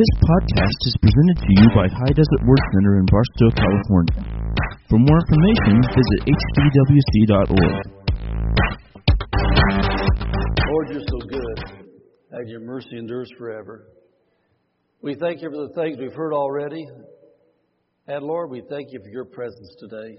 This 0.00 0.16
podcast 0.24 0.80
is 0.86 0.96
presented 1.02 1.36
to 1.36 1.50
you 1.60 1.68
by 1.76 1.84
High 1.86 2.14
Desert 2.16 2.42
Word 2.46 2.58
Center 2.72 3.00
in 3.00 3.04
Barstow, 3.12 3.50
California. 3.52 4.16
For 4.88 4.96
more 4.98 5.20
information, 5.20 5.84
visit 5.92 6.20
hdwc.org. 6.24 7.84
Lord, 10.70 10.88
you're 10.88 11.04
so 11.06 11.18
good, 11.28 11.84
and 12.30 12.48
your 12.48 12.60
mercy 12.60 12.96
endures 12.96 13.30
forever. 13.36 13.88
We 15.02 15.16
thank 15.16 15.42
you 15.42 15.50
for 15.50 15.68
the 15.68 15.74
things 15.74 15.98
we've 16.00 16.14
heard 16.14 16.32
already. 16.32 16.82
And 18.06 18.24
Lord, 18.24 18.48
we 18.48 18.62
thank 18.70 18.92
you 18.92 19.00
for 19.00 19.10
your 19.10 19.26
presence 19.26 19.76
today. 19.80 20.16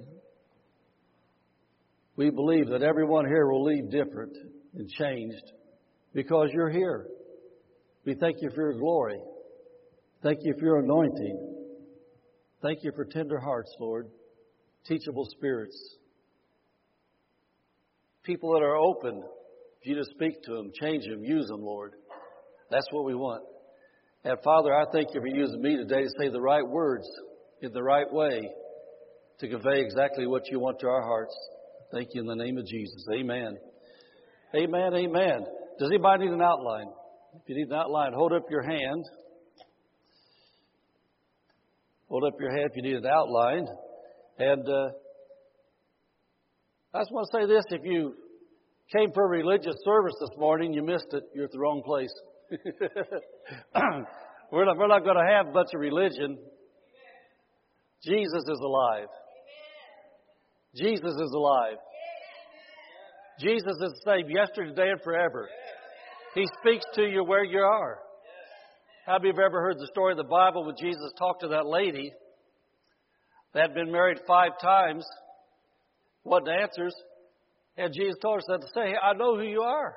We 2.18 2.30
believe 2.30 2.68
that 2.68 2.84
everyone 2.84 3.26
here 3.26 3.48
will 3.48 3.64
leave 3.64 3.90
different 3.90 4.38
and 4.76 4.88
changed 4.88 5.54
because 6.14 6.50
you're 6.54 6.70
here. 6.70 7.08
We 8.06 8.14
thank 8.14 8.36
you 8.42 8.52
for 8.54 8.62
your 8.62 8.80
glory. 8.80 9.18
Thank 10.24 10.40
you 10.44 10.54
for 10.60 10.66
your 10.66 10.80
anointing. 10.80 11.56
Thank 12.62 12.84
you 12.84 12.92
for 12.96 13.06
tender 13.06 13.40
hearts, 13.40 13.74
Lord, 13.80 14.08
teachable 14.86 15.26
spirits, 15.26 15.76
people 18.24 18.54
that 18.54 18.62
are 18.62 18.76
open 18.76 19.24
for 19.24 19.90
you 19.90 19.96
to 19.96 20.04
speak 20.12 20.44
to 20.44 20.54
them, 20.54 20.72
change 20.80 21.06
them, 21.08 21.24
use 21.24 21.48
them, 21.48 21.62
Lord. 21.62 21.94
That's 22.70 22.86
what 22.92 23.06
we 23.06 23.16
want. 23.16 23.44
And 24.24 24.38
Father, 24.44 24.76
I 24.76 24.86
thank 24.94 25.08
you 25.16 25.22
for 25.22 25.28
using 25.28 25.60
me 25.60 25.76
today 25.76 26.04
to 26.04 26.10
say 26.20 26.30
the 26.30 26.40
right 26.40 26.68
words 26.68 27.08
in 27.64 27.74
the 27.74 27.82
right 27.82 28.12
way 28.12 28.48
to 29.40 29.48
convey 29.48 29.82
exactly 29.82 30.28
what 30.28 30.44
you 30.52 30.60
want 30.60 30.80
to 30.82 30.88
our 30.88 31.02
hearts. 31.02 31.36
Thank 31.92 32.10
you 32.14 32.22
in 32.22 32.28
the 32.28 32.36
name 32.36 32.60
of 32.60 32.68
Jesus. 32.68 33.04
Amen. 33.12 33.58
Amen. 34.56 34.94
Amen. 34.94 35.46
Does 35.80 35.90
anybody 35.90 36.26
need 36.26 36.34
an 36.34 36.44
outline? 36.44 36.88
If 37.42 37.50
you 37.50 37.56
need 37.56 37.70
an 37.70 37.74
outline, 37.74 38.14
hold 38.14 38.34
up 38.34 38.46
your 38.52 38.62
hand. 38.62 39.04
Hold 42.12 42.26
up 42.26 42.34
your 42.42 42.52
hand 42.52 42.70
if 42.70 42.76
you 42.76 42.82
need 42.82 42.98
an 42.98 43.06
outline. 43.06 43.66
And 44.38 44.68
uh, 44.68 44.90
I 46.94 47.00
just 47.00 47.12
want 47.14 47.30
to 47.32 47.38
say 47.40 47.46
this 47.48 47.64
if 47.70 47.86
you 47.86 48.16
came 48.92 49.14
for 49.14 49.24
a 49.24 49.30
religious 49.30 49.76
service 49.86 50.16
this 50.20 50.38
morning, 50.38 50.74
you 50.74 50.84
missed 50.84 51.08
it, 51.14 51.24
you're 51.34 51.46
at 51.46 51.52
the 51.54 51.60
wrong 51.60 51.82
place. 51.86 52.12
we're 54.52 54.66
not, 54.66 54.78
we're 54.78 54.90
not 54.90 55.06
going 55.06 55.16
to 55.16 55.34
have 55.34 55.48
a 55.48 55.52
bunch 55.54 55.70
of 55.74 55.80
religion. 55.80 56.38
Jesus 58.04 58.44
is 58.44 58.60
alive. 58.60 59.08
Jesus 60.76 61.14
is 61.14 61.32
alive. 61.34 61.78
Jesus 63.40 63.72
is 63.72 63.94
the 63.94 64.02
same 64.04 64.30
yesterday, 64.30 64.70
today, 64.72 64.90
and 64.90 65.02
forever. 65.02 65.48
He 66.36 66.46
speaks 66.60 66.84
to 66.96 67.04
you 67.04 67.24
where 67.24 67.46
you 67.46 67.60
are. 67.60 68.00
How 69.06 69.18
many 69.18 69.30
have 69.30 69.40
ever 69.40 69.62
heard 69.62 69.80
the 69.80 69.88
story 69.88 70.14
of 70.14 70.18
the 70.18 70.24
Bible 70.24 70.64
when 70.66 70.76
Jesus 70.80 71.12
talked 71.18 71.42
to 71.42 71.50
that 71.50 71.66
lady 71.66 72.14
that 73.54 73.62
had 73.64 73.74
been 73.74 73.92
married 73.92 74.20
five 74.28 74.52
times, 74.62 75.06
wasn't 76.24 76.50
answers, 76.50 76.94
and 77.78 77.94
Jesus 77.94 78.16
told 78.22 78.44
her 78.48 78.58
to 78.60 78.68
say, 78.68 78.92
hey, 78.92 78.96
I 79.02 79.14
know 79.14 79.36
who 79.36 79.44
you 79.44 79.62
are. 79.62 79.96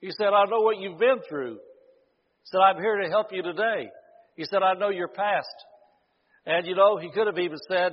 He 0.00 0.10
said, 0.12 0.28
I 0.28 0.46
know 0.46 0.60
what 0.60 0.78
you've 0.78 0.98
been 0.98 1.18
through. 1.28 1.56
He 1.56 2.44
said, 2.44 2.60
I'm 2.60 2.80
here 2.80 3.02
to 3.02 3.10
help 3.10 3.26
you 3.32 3.42
today. 3.42 3.90
He 4.36 4.44
said, 4.44 4.62
I 4.62 4.72
know 4.74 4.88
your 4.88 5.08
past. 5.08 5.54
And 6.46 6.66
you 6.66 6.74
know, 6.74 6.96
he 6.96 7.10
could 7.10 7.26
have 7.26 7.38
even 7.38 7.58
said, 7.68 7.92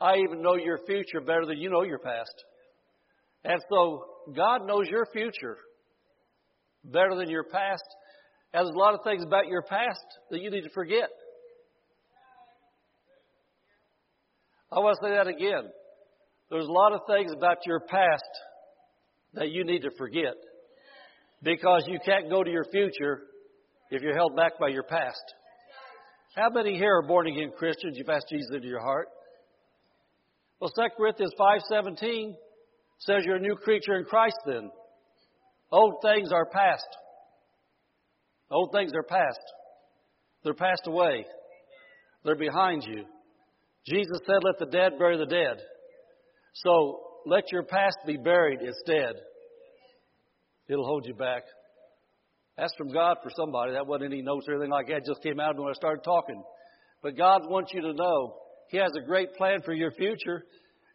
I 0.00 0.16
even 0.16 0.42
know 0.42 0.56
your 0.56 0.78
future 0.86 1.20
better 1.20 1.46
than 1.46 1.58
you 1.58 1.70
know 1.70 1.82
your 1.82 2.00
past. 2.00 2.34
And 3.44 3.62
so 3.70 4.04
God 4.34 4.66
knows 4.66 4.88
your 4.90 5.06
future 5.12 5.56
better 6.84 7.14
than 7.14 7.30
your 7.30 7.44
past. 7.44 7.84
There's 8.52 8.68
a 8.68 8.78
lot 8.78 8.94
of 8.94 9.00
things 9.04 9.22
about 9.22 9.48
your 9.48 9.62
past 9.62 10.04
that 10.30 10.40
you 10.40 10.50
need 10.50 10.62
to 10.62 10.70
forget. 10.70 11.08
I 14.72 14.78
want 14.80 14.98
to 15.00 15.06
say 15.06 15.14
that 15.14 15.26
again. 15.26 15.70
There's 16.50 16.66
a 16.66 16.72
lot 16.72 16.92
of 16.92 17.00
things 17.06 17.32
about 17.32 17.58
your 17.66 17.80
past 17.80 18.22
that 19.34 19.50
you 19.50 19.64
need 19.64 19.82
to 19.82 19.90
forget 19.98 20.34
because 21.42 21.84
you 21.86 21.98
can't 22.04 22.30
go 22.30 22.42
to 22.42 22.50
your 22.50 22.64
future 22.64 23.22
if 23.90 24.02
you're 24.02 24.16
held 24.16 24.34
back 24.36 24.58
by 24.58 24.68
your 24.68 24.82
past. 24.82 25.22
How 26.34 26.50
many 26.50 26.76
here 26.76 26.98
are 26.98 27.06
born 27.06 27.26
again 27.26 27.52
Christians? 27.56 27.96
You've 27.96 28.08
asked 28.08 28.28
Jesus 28.30 28.50
into 28.54 28.66
your 28.66 28.80
heart. 28.80 29.08
Well, 30.60 30.70
2 30.74 30.82
Corinthians 30.96 31.32
5.17 31.38 32.34
says 32.98 33.22
you're 33.24 33.36
a 33.36 33.40
new 33.40 33.56
creature 33.56 33.96
in 33.96 34.04
Christ 34.04 34.36
then. 34.46 34.70
Old 35.70 35.96
things 36.02 36.32
are 36.32 36.46
past. 36.46 36.86
Old 38.50 38.70
things 38.72 38.92
are 38.94 39.02
past. 39.02 39.40
They're 40.44 40.54
passed 40.54 40.86
away. 40.86 41.26
They're 42.24 42.36
behind 42.36 42.84
you. 42.86 43.04
Jesus 43.86 44.18
said, 44.26 44.42
let 44.42 44.58
the 44.58 44.66
dead 44.66 44.98
bury 44.98 45.16
the 45.16 45.26
dead. 45.26 45.58
So 46.54 47.00
let 47.26 47.50
your 47.52 47.62
past 47.64 47.98
be 48.06 48.16
buried 48.16 48.60
instead. 48.60 49.14
It'll 50.68 50.86
hold 50.86 51.06
you 51.06 51.14
back. 51.14 51.42
That's 52.56 52.74
from 52.76 52.92
God 52.92 53.18
for 53.22 53.30
somebody. 53.36 53.72
That 53.72 53.86
wasn't 53.86 54.12
any 54.12 54.22
notes 54.22 54.46
or 54.48 54.54
anything 54.54 54.70
like 54.70 54.86
that. 54.88 54.98
It 54.98 55.04
just 55.06 55.22
came 55.22 55.38
out 55.38 55.56
when 55.56 55.68
I 55.68 55.72
started 55.74 56.02
talking. 56.02 56.42
But 57.02 57.16
God 57.16 57.42
wants 57.48 57.72
you 57.74 57.82
to 57.82 57.92
know 57.92 58.36
He 58.70 58.78
has 58.78 58.90
a 58.96 59.06
great 59.06 59.34
plan 59.34 59.60
for 59.64 59.74
your 59.74 59.90
future. 59.92 60.44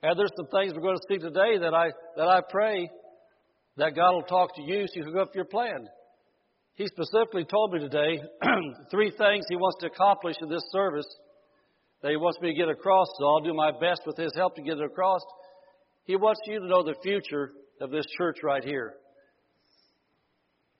And 0.01 0.17
there's 0.17 0.31
some 0.35 0.47
things 0.47 0.73
we're 0.73 0.81
going 0.81 0.97
to 0.97 1.07
see 1.07 1.19
today 1.19 1.59
that 1.59 1.73
I 1.73 1.91
that 2.17 2.27
I 2.27 2.41
pray 2.49 2.89
that 3.77 3.95
God 3.95 4.13
will 4.13 4.23
talk 4.23 4.55
to 4.55 4.61
you 4.61 4.87
so 4.87 4.93
you 4.95 5.03
can 5.03 5.13
go 5.13 5.21
up 5.21 5.35
your 5.35 5.45
plan. 5.45 5.87
He 6.75 6.87
specifically 6.87 7.45
told 7.45 7.73
me 7.73 7.79
today 7.79 8.21
three 8.91 9.11
things 9.11 9.45
He 9.49 9.55
wants 9.55 9.77
to 9.81 9.87
accomplish 9.87 10.35
in 10.41 10.49
this 10.49 10.63
service 10.71 11.07
that 12.01 12.11
He 12.11 12.17
wants 12.17 12.39
me 12.41 12.49
to 12.49 12.57
get 12.57 12.69
across, 12.69 13.07
so 13.19 13.25
I'll 13.25 13.41
do 13.41 13.53
my 13.53 13.71
best 13.71 14.01
with 14.05 14.17
His 14.17 14.33
help 14.35 14.55
to 14.55 14.61
get 14.61 14.77
it 14.77 14.83
across. 14.83 15.21
He 16.05 16.15
wants 16.15 16.41
you 16.45 16.59
to 16.59 16.67
know 16.67 16.83
the 16.83 16.95
future 17.03 17.51
of 17.79 17.91
this 17.91 18.05
church 18.17 18.37
right 18.43 18.63
here. 18.63 18.93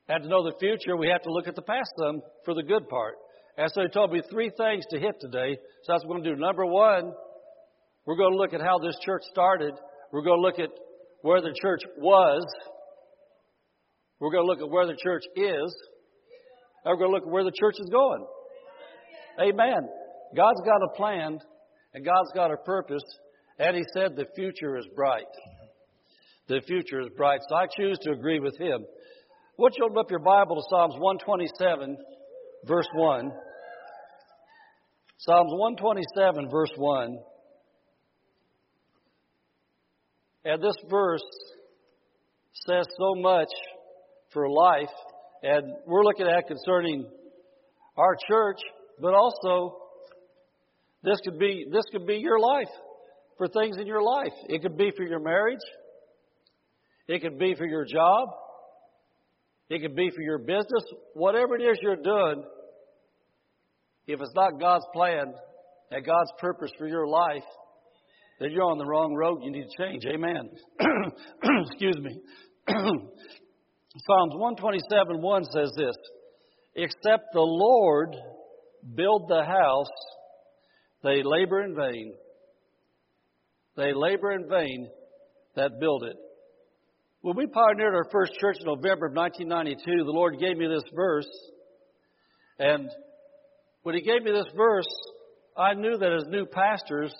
And 0.07 0.23
to 0.23 0.29
know 0.29 0.43
the 0.43 0.57
future, 0.59 0.97
we 0.97 1.07
have 1.09 1.21
to 1.23 1.31
look 1.31 1.47
at 1.47 1.55
the 1.55 1.61
past 1.61 1.91
some 1.97 2.21
for 2.43 2.53
the 2.53 2.63
good 2.63 2.89
part. 2.89 3.15
And 3.57 3.71
so 3.71 3.81
he 3.81 3.87
told 3.89 4.11
me 4.11 4.21
three 4.29 4.51
things 4.57 4.85
to 4.89 4.99
hit 4.99 5.15
today. 5.19 5.57
So 5.83 5.93
that's 5.93 6.03
what 6.03 6.09
we're 6.09 6.21
going 6.21 6.23
to 6.23 6.35
do. 6.35 6.41
Number 6.41 6.65
one, 6.65 7.13
we're 8.05 8.15
going 8.15 8.31
to 8.31 8.37
look 8.37 8.53
at 8.53 8.61
how 8.61 8.79
this 8.79 8.97
church 9.05 9.21
started. 9.31 9.73
We're 10.11 10.23
going 10.23 10.39
to 10.39 10.41
look 10.41 10.59
at 10.59 10.69
where 11.21 11.41
the 11.41 11.55
church 11.61 11.81
was. 11.97 12.43
We're 14.21 14.29
going 14.29 14.43
to 14.43 14.47
look 14.47 14.61
at 14.61 14.69
where 14.69 14.85
the 14.85 14.95
church 15.01 15.23
is. 15.35 15.75
And 16.85 16.93
we're 16.93 16.97
going 16.97 17.09
to 17.09 17.15
look 17.15 17.23
at 17.23 17.31
where 17.31 17.43
the 17.43 17.51
church 17.59 17.75
is 17.79 17.89
going. 17.91 18.23
Amen. 19.41 19.89
God's 20.35 20.61
got 20.63 20.83
a 20.83 20.95
plan 20.95 21.39
and 21.95 22.05
God's 22.05 22.31
got 22.35 22.51
a 22.51 22.57
purpose. 22.57 23.03
And 23.57 23.75
He 23.75 23.83
said 23.93 24.15
the 24.15 24.27
future 24.35 24.77
is 24.77 24.85
bright. 24.95 25.25
The 26.47 26.61
future 26.67 27.01
is 27.01 27.07
bright. 27.17 27.39
So 27.49 27.55
I 27.55 27.65
choose 27.75 27.97
to 28.03 28.11
agree 28.11 28.39
with 28.39 28.55
Him. 28.59 28.85
Would 29.57 29.73
you 29.77 29.85
open 29.85 29.97
up 29.97 30.11
your 30.11 30.19
Bible 30.19 30.55
to 30.55 30.61
Psalms 30.69 30.93
127, 30.99 31.97
verse 32.67 32.87
1? 32.93 33.31
Psalms 35.17 35.51
127, 35.51 36.49
verse 36.49 36.71
1. 36.77 37.17
And 40.45 40.63
this 40.63 40.75
verse 40.89 41.23
says 42.67 42.85
so 42.97 43.15
much 43.15 43.49
for 44.33 44.49
life, 44.49 44.93
and 45.43 45.73
we're 45.85 46.03
looking 46.03 46.27
at 46.27 46.47
concerning 46.47 47.05
our 47.97 48.15
church, 48.29 48.59
but 48.99 49.13
also 49.13 49.77
this 51.03 51.19
could 51.23 51.39
be 51.39 51.65
this 51.71 51.83
could 51.91 52.05
be 52.05 52.15
your 52.15 52.39
life 52.39 52.69
for 53.37 53.47
things 53.47 53.77
in 53.77 53.87
your 53.87 54.03
life. 54.03 54.33
It 54.47 54.61
could 54.61 54.77
be 54.77 54.91
for 54.95 55.03
your 55.03 55.19
marriage. 55.19 55.65
It 57.07 57.21
could 57.21 57.39
be 57.39 57.55
for 57.55 57.65
your 57.65 57.85
job. 57.85 58.29
It 59.69 59.81
could 59.81 59.95
be 59.95 60.09
for 60.13 60.21
your 60.21 60.37
business. 60.37 60.83
Whatever 61.13 61.55
it 61.55 61.63
is 61.63 61.79
you're 61.81 61.95
doing, 61.95 62.43
if 64.07 64.19
it's 64.21 64.33
not 64.35 64.59
God's 64.59 64.85
plan 64.93 65.33
and 65.89 66.05
God's 66.05 66.31
purpose 66.39 66.71
for 66.77 66.87
your 66.87 67.07
life, 67.07 67.43
then 68.39 68.51
you're 68.51 68.63
on 68.63 68.77
the 68.77 68.85
wrong 68.85 69.13
road. 69.13 69.39
You 69.43 69.51
need 69.51 69.65
to 69.69 69.83
change. 69.83 70.03
Amen. 70.05 70.49
Excuse 71.67 71.97
me. 71.97 72.21
Psalms 73.97 74.33
127 74.35 75.21
1 75.21 75.43
says 75.45 75.71
this 75.75 75.95
Except 76.75 77.25
the 77.33 77.41
Lord 77.41 78.15
build 78.95 79.27
the 79.27 79.43
house, 79.43 79.91
they 81.03 81.23
labor 81.23 81.63
in 81.63 81.75
vain. 81.75 82.13
They 83.75 83.93
labor 83.93 84.31
in 84.31 84.47
vain 84.47 84.89
that 85.55 85.79
build 85.79 86.03
it. 86.03 86.15
When 87.21 87.35
we 87.35 87.47
pioneered 87.47 87.93
our 87.93 88.09
first 88.11 88.33
church 88.39 88.57
in 88.59 88.65
November 88.65 89.07
of 89.07 89.13
1992, 89.13 90.05
the 90.05 90.11
Lord 90.11 90.39
gave 90.39 90.57
me 90.57 90.67
this 90.67 90.89
verse. 90.95 91.29
And 92.59 92.89
when 93.83 93.95
He 93.95 94.01
gave 94.01 94.23
me 94.23 94.31
this 94.31 94.51
verse, 94.55 94.87
I 95.57 95.73
knew 95.73 95.97
that 95.97 96.13
as 96.13 96.27
new 96.29 96.45
pastors, 96.45 97.13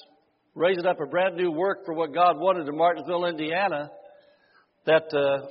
raising 0.55 0.85
up 0.85 1.01
a 1.01 1.05
brand 1.05 1.35
new 1.35 1.51
work 1.51 1.85
for 1.85 1.93
what 1.93 2.13
God 2.13 2.37
wanted 2.37 2.67
in 2.67 2.77
Martinsville, 2.77 3.25
Indiana, 3.25 3.91
that, 4.85 5.13
uh, 5.13 5.47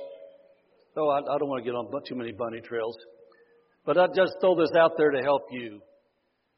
oh, 0.97 1.09
I, 1.09 1.19
I 1.19 1.37
don't 1.37 1.49
want 1.49 1.63
to 1.63 1.69
get 1.69 1.75
on 1.75 1.89
too 2.07 2.15
many 2.15 2.31
bunny 2.31 2.61
trails. 2.61 2.97
But 3.85 3.97
I 3.97 4.07
just 4.15 4.33
throw 4.39 4.55
this 4.55 4.71
out 4.77 4.91
there 4.97 5.11
to 5.11 5.21
help 5.21 5.43
you. 5.51 5.81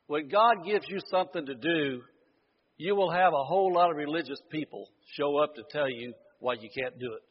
When 0.08 0.28
God 0.28 0.66
gives 0.66 0.86
you 0.90 1.00
something 1.10 1.46
to 1.46 1.56
do, 1.56 2.02
you 2.78 2.96
will 2.96 3.12
have 3.12 3.34
a 3.34 3.44
whole 3.44 3.74
lot 3.74 3.92
of 3.92 3.98
religious 3.98 4.42
people 4.52 4.90
show 5.16 5.38
up 5.38 5.56
to 5.56 5.64
tell 5.72 5.90
you 5.90 6.14
why 6.40 6.54
you 6.54 6.70
can't 6.78 7.00
do 7.00 7.14
it, 7.14 7.22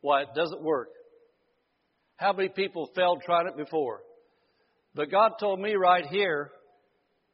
why 0.00 0.22
it 0.22 0.28
doesn't 0.36 0.62
work. 0.62 0.88
How 2.16 2.32
many 2.32 2.48
people 2.48 2.88
failed 2.94 3.22
trying 3.24 3.48
it 3.48 3.56
before? 3.56 4.00
But 4.94 5.10
God 5.10 5.32
told 5.38 5.60
me 5.60 5.74
right 5.74 6.06
here 6.06 6.50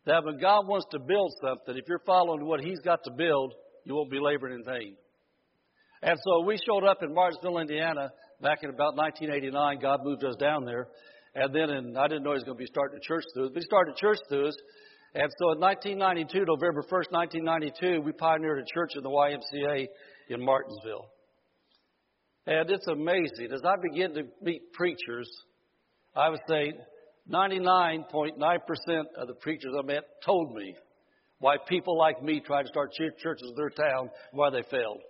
that 0.07 0.25
when 0.25 0.41
God 0.41 0.67
wants 0.67 0.87
to 0.91 0.99
build 0.99 1.33
something, 1.41 1.77
if 1.77 1.85
you're 1.89 2.03
following 2.05 2.45
what 2.45 2.61
He's 2.61 2.81
got 2.81 3.05
to 3.05 3.13
build, 3.13 3.55
you 3.85 3.95
won't 3.95 4.11
be 4.11 4.19
laboring 4.19 4.55
in 4.55 4.65
vain. 4.65 4.97
And 6.03 6.19
so 6.25 6.45
we 6.45 6.59
showed 6.67 6.85
up 6.85 7.03
in 7.03 7.15
Martinsville, 7.15 7.59
Indiana, 7.59 8.11
back 8.41 8.59
in 8.63 8.71
about 8.71 8.97
1989. 8.97 9.79
God 9.81 10.01
moved 10.03 10.25
us 10.25 10.35
down 10.37 10.65
there. 10.65 10.89
And 11.35 11.55
then 11.55 11.71
in, 11.71 11.97
I 11.97 12.09
didn't 12.09 12.25
know 12.25 12.31
he 12.31 12.43
was 12.43 12.45
going 12.45 12.59
to 12.59 12.63
be 12.63 12.67
starting 12.67 12.99
a 12.99 13.07
church 13.07 13.25
through 13.33 13.47
us, 13.47 13.51
but 13.55 13.63
he 13.63 13.67
started 13.67 13.95
a 13.95 14.01
church 14.01 14.19
through 14.29 14.49
us. 14.49 14.57
And 15.15 15.31
so 15.39 15.53
in 15.53 15.61
1992, 15.61 16.45
November 16.47 16.83
1st, 16.83 17.13
1992, 17.13 18.01
we 18.01 18.13
pioneered 18.13 18.59
a 18.59 18.65
church 18.75 18.93
in 18.97 19.03
the 19.03 19.11
YMCA 19.11 19.87
in 20.29 20.45
Martinsville. 20.45 21.07
And 22.47 22.69
it's 22.69 22.87
amazing. 22.89 23.53
As 23.55 23.63
I 23.65 23.75
begin 23.81 24.15
to 24.15 24.23
meet 24.43 24.73
preachers, 24.73 25.31
I 26.17 26.29
would 26.31 26.41
say 26.49 26.73
99.9% 27.31 28.35
of 29.17 29.29
the 29.29 29.35
preachers 29.41 29.73
I 29.79 29.87
met 29.87 30.03
told 30.25 30.55
me 30.55 30.75
why 31.39 31.57
people 31.69 31.97
like 31.97 32.23
me 32.23 32.41
tried 32.41 32.63
to 32.63 32.69
start 32.69 32.93
churches 33.23 33.49
in 33.49 33.55
their 33.57 33.71
town, 33.71 34.11
why 34.33 34.51
they 34.51 34.63
failed. 34.71 35.01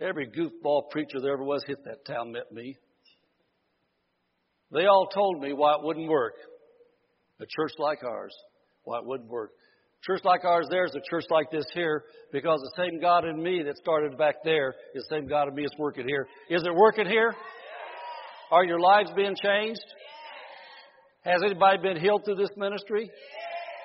Every 0.00 0.28
goofball 0.28 0.90
preacher 0.90 1.20
there 1.20 1.32
ever 1.32 1.44
was 1.44 1.64
hit 1.66 1.84
that 1.84 2.04
town 2.04 2.32
met 2.32 2.52
me. 2.52 2.76
They 4.70 4.86
all 4.86 5.08
told 5.12 5.40
me 5.40 5.52
why 5.52 5.74
it 5.74 5.82
wouldn't 5.82 6.08
work. 6.08 6.34
A 7.40 7.46
church 7.46 7.72
like 7.78 8.04
ours, 8.04 8.34
why 8.84 8.98
it 8.98 9.06
wouldn't 9.06 9.28
work. 9.28 9.50
Church 10.04 10.20
like 10.24 10.44
ours 10.44 10.68
there 10.70 10.84
is 10.84 10.94
a 10.94 11.10
church 11.10 11.24
like 11.30 11.50
this 11.50 11.64
here 11.74 12.04
because 12.32 12.60
the 12.60 12.82
same 12.82 13.00
God 13.00 13.24
in 13.24 13.42
me 13.42 13.62
that 13.64 13.76
started 13.78 14.16
back 14.16 14.36
there 14.44 14.74
is 14.94 15.04
the 15.08 15.16
same 15.16 15.26
God 15.26 15.48
in 15.48 15.54
me 15.54 15.62
that's 15.62 15.78
working 15.78 16.06
here. 16.06 16.26
Is 16.48 16.62
it 16.64 16.74
working 16.74 17.06
here? 17.06 17.34
Are 18.52 18.64
your 18.64 18.78
lives 18.78 19.10
being 19.16 19.34
changed? 19.42 19.84
Has 21.22 21.42
anybody 21.44 21.78
been 21.82 22.00
healed 22.00 22.24
through 22.24 22.36
this 22.36 22.50
ministry? 22.56 23.10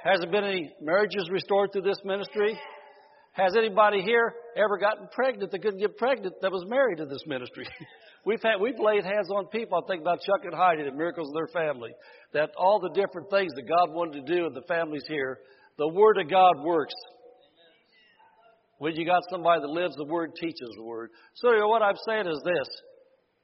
Has 0.03 0.19
there 0.19 0.29
been 0.29 0.43
any 0.43 0.71
marriages 0.81 1.29
restored 1.31 1.71
through 1.71 1.81
this 1.81 1.99
ministry? 2.05 2.59
Has 3.33 3.55
anybody 3.57 4.01
here 4.01 4.33
ever 4.55 4.77
gotten 4.77 5.07
pregnant 5.11 5.51
that 5.51 5.61
couldn't 5.61 5.79
get 5.79 5.97
pregnant 5.97 6.35
that 6.41 6.51
was 6.51 6.65
married 6.67 6.99
to 6.99 7.05
this 7.05 7.23
ministry? 7.25 7.67
we've 8.25 8.41
had 8.43 8.61
we've 8.61 8.79
laid 8.79 9.03
hands 9.03 9.29
on 9.31 9.47
people. 9.47 9.81
I 9.83 9.87
think 9.87 10.01
about 10.01 10.19
Chuck 10.21 10.45
and 10.45 10.53
Heidi, 10.53 10.83
the 10.83 10.91
miracles 10.91 11.29
of 11.29 11.33
their 11.33 11.47
family. 11.47 11.89
That 12.33 12.51
all 12.57 12.79
the 12.79 12.91
different 12.93 13.31
things 13.31 13.51
that 13.55 13.67
God 13.67 13.91
wanted 13.91 14.25
to 14.25 14.35
do 14.35 14.45
in 14.45 14.53
the 14.53 14.61
families 14.67 15.03
here, 15.07 15.39
the 15.79 15.87
Word 15.87 16.19
of 16.19 16.29
God 16.29 16.63
works. 16.63 16.93
When 18.77 18.95
you 18.95 19.05
got 19.05 19.23
somebody 19.31 19.61
that 19.61 19.69
lives 19.69 19.95
the 19.95 20.05
Word, 20.05 20.31
teaches 20.39 20.69
the 20.77 20.83
Word. 20.83 21.09
So 21.35 21.49
anyway, 21.49 21.65
what 21.65 21.81
I'm 21.81 21.97
saying 22.07 22.27
is 22.27 22.39
this: 22.45 22.67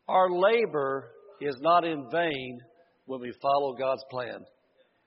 our 0.08 0.30
labor 0.30 1.10
is 1.42 1.56
not 1.62 1.84
in 1.84 2.08
vain 2.12 2.60
when 3.06 3.22
we 3.22 3.34
follow 3.42 3.74
God's 3.74 4.04
plan 4.12 4.38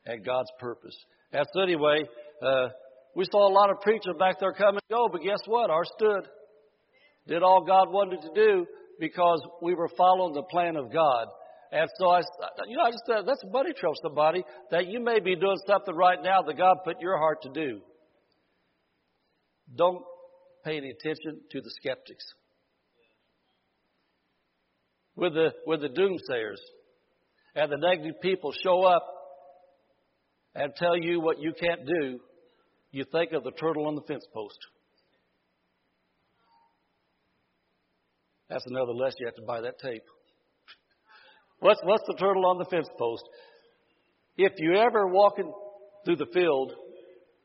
and 0.06 0.25
God's 0.25 0.50
purpose. 0.58 0.96
And 1.32 1.46
so 1.55 1.61
anyway, 1.61 2.02
uh, 2.44 2.69
we 3.14 3.25
saw 3.31 3.49
a 3.49 3.53
lot 3.53 3.70
of 3.70 3.81
preachers 3.81 4.14
back 4.19 4.41
there 4.41 4.53
come 4.53 4.75
and 4.75 4.82
go, 4.91 5.09
but 5.11 5.23
guess 5.23 5.41
what? 5.47 5.70
Ours 5.70 5.91
stood. 5.97 6.26
Did 7.26 7.43
all 7.43 7.64
God 7.64 7.91
wanted 7.91 8.23
to 8.23 8.31
do 8.35 8.67
because 8.99 9.43
we 9.61 9.75
were 9.75 9.91
following 9.97 10.35
the 10.35 10.43
plan 10.43 10.76
of 10.76 10.93
God. 10.93 11.26
And 11.70 11.88
so 11.99 12.11
I, 12.11 12.20
you 12.69 12.76
know, 12.76 12.85
I 12.85 12.91
just 12.91 13.05
said, 13.06 13.26
that's 13.26 13.43
a 13.44 13.50
buddy 13.50 13.73
trail 13.73 13.93
somebody 14.03 14.44
that 14.70 14.87
you 14.87 15.00
may 15.00 15.20
be 15.20 15.37
doing 15.37 15.56
something 15.67 15.94
right 15.94 16.19
now 16.23 16.43
that 16.43 16.56
God 16.56 16.76
put 16.85 17.00
your 17.00 17.17
heart 17.17 17.43
to 17.43 17.50
do. 17.50 17.81
Don't 19.75 20.03
pay 20.65 20.76
any 20.76 20.91
attention 20.91 21.41
to 21.50 21.61
the 21.61 21.70
skeptics. 21.81 22.25
With 25.17 25.35
the, 25.35 25.53
with 25.67 25.81
the 25.81 25.88
doomsayers 25.88 26.61
and 27.55 27.70
the 27.70 27.76
negative 27.76 28.20
people 28.20 28.53
show 28.62 28.85
up 28.85 29.06
and 30.55 30.75
tell 30.76 30.97
you 30.97 31.20
what 31.20 31.41
you 31.41 31.53
can't 31.58 31.87
do, 31.87 32.19
you 32.93 33.05
think 33.11 33.33
of 33.33 33.43
the 33.43 33.50
turtle 33.53 33.87
on 33.87 33.94
the 33.94 34.03
fence 34.03 34.25
post. 34.33 34.59
That's 38.49 38.67
another 38.67 38.93
lesson. 38.93 39.17
You 39.21 39.27
have 39.27 39.35
to 39.37 39.43
buy 39.43 39.62
that 39.62 39.79
tape. 39.79 40.03
What's, 41.61 41.81
what's 41.85 42.05
the 42.06 42.17
turtle 42.19 42.44
on 42.47 42.59
the 42.59 42.67
fence 42.67 42.89
post? 42.99 43.23
If 44.37 44.53
you 44.59 44.77
ever 44.77 45.06
walking 45.06 45.50
through 46.05 46.17
the 46.17 46.27
field 46.35 46.73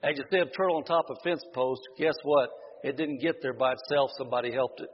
and 0.04 0.18
you 0.18 0.24
see 0.30 0.38
a 0.38 0.46
turtle 0.46 0.78
on 0.78 0.84
top 0.84 1.10
of 1.10 1.18
a 1.20 1.24
fence 1.24 1.44
post, 1.54 1.82
guess 1.98 2.16
what? 2.24 2.50
It 2.84 2.98
didn't 2.98 3.22
get 3.22 3.42
there 3.42 3.54
by 3.54 3.74
itself. 3.74 4.12
Somebody 4.18 4.52
helped 4.52 4.82
it. 4.82 4.90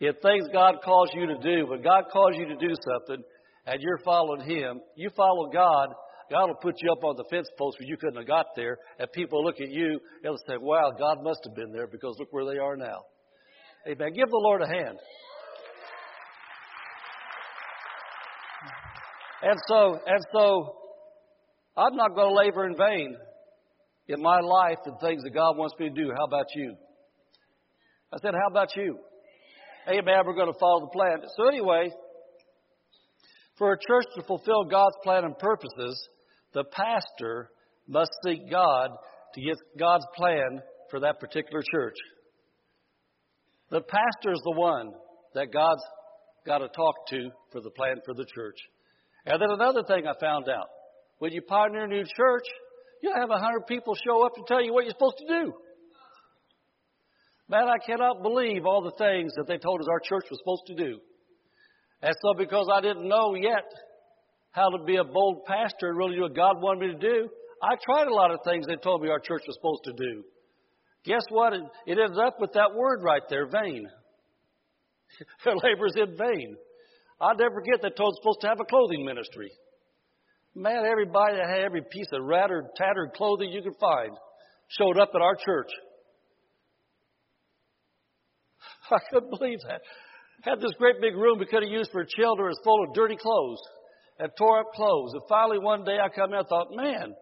If 0.00 0.16
things 0.20 0.48
God 0.52 0.76
calls 0.84 1.10
you 1.14 1.26
to 1.26 1.38
do, 1.38 1.66
when 1.66 1.82
God 1.82 2.04
calls 2.12 2.34
you 2.36 2.46
to 2.46 2.56
do 2.56 2.74
something 2.74 3.24
and 3.66 3.80
you're 3.80 4.00
following 4.04 4.40
Him, 4.40 4.80
you 4.96 5.10
follow 5.16 5.50
God, 5.52 5.90
God 6.30 6.46
will 6.46 6.54
put 6.54 6.74
you 6.80 6.90
up 6.90 7.04
on 7.04 7.16
the 7.16 7.24
fence 7.30 7.48
post 7.58 7.78
where 7.78 7.88
you 7.88 7.96
couldn't 7.96 8.16
have 8.16 8.26
got 8.26 8.46
there, 8.56 8.78
and 8.98 9.10
people 9.12 9.44
look 9.44 9.60
at 9.60 9.70
you 9.70 9.88
and 9.88 10.00
they'll 10.22 10.38
say, 10.48 10.56
Wow, 10.58 10.92
God 10.98 11.22
must 11.22 11.40
have 11.44 11.54
been 11.54 11.72
there 11.72 11.86
because 11.86 12.16
look 12.18 12.32
where 12.32 12.46
they 12.46 12.58
are 12.58 12.76
now. 12.76 13.02
Amen. 13.86 14.12
Give 14.14 14.28
the 14.28 14.40
Lord 14.42 14.62
a 14.62 14.66
hand. 14.66 14.98
And 19.42 19.58
so, 19.68 20.00
and 20.06 20.24
so, 20.32 20.76
I'm 21.76 21.96
not 21.96 22.14
going 22.14 22.30
to 22.30 22.34
labor 22.34 22.66
in 22.66 22.76
vain 22.76 23.14
in 24.08 24.22
my 24.22 24.40
life 24.40 24.78
and 24.86 24.98
things 25.00 25.22
that 25.22 25.34
God 25.34 25.58
wants 25.58 25.74
me 25.78 25.90
to 25.90 25.94
do. 25.94 26.10
How 26.16 26.24
about 26.24 26.46
you? 26.54 26.74
I 28.12 28.16
said, 28.22 28.32
How 28.32 28.50
about 28.50 28.74
you? 28.74 28.98
Amen. 29.88 30.22
We're 30.24 30.34
going 30.34 30.52
to 30.52 30.58
follow 30.58 30.80
the 30.80 30.92
plan. 30.92 31.18
So, 31.36 31.46
anyway, 31.46 31.90
for 33.58 33.72
a 33.72 33.76
church 33.76 34.06
to 34.16 34.22
fulfill 34.22 34.64
God's 34.64 34.96
plan 35.02 35.24
and 35.24 35.38
purposes, 35.38 36.08
the 36.54 36.64
pastor 36.64 37.50
must 37.86 38.10
seek 38.24 38.50
God 38.50 38.90
to 39.34 39.40
get 39.40 39.56
God's 39.78 40.06
plan 40.16 40.62
for 40.90 41.00
that 41.00 41.20
particular 41.20 41.62
church. 41.72 41.96
The 43.70 43.80
pastor 43.80 44.32
is 44.32 44.40
the 44.44 44.52
one 44.56 44.92
that 45.34 45.52
God's 45.52 45.82
got 46.46 46.58
to 46.58 46.68
talk 46.68 46.94
to 47.08 47.30
for 47.50 47.60
the 47.60 47.70
plan 47.70 47.96
for 48.04 48.14
the 48.14 48.26
church. 48.34 48.56
And 49.26 49.40
then 49.40 49.50
another 49.50 49.82
thing 49.86 50.06
I 50.06 50.12
found 50.20 50.48
out 50.48 50.68
when 51.18 51.32
you 51.32 51.42
pioneer 51.42 51.84
a 51.84 51.88
new 51.88 52.04
church, 52.04 52.46
you'll 53.02 53.18
have 53.18 53.30
a 53.30 53.38
hundred 53.38 53.66
people 53.66 53.94
show 54.06 54.24
up 54.24 54.34
to 54.34 54.42
tell 54.46 54.62
you 54.62 54.72
what 54.72 54.84
you're 54.84 54.92
supposed 54.92 55.18
to 55.26 55.44
do. 55.44 55.52
Man, 57.48 57.68
I 57.68 57.78
cannot 57.84 58.22
believe 58.22 58.64
all 58.64 58.82
the 58.82 58.96
things 58.96 59.32
that 59.36 59.46
they 59.46 59.58
told 59.58 59.80
us 59.80 59.86
our 59.90 60.00
church 60.00 60.24
was 60.30 60.38
supposed 60.38 60.66
to 60.68 60.74
do. 60.74 60.98
And 62.00 62.14
so, 62.22 62.34
because 62.36 62.68
I 62.72 62.80
didn't 62.80 63.08
know 63.08 63.34
yet 63.34 63.64
how 64.54 64.70
to 64.70 64.84
be 64.84 64.96
a 64.96 65.04
bold 65.04 65.44
pastor 65.46 65.88
and 65.88 65.98
really 65.98 66.14
do 66.14 66.22
what 66.22 66.36
God 66.36 66.62
wanted 66.62 66.80
me 66.80 66.94
to 66.94 66.98
do, 66.98 67.28
I 67.60 67.74
tried 67.84 68.06
a 68.06 68.14
lot 68.14 68.30
of 68.30 68.38
things 68.44 68.66
they 68.66 68.76
told 68.76 69.02
me 69.02 69.10
our 69.10 69.18
church 69.18 69.42
was 69.46 69.56
supposed 69.56 69.82
to 69.84 69.92
do. 69.92 70.22
Guess 71.04 71.24
what? 71.30 71.52
It, 71.52 71.62
it 71.86 71.98
ends 71.98 72.16
up 72.24 72.36
with 72.40 72.52
that 72.52 72.74
word 72.74 73.02
right 73.02 73.22
there, 73.28 73.46
vain. 73.48 73.84
Their 75.44 75.56
labor 75.56 75.86
is 75.86 75.96
in 75.96 76.16
vain. 76.16 76.56
I'll 77.20 77.36
never 77.36 77.56
forget 77.56 77.82
they 77.82 77.90
told 77.90 78.14
us 78.14 78.18
supposed 78.22 78.40
to 78.42 78.48
have 78.48 78.60
a 78.60 78.64
clothing 78.64 79.04
ministry. 79.04 79.50
Man, 80.54 80.84
everybody 80.86 81.36
that 81.36 81.50
had 81.50 81.64
every 81.64 81.82
piece 81.90 82.06
of 82.12 82.22
rattered, 82.22 82.68
tattered 82.76 83.12
clothing 83.16 83.50
you 83.50 83.62
could 83.62 83.78
find 83.80 84.16
showed 84.78 84.98
up 84.98 85.10
at 85.16 85.20
our 85.20 85.34
church. 85.34 85.70
I 88.90 88.98
couldn't 89.10 89.36
believe 89.36 89.58
that. 89.66 89.80
Had 90.42 90.60
this 90.60 90.74
great 90.78 91.00
big 91.00 91.16
room 91.16 91.40
we 91.40 91.46
could 91.46 91.64
have 91.64 91.72
used 91.72 91.90
for 91.90 92.04
children. 92.04 92.46
It 92.46 92.50
was 92.50 92.60
full 92.62 92.84
of 92.84 92.94
dirty 92.94 93.16
clothes 93.16 93.60
and 94.18 94.30
tore 94.38 94.60
up 94.60 94.72
clothes. 94.74 95.12
And 95.12 95.22
finally, 95.28 95.58
one 95.58 95.84
day 95.84 95.98
I 95.98 96.08
come 96.08 96.32
in 96.32 96.38
and 96.38 96.48
thought, 96.48 96.68
man, 96.70 97.14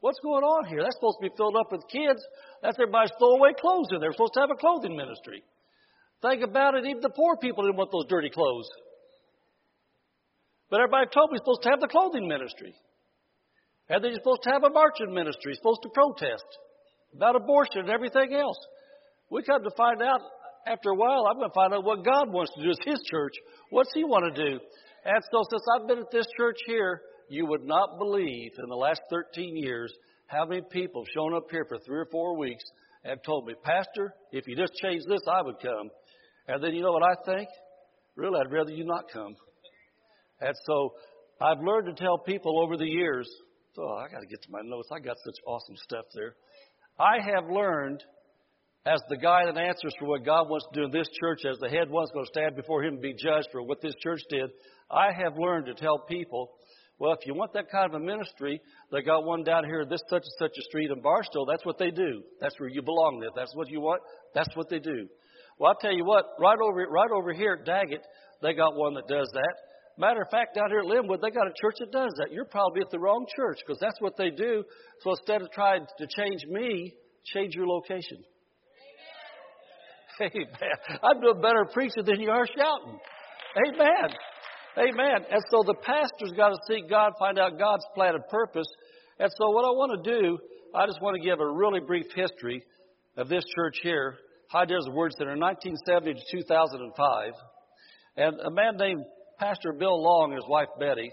what's 0.00 0.18
going 0.20 0.44
on 0.44 0.66
here? 0.66 0.82
That's 0.82 0.96
supposed 0.96 1.18
to 1.22 1.28
be 1.28 1.36
filled 1.36 1.56
up 1.56 1.70
with 1.70 1.86
kids. 1.90 2.22
That's 2.62 2.76
everybody's 2.78 3.14
throwaway 3.18 3.54
clothes 3.58 3.88
in 3.92 4.00
there. 4.00 4.10
We're 4.10 4.18
supposed 4.18 4.34
to 4.34 4.44
have 4.44 4.54
a 4.54 4.58
clothing 4.58 4.96
ministry. 4.96 5.42
Think 6.22 6.42
about 6.42 6.74
it, 6.74 6.84
even 6.84 7.00
the 7.00 7.14
poor 7.16 7.36
people 7.36 7.64
didn't 7.64 7.76
want 7.78 7.92
those 7.92 8.08
dirty 8.08 8.28
clothes. 8.28 8.68
But 10.68 10.80
everybody 10.80 11.08
told 11.12 11.30
me 11.30 11.38
we're 11.38 11.44
supposed 11.44 11.62
to 11.62 11.70
have 11.70 11.80
the 11.80 11.88
clothing 11.88 12.28
ministry. 12.28 12.74
And 13.88 14.04
then 14.04 14.12
you're 14.12 14.20
supposed 14.20 14.42
to 14.44 14.52
have 14.52 14.62
a 14.62 14.70
marching 14.70 15.12
ministry, 15.14 15.54
supposed 15.54 15.82
to 15.82 15.90
protest 15.90 16.46
about 17.14 17.34
abortion 17.34 17.88
and 17.88 17.90
everything 17.90 18.34
else. 18.34 18.58
We 19.30 19.42
come 19.42 19.64
to 19.64 19.70
find 19.76 20.02
out 20.02 20.20
after 20.66 20.90
a 20.90 20.94
while, 20.94 21.26
I'm 21.26 21.36
going 21.36 21.48
to 21.48 21.54
find 21.54 21.74
out 21.74 21.84
what 21.84 22.04
God 22.04 22.30
wants 22.30 22.52
to 22.54 22.62
do 22.62 22.70
as 22.70 22.78
His 22.84 23.00
church. 23.10 23.32
What's 23.70 23.92
He 23.94 24.04
want 24.04 24.34
to 24.34 24.50
do? 24.50 24.60
And 25.04 25.22
so, 25.32 25.42
since 25.50 25.62
I've 25.74 25.88
been 25.88 26.00
at 26.00 26.10
this 26.12 26.26
church 26.36 26.58
here, 26.66 27.02
you 27.28 27.46
would 27.46 27.64
not 27.64 27.98
believe 27.98 28.52
in 28.58 28.68
the 28.68 28.76
last 28.76 29.00
13 29.10 29.56
years 29.56 29.92
how 30.26 30.44
many 30.46 30.62
people 30.70 31.04
have 31.04 31.12
shown 31.12 31.34
up 31.34 31.50
here 31.50 31.64
for 31.68 31.78
three 31.78 31.98
or 31.98 32.08
four 32.10 32.36
weeks 32.36 32.64
and 33.04 33.18
told 33.24 33.46
me, 33.46 33.54
Pastor, 33.62 34.14
if 34.32 34.46
you 34.46 34.56
just 34.56 34.74
change 34.74 35.02
this, 35.08 35.22
I 35.26 35.42
would 35.42 35.58
come. 35.60 35.90
And 36.48 36.62
then 36.62 36.74
you 36.74 36.82
know 36.82 36.92
what 36.92 37.02
I 37.02 37.14
think? 37.24 37.48
Really, 38.16 38.38
I'd 38.40 38.52
rather 38.52 38.72
you 38.72 38.84
not 38.84 39.04
come. 39.12 39.34
And 40.40 40.54
so 40.66 40.94
I've 41.40 41.60
learned 41.62 41.86
to 41.86 42.02
tell 42.02 42.18
people 42.18 42.60
over 42.60 42.76
the 42.76 42.86
years, 42.86 43.28
oh, 43.78 43.96
I 43.96 44.12
got 44.12 44.20
to 44.20 44.26
get 44.26 44.42
to 44.42 44.50
my 44.50 44.60
notes. 44.62 44.88
I 44.92 44.98
got 44.98 45.16
such 45.24 45.36
awesome 45.46 45.76
stuff 45.76 46.04
there. 46.14 46.34
I 46.98 47.18
have 47.34 47.48
learned 47.50 48.02
as 48.86 49.00
the 49.08 49.16
guy 49.16 49.44
that 49.46 49.56
answers 49.58 49.92
for 49.98 50.06
what 50.06 50.24
God 50.24 50.48
wants 50.48 50.66
to 50.72 50.80
do 50.80 50.84
in 50.86 50.90
this 50.90 51.08
church, 51.20 51.40
as 51.50 51.58
the 51.58 51.68
head 51.68 51.90
one's 51.90 52.10
going 52.12 52.24
to 52.24 52.32
stand 52.32 52.56
before 52.56 52.82
him 52.82 52.94
and 52.94 53.02
be 53.02 53.14
judged 53.14 53.48
for 53.52 53.62
what 53.62 53.80
this 53.80 53.94
church 54.02 54.20
did, 54.30 54.50
I 54.90 55.12
have 55.12 55.38
learned 55.38 55.66
to 55.66 55.74
tell 55.74 55.98
people, 55.98 56.50
well, 56.98 57.12
if 57.12 57.26
you 57.26 57.34
want 57.34 57.52
that 57.54 57.70
kind 57.70 57.94
of 57.94 58.00
a 58.00 58.04
ministry, 58.04 58.60
they 58.92 59.02
got 59.02 59.24
one 59.24 59.42
down 59.42 59.64
here, 59.64 59.86
this 59.86 60.02
such 60.10 60.22
and 60.22 60.32
such 60.38 60.52
a 60.58 60.62
street 60.62 60.90
in 60.90 61.00
Barstow. 61.00 61.46
That's 61.48 61.64
what 61.64 61.78
they 61.78 61.90
do. 61.90 62.22
That's 62.40 62.58
where 62.60 62.68
you 62.68 62.82
belong. 62.82 63.22
If 63.26 63.34
that's 63.34 63.54
what 63.54 63.70
you 63.70 63.80
want, 63.80 64.02
that's 64.34 64.54
what 64.54 64.68
they 64.68 64.78
do. 64.78 65.08
Well, 65.58 65.70
I'll 65.70 65.80
tell 65.80 65.96
you 65.96 66.04
what, 66.04 66.26
right 66.38 66.58
over, 66.58 66.86
right 66.90 67.10
over 67.10 67.32
here 67.32 67.58
at 67.60 67.66
Daggett, 67.66 68.04
they 68.42 68.54
got 68.54 68.76
one 68.76 68.94
that 68.94 69.08
does 69.08 69.30
that. 69.32 69.54
Matter 69.98 70.22
of 70.22 70.30
fact, 70.30 70.54
down 70.54 70.70
here 70.70 70.80
at 70.80 70.86
Lenwood, 70.86 71.20
they 71.22 71.30
got 71.30 71.46
a 71.46 71.52
church 71.60 71.76
that 71.80 71.92
does 71.92 72.12
that. 72.18 72.32
You're 72.32 72.46
probably 72.46 72.80
at 72.80 72.90
the 72.90 72.98
wrong 72.98 73.26
church 73.36 73.58
because 73.66 73.78
that's 73.80 74.00
what 74.00 74.16
they 74.16 74.30
do. 74.30 74.64
So 75.02 75.10
instead 75.10 75.42
of 75.42 75.50
trying 75.52 75.84
to 75.98 76.06
change 76.16 76.40
me, 76.48 76.94
change 77.34 77.54
your 77.54 77.66
location. 77.66 78.24
Amen. 80.20 80.46
I'm 81.02 81.20
doing 81.20 81.40
better 81.40 81.66
preaching 81.72 82.04
than 82.04 82.20
you 82.20 82.30
are 82.30 82.46
shouting. 82.46 82.98
Amen. 83.68 84.16
Amen. 84.78 85.26
And 85.30 85.42
so 85.50 85.62
the 85.66 85.74
pastor's 85.74 86.32
got 86.36 86.50
to 86.50 86.58
seek 86.68 86.88
God, 86.88 87.12
find 87.18 87.38
out 87.38 87.58
God's 87.58 87.84
plan 87.94 88.14
and 88.14 88.26
purpose. 88.28 88.66
And 89.18 89.30
so 89.36 89.50
what 89.50 89.64
I 89.64 89.70
want 89.70 90.02
to 90.02 90.10
do, 90.10 90.38
I 90.74 90.86
just 90.86 91.02
want 91.02 91.16
to 91.16 91.22
give 91.22 91.40
a 91.40 91.46
really 91.46 91.80
brief 91.80 92.06
history 92.14 92.62
of 93.16 93.28
this 93.28 93.44
church 93.54 93.78
here, 93.82 94.16
High 94.48 94.66
Desert 94.66 94.92
Word 94.92 95.12
Center, 95.18 95.36
1970 95.36 96.14
to 96.14 96.20
2005. 96.38 97.32
And 98.16 98.40
a 98.40 98.50
man 98.50 98.76
named 98.76 99.04
Pastor 99.38 99.72
Bill 99.72 100.02
Long 100.02 100.32
and 100.32 100.40
his 100.40 100.48
wife 100.48 100.68
Betty, 100.78 101.10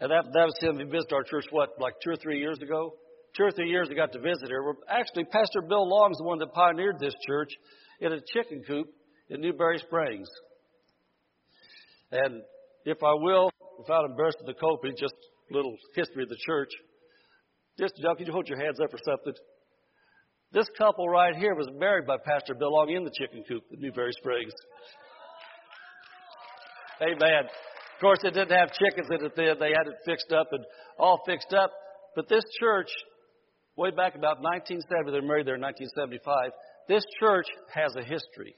and 0.00 0.10
that, 0.10 0.24
that 0.32 0.44
was 0.44 0.56
him. 0.60 0.78
He 0.78 0.84
visited 0.84 1.14
our 1.14 1.22
church, 1.22 1.46
what, 1.50 1.70
like 1.80 1.94
two 2.04 2.10
or 2.10 2.16
three 2.16 2.38
years 2.38 2.58
ago? 2.60 2.94
Two 3.36 3.44
or 3.44 3.50
three 3.50 3.70
years 3.70 3.88
he 3.88 3.94
got 3.94 4.12
to 4.12 4.20
visit 4.20 4.48
here. 4.48 4.62
Actually, 4.88 5.24
Pastor 5.24 5.62
Bill 5.62 5.88
Long's 5.88 6.18
the 6.18 6.24
one 6.24 6.38
that 6.38 6.52
pioneered 6.52 6.98
this 6.98 7.14
church 7.26 7.50
in 8.00 8.12
a 8.12 8.20
chicken 8.32 8.62
coop 8.66 8.88
in 9.30 9.40
Newberry 9.40 9.78
Springs. 9.78 10.28
And 12.12 12.42
if 12.84 13.02
I 13.02 13.14
will, 13.14 13.50
without 13.78 14.04
embarrassing 14.04 14.46
the 14.46 14.54
copy, 14.54 14.90
just 14.98 15.14
a 15.50 15.54
little 15.54 15.76
history 15.94 16.22
of 16.22 16.28
the 16.28 16.38
church. 16.46 16.70
Just, 17.78 17.94
John, 18.00 18.16
can 18.16 18.26
you 18.26 18.32
hold 18.32 18.48
your 18.48 18.58
hands 18.58 18.80
up 18.80 18.92
or 18.92 18.98
something? 19.04 19.34
This 20.52 20.66
couple 20.78 21.08
right 21.08 21.34
here 21.36 21.54
was 21.54 21.68
married 21.74 22.06
by 22.06 22.16
Pastor 22.24 22.54
Bill 22.54 22.72
Long 22.72 22.88
in 22.90 23.04
the 23.04 23.10
chicken 23.10 23.44
coop 23.46 23.62
in 23.72 23.80
Newberry 23.80 24.12
Springs. 24.12 24.52
Amen. 27.02 27.44
Of 27.44 28.00
course, 28.00 28.18
it 28.24 28.32
didn't 28.32 28.56
have 28.56 28.72
chickens 28.72 29.08
in 29.10 29.26
it 29.26 29.32
then. 29.36 29.56
They 29.58 29.72
had 29.72 29.86
it 29.86 29.96
fixed 30.04 30.32
up 30.32 30.48
and 30.52 30.64
all 30.98 31.20
fixed 31.26 31.52
up. 31.52 31.72
But 32.14 32.28
this 32.28 32.44
church, 32.58 32.88
way 33.76 33.90
back 33.90 34.14
about 34.14 34.40
1970, 34.40 35.10
they 35.12 35.20
were 35.20 35.26
married 35.26 35.46
there 35.46 35.56
in 35.56 35.60
1975. 35.60 36.52
This 36.88 37.04
church 37.20 37.46
has 37.74 37.94
a 37.96 38.02
history. 38.02 38.54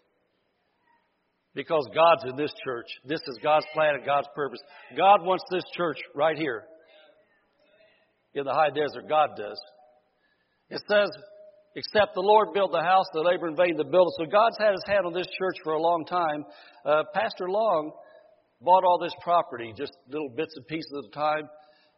Because 1.54 1.88
God's 1.94 2.30
in 2.30 2.36
this 2.36 2.52
church. 2.64 2.86
This 3.04 3.20
is 3.26 3.38
God's 3.42 3.66
plan 3.74 3.94
and 3.94 4.04
God's 4.04 4.28
purpose. 4.34 4.60
God 4.96 5.24
wants 5.24 5.44
this 5.50 5.64
church 5.76 5.98
right 6.14 6.36
here 6.36 6.64
in 8.34 8.44
the 8.44 8.52
high 8.52 8.70
desert. 8.70 9.08
God 9.08 9.30
does. 9.36 9.60
It 10.70 10.82
says, 10.88 11.08
except 11.74 12.14
the 12.14 12.20
Lord 12.20 12.52
build 12.52 12.72
the 12.72 12.82
house, 12.82 13.06
the 13.12 13.20
labor 13.20 13.48
in 13.48 13.56
vain 13.56 13.76
to 13.76 13.84
build 13.84 14.08
it. 14.08 14.14
So 14.18 14.30
God's 14.30 14.58
had 14.58 14.72
his 14.72 14.84
hand 14.86 15.06
on 15.06 15.12
this 15.12 15.26
church 15.38 15.56
for 15.64 15.72
a 15.72 15.80
long 15.80 16.04
time. 16.04 16.44
Uh, 16.84 17.02
Pastor 17.14 17.48
Long 17.48 17.92
bought 18.60 18.84
all 18.84 18.98
this 19.00 19.14
property, 19.22 19.72
just 19.76 19.92
little 20.08 20.30
bits 20.30 20.54
and 20.56 20.66
pieces 20.66 20.92
at 20.98 21.08
a 21.08 21.14
time, 21.14 21.48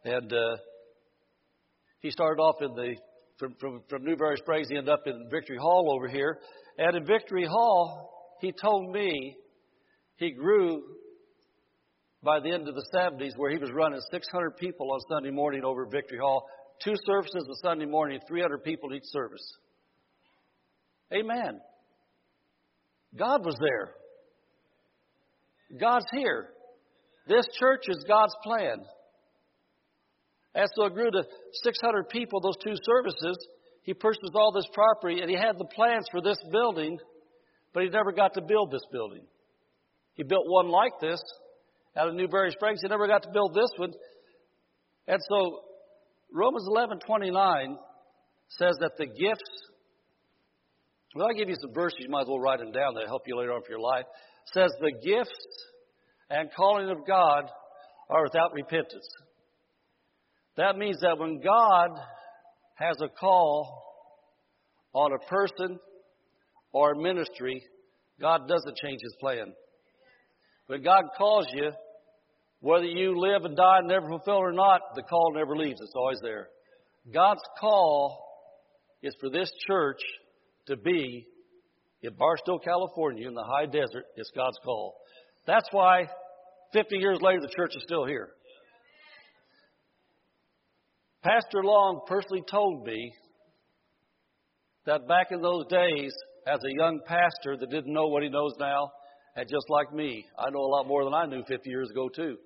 and 0.05 0.31
uh, 0.31 0.57
he 1.99 2.11
started 2.11 2.41
off 2.41 2.61
in 2.61 2.73
the 2.73 2.95
from, 3.37 3.55
from 3.59 3.81
from 3.89 4.03
Newberry 4.03 4.37
Springs. 4.37 4.67
He 4.69 4.77
ended 4.77 4.93
up 4.93 5.03
in 5.05 5.27
Victory 5.31 5.57
Hall 5.57 5.93
over 5.95 6.07
here, 6.07 6.39
and 6.77 6.95
in 6.95 7.05
Victory 7.05 7.45
Hall, 7.45 8.20
he 8.41 8.51
told 8.51 8.91
me 8.91 9.37
he 10.17 10.31
grew 10.31 10.83
by 12.23 12.39
the 12.39 12.51
end 12.51 12.67
of 12.67 12.75
the 12.75 12.85
70s, 12.93 13.37
where 13.37 13.49
he 13.49 13.57
was 13.57 13.71
running 13.71 13.99
600 14.11 14.57
people 14.57 14.91
on 14.91 14.99
Sunday 15.09 15.31
morning 15.31 15.63
over 15.63 15.85
Victory 15.85 16.19
Hall, 16.19 16.45
two 16.83 16.93
services 17.05 17.47
a 17.49 17.67
Sunday 17.67 17.85
morning, 17.85 18.19
300 18.27 18.63
people 18.63 18.93
each 18.93 19.05
service. 19.05 19.45
Amen. 21.13 21.59
God 23.17 23.43
was 23.45 23.55
there. 23.59 23.95
God's 25.79 26.05
here. 26.13 26.49
This 27.27 27.45
church 27.59 27.83
is 27.87 28.03
God's 28.07 28.35
plan. 28.43 28.77
And 30.53 30.69
so 30.75 30.85
it 30.85 30.93
grew 30.93 31.11
to 31.11 31.23
600 31.63 32.09
people, 32.09 32.41
those 32.41 32.57
two 32.63 32.75
services. 32.83 33.37
He 33.83 33.93
purchased 33.93 34.33
all 34.35 34.51
this 34.51 34.67
property 34.73 35.21
and 35.21 35.29
he 35.29 35.35
had 35.35 35.57
the 35.57 35.69
plans 35.73 36.05
for 36.11 36.21
this 36.21 36.37
building, 36.51 36.99
but 37.73 37.83
he 37.83 37.89
never 37.89 38.11
got 38.11 38.33
to 38.35 38.41
build 38.41 38.71
this 38.71 38.85
building. 38.91 39.23
He 40.13 40.23
built 40.23 40.43
one 40.47 40.69
like 40.69 40.93
this 40.99 41.21
out 41.97 42.07
of 42.07 42.15
Newberry 42.15 42.51
Springs. 42.51 42.79
He 42.81 42.87
never 42.87 43.07
got 43.07 43.23
to 43.23 43.29
build 43.31 43.53
this 43.53 43.69
one. 43.77 43.93
And 45.07 45.19
so 45.29 45.61
Romans 46.33 46.67
11:29 46.67 47.77
says 48.49 48.75
that 48.79 48.91
the 48.97 49.05
gifts 49.05 49.67
well, 51.13 51.27
I'll 51.27 51.35
give 51.35 51.49
you 51.49 51.57
some 51.59 51.73
verses. 51.73 51.99
You 51.99 52.09
might 52.09 52.21
as 52.21 52.27
well 52.27 52.39
write 52.39 52.59
them 52.59 52.71
down. 52.71 52.93
They'll 52.95 53.05
help 53.05 53.23
you 53.27 53.37
later 53.37 53.51
on 53.51 53.63
for 53.63 53.71
your 53.71 53.81
life 53.81 54.05
says 54.53 54.71
the 54.79 54.91
gifts 54.91 55.45
and 56.29 56.49
calling 56.55 56.89
of 56.89 57.05
God 57.05 57.49
are 58.09 58.23
without 58.23 58.53
repentance. 58.53 59.07
That 60.57 60.77
means 60.77 60.99
that 61.01 61.17
when 61.17 61.41
God 61.41 61.89
has 62.75 62.97
a 63.01 63.07
call 63.07 63.83
on 64.93 65.11
a 65.13 65.29
person 65.29 65.79
or 66.73 66.95
ministry, 66.95 67.63
God 68.19 68.47
doesn't 68.47 68.77
change 68.77 69.01
his 69.01 69.15
plan. 69.19 69.53
When 70.67 70.83
God 70.83 71.03
calls 71.17 71.47
you, 71.53 71.71
whether 72.59 72.85
you 72.85 73.19
live 73.19 73.43
and 73.43 73.57
die 73.57 73.79
and 73.79 73.87
never 73.87 74.07
fulfill 74.07 74.35
or 74.35 74.53
not, 74.53 74.81
the 74.95 75.01
call 75.01 75.33
never 75.33 75.57
leaves. 75.57 75.79
It's 75.81 75.93
always 75.95 76.19
there. 76.21 76.47
God's 77.11 77.41
call 77.59 78.23
is 79.01 79.15
for 79.19 79.29
this 79.29 79.51
church 79.67 79.99
to 80.67 80.77
be 80.77 81.27
in 82.03 82.13
Barstow, 82.15 82.57
California, 82.57 83.27
in 83.27 83.33
the 83.33 83.43
high 83.43 83.65
desert, 83.65 84.05
it's 84.15 84.31
God's 84.35 84.57
call. 84.63 84.95
That's 85.45 85.67
why 85.71 86.07
50 86.73 86.97
years 86.97 87.19
later, 87.21 87.41
the 87.41 87.53
church 87.55 87.75
is 87.75 87.83
still 87.83 88.05
here. 88.05 88.29
Pastor 91.23 91.63
Long 91.63 92.01
personally 92.07 92.43
told 92.49 92.85
me 92.85 93.13
that 94.87 95.07
back 95.07 95.27
in 95.29 95.41
those 95.41 95.67
days, 95.67 96.11
as 96.47 96.59
a 96.63 96.73
young 96.73 96.99
pastor 97.05 97.57
that 97.57 97.69
didn't 97.69 97.93
know 97.93 98.07
what 98.07 98.23
he 98.23 98.29
knows 98.29 98.53
now, 98.59 98.91
and 99.35 99.47
just 99.47 99.69
like 99.69 99.93
me, 99.93 100.25
I 100.37 100.49
know 100.49 100.59
a 100.59 100.73
lot 100.73 100.87
more 100.87 101.03
than 101.03 101.13
I 101.13 101.25
knew 101.25 101.43
50 101.47 101.69
years 101.69 101.89
ago, 101.89 102.09
too. 102.09 102.37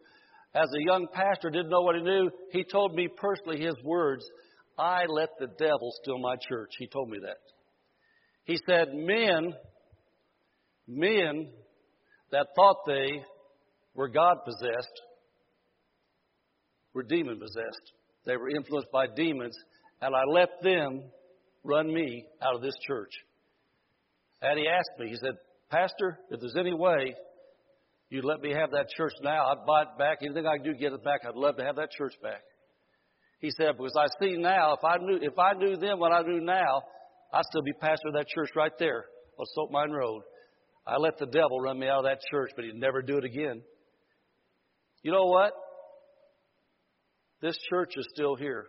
As 0.53 0.69
a 0.73 0.85
young 0.85 1.07
pastor 1.11 1.49
didn't 1.49 1.69
know 1.69 1.81
what 1.81 1.95
he 1.95 2.01
knew, 2.01 2.29
he 2.51 2.63
told 2.63 2.93
me 2.93 3.09
personally 3.17 3.59
his 3.59 3.75
words, 3.83 4.25
I 4.77 5.05
let 5.07 5.29
the 5.39 5.47
devil 5.47 5.91
steal 6.01 6.19
my 6.19 6.35
church. 6.47 6.71
He 6.77 6.87
told 6.87 7.09
me 7.09 7.19
that. 7.23 7.37
He 8.43 8.57
said, 8.67 8.93
Men, 8.93 9.53
men 10.87 11.49
that 12.31 12.47
thought 12.55 12.85
they 12.85 13.23
were 13.95 14.09
God 14.09 14.37
possessed 14.45 15.01
were 16.93 17.03
demon 17.03 17.39
possessed. 17.39 17.91
They 18.25 18.37
were 18.37 18.49
influenced 18.49 18.91
by 18.91 19.07
demons, 19.07 19.55
and 20.01 20.15
I 20.15 20.23
let 20.27 20.49
them 20.63 21.03
run 21.63 21.93
me 21.93 22.25
out 22.41 22.55
of 22.55 22.61
this 22.61 22.75
church. 22.87 23.11
And 24.45 24.59
he 24.59 24.67
asked 24.67 24.99
me, 24.99 25.09
he 25.09 25.15
said, 25.15 25.33
Pastor, 25.71 26.19
if 26.29 26.39
there's 26.39 26.55
any 26.55 26.73
way 26.73 27.15
you'd 28.09 28.23
let 28.23 28.41
me 28.41 28.51
have 28.51 28.69
that 28.71 28.87
church 28.95 29.13
now, 29.23 29.47
I'd 29.47 29.65
buy 29.65 29.81
it 29.81 29.97
back. 29.97 30.19
Anything 30.21 30.45
I 30.45 30.57
can 30.57 30.65
do 30.65 30.73
to 30.73 30.77
get 30.77 30.93
it 30.93 31.03
back, 31.03 31.21
I'd 31.27 31.35
love 31.35 31.57
to 31.57 31.63
have 31.63 31.77
that 31.77 31.89
church 31.89 32.13
back. 32.21 32.43
He 33.39 33.49
said, 33.49 33.75
because 33.75 33.97
I 33.97 34.05
see 34.21 34.37
now, 34.37 34.73
if 34.73 34.83
I 34.83 34.97
knew, 34.97 35.17
if 35.19 35.37
I 35.39 35.53
knew 35.53 35.77
then 35.77 35.97
what 35.97 36.11
I 36.11 36.21
knew 36.21 36.41
now, 36.41 36.83
I'd 37.33 37.43
still 37.45 37.63
be 37.63 37.73
pastor 37.73 38.09
of 38.09 38.13
that 38.13 38.27
church 38.27 38.49
right 38.55 38.71
there 38.77 39.05
on 39.39 39.45
Soap 39.55 39.71
Mine 39.71 39.91
Road. 39.91 40.21
I 40.85 40.97
let 40.97 41.17
the 41.17 41.25
devil 41.25 41.59
run 41.59 41.79
me 41.79 41.87
out 41.87 41.99
of 41.99 42.05
that 42.05 42.19
church, 42.29 42.51
but 42.55 42.65
he'd 42.65 42.75
never 42.75 43.01
do 43.01 43.17
it 43.17 43.25
again. 43.25 43.63
You 45.01 45.11
know 45.11 45.25
what? 45.25 45.53
This 47.41 47.57
church 47.69 47.93
is 47.97 48.07
still 48.13 48.35
here 48.35 48.67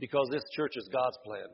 because 0.00 0.28
this 0.32 0.42
church 0.56 0.72
is 0.74 0.88
God's 0.92 1.16
plan. 1.24 1.46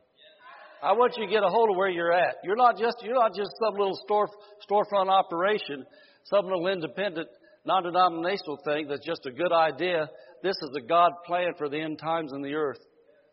I 0.85 0.93
want 0.93 1.17
you 1.17 1.25
to 1.25 1.33
get 1.33 1.43
a 1.43 1.49
hold 1.49 1.71
of 1.71 1.77
where 1.77 1.89
you're 1.89 2.13
at. 2.13 2.37
You're 2.45 2.57
not 2.57 2.77
just 2.79 2.97
you're 3.03 3.15
not 3.15 3.35
just 3.35 3.51
some 3.59 3.73
little 3.73 3.99
store 4.05 4.29
storefront 4.69 5.09
operation, 5.09 5.87
some 6.25 6.45
little 6.45 6.67
independent, 6.69 7.27
non-denominational 7.65 8.59
thing 8.67 8.89
that's 8.89 9.05
just 9.05 9.25
a 9.25 9.31
good 9.31 9.51
idea. 9.51 10.11
This 10.43 10.57
is 10.61 10.77
a 10.77 10.87
God 10.87 11.13
plan 11.27 11.53
for 11.57 11.71
the 11.71 11.81
end 11.81 11.99
times 11.99 12.33
in 12.35 12.43
the 12.43 12.53
earth 12.53 12.81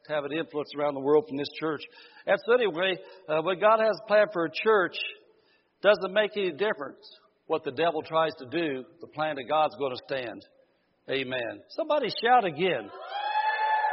to 0.07 0.13
have 0.13 0.23
an 0.23 0.31
influence 0.31 0.71
around 0.77 0.93
the 0.93 1.01
world 1.01 1.25
from 1.27 1.35
this 1.35 1.49
church. 1.59 1.81
And 2.25 2.37
so, 2.45 2.53
anyway, 2.53 2.95
uh, 3.27 3.41
when 3.41 3.59
God 3.59 3.79
has 3.81 3.99
a 4.01 4.07
plan 4.07 4.27
for 4.31 4.45
a 4.45 4.51
church, 4.63 4.95
doesn't 5.83 6.13
make 6.13 6.31
any 6.37 6.51
difference 6.51 7.03
what 7.47 7.65
the 7.65 7.71
devil 7.71 8.01
tries 8.01 8.33
to 8.35 8.45
do, 8.45 8.85
the 9.01 9.07
plan 9.07 9.37
of 9.37 9.49
God's 9.49 9.75
going 9.75 9.93
to 9.93 10.01
stand. 10.07 10.41
Amen. 11.09 11.59
Somebody 11.75 12.07
shout 12.23 12.45
again. 12.45 12.89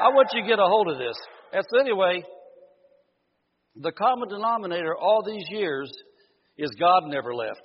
I 0.01 0.11
want 0.11 0.29
you 0.33 0.43
to 0.43 0.49
get 0.49 0.61
a 0.61 0.63
hold 0.63 0.89
of 0.89 0.99
this. 0.99 1.17
And 1.53 1.65
so, 1.69 1.81
anyway, 1.81 2.23
the 3.81 3.93
common 3.93 4.29
denominator 4.29 4.97
all 4.97 5.23
these 5.25 5.45
years 5.51 5.91
is 6.57 6.71
God 6.79 7.05
never 7.07 7.35
left 7.35 7.63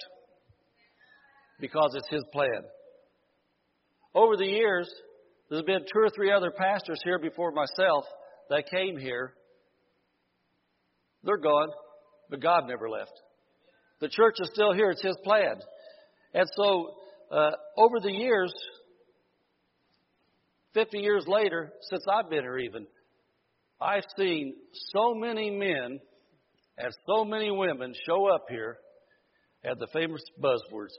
because 1.60 1.96
it's 1.96 2.10
His 2.10 2.24
plan. 2.32 2.62
Over 4.14 4.38
the 4.38 4.46
years, 4.46 4.90
there's 5.50 5.64
been 5.64 5.82
two 5.82 6.00
or 6.00 6.10
three 6.16 6.32
other 6.32 6.52
pastors 6.52 7.00
here 7.04 7.18
before 7.18 7.52
myself 7.52 8.06
that 8.50 8.70
came 8.72 8.98
here. 8.98 9.34
They're 11.24 11.38
gone, 11.38 11.70
but 12.30 12.42
God 12.42 12.68
never 12.68 12.90
left. 12.90 13.14
The 14.00 14.10
church 14.10 14.36
is 14.40 14.50
still 14.54 14.74
here. 14.74 14.92
It's 14.92 15.02
His 15.02 15.18
plan. 15.24 15.56
And 16.34 16.48
so, 16.56 16.92
uh, 17.32 17.52
over 17.78 18.00
the 18.02 18.12
years, 18.12 18.54
50 20.74 21.00
years 21.00 21.26
later, 21.28 21.72
since 21.90 22.04
I've 22.12 22.30
been 22.30 22.42
here 22.42 22.60
even, 22.60 22.86
I've 23.82 24.06
seen 24.18 24.56
so 24.96 25.14
many 25.14 25.50
men 25.50 26.00
and 26.78 26.94
so 27.08 27.26
many 27.26 27.52
women 27.52 27.94
show 28.08 28.28
up 28.34 28.46
here 28.50 28.78
at 29.64 29.80
the 29.80 29.88
famous 29.94 30.22
buzzwords 30.42 30.94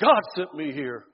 God 0.00 0.20
sent 0.34 0.54
me 0.54 0.72
here. 0.72 1.04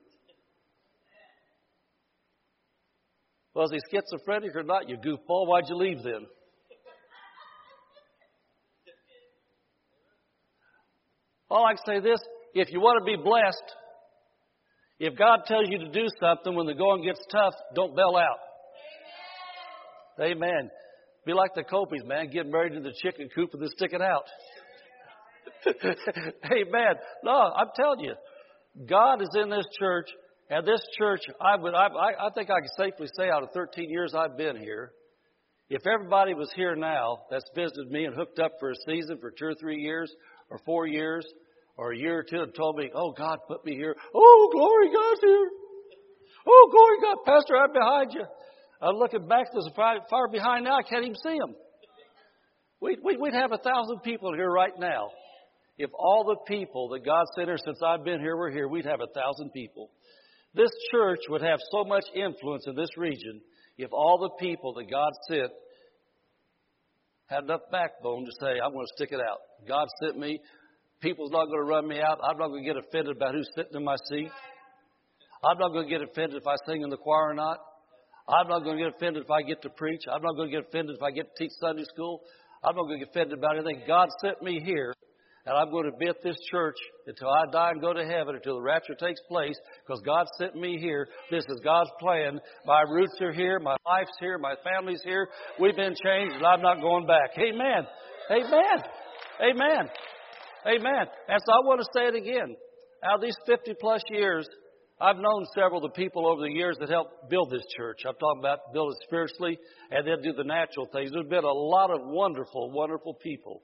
Was 3.53 3.71
he 3.71 3.79
schizophrenic 3.91 4.55
or 4.55 4.63
not, 4.63 4.87
you 4.87 4.97
goofball? 4.97 5.47
Why'd 5.47 5.65
you 5.67 5.75
leave 5.75 6.03
then? 6.03 6.25
All 11.49 11.65
I 11.65 11.73
can 11.73 11.85
say 11.85 11.99
this 11.99 12.19
if 12.53 12.71
you 12.71 12.79
want 12.79 13.03
to 13.03 13.05
be 13.05 13.21
blessed, 13.21 13.75
if 14.99 15.17
God 15.17 15.39
tells 15.47 15.65
you 15.69 15.79
to 15.79 15.89
do 15.89 16.07
something 16.19 16.55
when 16.55 16.65
the 16.65 16.73
going 16.73 17.03
gets 17.03 17.19
tough, 17.31 17.53
don't 17.75 17.95
bail 17.95 18.15
out. 18.15 18.39
Amen. 20.19 20.37
Amen. 20.37 20.69
Be 21.27 21.33
like 21.33 21.53
the 21.55 21.63
Copies, 21.63 22.03
man, 22.05 22.29
getting 22.29 22.53
married 22.53 22.71
in 22.71 22.83
the 22.83 22.93
chicken 23.03 23.27
coop 23.35 23.49
and 23.51 23.61
then 23.61 23.69
stick 23.75 23.91
it 23.91 24.01
out. 24.01 24.23
Amen. 26.45 26.95
No, 27.21 27.31
I'm 27.31 27.67
telling 27.75 27.99
you, 27.99 28.13
God 28.87 29.21
is 29.21 29.29
in 29.35 29.49
this 29.49 29.65
church, 29.77 30.07
and 30.49 30.65
this 30.65 30.79
church, 30.97 31.19
I 31.41 31.57
would, 31.57 31.73
I, 31.73 31.87
I 31.87 32.29
think 32.33 32.49
I 32.49 32.61
can 32.61 32.69
safely 32.77 33.07
say, 33.17 33.29
out 33.29 33.43
of 33.43 33.49
13 33.53 33.89
years 33.89 34.13
I've 34.15 34.37
been 34.37 34.55
here, 34.55 34.93
if 35.69 35.85
everybody 35.85 36.33
was 36.33 36.49
here 36.55 36.77
now 36.77 37.17
that's 37.29 37.43
visited 37.53 37.91
me 37.91 38.05
and 38.05 38.15
hooked 38.15 38.39
up 38.39 38.53
for 38.57 38.71
a 38.71 38.75
season 38.87 39.17
for 39.19 39.29
two 39.29 39.47
or 39.47 39.55
three 39.59 39.81
years 39.81 40.09
or 40.49 40.59
four 40.65 40.87
years, 40.87 41.25
or 41.75 41.91
a 41.91 41.97
year 41.97 42.19
or 42.19 42.23
two 42.23 42.41
and 42.41 42.55
told 42.55 42.77
me, 42.77 42.89
Oh, 42.95 43.11
God 43.11 43.39
put 43.49 43.65
me 43.65 43.73
here. 43.75 43.97
Oh, 44.15 44.49
glory, 44.53 44.87
God's 44.93 45.21
here. 45.21 45.49
Oh, 46.47 46.69
glory, 46.71 46.97
God. 47.01 47.17
Pastor, 47.25 47.57
I'm 47.57 47.73
behind 47.73 48.13
you. 48.13 48.25
I'm 48.81 48.95
looking 48.95 49.27
back, 49.27 49.47
there's 49.51 49.67
a 49.67 49.75
fire 49.75 50.27
behind 50.31 50.65
now. 50.65 50.77
I 50.77 50.83
can't 50.83 51.03
even 51.03 51.15
see 51.15 51.37
them. 51.37 51.55
We'd, 52.79 52.99
we'd 53.03 53.33
have 53.33 53.51
a 53.51 53.57
thousand 53.57 54.01
people 54.03 54.33
here 54.33 54.51
right 54.51 54.77
now. 54.77 55.09
If 55.79 55.89
all 55.97 56.23
the 56.23 56.53
people 56.53 56.89
that 56.89 57.05
God 57.05 57.25
sent 57.35 57.47
here 57.47 57.57
since 57.57 57.79
I've 57.85 58.03
been 58.03 58.19
here 58.19 58.35
were 58.35 58.51
here, 58.51 58.67
we'd 58.67 58.85
have 58.85 59.01
a 59.01 59.19
thousand 59.19 59.51
people. 59.51 59.89
This 60.53 60.71
church 60.91 61.19
would 61.29 61.41
have 61.41 61.59
so 61.71 61.83
much 61.83 62.05
influence 62.15 62.65
in 62.67 62.75
this 62.75 62.89
region 62.97 63.41
if 63.77 63.91
all 63.91 64.17
the 64.19 64.43
people 64.43 64.73
that 64.73 64.89
God 64.89 65.11
sent 65.27 65.51
had 67.27 67.43
enough 67.43 67.61
backbone 67.71 68.25
to 68.25 68.31
say, 68.39 68.59
I'm 68.63 68.73
going 68.73 68.85
to 68.85 68.93
stick 68.95 69.11
it 69.11 69.19
out. 69.19 69.39
God 69.67 69.87
sent 70.01 70.17
me. 70.17 70.39
People's 71.01 71.31
not 71.31 71.45
going 71.45 71.59
to 71.59 71.69
run 71.69 71.87
me 71.87 71.99
out. 71.99 72.19
I'm 72.23 72.37
not 72.37 72.47
going 72.47 72.63
to 72.63 72.73
get 72.73 72.77
offended 72.77 73.17
about 73.17 73.35
who's 73.35 73.49
sitting 73.55 73.73
in 73.75 73.83
my 73.83 73.97
seat. 74.09 74.31
I'm 75.43 75.57
not 75.59 75.69
going 75.69 75.87
to 75.87 75.89
get 75.89 76.01
offended 76.01 76.41
if 76.41 76.47
I 76.47 76.55
sing 76.65 76.81
in 76.81 76.89
the 76.89 76.97
choir 76.97 77.29
or 77.29 77.33
not. 77.33 77.57
I'm 78.29 78.47
not 78.47 78.63
going 78.63 78.77
to 78.77 78.83
get 78.83 78.95
offended 78.95 79.23
if 79.23 79.31
I 79.31 79.41
get 79.41 79.61
to 79.61 79.69
preach. 79.69 80.01
I'm 80.11 80.21
not 80.21 80.35
going 80.35 80.51
to 80.51 80.55
get 80.57 80.67
offended 80.67 80.97
if 80.97 81.01
I 81.01 81.11
get 81.11 81.33
to 81.33 81.43
teach 81.43 81.51
Sunday 81.61 81.85
school. 81.85 82.21
I'm 82.63 82.75
not 82.75 82.83
going 82.83 82.99
to 82.99 83.05
get 83.05 83.11
offended 83.15 83.37
about 83.37 83.55
anything. 83.55 83.83
God 83.87 84.09
sent 84.21 84.41
me 84.41 84.59
here, 84.63 84.93
and 85.45 85.55
I'm 85.55 85.71
going 85.71 85.89
to 85.89 85.97
be 85.97 86.07
at 86.07 86.21
this 86.23 86.35
church 86.51 86.75
until 87.05 87.29
I 87.29 87.49
die 87.51 87.71
and 87.71 87.81
go 87.81 87.93
to 87.93 88.03
heaven, 88.03 88.35
until 88.35 88.55
the 88.55 88.61
rapture 88.61 88.95
takes 88.95 89.21
place, 89.29 89.55
because 89.85 90.01
God 90.05 90.27
sent 90.37 90.55
me 90.55 90.77
here. 90.77 91.07
This 91.31 91.45
is 91.47 91.61
God's 91.63 91.91
plan. 92.01 92.39
My 92.65 92.81
roots 92.81 93.15
are 93.21 93.31
here. 93.31 93.59
My 93.59 93.77
life's 93.85 94.17
here. 94.19 94.37
My 94.37 94.55
family's 94.63 95.01
here. 95.05 95.29
We've 95.59 95.75
been 95.75 95.95
changed, 96.03 96.35
and 96.35 96.45
I'm 96.45 96.61
not 96.61 96.81
going 96.81 97.07
back. 97.07 97.31
Amen. 97.37 97.87
Amen. 98.29 98.83
Amen. 99.39 99.89
Amen. 100.67 101.05
And 101.29 101.39
so 101.45 101.53
I 101.53 101.63
want 101.63 101.79
to 101.79 101.87
say 101.95 102.07
it 102.07 102.15
again. 102.15 102.57
Out 103.05 103.15
of 103.15 103.21
these 103.21 103.37
50 103.45 103.75
plus 103.79 104.01
years, 104.09 104.49
I've 104.99 105.17
known 105.17 105.45
several 105.53 105.85
of 105.85 105.93
the 105.93 105.95
people 105.95 106.25
over 106.25 106.41
the 106.41 106.51
years 106.51 106.75
that 106.79 106.89
helped 106.89 107.29
build 107.29 107.51
this 107.51 107.65
church. 107.77 107.99
I'm 108.07 108.15
talking 108.15 108.39
about 108.39 108.73
build 108.73 108.93
it 108.93 109.03
spiritually 109.03 109.59
and 109.91 110.07
then 110.07 110.23
do 110.23 110.33
the 110.33 110.43
natural 110.43 110.87
things. 110.91 111.11
There's 111.11 111.27
been 111.27 111.43
a 111.43 111.51
lot 111.51 111.91
of 111.91 111.99
wonderful, 112.03 112.71
wonderful 112.71 113.13
people 113.13 113.61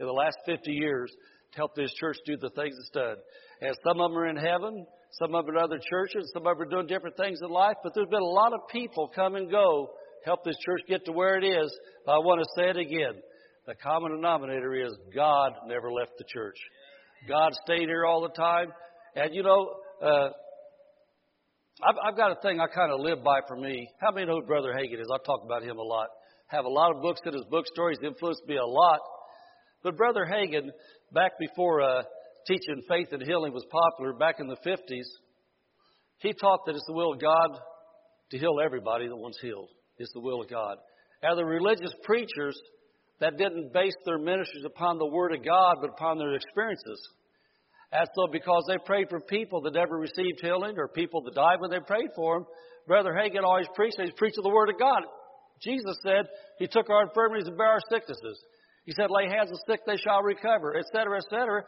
in 0.00 0.06
the 0.06 0.12
last 0.12 0.36
50 0.44 0.72
years 0.72 1.12
to 1.52 1.56
help 1.56 1.76
this 1.76 1.92
church 1.94 2.16
do 2.26 2.36
the 2.36 2.50
things 2.50 2.74
it's 2.80 2.90
done. 2.90 3.14
And 3.60 3.76
some 3.86 4.00
of 4.00 4.10
them 4.10 4.18
are 4.18 4.26
in 4.26 4.36
heaven, 4.36 4.84
some 5.20 5.36
of 5.36 5.46
them 5.46 5.56
in 5.56 5.62
other 5.62 5.78
churches, 5.88 6.28
some 6.34 6.46
of 6.48 6.58
them 6.58 6.66
are 6.66 6.70
doing 6.70 6.88
different 6.88 7.16
things 7.16 7.38
in 7.42 7.50
life, 7.50 7.76
but 7.84 7.94
there's 7.94 8.08
been 8.08 8.20
a 8.20 8.24
lot 8.24 8.52
of 8.52 8.60
people 8.68 9.08
come 9.14 9.36
and 9.36 9.48
go, 9.52 9.90
help 10.24 10.42
this 10.44 10.56
church 10.64 10.80
get 10.88 11.04
to 11.04 11.12
where 11.12 11.38
it 11.38 11.44
is. 11.44 11.72
But 12.04 12.12
I 12.12 12.18
want 12.18 12.42
to 12.42 12.60
say 12.60 12.70
it 12.70 12.76
again. 12.76 13.22
The 13.66 13.76
common 13.76 14.10
denominator 14.16 14.74
is 14.74 14.92
God 15.14 15.52
never 15.68 15.92
left 15.92 16.12
the 16.18 16.24
church. 16.26 16.56
God 17.28 17.52
stayed 17.64 17.86
here 17.86 18.04
all 18.04 18.22
the 18.22 18.34
time. 18.34 18.72
And 19.14 19.32
you 19.32 19.44
know, 19.44 19.74
uh, 20.02 20.30
I've, 21.80 21.96
I've 22.04 22.16
got 22.16 22.32
a 22.32 22.40
thing 22.42 22.60
I 22.60 22.66
kind 22.66 22.92
of 22.92 23.00
live 23.00 23.24
by 23.24 23.40
for 23.48 23.56
me. 23.56 23.88
How 24.00 24.10
many 24.12 24.26
know 24.26 24.40
who 24.40 24.46
Brother 24.46 24.74
Hagin 24.74 25.00
is? 25.00 25.08
I 25.12 25.16
talk 25.24 25.42
about 25.44 25.62
him 25.62 25.78
a 25.78 25.82
lot. 25.82 26.08
Have 26.48 26.64
a 26.64 26.68
lot 26.68 26.94
of 26.94 27.00
books 27.00 27.20
in 27.24 27.32
his 27.32 27.44
bookstore. 27.50 27.90
He's 27.90 28.02
influenced 28.04 28.46
me 28.46 28.56
a 28.56 28.66
lot. 28.66 29.00
But 29.82 29.96
Brother 29.96 30.28
Hagin, 30.30 30.68
back 31.12 31.32
before 31.40 31.80
uh, 31.80 32.02
teaching 32.46 32.82
faith 32.88 33.08
and 33.12 33.22
healing 33.22 33.52
was 33.52 33.64
popular, 33.70 34.12
back 34.12 34.36
in 34.38 34.48
the 34.48 34.56
50s, 34.66 35.08
he 36.18 36.32
taught 36.34 36.60
that 36.66 36.74
it's 36.74 36.86
the 36.86 36.92
will 36.92 37.14
of 37.14 37.20
God 37.20 37.58
to 38.30 38.38
heal 38.38 38.60
everybody 38.64 39.08
that 39.08 39.16
wants 39.16 39.38
healed. 39.40 39.70
It's 39.98 40.12
the 40.12 40.20
will 40.20 40.42
of 40.42 40.50
God. 40.50 40.76
Now, 41.22 41.34
the 41.34 41.44
religious 41.44 41.94
preachers 42.04 42.58
that 43.20 43.38
didn't 43.38 43.72
base 43.72 43.94
their 44.04 44.18
ministries 44.18 44.64
upon 44.64 44.98
the 44.98 45.06
Word 45.06 45.32
of 45.32 45.44
God, 45.44 45.76
but 45.80 45.90
upon 45.90 46.18
their 46.18 46.34
experiences. 46.34 47.00
And 47.92 48.08
so, 48.14 48.26
because 48.32 48.64
they 48.68 48.78
prayed 48.84 49.08
for 49.10 49.20
people 49.20 49.60
that 49.62 49.74
never 49.74 49.98
received 49.98 50.40
healing 50.40 50.76
or 50.78 50.88
people 50.88 51.22
that 51.22 51.34
died 51.34 51.60
when 51.60 51.70
they 51.70 51.80
prayed 51.80 52.08
for 52.16 52.38
them, 52.38 52.46
Brother 52.86 53.12
Hagin 53.12 53.44
always 53.44 53.68
preached, 53.74 54.00
he's 54.00 54.12
preaching 54.16 54.42
the 54.42 54.50
Word 54.50 54.70
of 54.70 54.78
God. 54.78 55.02
Jesus 55.62 55.96
said, 56.02 56.26
He 56.58 56.66
took 56.66 56.88
our 56.90 57.02
infirmities 57.02 57.46
and 57.46 57.56
bare 57.56 57.68
our 57.68 57.80
sicknesses. 57.90 58.42
He 58.86 58.92
said, 58.92 59.10
Lay 59.10 59.28
hands 59.28 59.50
on 59.50 59.54
the 59.54 59.72
sick, 59.72 59.80
they 59.86 59.96
shall 59.96 60.22
recover, 60.22 60.76
etc., 60.76 61.18
etc. 61.18 61.62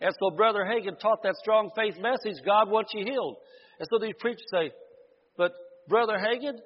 And 0.00 0.14
so, 0.20 0.36
Brother 0.36 0.64
Hagin 0.64 0.98
taught 1.00 1.22
that 1.22 1.36
strong 1.36 1.70
faith 1.76 1.94
message 2.00 2.42
God 2.44 2.68
wants 2.70 2.90
you 2.94 3.04
healed. 3.04 3.36
And 3.78 3.88
so 3.90 3.98
these 3.98 4.14
preachers 4.18 4.44
say, 4.52 4.72
But, 5.36 5.52
Brother 5.88 6.18
Hagin, 6.18 6.58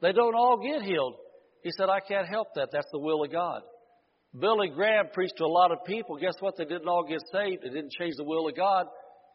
they 0.00 0.12
don't 0.12 0.34
all 0.34 0.58
get 0.62 0.82
healed. 0.82 1.14
He 1.62 1.70
said, 1.76 1.88
I 1.88 2.00
can't 2.00 2.28
help 2.28 2.48
that. 2.54 2.68
That's 2.70 2.86
the 2.92 3.00
will 3.00 3.24
of 3.24 3.32
God. 3.32 3.62
Billy 4.40 4.68
Graham 4.68 5.06
preached 5.12 5.36
to 5.38 5.44
a 5.44 5.46
lot 5.46 5.72
of 5.72 5.84
people. 5.86 6.16
Guess 6.16 6.34
what? 6.40 6.56
They 6.56 6.64
didn't 6.64 6.88
all 6.88 7.04
get 7.04 7.20
saved. 7.32 7.64
It 7.64 7.70
didn't 7.70 7.92
change 7.98 8.14
the 8.16 8.24
will 8.24 8.48
of 8.48 8.56
God. 8.56 8.86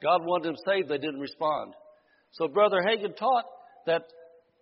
God 0.01 0.21
wanted 0.23 0.49
them 0.49 0.55
saved. 0.65 0.89
They 0.89 0.97
didn't 0.97 1.19
respond. 1.19 1.73
So 2.31 2.47
Brother 2.47 2.77
Hagin 2.85 3.15
taught 3.15 3.45
that 3.85 4.03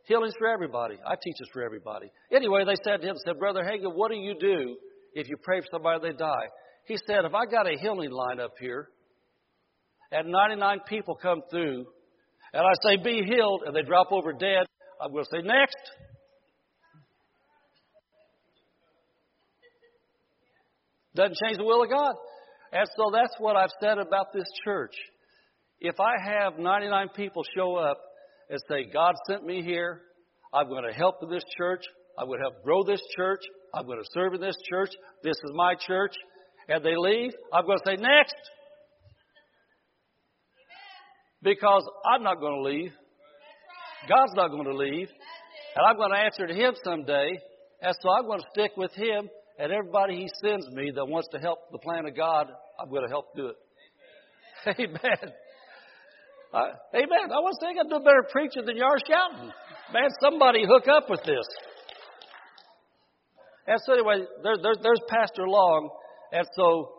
healing's 0.06 0.36
for 0.38 0.48
everybody. 0.48 0.96
I 1.06 1.16
teach 1.16 1.36
this 1.40 1.50
for 1.54 1.64
everybody. 1.64 2.12
Anyway, 2.34 2.64
they 2.66 2.76
said 2.84 3.02
to 3.02 3.08
him, 3.08 3.16
said, 3.26 3.40
Brother 3.40 3.64
Hagin, 3.64 3.96
what 3.96 4.12
do 4.12 4.18
you 4.18 4.36
do 4.40 4.78
if 5.14 5.30
you 5.30 5.38
pray 5.42 5.62
for 5.62 5.68
somebody 5.72 6.12
they 6.12 6.18
die? 6.18 6.48
He 6.86 6.98
said, 7.08 7.26
if 7.26 7.34
I 7.34 7.46
got 7.46 7.68
a 7.68 7.78
healing 7.80 8.12
line 8.12 8.40
up 8.40 8.54
here 8.60 8.90
and 10.12 10.32
99 10.32 10.80
people 10.88 11.16
come 11.16 11.42
through 11.50 11.86
and 12.54 12.64
I 12.64 12.74
say, 12.84 12.98
be 13.02 13.24
healed, 13.24 13.64
and 13.66 13.74
they 13.74 13.82
drop 13.82 14.12
over 14.12 14.34
dead, 14.34 14.66
I'm 15.02 15.12
going 15.12 15.24
to 15.24 15.30
say, 15.32 15.42
next. 15.42 15.78
Doesn't 21.16 21.38
change 21.46 21.58
the 21.58 21.64
will 21.64 21.84
of 21.84 21.90
God. 21.90 22.16
And 22.72 22.88
so 22.96 23.12
that's 23.12 23.34
what 23.40 23.56
I've 23.56 23.72
said 23.82 23.98
about 23.98 24.28
this 24.34 24.48
church. 24.64 24.94
If 25.80 26.00
I 26.00 26.14
have 26.24 26.58
99 26.58 27.10
people 27.16 27.44
show 27.56 27.76
up 27.76 27.98
and 28.50 28.60
say, 28.70 28.86
God 28.92 29.16
sent 29.28 29.46
me 29.46 29.62
here, 29.62 30.02
I'm 30.54 30.68
going 30.68 30.86
to 30.86 30.94
help 30.94 31.16
this 31.30 31.44
church, 31.58 31.84
I'm 32.18 32.28
going 32.28 32.40
to 32.40 32.44
help 32.44 32.64
grow 32.64 32.84
this 32.84 33.02
church, 33.16 33.42
I'm 33.74 33.86
going 33.86 33.98
to 33.98 34.10
serve 34.14 34.34
in 34.34 34.42
this 34.42 34.56
church, 34.70 34.92
this 35.24 35.36
is 35.44 35.52
my 35.54 35.76
church, 35.88 36.14
and 36.68 36.84
they 36.84 36.96
leave, 36.96 37.32
I'm 37.54 37.66
going 37.66 37.80
to 37.80 37.90
say, 37.90 37.96
next. 37.96 38.36
Because 41.42 41.84
I'm 42.06 42.22
not 42.22 42.40
going 42.40 42.56
to 42.56 42.62
leave. 42.62 42.92
God's 44.08 44.34
not 44.36 44.50
going 44.50 44.66
to 44.66 44.76
leave. 44.76 45.10
And 45.76 45.86
I'm 45.86 45.98
going 45.98 46.12
to 46.12 46.18
answer 46.18 46.46
to 46.46 46.54
Him 46.54 46.76
someday. 46.84 47.40
And 47.82 47.96
so 48.00 48.12
I'm 48.12 48.28
going 48.28 48.40
to 48.40 48.46
stick 48.54 48.72
with 48.78 48.94
Him 48.94 49.28
and 49.62 49.72
everybody 49.72 50.16
He 50.18 50.30
sends 50.44 50.68
me 50.72 50.92
that 50.96 51.06
wants 51.06 51.30
to 51.34 51.40
help 51.40 51.72
the 51.72 51.78
plan 51.78 52.08
of 52.08 52.16
God, 52.16 52.48
I'm 52.80 52.90
going 52.90 53.04
to 53.04 53.10
help 53.10 53.36
do 53.36 53.48
it. 53.48 53.56
Amen. 54.80 55.32
Uh, 56.54 56.68
amen. 56.94 57.32
I 57.32 57.40
want 57.40 57.56
to 57.58 57.64
say 57.64 57.72
I 57.72 57.74
got 57.76 57.84
to 57.84 57.90
do 57.92 57.96
a 57.96 58.04
better 58.04 58.28
preaching 58.30 58.66
than 58.66 58.76
you 58.76 58.84
are 58.84 59.00
shouting. 59.08 59.50
Man, 59.94 60.10
somebody 60.20 60.66
hook 60.68 60.84
up 60.90 61.10
with 61.10 61.22
this. 61.24 61.48
And 63.68 63.80
so 63.86 63.94
anyway, 63.94 64.26
there, 64.44 64.58
there, 64.62 64.74
there's 64.84 65.00
Pastor 65.08 65.48
Long, 65.48 65.90
and 66.34 66.46
so 66.58 66.92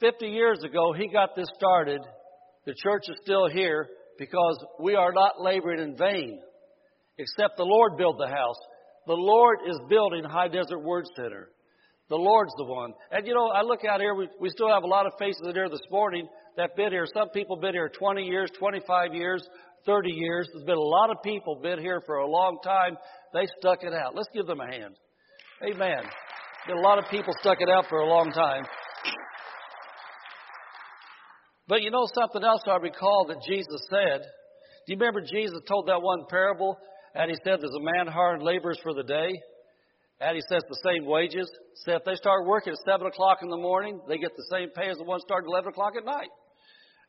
50 0.00 0.26
years 0.26 0.64
ago 0.64 0.92
he 0.92 1.06
got 1.06 1.36
this 1.36 1.46
started. 1.54 2.00
The 2.66 2.74
church 2.82 3.02
is 3.06 3.14
still 3.22 3.48
here 3.48 3.86
because 4.18 4.58
we 4.80 4.96
are 4.96 5.12
not 5.12 5.40
laboring 5.40 5.78
in 5.78 5.96
vain, 5.96 6.40
except 7.18 7.56
the 7.56 7.62
Lord 7.62 7.96
built 7.96 8.18
the 8.18 8.26
house. 8.26 8.58
The 9.06 9.14
Lord 9.14 9.58
is 9.68 9.78
building 9.88 10.24
High 10.24 10.48
Desert 10.48 10.80
Word 10.80 11.04
Center. 11.16 11.50
The 12.10 12.16
Lord's 12.16 12.52
the 12.56 12.64
one. 12.64 12.92
And 13.10 13.26
you 13.26 13.34
know, 13.34 13.48
I 13.48 13.62
look 13.62 13.80
out 13.84 14.00
here, 14.00 14.14
we, 14.14 14.28
we 14.40 14.50
still 14.50 14.68
have 14.68 14.82
a 14.82 14.86
lot 14.86 15.06
of 15.06 15.12
faces 15.18 15.42
in 15.46 15.54
here 15.54 15.68
this 15.68 15.84
morning 15.90 16.28
that 16.56 16.70
have 16.70 16.76
been 16.76 16.92
here. 16.92 17.06
Some 17.14 17.30
people 17.30 17.56
been 17.56 17.72
here 17.72 17.88
20 17.88 18.22
years, 18.22 18.50
25 18.58 19.14
years, 19.14 19.46
30 19.86 20.10
years. 20.10 20.48
There's 20.52 20.64
been 20.64 20.76
a 20.76 20.80
lot 20.80 21.10
of 21.10 21.16
people 21.22 21.60
been 21.62 21.78
here 21.78 22.02
for 22.04 22.16
a 22.16 22.28
long 22.28 22.58
time. 22.62 22.96
They 23.32 23.46
stuck 23.58 23.82
it 23.82 23.92
out. 23.92 24.14
Let's 24.14 24.28
give 24.34 24.46
them 24.46 24.60
a 24.60 24.66
hand. 24.66 24.96
Amen. 25.62 26.04
Been 26.66 26.76
a 26.76 26.80
lot 26.80 26.98
of 26.98 27.04
people 27.10 27.32
stuck 27.40 27.60
it 27.60 27.68
out 27.68 27.86
for 27.88 27.98
a 27.98 28.06
long 28.06 28.32
time. 28.32 28.64
But 31.66 31.80
you 31.80 31.90
know 31.90 32.06
something 32.14 32.44
else 32.44 32.62
I 32.66 32.76
recall 32.76 33.26
that 33.28 33.38
Jesus 33.48 33.80
said? 33.88 34.20
Do 34.86 34.92
you 34.92 34.98
remember 34.98 35.22
Jesus 35.22 35.60
told 35.66 35.88
that 35.88 36.02
one 36.02 36.24
parable? 36.28 36.76
And 37.14 37.30
he 37.30 37.36
said, 37.44 37.60
There's 37.60 37.76
a 37.76 37.96
man 37.96 38.06
hiring 38.06 38.42
laborers 38.42 38.78
for 38.82 38.94
the 38.94 39.02
day. 39.02 39.30
And 40.20 40.36
he 40.36 40.42
says 40.48 40.62
the 40.68 40.80
same 40.84 41.06
wages. 41.06 41.50
Said 41.84 41.96
if 41.96 42.04
they 42.04 42.14
start 42.14 42.46
working 42.46 42.72
at 42.72 42.78
7 42.90 43.06
o'clock 43.06 43.38
in 43.42 43.50
the 43.50 43.56
morning, 43.56 44.00
they 44.08 44.18
get 44.18 44.36
the 44.36 44.46
same 44.50 44.70
pay 44.70 44.88
as 44.88 44.96
the 44.96 45.04
ones 45.04 45.22
starting 45.26 45.48
at 45.48 45.54
11 45.54 45.70
o'clock 45.70 45.92
at 45.98 46.04
night. 46.04 46.30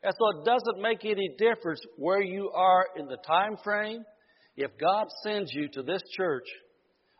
And 0.02 0.12
so 0.18 0.38
it 0.38 0.44
doesn't 0.44 0.82
make 0.82 1.04
any 1.04 1.34
difference 1.38 1.80
where 1.96 2.22
you 2.22 2.50
are 2.50 2.86
in 2.96 3.06
the 3.06 3.16
time 3.26 3.56
frame. 3.62 4.02
If 4.56 4.72
God 4.78 5.06
sends 5.22 5.52
you 5.52 5.68
to 5.74 5.82
this 5.82 6.02
church, 6.16 6.44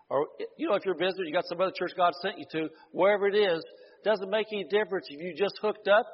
or 0.08 0.26
you 0.56 0.68
know, 0.68 0.74
if 0.74 0.84
you're 0.84 0.94
a 0.94 0.98
visitor, 0.98 1.24
you 1.24 1.32
got 1.32 1.46
some 1.46 1.60
other 1.60 1.72
church 1.76 1.92
God 1.96 2.12
sent 2.20 2.38
you 2.38 2.46
to, 2.52 2.68
wherever 2.92 3.26
it 3.28 3.34
is, 3.34 3.62
doesn't 4.04 4.30
make 4.30 4.46
any 4.52 4.64
difference 4.64 5.06
if 5.08 5.20
you 5.20 5.34
just 5.36 5.58
hooked 5.60 5.88
up 5.88 6.06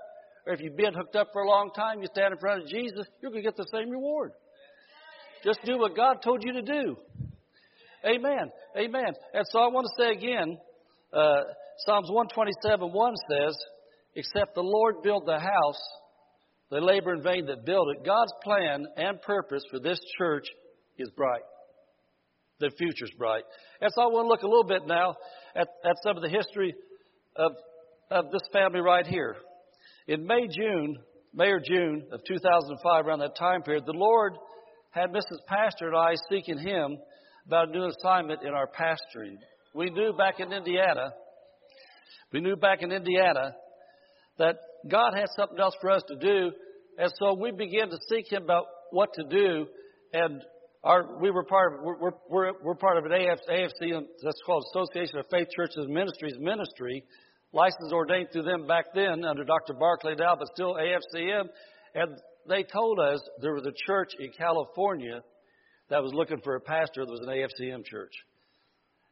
or 0.47 0.53
if 0.53 0.61
you've 0.61 0.77
been 0.77 0.95
hooked 0.95 1.15
up 1.15 1.29
for 1.33 1.43
a 1.43 1.49
long 1.49 1.71
time, 1.75 2.01
you 2.01 2.09
stand 2.13 2.33
in 2.33 2.39
front 2.39 2.63
of 2.63 2.69
Jesus, 2.69 3.07
you're 3.21 3.31
going 3.31 3.43
to 3.43 3.49
get 3.49 3.57
the 3.57 3.67
same 3.73 3.91
reward. 3.91 4.33
Just 5.45 5.61
do 5.65 5.79
what 5.79 5.97
God 5.97 6.23
told 6.23 6.43
you 6.45 6.53
to 6.55 6.63
do. 6.63 6.97
Amen. 8.05 8.51
Amen. 8.77 9.13
And 9.35 9.45
so 9.51 9.59
I 9.59 9.69
want 9.69 9.87
to 9.87 10.03
say 10.03 10.13
again, 10.13 10.59
uh, 11.13 11.43
Psalms 11.85 12.09
127 12.11 12.93
1 12.93 13.15
says, 13.31 13.57
Except 14.15 14.55
the 14.55 14.63
Lord 14.63 15.03
build 15.03 15.25
the 15.27 15.39
house, 15.39 15.83
they 16.71 16.81
labor 16.81 17.15
in 17.15 17.23
vain 17.23 17.47
that 17.47 17.65
build 17.65 17.89
it. 17.95 18.05
God's 18.05 18.33
plan 18.43 18.87
and 18.97 19.21
purpose 19.23 19.63
for 19.71 19.79
this 19.79 19.99
church 20.19 20.47
is 20.99 21.09
bright. 21.17 21.43
The 22.61 22.71
future's 22.79 23.13
bright. 23.19 23.45
And 23.81 23.91
so 23.95 24.03
I 24.03 24.07
want 24.07 24.27
to 24.27 24.29
look 24.29 24.43
a 24.43 24.47
little 24.47 24.65
bit 24.65 24.87
now 24.87 25.15
at, 25.57 25.69
at 25.85 25.97
some 26.03 26.17
of 26.17 26.23
the 26.23 26.29
history 26.29 26.75
of, 27.37 27.53
of 28.11 28.31
this 28.31 28.43
family 28.53 28.81
right 28.81 29.07
here. 29.07 29.37
In 30.07 30.27
May, 30.27 30.47
June, 30.49 30.97
May 31.35 31.49
or 31.49 31.61
June 31.61 32.07
of 32.13 32.21
2005, 32.27 33.07
around 33.07 33.21
that 33.21 33.37
time 33.37 33.63
period, 33.63 33.85
the 33.87 33.93
Lord 33.93 34.35
had 34.93 35.11
Mrs. 35.11 35.45
Pastor 35.47 35.89
and 35.89 35.97
I 35.97 36.15
seeking 36.31 36.59
Him 36.59 36.99
about 37.47 37.69
a 37.69 37.73
new 37.73 37.87
assignment 37.87 38.43
in 38.43 38.51
our 38.55 38.69
pastoring. 38.69 39.37
We 39.75 39.91
knew 39.91 40.13
back 40.13 40.39
in 40.39 40.53
Indiana, 40.53 41.13
we 42.33 42.41
knew 42.41 42.57
back 42.57 42.83
in 42.83 42.93
Indiana 42.93 43.55
that 44.39 44.57
God 44.89 45.15
had 45.15 45.27
something 45.37 45.59
else 45.59 45.75
for 45.81 45.91
us 45.91 46.03
to 46.09 46.17
do, 46.17 46.53
and 46.99 47.11
so 47.19 47.35
we 47.35 47.51
began 47.51 47.89
to 47.89 47.97
seek 48.09 48.31
Him 48.31 48.45
about 48.45 48.67
what 48.91 49.13
to 49.15 49.25
do. 49.25 49.67
And 50.13 50.43
our, 50.85 51.19
we 51.21 51.31
were 51.31 51.45
part 51.45 51.75
of 51.75 51.81
we're, 51.83 52.11
we're, 52.29 52.53
we're 52.63 52.75
part 52.75 52.99
of 52.99 53.05
an 53.05 53.13
AFC, 53.13 53.49
AFC 53.51 54.03
that's 54.23 54.43
called 54.45 54.65
Association 54.75 55.19
of 55.19 55.27
Faith 55.31 55.49
Churches 55.57 55.87
Ministries 55.89 56.37
ministry, 56.39 57.03
licensed 57.53 57.93
ordained 57.93 58.29
through 58.33 58.43
them 58.43 58.67
back 58.67 58.87
then 58.95 59.25
under 59.25 59.45
Dr. 59.45 59.75
Barclay 59.75 60.17
now, 60.19 60.37
but 60.39 60.49
still 60.55 60.75
AFCM. 60.75 61.45
And 61.95 62.19
they 62.49 62.63
told 62.63 62.99
us 62.99 63.21
there 63.41 63.55
was 63.55 63.67
a 63.67 63.73
church 63.87 64.11
in 64.19 64.31
California 64.37 65.21
that 65.91 66.03
was 66.03 66.13
looking 66.15 66.41
for 66.43 66.57
a 66.57 66.61
pastor 66.61 67.05
that 67.05 67.11
was 67.11 67.21
an 67.21 67.29
AFCM 67.29 67.85
church. 67.85 68.13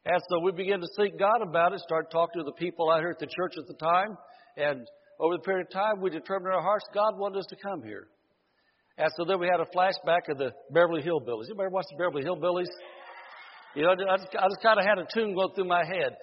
And 0.05 0.21
so 0.29 0.39
we 0.39 0.51
began 0.51 0.79
to 0.79 0.87
seek 0.97 1.17
God 1.19 1.41
about 1.41 1.73
it, 1.73 1.79
started 1.79 2.09
talking 2.11 2.41
to 2.41 2.45
the 2.45 2.53
people 2.53 2.89
out 2.89 2.99
here 2.99 3.11
at 3.11 3.19
the 3.19 3.27
church 3.27 3.53
at 3.57 3.67
the 3.67 3.75
time, 3.75 4.17
and 4.57 4.87
over 5.19 5.35
the 5.35 5.43
period 5.43 5.67
of 5.67 5.73
time, 5.73 6.01
we 6.01 6.09
determined 6.09 6.47
in 6.47 6.53
our 6.53 6.63
hearts 6.63 6.85
God 6.93 7.17
wanted 7.17 7.39
us 7.39 7.45
to 7.49 7.55
come 7.55 7.83
here. 7.83 8.07
And 8.97 9.09
so 9.15 9.23
then 9.23 9.39
we 9.39 9.47
had 9.47 9.59
a 9.59 9.69
flashback 9.69 10.29
of 10.29 10.37
the 10.37 10.51
Beverly 10.71 11.03
Hillbillies. 11.03 11.45
Anybody 11.45 11.69
watch 11.71 11.85
the 11.91 11.97
Beverly 11.97 12.23
Hillbillies? 12.23 12.69
You 13.75 13.83
know, 13.83 13.91
I 13.91 14.17
just, 14.17 14.35
I 14.35 14.47
just 14.49 14.61
kind 14.63 14.79
of 14.79 14.85
had 14.85 14.97
a 14.97 15.05
tune 15.13 15.35
going 15.35 15.53
through 15.53 15.65
my 15.65 15.85
head. 15.85 16.17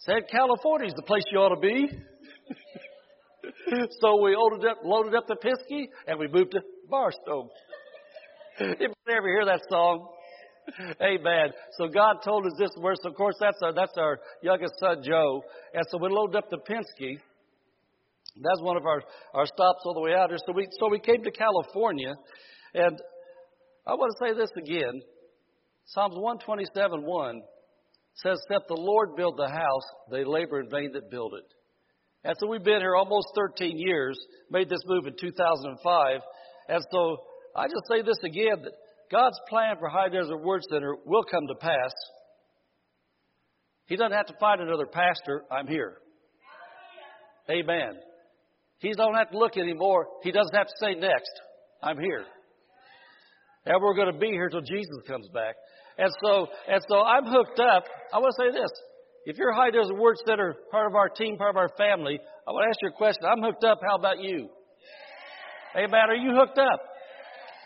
Said 0.00 0.28
California's 0.30 0.94
the 0.94 1.02
place 1.02 1.24
you 1.32 1.38
ought 1.38 1.54
to 1.54 1.60
be. 1.60 1.88
so 4.00 4.22
we 4.22 4.36
loaded 4.36 4.68
up, 4.68 4.78
loaded 4.84 5.14
up 5.14 5.26
the 5.26 5.36
Penske 5.36 5.86
and 6.06 6.18
we 6.18 6.28
moved 6.28 6.52
to 6.52 6.60
Barstow. 6.88 7.50
Anybody 8.60 8.94
ever 9.10 9.28
hear 9.28 9.44
that 9.46 9.62
song? 9.68 10.08
Amen. 11.00 11.50
So 11.78 11.88
God 11.88 12.18
told 12.24 12.46
us 12.46 12.52
this 12.58 12.70
verse. 12.80 12.98
Of 13.04 13.14
course, 13.14 13.34
that's 13.40 13.58
our 13.62 13.72
that's 13.72 13.96
our 13.96 14.20
youngest 14.42 14.74
son 14.78 15.02
Joe. 15.02 15.42
And 15.74 15.84
so 15.90 15.98
we 15.98 16.08
loaded 16.08 16.36
up 16.36 16.50
the 16.50 16.58
Penske. 16.58 17.18
That's 18.36 18.62
one 18.62 18.76
of 18.76 18.86
our, 18.86 19.02
our 19.34 19.46
stops 19.46 19.80
all 19.84 19.94
the 19.94 20.00
way 20.00 20.14
out 20.14 20.30
here. 20.30 20.38
So 20.46 20.52
we 20.52 20.68
so 20.78 20.88
we 20.88 21.00
came 21.00 21.22
to 21.24 21.30
California, 21.32 22.14
and 22.74 22.98
I 23.86 23.94
want 23.94 24.14
to 24.16 24.26
say 24.26 24.38
this 24.38 24.50
again. 24.56 25.02
Psalms 25.86 26.14
127 26.16 27.02
1 27.02 27.42
says, 28.14 28.38
Except 28.48 28.68
the 28.68 28.74
Lord 28.74 29.16
build 29.16 29.36
the 29.36 29.48
house, 29.48 29.82
they 30.10 30.24
labor 30.24 30.60
in 30.60 30.70
vain 30.70 30.92
that 30.92 31.10
build 31.10 31.34
it. 31.34 31.44
And 32.24 32.36
so 32.38 32.46
we've 32.46 32.62
been 32.62 32.80
here 32.80 32.94
almost 32.94 33.28
13 33.34 33.78
years, 33.78 34.18
made 34.50 34.68
this 34.68 34.82
move 34.86 35.06
in 35.06 35.14
2005. 35.18 36.20
And 36.68 36.84
so 36.90 37.16
I 37.56 37.66
just 37.66 37.88
say 37.90 38.02
this 38.02 38.18
again 38.24 38.62
that 38.62 38.72
God's 39.10 39.38
plan 39.48 39.76
for 39.78 39.88
High 39.88 40.08
Desert 40.08 40.38
Word 40.38 40.62
Center 40.70 40.96
will 41.04 41.24
come 41.24 41.46
to 41.48 41.54
pass. 41.56 41.92
He 43.86 43.96
doesn't 43.96 44.12
have 44.12 44.26
to 44.26 44.34
find 44.38 44.60
another 44.60 44.86
pastor. 44.86 45.42
I'm 45.50 45.66
here. 45.66 45.98
Amen. 47.50 47.94
He 48.78 48.92
don't 48.92 49.14
have 49.14 49.30
to 49.30 49.38
look 49.38 49.56
anymore. 49.56 50.06
He 50.22 50.30
doesn't 50.30 50.54
have 50.54 50.66
to 50.66 50.72
say 50.80 50.94
next. 50.94 51.30
I'm 51.82 51.98
here. 51.98 52.24
And 53.66 53.82
we're 53.82 53.94
going 53.94 54.12
to 54.12 54.18
be 54.18 54.28
here 54.28 54.48
till 54.48 54.62
Jesus 54.62 55.02
comes 55.06 55.28
back. 55.34 55.56
And 55.98 56.10
so, 56.24 56.46
and 56.68 56.82
so 56.88 57.00
I'm 57.02 57.26
hooked 57.26 57.60
up. 57.60 57.84
I 58.12 58.18
want 58.18 58.34
to 58.38 58.44
say 58.44 58.50
this. 58.50 58.70
If 59.24 59.38
you're 59.38 59.52
High 59.52 59.70
Desert 59.70 59.96
Word 59.96 60.16
Center, 60.26 60.54
part 60.70 60.86
of 60.86 60.94
our 60.94 61.08
team, 61.08 61.36
part 61.36 61.50
of 61.50 61.56
our 61.56 61.70
family, 61.78 62.18
I 62.46 62.50
want 62.50 62.64
to 62.64 62.68
ask 62.68 62.78
you 62.82 62.88
a 62.88 62.96
question. 62.96 63.22
I'm 63.24 63.42
hooked 63.42 63.64
up. 63.64 63.78
How 63.86 63.96
about 63.96 64.18
you? 64.20 64.48
Amen. 65.76 66.00
Are 66.08 66.14
you 66.14 66.34
hooked 66.34 66.58
up? 66.58 66.80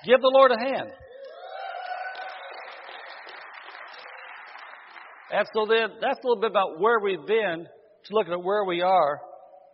Give 0.05 0.21
the 0.21 0.31
Lord 0.33 0.53
a 0.53 0.59
hand. 0.59 0.91
And 5.33 5.47
so 5.55 5.67
then, 5.67 5.99
that's 6.01 6.19
a 6.23 6.27
little 6.27 6.41
bit 6.41 6.51
about 6.51 6.79
where 6.79 7.01
we've 7.01 7.27
been 7.27 7.67
to 7.67 8.15
look 8.15 8.29
at 8.29 8.43
where 8.43 8.65
we 8.65 8.83
are. 8.83 9.21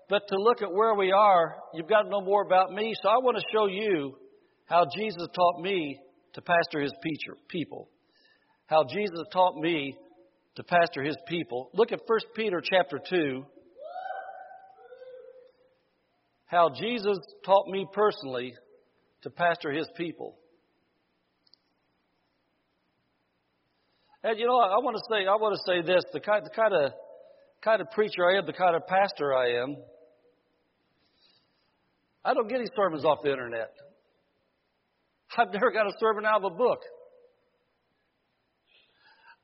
But 0.08 0.22
to 0.28 0.36
look 0.38 0.62
at 0.62 0.72
where 0.72 0.94
we 0.94 1.12
are, 1.12 1.56
you've 1.74 1.88
got 1.88 2.02
to 2.02 2.08
know 2.08 2.20
more 2.20 2.42
about 2.44 2.72
me. 2.72 2.94
So 3.02 3.08
I 3.08 3.16
want 3.16 3.36
to 3.36 3.44
show 3.52 3.66
you 3.66 4.16
how 4.66 4.86
Jesus 4.96 5.26
taught 5.34 5.60
me 5.60 5.98
to 6.34 6.42
pastor 6.42 6.80
his 6.80 6.92
people 7.48 7.88
how 8.72 8.84
Jesus 8.84 9.20
taught 9.30 9.56
me 9.56 9.94
to 10.56 10.62
pastor 10.62 11.02
his 11.02 11.16
people. 11.26 11.70
Look 11.72 11.92
at 11.92 12.00
1 12.06 12.18
Peter 12.34 12.62
chapter 12.62 13.00
2. 13.08 13.44
How 16.46 16.68
Jesus 16.68 17.18
taught 17.44 17.66
me 17.68 17.86
personally 17.92 18.54
to 19.22 19.30
pastor 19.30 19.72
his 19.72 19.88
people. 19.96 20.36
And 24.22 24.38
you 24.38 24.46
know, 24.46 24.58
I 24.58 24.78
want 24.78 24.96
to 24.96 25.02
say, 25.10 25.26
I 25.26 25.34
want 25.36 25.56
to 25.56 25.62
say 25.66 25.82
this: 25.82 26.04
the 26.12 26.20
kind, 26.20 26.44
the 26.44 26.50
kind 26.50 26.74
of, 26.74 26.92
kind 27.64 27.80
of 27.80 27.90
preacher 27.90 28.24
I 28.24 28.38
am, 28.38 28.46
the 28.46 28.52
kind 28.52 28.76
of 28.76 28.86
pastor 28.86 29.34
I 29.34 29.62
am. 29.62 29.76
I 32.24 32.34
don't 32.34 32.48
get 32.48 32.58
any 32.58 32.68
sermons 32.76 33.04
off 33.04 33.18
the 33.24 33.30
internet. 33.30 33.72
I've 35.36 35.52
never 35.52 35.72
got 35.72 35.86
a 35.86 35.92
sermon 35.98 36.24
out 36.24 36.44
of 36.44 36.52
a 36.52 36.54
book. 36.54 36.80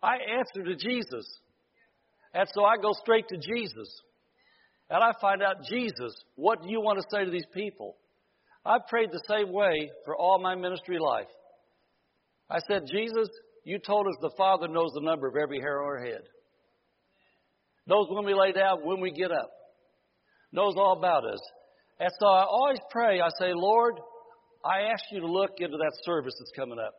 I 0.03 0.17
answer 0.39 0.65
to 0.65 0.77
Jesus. 0.77 1.27
And 2.35 2.49
so 2.55 2.65
I 2.65 2.77
go 2.77 2.93
straight 2.93 3.29
to 3.29 3.37
Jesus. 3.37 3.89
And 4.91 5.03
I 5.03 5.13
find 5.21 5.43
out, 5.43 5.65
Jesus, 5.69 6.15
what 6.37 6.63
do 6.63 6.71
you 6.71 6.81
want 6.81 6.99
to 6.99 7.05
say 7.11 7.25
to 7.25 7.31
these 7.31 7.47
people? 7.53 7.97
I've 8.65 8.87
prayed 8.89 9.11
the 9.11 9.23
same 9.29 9.53
way 9.53 9.91
for 10.05 10.17
all 10.17 10.39
my 10.39 10.55
ministry 10.55 10.99
life. 10.99 11.29
I 12.51 12.59
said, 12.69 12.83
Jesus, 12.91 13.29
you 13.65 13.79
told 13.79 14.07
us 14.07 14.15
the 14.21 14.31
Father 14.37 14.69
knows 14.69 14.93
the 14.95 15.03
number 15.03 15.29
of 15.29 15.35
every 15.37 15.61
hair 15.61 15.83
on 15.83 15.87
our 15.87 16.05
head. 16.05 16.23
Knows 17.87 18.09
when 18.11 18.25
we 18.25 18.35
lay 18.35 18.53
down, 18.53 18.79
when 18.85 19.01
we 19.01 19.11
get 19.11 19.31
up. 19.31 19.51
Knows 20.53 20.75
all 20.77 20.97
about 20.97 21.25
us. 21.25 21.41
And 22.01 22.11
so 22.21 22.27
I 22.27 22.45
always 22.45 22.79
pray, 22.91 23.21
I 23.21 23.29
say, 23.39 23.53
Lord, 23.55 23.95
I 24.65 24.93
ask 24.93 25.03
you 25.11 25.21
to 25.21 25.27
look 25.27 25.53
into 25.59 25.77
that 25.77 25.93
service 26.05 26.35
that's 26.39 26.53
coming 26.57 26.79
up. 26.79 26.95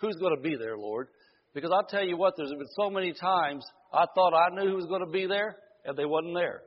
Who's 0.00 0.16
going 0.16 0.36
to 0.36 0.42
be 0.42 0.56
there, 0.56 0.76
Lord? 0.78 1.08
Because 1.54 1.70
I'll 1.72 1.86
tell 1.88 2.04
you 2.04 2.16
what, 2.16 2.34
there's 2.36 2.50
been 2.50 2.66
so 2.78 2.90
many 2.90 3.12
times 3.12 3.64
I 3.92 4.04
thought 4.14 4.34
I 4.34 4.54
knew 4.54 4.70
who 4.70 4.76
was 4.76 4.86
going 4.86 5.04
to 5.04 5.10
be 5.10 5.26
there, 5.26 5.56
and 5.84 5.96
they 5.96 6.04
wasn't 6.04 6.34
there. 6.34 6.62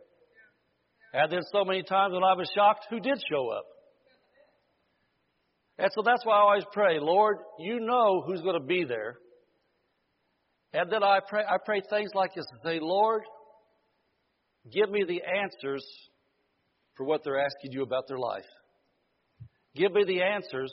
And 1.13 1.31
then 1.31 1.41
so 1.51 1.65
many 1.65 1.83
times 1.83 2.13
when 2.13 2.23
I 2.23 2.33
was 2.33 2.49
shocked, 2.55 2.85
who 2.89 2.99
did 2.99 3.21
show 3.29 3.49
up? 3.49 3.65
And 5.77 5.89
so 5.93 6.01
that's 6.05 6.25
why 6.25 6.37
I 6.37 6.41
always 6.41 6.65
pray, 6.71 6.99
Lord, 6.99 7.37
you 7.59 7.79
know 7.79 8.23
who's 8.25 8.41
going 8.41 8.59
to 8.59 8.65
be 8.65 8.83
there. 8.83 9.17
And 10.73 10.91
then 10.91 11.03
I 11.03 11.19
pray, 11.27 11.43
I 11.43 11.57
pray 11.63 11.81
things 11.89 12.11
like 12.13 12.33
this 12.33 12.45
and 12.51 12.59
say, 12.63 12.79
Lord, 12.81 13.23
give 14.71 14.89
me 14.89 15.03
the 15.05 15.21
answers 15.41 15.83
for 16.95 17.05
what 17.05 17.23
they're 17.23 17.43
asking 17.43 17.71
you 17.71 17.83
about 17.83 18.07
their 18.07 18.19
life. 18.19 18.45
Give 19.75 19.91
me 19.91 20.03
the 20.05 20.21
answers 20.21 20.71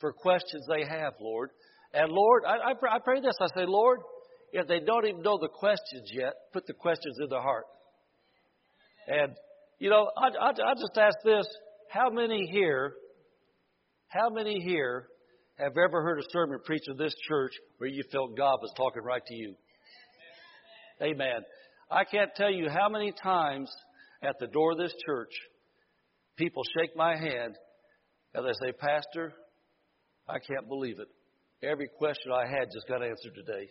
for 0.00 0.12
questions 0.12 0.64
they 0.68 0.84
have, 0.88 1.14
Lord. 1.20 1.50
And 1.94 2.12
Lord, 2.12 2.44
I, 2.46 2.70
I, 2.70 2.74
pray, 2.78 2.90
I 2.92 2.98
pray 2.98 3.20
this. 3.20 3.34
I 3.40 3.46
say, 3.54 3.64
Lord, 3.66 4.00
if 4.52 4.66
they 4.66 4.80
don't 4.80 5.06
even 5.06 5.22
know 5.22 5.38
the 5.40 5.48
questions 5.48 6.10
yet, 6.12 6.32
put 6.52 6.66
the 6.66 6.74
questions 6.74 7.18
in 7.20 7.28
their 7.28 7.42
heart. 7.42 7.64
And, 9.06 9.32
you 9.78 9.90
know, 9.90 10.10
I, 10.16 10.28
I, 10.28 10.50
I 10.50 10.74
just 10.74 10.98
ask 10.98 11.16
this 11.24 11.46
how 11.90 12.10
many 12.10 12.46
here, 12.50 12.92
how 14.08 14.28
many 14.28 14.60
here 14.60 15.06
have 15.58 15.72
ever 15.72 16.02
heard 16.02 16.18
a 16.18 16.30
sermon 16.30 16.58
preached 16.64 16.88
in 16.88 16.96
this 16.96 17.14
church 17.26 17.52
where 17.78 17.90
you 17.90 18.02
felt 18.12 18.36
God 18.36 18.58
was 18.60 18.72
talking 18.76 19.02
right 19.02 19.24
to 19.24 19.34
you? 19.34 19.54
Amen. 21.02 21.42
I 21.90 22.04
can't 22.04 22.30
tell 22.36 22.50
you 22.50 22.68
how 22.68 22.88
many 22.88 23.12
times 23.22 23.70
at 24.22 24.34
the 24.40 24.46
door 24.46 24.72
of 24.72 24.78
this 24.78 24.92
church 25.06 25.32
people 26.36 26.62
shake 26.78 26.96
my 26.96 27.16
hand 27.16 27.56
and 28.34 28.46
they 28.46 28.52
say, 28.66 28.72
Pastor, 28.72 29.32
I 30.28 30.38
can't 30.38 30.68
believe 30.68 30.98
it. 30.98 31.08
Every 31.62 31.88
question 31.98 32.30
I 32.32 32.46
had 32.46 32.68
just 32.72 32.86
got 32.86 33.02
answered 33.02 33.34
today. 33.34 33.68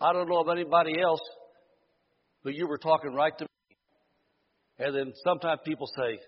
I 0.00 0.12
don't 0.12 0.28
know 0.28 0.40
of 0.40 0.48
anybody 0.48 1.00
else, 1.00 1.20
but 2.42 2.54
you 2.54 2.66
were 2.66 2.78
talking 2.78 3.14
right 3.14 3.36
to 3.38 3.44
me. 3.44 3.48
And 4.78 4.94
then 4.94 5.12
sometimes 5.24 5.60
people 5.64 5.86
say, 5.96 6.18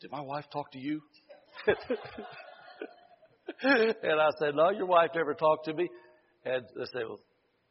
Did 0.00 0.10
my 0.10 0.20
wife 0.20 0.44
talk 0.52 0.70
to 0.72 0.78
you? 0.78 1.00
and 3.62 4.20
I 4.20 4.30
said, 4.38 4.54
No, 4.54 4.70
your 4.70 4.86
wife 4.86 5.10
never 5.14 5.34
talked 5.34 5.66
to 5.66 5.74
me. 5.74 5.88
And 6.44 6.62
they 6.76 6.84
say, 6.84 7.04
Well, 7.06 7.20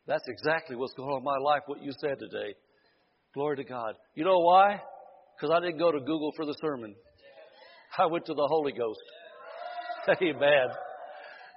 that's 0.08 0.28
exactly 0.28 0.76
what's 0.76 0.94
going 0.94 1.10
on 1.10 1.20
in 1.20 1.24
my 1.24 1.38
life, 1.38 1.62
what 1.68 1.82
you 1.82 1.92
said 2.00 2.18
today. 2.20 2.56
Glory 3.34 3.58
to 3.58 3.64
God. 3.64 3.94
You 4.16 4.24
know 4.26 4.40
why? 4.40 4.82
Because 5.36 5.56
I 5.56 5.60
didn't 5.60 5.78
go 5.80 5.92
to 5.92 6.00
Google 6.00 6.32
for 6.36 6.46
the 6.46 6.56
sermon. 6.62 6.96
I 7.98 8.06
went 8.08 8.26
to 8.26 8.34
the 8.34 8.48
Holy 8.50 8.72
Ghost. 8.72 9.00
Amen. 10.22 10.68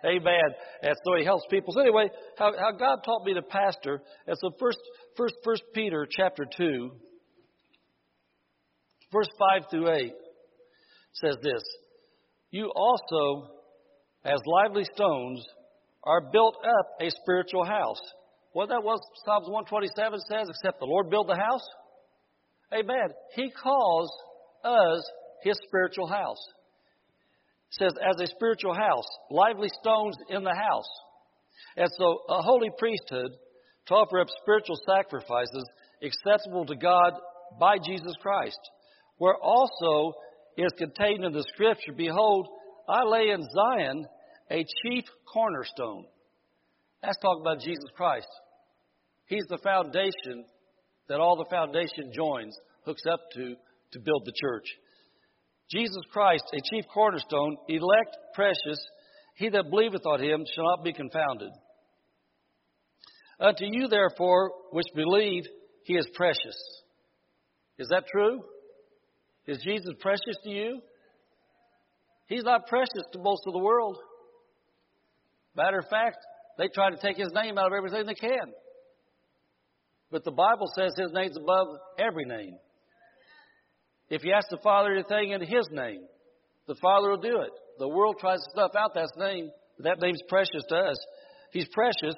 Amen. 0.05 0.55
And 0.83 0.95
so 1.05 1.17
he 1.19 1.25
helps 1.25 1.45
people. 1.51 1.73
So 1.75 1.81
anyway, 1.81 2.09
how, 2.37 2.53
how 2.57 2.73
God 2.73 3.01
taught 3.05 3.25
me 3.25 3.35
to 3.35 3.43
pastor. 3.43 4.01
And 4.27 4.37
so 4.39 4.51
first, 4.59 4.79
first, 5.17 5.35
first 5.45 5.63
Peter 5.75 6.07
chapter 6.09 6.47
two, 6.57 6.93
verse 9.13 9.29
five 9.39 9.69
through 9.71 9.91
eight 9.93 10.15
says 11.15 11.37
this: 11.43 11.63
You 12.51 12.71
also, 12.77 13.49
as 14.25 14.41
lively 14.47 14.85
stones, 14.95 15.45
are 16.05 16.31
built 16.31 16.57
up 16.65 16.87
a 17.01 17.11
spiritual 17.23 17.65
house. 17.65 18.01
What 18.53 18.69
that 18.69 18.83
was 18.83 19.01
Psalms 19.25 19.49
127 19.49 20.21
says, 20.21 20.49
except 20.49 20.79
the 20.79 20.87
Lord 20.87 21.11
build 21.11 21.29
the 21.29 21.37
house. 21.37 21.67
Amen. 22.73 23.09
He 23.35 23.51
calls 23.51 24.11
us 24.65 25.03
his 25.43 25.59
spiritual 25.67 26.07
house 26.07 26.39
says, 27.71 27.93
as 28.03 28.21
a 28.21 28.27
spiritual 28.27 28.75
house, 28.75 29.07
lively 29.31 29.69
stones 29.81 30.17
in 30.31 30.43
the 30.45 30.55
house. 30.55 30.89
And 31.77 31.89
so, 31.99 32.21
a 32.29 32.43
holy 32.43 32.71
priesthood 32.79 33.33
to 33.87 33.95
offer 33.95 34.21
up 34.21 34.29
spiritual 34.43 34.79
sacrifices 34.87 35.65
acceptable 36.03 36.67
to 36.67 36.77
God 36.77 37.13
by 37.59 37.77
Jesus 37.79 38.15
Christ, 38.21 38.59
where 39.19 39.37
also 39.37 40.15
is 40.57 40.73
contained 40.77 41.25
in 41.25 41.33
the 41.33 41.45
scripture, 41.55 41.93
Behold, 41.97 42.49
I 42.89 43.05
lay 43.05 43.31
in 43.31 43.43
Zion 43.43 44.07
a 44.51 44.65
chief 44.83 45.05
cornerstone. 45.33 46.07
That's 47.03 47.19
talking 47.21 47.43
about 47.43 47.61
Jesus 47.61 47.89
Christ. 47.97 48.29
He's 49.27 49.45
the 49.49 49.59
foundation 49.59 50.45
that 51.09 51.21
all 51.21 51.37
the 51.37 51.49
foundation 51.51 52.13
joins, 52.13 52.57
hooks 52.85 53.03
up 53.11 53.21
to, 53.35 53.55
to 53.93 53.99
build 54.01 54.25
the 54.25 54.33
church. 54.41 54.67
Jesus 55.71 56.03
Christ, 56.13 56.45
a 56.53 56.61
chief 56.73 56.85
cornerstone, 56.93 57.57
elect, 57.69 58.17
precious, 58.35 58.79
he 59.35 59.49
that 59.51 59.71
believeth 59.71 60.07
on 60.07 60.21
him 60.21 60.45
shall 60.55 60.65
not 60.65 60.85
be 60.85 60.93
confounded. 60.93 61.51
Unto 63.39 63.65
you, 63.65 63.89
therefore, 63.89 64.53
which 64.73 64.87
believe, 64.95 65.45
he 65.85 65.95
is 65.95 66.09
precious. 66.15 66.57
Is 67.79 67.89
that 67.89 68.07
true? 68.11 68.43
Is 69.47 69.63
Jesus 69.65 69.95
precious 70.01 70.37
to 70.45 70.51
you? 70.51 70.81
He's 72.27 72.43
not 72.45 72.67
precious 72.67 73.05
to 73.13 73.19
most 73.19 73.43
of 73.47 73.53
the 73.53 73.59
world. 73.59 73.97
Matter 75.57 75.79
of 75.79 75.89
fact, 75.89 76.19
they 76.59 76.69
try 76.69 76.91
to 76.91 76.97
take 76.97 77.17
his 77.17 77.33
name 77.33 77.57
out 77.57 77.67
of 77.67 77.73
everything 77.73 78.07
they 78.07 78.15
can. 78.15 78.53
But 80.11 80.25
the 80.25 80.33
Bible 80.33 80.67
says 80.75 80.93
his 80.97 81.13
name's 81.13 81.37
above 81.37 81.69
every 81.99 82.25
name. 82.25 82.57
If 84.11 84.25
you 84.25 84.33
ask 84.33 84.49
the 84.51 84.59
Father 84.63 84.93
anything 84.93 85.33
in 85.33 85.41
His 85.41 85.69
name, 85.71 86.01
the 86.67 86.77
Father 86.81 87.11
will 87.11 87.21
do 87.21 87.41
it. 87.41 87.51
The 87.79 87.89
world 87.89 88.17
tries 88.21 88.39
to 88.39 88.51
stuff 88.51 88.73
out 88.77 88.95
that 88.95 89.11
name. 89.17 89.51
That 89.81 90.01
name's 90.01 90.23
precious 90.29 90.63
to 90.69 90.77
us. 90.77 90.97
He's 91.53 91.69
precious. 91.73 92.15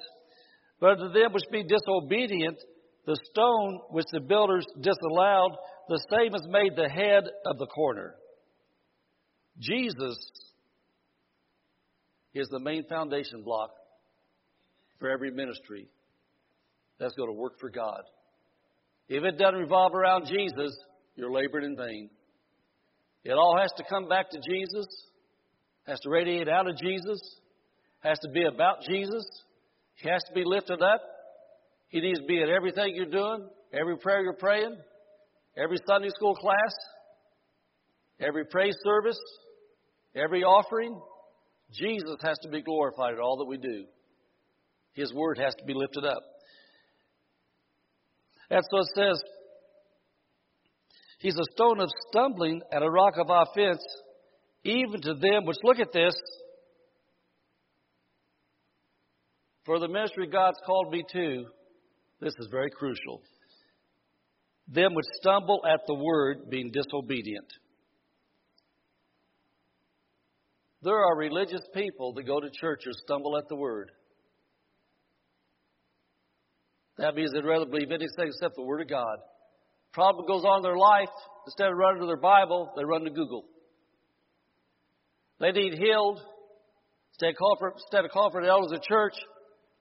But 0.79 0.95
to 0.95 1.09
them 1.09 1.33
which 1.33 1.43
be 1.51 1.63
disobedient, 1.63 2.57
the 3.05 3.19
stone 3.31 3.81
which 3.91 4.05
the 4.11 4.19
builders 4.19 4.65
disallowed, 4.79 5.55
the 5.89 6.03
same 6.09 6.33
is 6.33 6.47
made 6.49 6.75
the 6.75 6.89
head 6.89 7.23
of 7.45 7.57
the 7.57 7.67
corner. 7.67 8.15
Jesus 9.59 10.17
is 12.33 12.47
the 12.49 12.59
main 12.59 12.83
foundation 12.87 13.43
block 13.43 13.71
for 14.99 15.09
every 15.09 15.31
ministry 15.31 15.87
that's 16.99 17.13
going 17.15 17.29
to 17.29 17.33
work 17.33 17.59
for 17.59 17.69
God. 17.69 18.01
If 19.09 19.23
it 19.23 19.37
doesn't 19.37 19.59
revolve 19.59 19.93
around 19.93 20.27
Jesus, 20.27 20.71
you're 21.21 21.31
laboring 21.31 21.65
in 21.65 21.77
vain. 21.77 22.09
It 23.23 23.33
all 23.33 23.55
has 23.61 23.71
to 23.77 23.83
come 23.87 24.09
back 24.09 24.31
to 24.31 24.39
Jesus, 24.39 24.87
has 25.85 25.99
to 25.99 26.09
radiate 26.09 26.49
out 26.49 26.67
of 26.67 26.75
Jesus, 26.77 27.19
has 27.99 28.17
to 28.19 28.29
be 28.29 28.43
about 28.43 28.81
Jesus. 28.89 29.23
He 29.95 30.09
has 30.09 30.23
to 30.23 30.33
be 30.33 30.43
lifted 30.43 30.81
up. 30.81 31.01
He 31.89 32.01
needs 32.01 32.19
to 32.19 32.25
be 32.25 32.41
at 32.41 32.49
everything 32.49 32.95
you're 32.95 33.05
doing, 33.05 33.47
every 33.71 33.97
prayer 33.97 34.23
you're 34.23 34.33
praying, 34.33 34.75
every 35.55 35.77
Sunday 35.87 36.09
school 36.09 36.33
class, 36.33 36.73
every 38.19 38.45
praise 38.45 38.75
service, 38.83 39.19
every 40.15 40.43
offering. 40.43 40.99
Jesus 41.71 42.17
has 42.23 42.37
to 42.39 42.49
be 42.49 42.63
glorified 42.63 43.13
in 43.13 43.19
all 43.19 43.37
that 43.37 43.45
we 43.45 43.57
do. 43.57 43.85
His 44.93 45.13
word 45.13 45.37
has 45.37 45.53
to 45.55 45.65
be 45.65 45.75
lifted 45.75 46.03
up. 46.03 46.23
That's 48.49 48.67
what 48.71 48.81
it 48.81 48.87
says, 48.95 49.23
He's 51.21 51.35
a 51.35 51.51
stone 51.53 51.79
of 51.79 51.89
stumbling 52.09 52.61
and 52.71 52.83
a 52.83 52.89
rock 52.89 53.13
of 53.17 53.27
offense, 53.29 53.83
even 54.63 54.99
to 55.01 55.13
them 55.13 55.45
which 55.45 55.57
look 55.63 55.79
at 55.79 55.93
this. 55.93 56.15
For 59.63 59.77
the 59.77 59.87
ministry 59.87 60.25
God's 60.25 60.57
called 60.65 60.91
me 60.91 61.03
to, 61.13 61.45
this 62.21 62.33
is 62.39 62.47
very 62.49 62.71
crucial. 62.71 63.21
Them 64.67 64.95
which 64.95 65.05
stumble 65.19 65.61
at 65.71 65.81
the 65.85 65.93
word, 65.93 66.49
being 66.49 66.71
disobedient. 66.71 67.47
There 70.81 70.97
are 70.97 71.15
religious 71.15 71.61
people 71.75 72.13
that 72.13 72.25
go 72.25 72.39
to 72.39 72.49
church 72.49 72.81
or 72.87 72.93
stumble 72.93 73.37
at 73.37 73.47
the 73.47 73.55
word. 73.55 73.91
That 76.97 77.13
means 77.13 77.31
they'd 77.31 77.45
rather 77.45 77.67
believe 77.67 77.91
anything 77.91 78.09
except 78.25 78.55
the 78.55 78.63
word 78.63 78.81
of 78.81 78.89
God 78.89 79.17
problem 79.93 80.25
goes 80.27 80.43
on 80.43 80.57
in 80.57 80.63
their 80.63 80.77
life, 80.77 81.09
instead 81.45 81.67
of 81.67 81.77
running 81.77 82.01
to 82.01 82.07
their 82.07 82.17
Bible, 82.17 82.71
they 82.75 82.83
run 82.83 83.03
to 83.03 83.09
Google. 83.09 83.45
They 85.39 85.51
need 85.51 85.73
healed. 85.77 86.19
Instead 87.13 87.31
of 87.31 87.35
calling 87.37 87.57
for, 87.59 87.71
instead 87.71 88.05
of 88.05 88.11
calling 88.11 88.31
for 88.31 88.41
the 88.41 88.49
elders 88.49 88.71
of 88.71 88.81
church, 88.83 89.13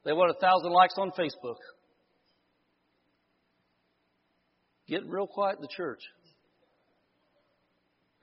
they 0.04 0.12
want 0.12 0.34
a 0.34 0.40
thousand 0.40 0.72
likes 0.72 0.94
on 0.98 1.10
Facebook. 1.12 1.56
Getting 4.88 5.08
real 5.08 5.26
quiet 5.26 5.56
in 5.56 5.62
the 5.62 5.68
church. 5.68 6.00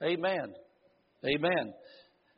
Amen. 0.02 0.54
Amen. 1.24 1.74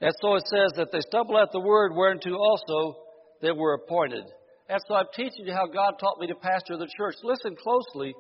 And 0.00 0.14
so 0.22 0.36
it 0.36 0.44
says 0.46 0.72
that 0.76 0.88
they 0.92 1.00
stumble 1.00 1.38
at 1.38 1.52
the 1.52 1.60
word 1.60 1.92
whereunto 1.94 2.34
also 2.34 2.96
they 3.42 3.52
were 3.52 3.74
appointed. 3.74 4.24
And 4.68 4.80
so 4.86 4.94
I'm 4.94 5.06
teaching 5.14 5.46
you 5.46 5.52
how 5.52 5.66
God 5.66 5.94
taught 5.98 6.20
me 6.20 6.26
to 6.28 6.34
pastor 6.34 6.76
the 6.78 6.88
church. 6.96 7.16
Listen 7.22 7.56
closely 7.56 8.14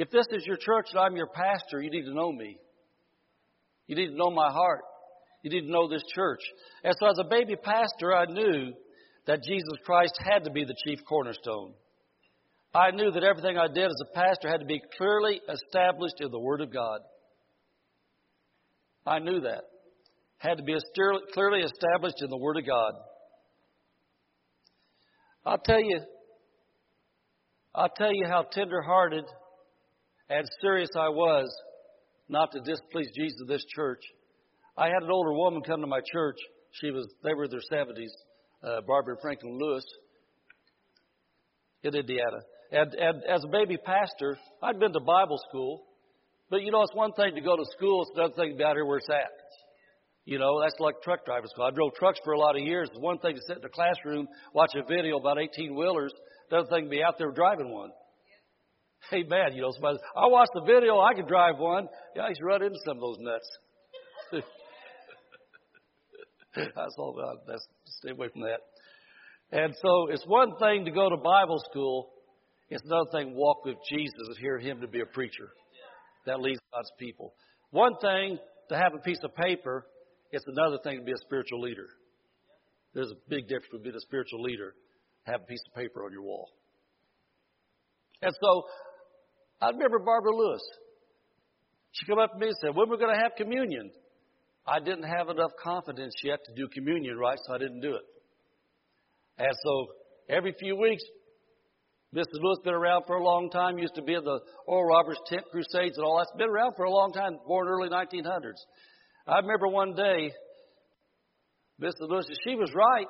if 0.00 0.10
this 0.10 0.24
is 0.32 0.46
your 0.46 0.56
church 0.56 0.86
and 0.92 0.98
I'm 0.98 1.14
your 1.14 1.26
pastor, 1.26 1.82
you 1.82 1.90
need 1.90 2.04
to 2.04 2.14
know 2.14 2.32
me. 2.32 2.56
You 3.86 3.96
need 3.96 4.08
to 4.08 4.16
know 4.16 4.30
my 4.30 4.50
heart. 4.50 4.80
You 5.42 5.50
need 5.50 5.66
to 5.66 5.70
know 5.70 5.88
this 5.88 6.02
church. 6.14 6.40
And 6.82 6.94
so, 6.98 7.06
as 7.10 7.18
a 7.18 7.28
baby 7.28 7.54
pastor, 7.54 8.14
I 8.14 8.24
knew 8.24 8.72
that 9.26 9.42
Jesus 9.42 9.74
Christ 9.84 10.18
had 10.24 10.44
to 10.44 10.50
be 10.50 10.64
the 10.64 10.74
chief 10.86 11.00
cornerstone. 11.06 11.74
I 12.74 12.92
knew 12.92 13.10
that 13.10 13.24
everything 13.24 13.58
I 13.58 13.66
did 13.66 13.84
as 13.84 14.00
a 14.00 14.14
pastor 14.14 14.48
had 14.48 14.60
to 14.60 14.66
be 14.66 14.80
clearly 14.96 15.38
established 15.52 16.20
in 16.20 16.30
the 16.30 16.38
Word 16.38 16.62
of 16.62 16.72
God. 16.72 17.00
I 19.06 19.18
knew 19.18 19.40
that. 19.40 19.64
Had 20.38 20.56
to 20.56 20.62
be 20.62 20.78
clearly 21.34 21.60
established 21.60 22.22
in 22.22 22.30
the 22.30 22.38
Word 22.38 22.56
of 22.56 22.64
God. 22.64 22.92
I'll 25.44 25.58
tell 25.58 25.80
you, 25.80 26.00
I'll 27.74 27.92
tell 27.94 28.14
you 28.14 28.26
how 28.28 28.44
tender-hearted 28.50 29.24
and 30.30 30.48
serious 30.62 30.88
I 30.96 31.08
was 31.08 31.52
not 32.28 32.52
to 32.52 32.60
displease 32.60 33.10
Jesus 33.14 33.42
this 33.48 33.64
church. 33.74 34.00
I 34.78 34.86
had 34.86 35.02
an 35.02 35.10
older 35.10 35.32
woman 35.32 35.62
come 35.62 35.80
to 35.80 35.86
my 35.86 36.00
church. 36.12 36.36
She 36.80 36.92
was, 36.92 37.06
they 37.24 37.34
were 37.34 37.44
in 37.44 37.50
their 37.50 37.60
seventies, 37.68 38.12
uh, 38.62 38.80
Barbara 38.86 39.16
Franklin 39.20 39.58
Lewis 39.58 39.84
in 41.82 41.94
Indiana. 41.94 42.38
And, 42.70 42.94
and 42.94 43.24
as 43.24 43.42
a 43.42 43.48
baby 43.48 43.76
pastor, 43.76 44.38
I'd 44.62 44.78
been 44.78 44.92
to 44.92 45.00
Bible 45.00 45.38
school, 45.48 45.82
but 46.48 46.62
you 46.62 46.70
know, 46.70 46.82
it's 46.82 46.94
one 46.94 47.12
thing 47.12 47.34
to 47.34 47.40
go 47.40 47.56
to 47.56 47.64
school, 47.76 48.02
it's 48.02 48.12
another 48.16 48.34
thing 48.34 48.52
to 48.52 48.56
be 48.56 48.62
out 48.62 48.76
here 48.76 48.86
where 48.86 48.98
it's 48.98 49.10
at. 49.10 49.32
You 50.24 50.38
know, 50.38 50.60
that's 50.62 50.78
like 50.78 51.02
truck 51.02 51.24
driver 51.24 51.48
school. 51.48 51.64
I 51.64 51.72
drove 51.72 51.94
trucks 51.94 52.20
for 52.22 52.34
a 52.34 52.38
lot 52.38 52.54
of 52.54 52.62
years. 52.62 52.88
It's 52.92 53.00
one 53.00 53.18
thing 53.18 53.34
to 53.34 53.40
sit 53.48 53.58
in 53.58 53.64
a 53.64 53.68
classroom, 53.68 54.28
watch 54.54 54.70
a 54.76 54.84
video 54.86 55.18
about 55.18 55.40
18 55.40 55.74
wheelers, 55.74 56.12
another 56.52 56.68
thing 56.68 56.84
to 56.84 56.90
be 56.90 57.02
out 57.02 57.18
there 57.18 57.32
driving 57.32 57.72
one. 57.72 57.90
Hey, 59.10 59.22
man, 59.24 59.54
you 59.54 59.62
know, 59.62 59.72
somebody, 59.72 59.98
I 60.16 60.26
watched 60.28 60.52
the 60.54 60.60
video, 60.60 61.00
I 61.00 61.14
could 61.14 61.26
drive 61.26 61.58
one. 61.58 61.88
Yeah, 62.14 62.22
I 62.24 62.32
to 62.32 62.44
run 62.44 62.62
into 62.62 62.78
some 62.84 62.98
of 62.98 63.00
those 63.00 63.16
nuts. 63.18 63.58
that's 66.54 66.94
all 66.98 67.18
about. 67.18 67.46
That's 67.46 67.66
stay 67.86 68.10
away 68.10 68.28
from 68.28 68.42
that. 68.42 68.60
And 69.52 69.74
so 69.82 70.08
it's 70.10 70.24
one 70.26 70.52
thing 70.60 70.84
to 70.84 70.90
go 70.90 71.08
to 71.08 71.16
Bible 71.16 71.60
school. 71.70 72.10
It's 72.68 72.84
another 72.84 73.10
thing 73.10 73.30
to 73.30 73.34
walk 73.34 73.64
with 73.64 73.76
Jesus 73.88 74.12
and 74.26 74.36
hear 74.36 74.58
Him 74.58 74.80
to 74.80 74.86
be 74.86 75.00
a 75.00 75.06
preacher. 75.06 75.48
That 76.26 76.40
leads 76.40 76.60
God's 76.72 76.92
people. 76.98 77.34
One 77.70 77.96
thing 78.00 78.38
to 78.68 78.76
have 78.76 78.94
a 78.94 78.98
piece 78.98 79.18
of 79.24 79.34
paper. 79.34 79.86
It's 80.30 80.44
another 80.46 80.78
thing 80.84 80.98
to 80.98 81.04
be 81.04 81.12
a 81.12 81.16
spiritual 81.16 81.60
leader. 81.60 81.86
There's 82.94 83.10
a 83.10 83.18
big 83.28 83.48
difference 83.48 83.66
between 83.72 83.82
being 83.82 83.96
a 83.96 84.00
spiritual 84.00 84.42
leader 84.42 84.74
have 85.24 85.42
a 85.42 85.44
piece 85.44 85.62
of 85.66 85.74
paper 85.74 86.04
on 86.04 86.12
your 86.12 86.22
wall. 86.22 86.48
And 88.22 88.32
so 88.40 88.64
I 89.60 89.70
remember 89.70 89.98
Barbara 89.98 90.34
Lewis. 90.34 90.62
She 91.92 92.06
came 92.06 92.18
up 92.18 92.32
to 92.32 92.38
me 92.38 92.46
and 92.46 92.56
said, 92.60 92.74
When 92.74 92.88
we're 92.88 92.96
going 92.96 93.14
to 93.14 93.22
have 93.22 93.32
communion? 93.36 93.90
I 94.66 94.78
didn't 94.78 95.04
have 95.04 95.28
enough 95.28 95.50
confidence 95.62 96.14
yet 96.22 96.38
to 96.44 96.54
do 96.54 96.68
communion 96.68 97.16
right, 97.16 97.38
so 97.46 97.54
I 97.54 97.58
didn't 97.58 97.80
do 97.80 97.94
it. 97.94 98.02
And 99.38 99.52
so 99.64 99.86
every 100.28 100.54
few 100.58 100.76
weeks, 100.76 101.02
Mr. 102.14 102.34
Lewis 102.34 102.58
been 102.64 102.74
around 102.74 103.04
for 103.06 103.16
a 103.16 103.24
long 103.24 103.50
time, 103.50 103.78
used 103.78 103.94
to 103.94 104.02
be 104.02 104.14
in 104.14 104.24
the 104.24 104.40
Oral 104.66 104.88
Roberts 104.88 105.20
tent 105.26 105.44
crusades 105.50 105.96
and 105.96 106.04
all 106.04 106.18
that's 106.18 106.36
been 106.36 106.48
around 106.48 106.74
for 106.76 106.84
a 106.84 106.90
long 106.90 107.12
time, 107.12 107.38
born 107.46 107.68
early 107.68 107.88
1900s. 107.88 108.60
I 109.26 109.38
remember 109.38 109.68
one 109.68 109.94
day, 109.94 110.32
Mr. 111.80 112.08
Lewis, 112.08 112.26
she 112.44 112.56
was 112.56 112.70
right, 112.74 113.06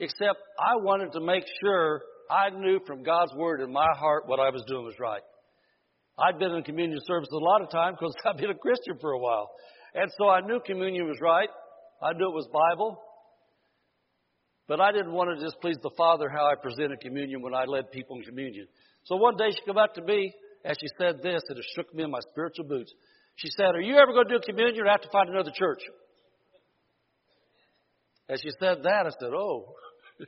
except 0.00 0.38
I 0.58 0.76
wanted 0.76 1.12
to 1.12 1.20
make 1.20 1.44
sure 1.60 2.02
I 2.30 2.50
knew 2.50 2.80
from 2.86 3.02
God's 3.02 3.34
Word 3.34 3.60
in 3.60 3.72
my 3.72 3.88
heart 3.96 4.26
what 4.26 4.40
I 4.40 4.50
was 4.50 4.64
doing 4.66 4.84
was 4.84 4.94
right. 4.98 5.22
I'd 6.18 6.38
been 6.38 6.52
in 6.52 6.62
communion 6.62 7.00
service 7.06 7.28
a 7.32 7.36
lot 7.36 7.62
of 7.62 7.70
times 7.70 7.96
because 7.98 8.14
I'd 8.24 8.36
been 8.36 8.50
a 8.50 8.54
Christian 8.54 8.98
for 9.00 9.12
a 9.12 9.18
while. 9.18 9.50
And 9.94 10.10
so 10.18 10.28
I 10.28 10.40
knew 10.40 10.60
communion 10.64 11.06
was 11.06 11.18
right. 11.20 11.48
I 12.02 12.12
knew 12.12 12.28
it 12.28 12.34
was 12.34 12.48
Bible. 12.52 13.00
But 14.66 14.80
I 14.80 14.92
didn't 14.92 15.12
want 15.12 15.38
to 15.38 15.44
displease 15.44 15.76
the 15.82 15.90
Father 15.96 16.28
how 16.28 16.46
I 16.46 16.54
presented 16.60 17.00
communion 17.00 17.42
when 17.42 17.54
I 17.54 17.64
led 17.64 17.90
people 17.90 18.16
in 18.16 18.22
communion. 18.22 18.66
So 19.04 19.16
one 19.16 19.36
day 19.36 19.50
she 19.50 19.60
came 19.66 19.76
up 19.76 19.94
to 19.94 20.02
me 20.02 20.32
and 20.64 20.76
she 20.80 20.86
said 20.98 21.22
this, 21.22 21.42
and 21.48 21.58
it 21.58 21.64
shook 21.76 21.94
me 21.94 22.04
in 22.04 22.10
my 22.10 22.20
spiritual 22.30 22.64
boots. 22.64 22.92
She 23.36 23.48
said, 23.50 23.74
Are 23.74 23.80
you 23.80 23.96
ever 23.96 24.12
going 24.12 24.28
to 24.28 24.38
do 24.38 24.40
communion 24.46 24.86
or 24.86 24.90
have 24.90 25.02
to 25.02 25.10
find 25.10 25.28
another 25.28 25.50
church? 25.54 25.82
And 28.28 28.38
she 28.42 28.50
said 28.58 28.82
that. 28.84 29.06
I 29.06 29.10
said, 29.10 29.32
Oh. 29.34 29.74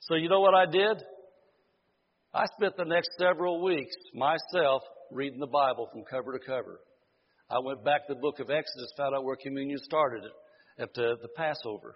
so 0.00 0.16
you 0.16 0.28
know 0.28 0.40
what 0.40 0.54
I 0.54 0.66
did? 0.66 1.02
I 2.34 2.44
spent 2.58 2.76
the 2.76 2.84
next 2.84 3.08
several 3.18 3.64
weeks 3.64 3.94
myself 4.12 4.82
reading 5.12 5.40
the 5.40 5.46
Bible 5.46 5.88
from 5.92 6.04
cover 6.04 6.32
to 6.32 6.44
cover. 6.44 6.80
I 7.50 7.58
went 7.62 7.84
back 7.84 8.06
to 8.06 8.14
the 8.14 8.20
book 8.20 8.40
of 8.40 8.50
Exodus, 8.50 8.92
found 8.96 9.14
out 9.14 9.24
where 9.24 9.36
communion 9.36 9.78
started 9.78 10.24
at 10.78 10.92
the, 10.94 11.16
the 11.22 11.28
Passover. 11.36 11.94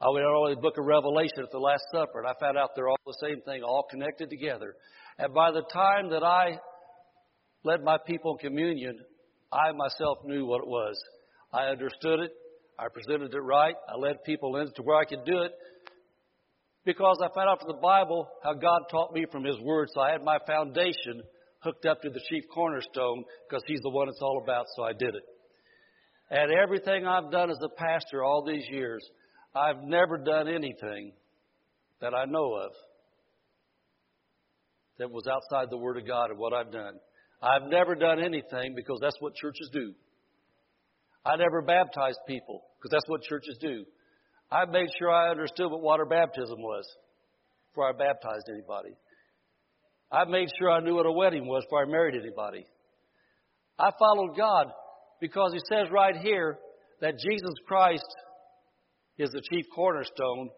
I 0.00 0.10
went 0.10 0.24
to 0.24 0.54
the 0.54 0.60
book 0.60 0.78
of 0.78 0.84
Revelation 0.84 1.42
at 1.42 1.50
the 1.50 1.58
Last 1.58 1.82
Supper, 1.90 2.20
and 2.20 2.28
I 2.28 2.34
found 2.38 2.56
out 2.56 2.70
they're 2.76 2.88
all 2.88 3.00
the 3.06 3.16
same 3.20 3.40
thing, 3.42 3.62
all 3.62 3.86
connected 3.90 4.30
together. 4.30 4.74
And 5.18 5.34
by 5.34 5.50
the 5.50 5.62
time 5.72 6.10
that 6.10 6.22
I 6.22 6.58
led 7.64 7.82
my 7.82 7.96
people 8.06 8.36
in 8.36 8.38
communion, 8.38 8.98
I 9.52 9.72
myself 9.72 10.18
knew 10.24 10.46
what 10.46 10.62
it 10.62 10.68
was. 10.68 10.96
I 11.52 11.64
understood 11.66 12.20
it. 12.20 12.30
I 12.78 12.86
presented 12.92 13.34
it 13.34 13.40
right. 13.40 13.74
I 13.88 13.96
led 13.96 14.22
people 14.24 14.56
in 14.56 14.70
to 14.74 14.82
where 14.82 14.98
I 14.98 15.04
could 15.04 15.24
do 15.24 15.42
it 15.42 15.52
because 16.84 17.18
I 17.20 17.28
found 17.34 17.48
out 17.48 17.60
from 17.60 17.74
the 17.74 17.82
Bible 17.82 18.28
how 18.44 18.54
God 18.54 18.82
taught 18.90 19.12
me 19.12 19.26
from 19.32 19.44
His 19.44 19.58
Word. 19.60 19.88
So 19.92 20.00
I 20.00 20.12
had 20.12 20.22
my 20.22 20.38
foundation 20.46 21.22
hooked 21.60 21.86
up 21.86 22.02
to 22.02 22.10
the 22.10 22.20
chief 22.30 22.44
cornerstone 22.52 23.24
because 23.48 23.62
he's 23.66 23.80
the 23.80 23.90
one 23.90 24.08
it's 24.08 24.22
all 24.22 24.40
about, 24.42 24.66
so 24.76 24.84
I 24.84 24.92
did 24.92 25.14
it. 25.14 25.22
And 26.30 26.52
everything 26.52 27.06
I've 27.06 27.30
done 27.30 27.50
as 27.50 27.58
a 27.62 27.68
pastor 27.68 28.22
all 28.22 28.44
these 28.44 28.64
years, 28.70 29.04
I've 29.54 29.82
never 29.82 30.18
done 30.18 30.48
anything 30.48 31.12
that 32.00 32.14
I 32.14 32.26
know 32.26 32.54
of 32.54 32.72
that 34.98 35.10
was 35.10 35.26
outside 35.26 35.70
the 35.70 35.78
Word 35.78 35.96
of 35.96 36.06
God 36.06 36.30
and 36.30 36.38
what 36.38 36.52
I've 36.52 36.72
done. 36.72 36.94
I've 37.42 37.68
never 37.68 37.94
done 37.94 38.20
anything 38.20 38.74
because 38.74 38.98
that's 39.00 39.16
what 39.20 39.34
churches 39.34 39.70
do. 39.72 39.94
I 41.24 41.36
never 41.36 41.62
baptized 41.62 42.18
people 42.26 42.62
because 42.78 42.90
that's 42.90 43.08
what 43.08 43.22
churches 43.22 43.56
do. 43.60 43.84
I 44.50 44.64
made 44.64 44.88
sure 44.98 45.10
I 45.10 45.30
understood 45.30 45.70
what 45.70 45.82
water 45.82 46.04
baptism 46.04 46.60
was 46.60 46.84
before 47.70 47.88
I 47.88 47.92
baptized 47.92 48.48
anybody. 48.48 48.96
I 50.10 50.24
made 50.24 50.48
sure 50.58 50.70
I 50.70 50.80
knew 50.80 50.94
what 50.94 51.06
a 51.06 51.12
wedding 51.12 51.46
was 51.46 51.64
before 51.64 51.82
I 51.82 51.86
married 51.86 52.14
anybody. 52.14 52.66
I 53.78 53.90
followed 53.98 54.36
God 54.36 54.68
because 55.20 55.52
He 55.52 55.60
says 55.68 55.88
right 55.92 56.16
here 56.16 56.58
that 57.00 57.18
Jesus 57.18 57.54
Christ 57.66 58.06
is 59.18 59.30
the 59.30 59.42
chief 59.50 59.66
cornerstone 59.74 60.50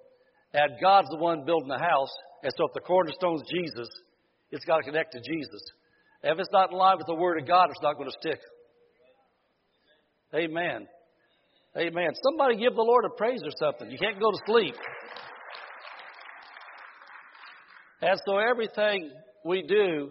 and 0.53 0.73
God's 0.81 1.09
the 1.11 1.17
one 1.17 1.45
building 1.45 1.69
the 1.69 1.79
house. 1.79 2.13
And 2.43 2.53
so 2.57 2.67
if 2.67 2.75
the 2.75 2.81
cornerstone's 2.81 3.43
Jesus, 3.51 3.89
it's 4.51 4.65
got 4.65 4.79
to 4.79 4.83
connect 4.83 5.13
to 5.13 5.21
Jesus. 5.21 5.63
If 6.23 6.39
it's 6.39 6.53
not 6.53 6.71
in 6.71 6.79
line 6.79 6.99
with 6.99 7.07
the 7.07 7.15
Word 7.15 7.41
of 7.41 7.47
God, 7.47 7.71
it's 7.71 7.83
not 7.83 7.97
going 7.97 8.11
to 8.11 8.17
stick. 8.21 8.41
Amen. 10.35 10.87
Amen. 11.77 12.11
Somebody 12.23 12.57
give 12.57 12.75
the 12.75 12.83
Lord 12.83 13.05
a 13.05 13.11
praise 13.11 13.41
or 13.43 13.51
something. 13.59 13.91
You 13.91 13.99
can't 13.99 14.21
go 14.21 14.31
to 14.31 14.39
sleep. 14.47 14.75
And 18.03 18.19
so 18.27 18.39
everything 18.39 19.11
we 19.45 19.63
do, 19.63 20.11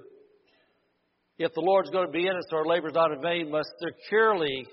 if 1.38 1.54
the 1.54 1.62
Lord's 1.62 1.90
going 1.90 2.08
to 2.08 2.12
be 2.12 2.28
in 2.28 2.36
us, 2.36 2.52
our 2.52 2.66
labor's 2.66 2.94
not 2.94 3.12
in 3.12 3.22
vain, 3.22 3.52
must 3.52 3.70
securely 3.80 4.66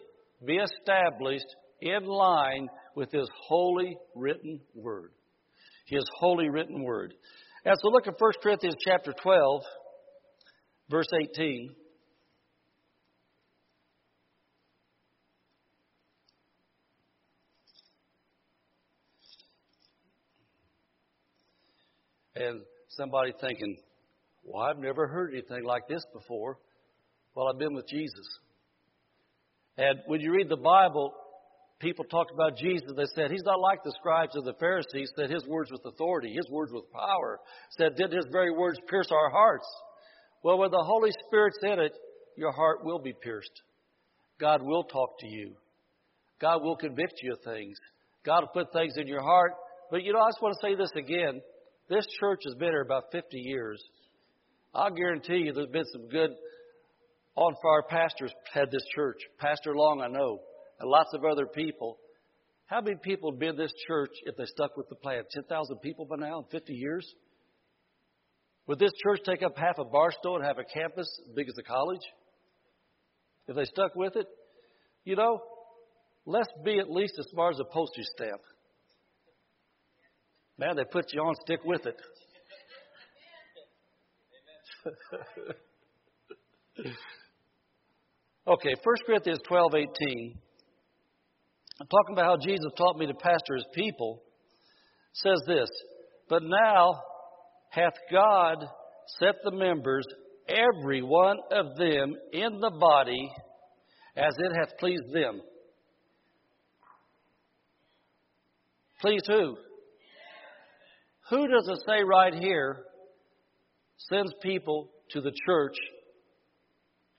be 0.45 0.57
established 0.57 1.47
in 1.81 2.05
line 2.05 2.69
with 2.95 3.11
His 3.13 3.29
holy 3.47 3.97
written 4.15 4.61
word. 4.75 5.13
His 5.87 6.05
holy 6.19 6.49
written 6.49 6.83
word. 6.83 7.15
As 7.65 7.79
so 7.83 7.89
look 7.89 8.07
at 8.07 8.15
1 8.19 8.33
Corinthians 8.43 8.77
chapter 8.85 9.13
12, 9.23 9.63
verse 10.91 11.07
18. 11.13 11.71
And 22.37 22.61
somebody 22.89 23.33
thinking, 23.41 23.77
well, 24.47 24.63
I've 24.63 24.79
never 24.79 25.09
heard 25.09 25.33
anything 25.33 25.65
like 25.65 25.89
this 25.89 26.05
before. 26.13 26.59
Well, 27.35 27.49
I've 27.49 27.59
been 27.59 27.75
with 27.75 27.89
Jesus. 27.89 28.27
And 29.77 29.99
when 30.07 30.21
you 30.21 30.33
read 30.33 30.49
the 30.49 30.57
Bible, 30.57 31.13
people 31.81 32.05
talked 32.05 32.33
about 32.33 32.57
Jesus. 32.57 32.91
They 32.97 33.05
said, 33.15 33.31
He's 33.31 33.45
not 33.45 33.61
like 33.61 33.83
the 33.85 33.93
scribes 33.99 34.35
and 34.35 34.47
the 34.47 34.55
Pharisees, 34.55 35.11
said 35.17 35.31
His 35.31 35.47
words 35.47 35.71
with 35.71 35.83
authority, 35.85 36.33
His 36.33 36.49
words 36.49 36.73
with 36.73 36.91
power, 36.93 37.41
said, 37.77 37.97
Did 37.97 38.13
His 38.13 38.27
very 38.31 38.53
words 38.53 38.79
pierce 38.89 39.09
our 39.11 39.31
hearts? 39.31 39.67
Well, 40.43 40.59
when 40.59 40.71
the 40.71 40.83
Holy 40.83 41.11
Spirit's 41.27 41.59
in 41.63 41.81
it, 41.81 41.93
your 42.37 42.53
heart 42.53 42.85
will 42.85 43.01
be 43.01 43.13
pierced. 43.13 43.63
God 44.41 44.63
will 44.63 44.85
talk 44.85 45.19
to 45.21 45.27
you. 45.27 45.55
God 46.41 46.63
will 46.63 46.77
convict 46.77 47.15
you 47.23 47.33
of 47.33 47.41
things. 47.43 47.77
God 48.25 48.43
will 48.43 48.65
put 48.65 48.73
things 48.73 48.95
in 48.97 49.09
your 49.09 49.23
heart. 49.23 49.53
But 49.91 50.05
you 50.05 50.13
know, 50.13 50.21
I 50.21 50.29
just 50.29 50.43
want 50.43 50.55
to 50.61 50.67
say 50.67 50.75
this 50.75 50.91
again. 50.97 51.41
This 51.89 52.07
church 52.21 52.41
has 52.45 52.55
been 52.55 52.69
here 52.69 52.83
about 52.83 53.05
50 53.13 53.39
years. 53.39 53.83
I'll 54.77 54.91
guarantee 54.91 55.39
you 55.39 55.53
there's 55.53 55.69
been 55.69 55.87
some 55.91 56.09
good 56.09 56.31
on 57.35 57.55
fire 57.63 57.83
pastors 57.89 58.33
had 58.53 58.71
this 58.71 58.85
church. 58.95 59.17
Pastor 59.39 59.75
Long, 59.75 60.03
I 60.03 60.09
know. 60.09 60.41
and 60.81 60.91
lots 60.91 61.15
of 61.15 61.25
other 61.25 61.47
people. 61.47 61.99
How 62.67 62.83
many 62.83 62.97
people 63.03 63.31
would 63.31 63.41
be 63.41 63.47
in 63.47 63.57
this 63.57 63.73
church 63.87 64.11
if 64.25 64.37
they 64.37 64.45
stuck 64.45 64.77
with 64.77 64.89
the 64.89 64.97
plan? 64.97 65.23
10,000 65.31 65.79
people 65.79 66.05
by 66.05 66.17
now 66.17 66.41
in 66.41 66.45
50 66.51 66.75
years? 66.75 67.07
Would 68.67 68.79
this 68.79 68.93
church 69.03 69.21
take 69.25 69.43
up 69.43 69.57
half 69.57 69.79
of 69.79 69.93
Barstow 69.93 70.37
and 70.37 70.45
have 70.45 70.59
a 70.59 70.65
campus 70.65 71.07
as 71.27 71.35
big 71.35 71.49
as 71.49 71.57
a 71.59 71.63
college? 71.63 72.01
If 73.47 73.57
they 73.57 73.65
stuck 73.65 73.95
with 73.95 74.17
it? 74.17 74.27
You 75.05 75.17
know, 75.17 75.41
let's 76.27 76.51
be 76.65 76.79
at 76.81 76.91
least 76.91 77.15
as 77.19 77.27
smart 77.31 77.55
as 77.55 77.61
a 77.61 77.65
postage 77.65 78.07
stamp. 78.17 78.41
Man, 80.59 80.77
they 80.77 80.85
put 80.85 81.13
you 81.13 81.21
on, 81.21 81.35
stick 81.45 81.61
with 81.65 81.87
it. 81.87 81.97
okay, 88.47 88.75
1 88.83 88.97
Corinthians 89.07 89.41
12 89.47 89.75
18. 89.75 90.39
I'm 91.81 91.87
talking 91.89 92.15
about 92.15 92.27
how 92.27 92.37
Jesus 92.37 92.71
taught 92.79 92.97
me 92.97 93.07
to 93.07 93.15
pastor 93.15 93.57
his 93.57 93.67
people. 93.75 94.23
Says 95.13 95.43
this, 95.47 95.69
but 96.29 96.43
now 96.43 97.01
hath 97.71 97.95
God 98.13 98.67
set 99.19 99.37
the 99.45 99.53
members, 99.53 100.05
every 100.49 101.03
one 101.03 101.39
of 101.51 101.77
them, 101.77 102.15
in 102.33 102.61
the 102.61 102.71
body 102.79 103.31
as 104.17 104.35
it 104.39 104.53
hath 104.59 104.79
pleased 104.79 105.13
them. 105.13 105.41
Please 109.01 109.23
who? 109.27 109.57
Who 111.31 111.49
does 111.49 111.69
it 111.69 111.81
say 111.87 112.05
right 112.05 112.35
here 112.35 112.85
sends 113.99 114.33
people 114.43 114.91
to 115.11 115.21
the 115.21 115.33
church 115.47 115.77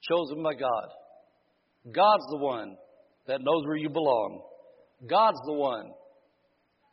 chosen 0.08 0.42
by 0.42 0.54
God? 0.54 0.88
God's 1.92 2.26
the 2.30 2.38
one 2.38 2.76
that 3.26 3.40
knows 3.40 3.64
where 3.66 3.76
you 3.76 3.88
belong. 3.88 4.42
God's 5.08 5.40
the 5.46 5.52
one 5.52 5.90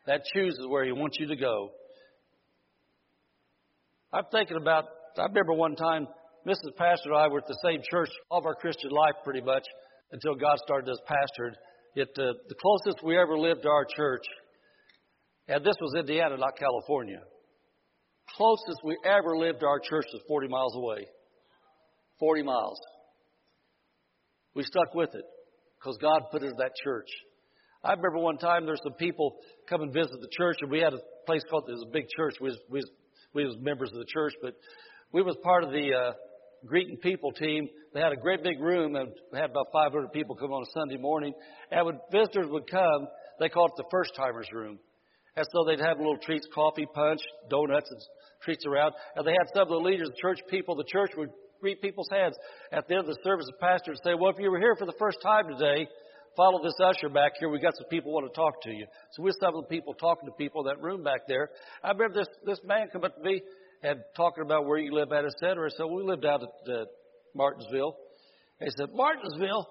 that 0.06 0.22
chooses 0.34 0.66
where 0.68 0.84
He 0.84 0.92
wants 0.92 1.16
you 1.18 1.26
to 1.28 1.36
go. 1.36 1.70
I'm 4.12 4.24
thinking 4.30 4.56
about, 4.56 4.84
I 5.18 5.24
remember 5.24 5.52
one 5.52 5.74
time, 5.76 6.06
Mrs. 6.46 6.76
Pastor 6.76 7.10
and 7.10 7.18
I 7.18 7.28
were 7.28 7.38
at 7.38 7.46
the 7.48 7.58
same 7.64 7.80
church 7.90 8.10
all 8.30 8.38
of 8.38 8.46
our 8.46 8.54
Christian 8.54 8.90
life 8.90 9.14
pretty 9.24 9.40
much 9.40 9.64
until 10.12 10.34
God 10.34 10.58
started 10.64 10.88
us 10.88 11.00
pastored. 11.08 11.52
It, 11.96 12.08
uh, 12.16 12.34
the 12.48 12.54
closest 12.60 13.04
we 13.04 13.18
ever 13.18 13.36
lived 13.36 13.62
to 13.62 13.68
our 13.68 13.84
church, 13.96 14.24
and 15.48 15.64
this 15.64 15.74
was 15.80 15.94
Indiana, 15.98 16.36
not 16.36 16.56
California. 16.56 17.20
Closest 18.34 18.80
we 18.84 18.96
ever 19.04 19.36
lived 19.36 19.60
to 19.60 19.66
our 19.66 19.78
church 19.78 20.06
was 20.12 20.22
40 20.26 20.48
miles 20.48 20.74
away. 20.76 21.06
40 22.18 22.42
miles. 22.42 22.80
We 24.54 24.62
stuck 24.62 24.94
with 24.94 25.14
it 25.14 25.24
because 25.78 25.98
God 25.98 26.22
put 26.30 26.42
us 26.42 26.50
in 26.50 26.56
that 26.58 26.72
church. 26.82 27.08
I 27.84 27.90
remember 27.92 28.18
one 28.18 28.38
time 28.38 28.66
there's 28.66 28.80
some 28.82 28.94
people 28.94 29.36
come 29.68 29.82
and 29.82 29.92
visit 29.92 30.12
the 30.20 30.28
church, 30.32 30.56
and 30.60 30.70
we 30.70 30.80
had 30.80 30.92
a 30.92 30.98
place 31.26 31.42
called 31.48 31.64
it 31.68 31.72
was 31.72 31.84
a 31.86 31.92
big 31.92 32.06
church. 32.16 32.34
We 32.40 32.48
was, 32.48 32.58
we 32.68 32.78
was, 32.78 32.90
we 33.34 33.44
was 33.44 33.56
members 33.60 33.90
of 33.92 33.98
the 33.98 34.06
church, 34.08 34.32
but 34.42 34.54
we 35.12 35.22
was 35.22 35.36
part 35.44 35.62
of 35.62 35.70
the 35.70 35.92
uh, 35.92 36.12
greeting 36.66 36.96
people 36.96 37.32
team. 37.32 37.68
They 37.94 38.00
had 38.00 38.12
a 38.12 38.16
great 38.16 38.42
big 38.42 38.60
room 38.60 38.96
and 38.96 39.12
had 39.32 39.50
about 39.50 39.66
500 39.72 40.12
people 40.12 40.34
come 40.34 40.52
on 40.52 40.62
a 40.62 40.80
Sunday 40.80 40.96
morning. 40.96 41.32
And 41.70 41.86
when 41.86 42.00
visitors 42.10 42.48
would 42.48 42.68
come, 42.70 43.06
they 43.38 43.48
called 43.48 43.70
it 43.76 43.82
the 43.82 43.88
first 43.90 44.14
timers 44.16 44.48
room. 44.52 44.78
And 45.36 45.46
so 45.52 45.64
they'd 45.64 45.80
have 45.80 45.98
little 45.98 46.16
treats, 46.16 46.46
coffee, 46.54 46.86
punch, 46.94 47.20
donuts, 47.50 47.90
and 47.90 48.00
treats 48.42 48.64
around. 48.66 48.94
And 49.16 49.26
they 49.26 49.32
had 49.32 49.48
some 49.52 49.62
of 49.62 49.68
the 49.68 49.76
leaders, 49.76 50.08
the 50.08 50.20
church 50.20 50.40
people, 50.48 50.74
the 50.74 50.88
church 50.88 51.10
would 51.16 51.30
greet 51.60 51.82
people's 51.82 52.08
hands. 52.10 52.36
At 52.72 52.88
the 52.88 52.94
end 52.94 53.08
of 53.08 53.14
the 53.14 53.22
service, 53.22 53.46
the 53.46 53.58
pastor 53.60 53.92
would 53.92 54.02
say, 54.04 54.14
Well, 54.14 54.30
if 54.30 54.38
you 54.38 54.50
were 54.50 54.58
here 54.58 54.76
for 54.76 54.86
the 54.86 54.96
first 54.98 55.18
time 55.22 55.48
today, 55.48 55.88
follow 56.36 56.62
this 56.62 56.76
usher 56.82 57.08
back 57.08 57.32
here. 57.38 57.48
We've 57.48 57.62
got 57.62 57.76
some 57.76 57.88
people 57.88 58.12
want 58.12 58.26
to 58.32 58.34
talk 58.36 58.62
to 58.62 58.70
you. 58.70 58.86
So 59.12 59.22
we're 59.22 59.32
some 59.40 59.54
of 59.54 59.64
the 59.64 59.68
people 59.68 59.94
talking 59.94 60.28
to 60.28 60.34
people 60.36 60.62
in 60.62 60.66
that 60.68 60.82
room 60.82 61.02
back 61.02 61.20
there. 61.28 61.50
I 61.84 61.92
remember 61.92 62.20
this 62.20 62.28
this 62.44 62.60
man 62.64 62.88
come 62.92 63.04
up 63.04 63.16
to 63.16 63.22
me 63.22 63.42
and 63.82 64.00
talking 64.16 64.42
about 64.44 64.66
where 64.66 64.78
you 64.78 64.92
live 64.92 65.12
at, 65.12 65.24
et 65.24 65.32
cetera. 65.38 65.70
So 65.76 65.86
we 65.86 66.02
lived 66.02 66.24
out 66.24 66.42
at 66.42 66.72
uh, 66.72 66.84
Martinsville. 67.34 67.96
And 68.60 68.70
he 68.70 68.74
said, 68.76 68.88
Martinsville? 68.94 69.68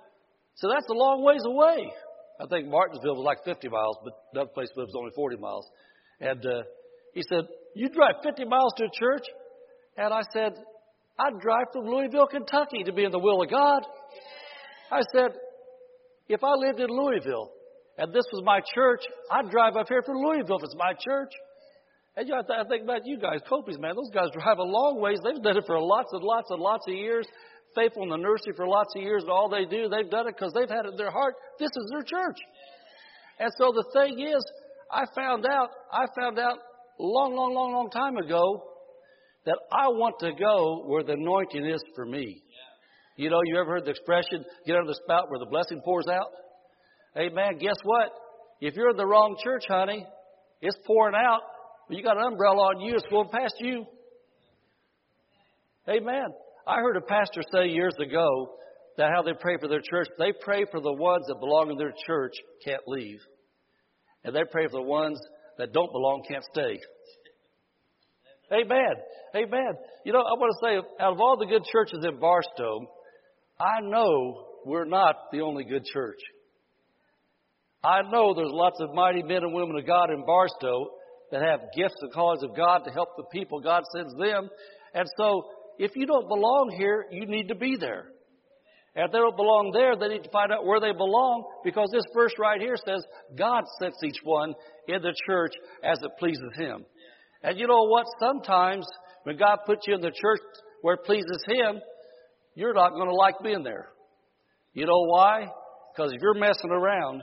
So 0.55 0.69
that's 0.69 0.87
a 0.89 0.93
long 0.93 1.23
ways 1.23 1.41
away. 1.45 1.91
I 2.39 2.45
think 2.47 2.67
Martinsville 2.67 3.15
was 3.15 3.23
like 3.25 3.43
50 3.45 3.69
miles, 3.69 3.97
but 4.03 4.13
another 4.33 4.51
place 4.53 4.69
was 4.75 4.91
only 4.97 5.11
40 5.15 5.37
miles. 5.37 5.69
And 6.19 6.45
uh, 6.45 6.63
he 7.13 7.21
said, 7.29 7.47
You 7.75 7.89
drive 7.89 8.15
50 8.23 8.45
miles 8.45 8.73
to 8.77 8.85
a 8.85 8.89
church? 8.93 9.23
And 9.97 10.13
I 10.13 10.21
said, 10.33 10.53
I'd 11.17 11.39
drive 11.39 11.67
from 11.71 11.85
Louisville, 11.85 12.27
Kentucky 12.27 12.83
to 12.85 12.93
be 12.93 13.05
in 13.05 13.11
the 13.11 13.19
will 13.19 13.41
of 13.41 13.49
God. 13.49 13.83
I 14.91 15.01
said, 15.13 15.31
if 16.27 16.43
I 16.43 16.53
lived 16.55 16.79
in 16.79 16.89
Louisville 16.89 17.51
and 17.97 18.11
this 18.11 18.25
was 18.33 18.43
my 18.43 18.59
church, 18.73 19.01
I'd 19.31 19.49
drive 19.49 19.77
up 19.77 19.87
here 19.87 20.03
from 20.05 20.17
Louisville 20.17 20.57
if 20.57 20.63
it's 20.63 20.75
my 20.75 20.93
church. 20.93 21.31
And 22.17 22.27
you 22.27 22.35
know, 22.35 22.43
I 22.43 22.63
think 22.67 22.83
about 22.83 23.01
you 23.05 23.17
guys, 23.17 23.39
Copies, 23.47 23.77
man. 23.79 23.95
Those 23.95 24.11
guys 24.13 24.29
drive 24.31 24.57
a 24.57 24.63
long 24.63 24.99
ways. 24.99 25.19
They've 25.23 25.41
done 25.41 25.57
it 25.57 25.63
for 25.67 25.79
lots 25.79 26.11
and 26.13 26.23
lots 26.23 26.49
and 26.49 26.61
lots 26.61 26.85
of 26.87 26.93
years. 26.93 27.27
Faithful 27.75 28.03
in 28.03 28.09
the 28.09 28.17
nursery 28.17 28.53
for 28.55 28.67
lots 28.67 28.93
of 28.95 29.01
years. 29.01 29.23
And 29.23 29.31
all 29.31 29.49
they 29.49 29.65
do, 29.65 29.89
they've 29.89 30.09
done 30.09 30.27
it 30.27 30.35
because 30.37 30.53
they've 30.53 30.69
had 30.69 30.85
it 30.85 30.91
in 30.91 30.97
their 30.97 31.11
heart. 31.11 31.35
This 31.59 31.69
is 31.69 31.91
their 31.91 32.03
church. 32.03 32.37
And 33.39 33.51
so 33.57 33.71
the 33.73 33.85
thing 33.93 34.19
is, 34.19 34.43
I 34.91 35.03
found 35.15 35.45
out, 35.45 35.69
I 35.91 36.05
found 36.15 36.39
out 36.39 36.57
long, 36.97 37.35
long, 37.35 37.53
long, 37.53 37.73
long 37.73 37.89
time 37.89 38.17
ago 38.17 38.63
that 39.45 39.57
I 39.71 39.89
want 39.89 40.19
to 40.19 40.31
go 40.31 40.83
where 40.85 41.03
the 41.03 41.13
anointing 41.13 41.65
is 41.65 41.83
for 41.95 42.05
me. 42.05 42.41
You 43.17 43.29
know, 43.29 43.39
you 43.45 43.59
ever 43.59 43.71
heard 43.71 43.85
the 43.85 43.91
expression, 43.91 44.43
get 44.65 44.75
under 44.75 44.87
the 44.87 44.99
spout 45.03 45.29
where 45.29 45.39
the 45.39 45.45
blessing 45.45 45.81
pours 45.83 46.05
out? 46.07 46.27
Hey, 47.13 47.29
man, 47.29 47.57
guess 47.57 47.77
what? 47.83 48.09
If 48.59 48.75
you're 48.75 48.89
in 48.89 48.97
the 48.97 49.05
wrong 49.05 49.37
church, 49.43 49.63
honey, 49.67 50.05
it's 50.61 50.77
pouring 50.85 51.15
out. 51.15 51.41
But 51.87 51.97
you 51.97 52.03
got 52.03 52.17
an 52.17 52.23
umbrella 52.23 52.57
on 52.57 52.81
you, 52.81 52.95
it's 52.95 53.05
going 53.09 53.29
past 53.29 53.55
you. 53.59 53.85
Amen. 55.87 56.25
I 56.67 56.77
heard 56.81 56.97
a 56.97 57.01
pastor 57.01 57.41
say 57.51 57.67
years 57.67 57.95
ago 57.99 58.55
that 58.97 59.11
how 59.13 59.21
they 59.21 59.33
pray 59.39 59.57
for 59.59 59.67
their 59.67 59.81
church, 59.81 60.07
they 60.17 60.31
pray 60.39 60.65
for 60.71 60.81
the 60.81 60.93
ones 60.93 61.25
that 61.27 61.39
belong 61.39 61.69
in 61.71 61.77
their 61.77 61.93
church 62.07 62.33
can't 62.63 62.81
leave. 62.87 63.19
And 64.23 64.35
they 64.35 64.43
pray 64.49 64.65
for 64.67 64.79
the 64.79 64.81
ones 64.81 65.19
that 65.57 65.73
don't 65.73 65.91
belong 65.91 66.23
can't 66.27 66.43
stay. 66.51 66.79
Amen. 68.51 68.95
Amen. 69.35 69.73
You 70.05 70.13
know, 70.13 70.19
I 70.19 70.33
want 70.33 70.55
to 70.55 70.65
say, 70.65 71.03
out 71.03 71.13
of 71.13 71.19
all 71.19 71.37
the 71.37 71.45
good 71.45 71.63
churches 71.71 71.99
in 72.03 72.19
Barstow, 72.19 72.87
I 73.59 73.81
know 73.81 74.47
we're 74.65 74.85
not 74.85 75.15
the 75.31 75.41
only 75.41 75.63
good 75.63 75.85
church. 75.85 76.19
I 77.83 78.01
know 78.09 78.33
there's 78.33 78.51
lots 78.51 78.79
of 78.81 78.93
mighty 78.93 79.21
men 79.21 79.43
and 79.43 79.53
women 79.53 79.77
of 79.77 79.85
God 79.85 80.09
in 80.09 80.25
Barstow 80.25 80.89
that 81.31 81.41
have 81.41 81.59
gifts 81.75 81.95
and 82.01 82.11
callings 82.11 82.43
of 82.43 82.55
God 82.55 82.79
to 82.85 82.91
help 82.91 83.09
the 83.17 83.25
people 83.31 83.59
God 83.59 83.83
sends 83.95 84.13
them. 84.15 84.49
And 84.93 85.07
so, 85.17 85.43
if 85.77 85.91
you 85.95 86.05
don't 86.05 86.27
belong 86.27 86.73
here, 86.77 87.05
you 87.11 87.25
need 87.25 87.49
to 87.49 87.55
be 87.55 87.75
there. 87.77 88.05
And 88.95 89.05
if 89.05 89.11
they 89.11 89.17
don't 89.17 89.35
belong 89.35 89.71
there, 89.73 89.95
they 89.97 90.13
need 90.13 90.23
to 90.23 90.29
find 90.29 90.53
out 90.53 90.65
where 90.65 90.79
they 90.79 90.93
belong 90.93 91.43
because 91.65 91.89
this 91.91 92.05
verse 92.13 92.31
right 92.39 92.61
here 92.61 92.75
says 92.77 93.03
God 93.37 93.65
sets 93.79 94.01
each 94.03 94.19
one 94.23 94.53
in 94.87 95.01
the 95.01 95.13
church 95.27 95.53
as 95.83 95.99
it 96.01 96.11
pleases 96.17 96.51
Him. 96.55 96.85
And 97.43 97.59
you 97.59 97.67
know 97.67 97.83
what? 97.89 98.05
Sometimes 98.19 98.87
when 99.23 99.37
God 99.37 99.59
puts 99.65 99.85
you 99.85 99.95
in 99.95 100.01
the 100.01 100.11
church 100.11 100.39
where 100.81 100.95
it 100.95 101.03
pleases 101.03 101.43
Him, 101.45 101.81
you're 102.55 102.73
not 102.73 102.91
going 102.91 103.09
to 103.09 103.15
like 103.15 103.35
being 103.43 103.63
there. 103.63 103.89
You 104.73 104.85
know 104.85 105.03
why? 105.07 105.47
Because 105.93 106.13
if 106.13 106.21
you're 106.21 106.33
messing 106.33 106.71
around 106.71 107.21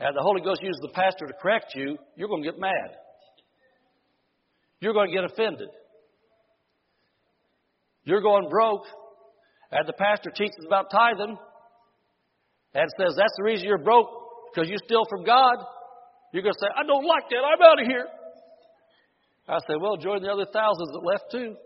and 0.00 0.16
the 0.16 0.22
Holy 0.22 0.40
Ghost 0.40 0.60
uses 0.62 0.80
the 0.82 0.92
pastor 0.92 1.26
to 1.26 1.32
correct 1.40 1.74
you, 1.76 1.96
you're 2.16 2.28
going 2.28 2.42
to 2.42 2.50
get 2.50 2.60
mad. 2.60 2.96
You're 4.80 4.92
going 4.92 5.10
to 5.10 5.14
get 5.14 5.24
offended. 5.24 5.68
You're 8.06 8.22
going 8.22 8.48
broke, 8.48 8.84
and 9.72 9.86
the 9.86 9.92
pastor 9.92 10.30
teaches 10.30 10.64
about 10.64 10.90
tithing 10.92 11.36
and 12.72 12.90
says 12.96 13.14
that's 13.18 13.34
the 13.36 13.42
reason 13.42 13.66
you're 13.66 13.82
broke 13.82 14.08
because 14.54 14.70
you 14.70 14.76
steal 14.84 15.02
from 15.10 15.24
God. 15.24 15.58
You're 16.32 16.44
going 16.44 16.54
to 16.54 16.60
say, 16.60 16.70
I 16.70 16.86
don't 16.86 17.04
like 17.04 17.24
that. 17.30 17.42
I'm 17.42 17.60
out 17.60 17.80
of 17.82 17.86
here. 17.86 18.06
I 19.48 19.58
say, 19.58 19.74
well, 19.80 19.96
join 19.96 20.22
the 20.22 20.30
other 20.30 20.46
thousands 20.52 20.90
that 20.92 21.02
left 21.02 21.24
too. 21.32 21.56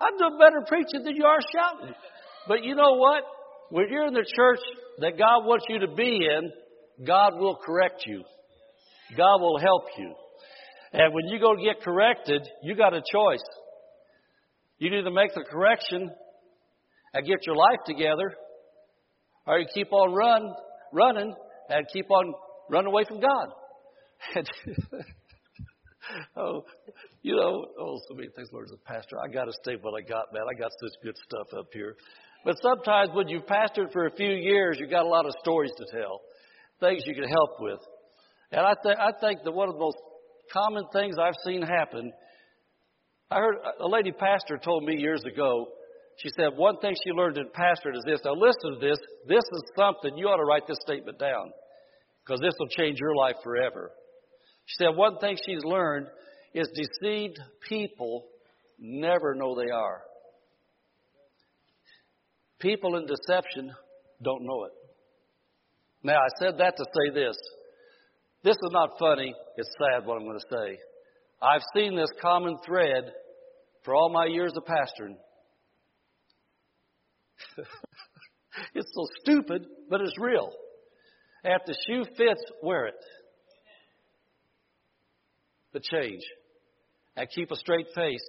I'm 0.00 0.18
doing 0.18 0.38
better 0.38 0.64
preaching 0.66 1.04
than 1.04 1.14
you 1.14 1.24
are 1.24 1.38
shouting. 1.54 1.94
But 2.48 2.64
you 2.64 2.74
know 2.74 2.94
what? 2.94 3.22
When 3.70 3.86
you're 3.88 4.06
in 4.06 4.14
the 4.14 4.26
church 4.36 4.60
that 4.98 5.16
God 5.16 5.46
wants 5.46 5.66
you 5.68 5.78
to 5.80 5.94
be 5.94 6.26
in, 6.26 7.06
God 7.06 7.38
will 7.38 7.56
correct 7.56 8.04
you. 8.06 8.24
God 9.16 9.40
will 9.40 9.58
help 9.58 9.84
you. 9.96 10.12
And 10.92 11.14
when 11.14 11.26
you 11.26 11.38
go 11.38 11.54
get 11.54 11.82
corrected, 11.82 12.42
you 12.62 12.74
got 12.74 12.94
a 12.94 13.02
choice. 13.12 13.44
You 14.78 14.92
either 14.92 15.10
make 15.10 15.34
the 15.34 15.44
correction 15.48 16.10
and 17.14 17.26
get 17.26 17.46
your 17.46 17.56
life 17.56 17.78
together, 17.86 18.34
or 19.46 19.58
you 19.58 19.66
keep 19.72 19.92
on 19.92 20.12
run, 20.12 20.52
running 20.92 21.34
and 21.68 21.86
keep 21.92 22.10
on 22.10 22.34
running 22.70 22.88
away 22.88 23.04
from 23.08 23.20
God. 23.20 23.48
oh, 26.36 26.64
you 27.22 27.36
know, 27.36 27.66
oh, 27.78 27.98
so 28.08 28.14
many 28.14 28.28
things, 28.36 28.48
Lord, 28.52 28.66
as 28.66 28.72
a 28.72 28.88
pastor. 28.88 29.16
I 29.22 29.28
got 29.32 29.44
to 29.44 29.52
stay 29.62 29.76
what 29.80 29.94
I 29.96 30.06
got, 30.06 30.32
man. 30.32 30.42
I 30.50 30.58
got 30.58 30.70
such 30.80 31.02
good 31.02 31.16
stuff 31.16 31.58
up 31.58 31.68
here. 31.72 31.96
But 32.44 32.56
sometimes 32.62 33.10
when 33.12 33.28
you've 33.28 33.46
pastored 33.46 33.92
for 33.92 34.06
a 34.06 34.10
few 34.12 34.30
years, 34.30 34.76
you've 34.78 34.90
got 34.90 35.04
a 35.04 35.08
lot 35.08 35.26
of 35.26 35.32
stories 35.40 35.72
to 35.78 35.84
tell, 35.90 36.20
things 36.80 37.02
you 37.06 37.14
can 37.14 37.28
help 37.28 37.60
with. 37.60 37.80
And 38.52 38.60
I, 38.60 38.74
th- 38.82 38.98
I 38.98 39.10
think 39.20 39.42
that 39.44 39.52
one 39.52 39.68
of 39.68 39.74
the 39.74 39.80
most 39.80 39.96
common 40.52 40.84
things 40.92 41.16
I've 41.18 41.34
seen 41.44 41.62
happen, 41.62 42.12
I 43.30 43.36
heard 43.36 43.56
a 43.80 43.88
lady 43.88 44.12
pastor 44.12 44.58
told 44.62 44.84
me 44.84 44.96
years 44.96 45.22
ago, 45.24 45.66
she 46.18 46.28
said 46.36 46.56
one 46.56 46.78
thing 46.78 46.94
she 47.04 47.10
learned 47.10 47.36
in 47.38 47.48
pastorate 47.52 47.96
is 47.96 48.04
this. 48.06 48.20
Now 48.24 48.34
listen 48.34 48.74
to 48.74 48.78
this. 48.80 48.98
This 49.26 49.42
is 49.42 49.62
something 49.76 50.16
you 50.16 50.26
ought 50.26 50.36
to 50.36 50.44
write 50.44 50.66
this 50.66 50.78
statement 50.80 51.18
down 51.18 51.50
because 52.24 52.40
this 52.40 52.54
will 52.58 52.68
change 52.68 52.98
your 53.00 53.14
life 53.14 53.36
forever. 53.42 53.90
She 54.66 54.76
said 54.84 54.96
one 54.96 55.18
thing 55.18 55.36
she's 55.44 55.64
learned 55.64 56.06
is 56.54 56.68
deceived 56.74 57.38
people 57.68 58.24
never 58.78 59.34
know 59.34 59.54
they 59.54 59.70
are. 59.70 60.00
People 62.60 62.96
in 62.96 63.06
deception 63.06 63.70
don't 64.22 64.42
know 64.42 64.64
it. 64.64 64.72
Now, 66.02 66.16
I 66.16 66.28
said 66.38 66.58
that 66.58 66.76
to 66.76 66.84
say 66.84 67.14
this. 67.14 67.36
This 68.42 68.54
is 68.54 68.70
not 68.70 68.90
funny, 68.98 69.34
it's 69.56 69.70
sad 69.78 70.06
what 70.06 70.16
I'm 70.16 70.24
going 70.24 70.38
to 70.38 70.56
say. 70.56 70.78
I've 71.42 71.62
seen 71.74 71.96
this 71.96 72.10
common 72.20 72.56
thread 72.64 73.12
for 73.84 73.94
all 73.94 74.10
my 74.10 74.26
years 74.26 74.52
of 74.56 74.64
pastoring. 74.64 75.16
it's 78.74 78.90
so 78.94 79.06
stupid, 79.22 79.66
but 79.90 80.00
it's 80.00 80.18
real. 80.18 80.50
If 81.44 81.62
the 81.66 81.76
shoe 81.86 82.04
fits, 82.16 82.42
wear 82.62 82.86
it. 82.86 82.94
But 85.72 85.82
change. 85.82 86.22
And 87.16 87.28
keep 87.34 87.50
a 87.50 87.56
straight 87.56 87.86
face. 87.94 88.24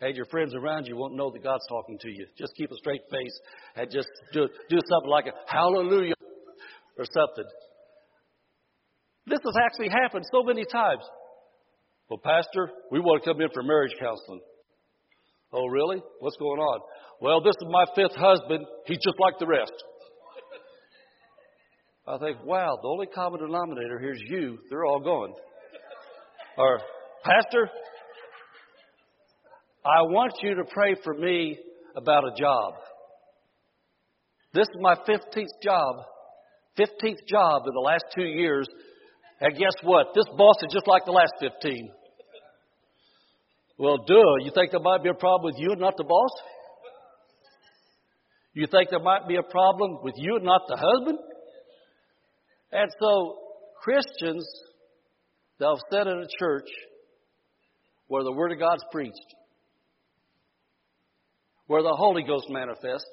And 0.00 0.16
your 0.16 0.24
friends 0.26 0.54
around 0.54 0.86
you 0.86 0.96
won't 0.96 1.14
know 1.14 1.30
that 1.30 1.42
God's 1.42 1.66
talking 1.68 1.98
to 1.98 2.08
you. 2.08 2.26
Just 2.38 2.54
keep 2.56 2.70
a 2.70 2.76
straight 2.76 3.02
face 3.10 3.38
and 3.76 3.90
just 3.90 4.08
do, 4.32 4.48
do 4.70 4.78
something 4.88 5.10
like 5.10 5.26
a 5.26 5.32
hallelujah 5.46 6.14
or 6.96 7.04
something. 7.04 7.44
This 9.26 9.40
has 9.44 9.54
actually 9.62 9.90
happened 9.90 10.24
so 10.32 10.42
many 10.42 10.64
times. 10.64 11.02
Well, 12.10 12.18
Pastor, 12.18 12.70
we 12.90 12.98
want 12.98 13.22
to 13.22 13.30
come 13.30 13.40
in 13.40 13.48
for 13.54 13.62
marriage 13.62 13.94
counseling. 14.00 14.40
Oh, 15.52 15.66
really? 15.66 16.02
What's 16.18 16.36
going 16.38 16.58
on? 16.58 16.80
Well, 17.20 17.40
this 17.40 17.54
is 17.60 17.68
my 17.70 17.84
fifth 17.94 18.16
husband. 18.16 18.66
He's 18.86 18.98
just 18.98 19.18
like 19.20 19.34
the 19.38 19.46
rest. 19.46 19.72
I 22.08 22.18
think, 22.18 22.44
wow, 22.44 22.76
the 22.82 22.88
only 22.88 23.06
common 23.06 23.40
denominator 23.40 24.00
here 24.00 24.12
is 24.12 24.22
you. 24.28 24.58
They're 24.68 24.84
all 24.84 24.98
going. 24.98 25.32
Or, 26.58 26.80
Pastor, 27.22 27.70
I 29.84 30.02
want 30.02 30.32
you 30.42 30.56
to 30.56 30.64
pray 30.64 30.96
for 31.04 31.14
me 31.14 31.58
about 31.94 32.24
a 32.24 32.34
job. 32.36 32.74
This 34.52 34.66
is 34.66 34.76
my 34.80 34.96
15th 34.96 35.62
job. 35.62 35.94
15th 36.76 37.24
job 37.28 37.62
in 37.66 37.74
the 37.74 37.80
last 37.80 38.04
two 38.16 38.24
years. 38.24 38.66
And 39.40 39.56
guess 39.56 39.74
what? 39.84 40.08
This 40.12 40.26
boss 40.36 40.56
is 40.62 40.72
just 40.72 40.88
like 40.88 41.04
the 41.04 41.12
last 41.12 41.34
15. 41.38 41.90
Well, 43.80 43.96
duh. 43.96 44.44
You 44.44 44.50
think 44.54 44.72
there 44.72 44.80
might 44.80 45.02
be 45.02 45.08
a 45.08 45.14
problem 45.14 45.50
with 45.50 45.58
you 45.58 45.72
and 45.72 45.80
not 45.80 45.96
the 45.96 46.04
boss? 46.04 46.30
You 48.52 48.66
think 48.70 48.90
there 48.90 49.00
might 49.00 49.26
be 49.26 49.36
a 49.36 49.42
problem 49.42 50.00
with 50.02 50.12
you 50.18 50.36
and 50.36 50.44
not 50.44 50.60
the 50.68 50.76
husband? 50.76 51.18
And 52.72 52.90
so, 53.00 53.38
Christians 53.82 54.46
they'll 55.58 55.80
sat 55.90 56.06
in 56.06 56.12
a 56.12 56.26
church 56.38 56.68
where 58.08 58.22
the 58.22 58.32
Word 58.32 58.52
of 58.52 58.58
God's 58.58 58.84
preached, 58.92 59.34
where 61.66 61.82
the 61.82 61.96
Holy 61.96 62.22
Ghost 62.22 62.50
manifests, 62.50 63.08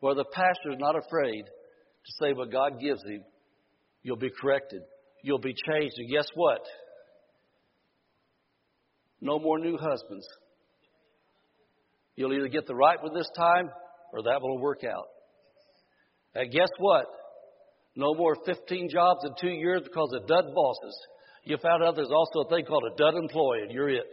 where 0.00 0.14
the 0.14 0.24
pastor 0.32 0.70
is 0.70 0.78
not 0.78 0.96
afraid 0.96 1.44
to 1.44 2.12
say 2.22 2.32
what 2.32 2.50
God 2.50 2.80
gives 2.80 3.02
him, 3.04 3.22
you'll 4.02 4.16
be 4.16 4.30
corrected. 4.40 4.80
You'll 5.22 5.40
be 5.40 5.54
changed. 5.68 5.96
And 5.98 6.10
guess 6.10 6.28
what? 6.34 6.60
No 9.26 9.40
more 9.40 9.58
new 9.58 9.76
husbands. 9.76 10.24
You'll 12.14 12.32
either 12.32 12.46
get 12.46 12.68
the 12.68 12.76
right 12.76 13.02
one 13.02 13.12
this 13.12 13.28
time 13.36 13.68
or 14.12 14.22
that 14.22 14.40
will 14.40 14.60
work 14.60 14.84
out. 14.84 15.06
And 16.36 16.48
guess 16.52 16.68
what? 16.78 17.06
No 17.96 18.14
more 18.14 18.36
15 18.46 18.88
jobs 18.88 19.24
in 19.24 19.32
two 19.40 19.52
years 19.52 19.82
because 19.82 20.12
of 20.14 20.28
dud 20.28 20.44
bosses. 20.54 20.96
You 21.42 21.56
found 21.60 21.82
out 21.82 21.96
there's 21.96 22.12
also 22.14 22.46
a 22.46 22.48
thing 22.48 22.66
called 22.66 22.84
a 22.84 22.96
dud 22.96 23.14
employee, 23.14 23.62
and 23.62 23.72
you're 23.72 23.88
it. 23.88 24.04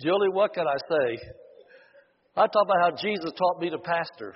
Julie, 0.00 0.30
what 0.30 0.54
can 0.54 0.66
I 0.66 0.76
say? 0.88 1.18
I 2.34 2.46
talk 2.46 2.64
about 2.64 2.80
how 2.80 2.90
Jesus 2.96 3.30
taught 3.36 3.60
me 3.60 3.68
to 3.68 3.78
pastor. 3.78 4.34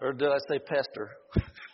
Or 0.00 0.14
did 0.14 0.30
I 0.30 0.38
say 0.48 0.58
pester? 0.58 1.10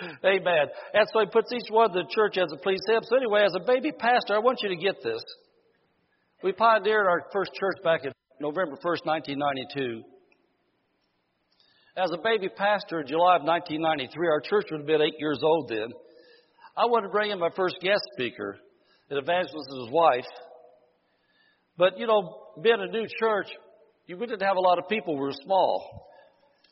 Amen. 0.24 0.66
And 0.94 1.08
so 1.12 1.20
he 1.20 1.26
puts 1.26 1.52
each 1.52 1.70
one 1.70 1.86
of 1.86 1.92
the 1.92 2.04
church 2.10 2.38
as 2.38 2.52
a 2.52 2.56
please 2.56 2.80
him. 2.86 3.00
So 3.02 3.16
anyway, 3.16 3.44
as 3.44 3.54
a 3.54 3.64
baby 3.64 3.92
pastor, 3.92 4.34
I 4.34 4.38
want 4.38 4.60
you 4.62 4.68
to 4.68 4.76
get 4.76 5.02
this. 5.02 5.22
We 6.42 6.52
pioneered 6.52 7.06
our 7.06 7.24
first 7.32 7.52
church 7.54 7.82
back 7.82 8.04
in 8.04 8.12
November 8.40 8.76
1st, 8.76 9.06
1992. 9.06 10.02
As 11.96 12.10
a 12.12 12.18
baby 12.18 12.48
pastor 12.54 13.00
in 13.00 13.06
July 13.06 13.36
of 13.36 13.42
1993, 13.42 14.28
our 14.28 14.40
church 14.40 14.66
would 14.70 14.80
have 14.80 14.86
been 14.86 15.00
eight 15.00 15.18
years 15.18 15.40
old 15.42 15.68
then. 15.68 15.88
I 16.76 16.84
wanted 16.84 17.06
to 17.06 17.12
bring 17.12 17.30
in 17.30 17.38
my 17.38 17.48
first 17.56 17.76
guest 17.80 18.02
speaker, 18.12 18.58
an 19.08 19.16
evangelist 19.16 19.70
and 19.70 19.84
his 19.86 19.90
wife. 19.90 20.26
But, 21.78 21.98
you 21.98 22.06
know, 22.06 22.52
being 22.62 22.80
a 22.80 22.92
new 22.92 23.06
church, 23.18 23.46
we 24.08 24.14
didn't 24.14 24.42
have 24.42 24.56
a 24.56 24.60
lot 24.60 24.78
of 24.78 24.88
people. 24.88 25.14
We 25.14 25.20
were 25.20 25.32
small. 25.32 26.06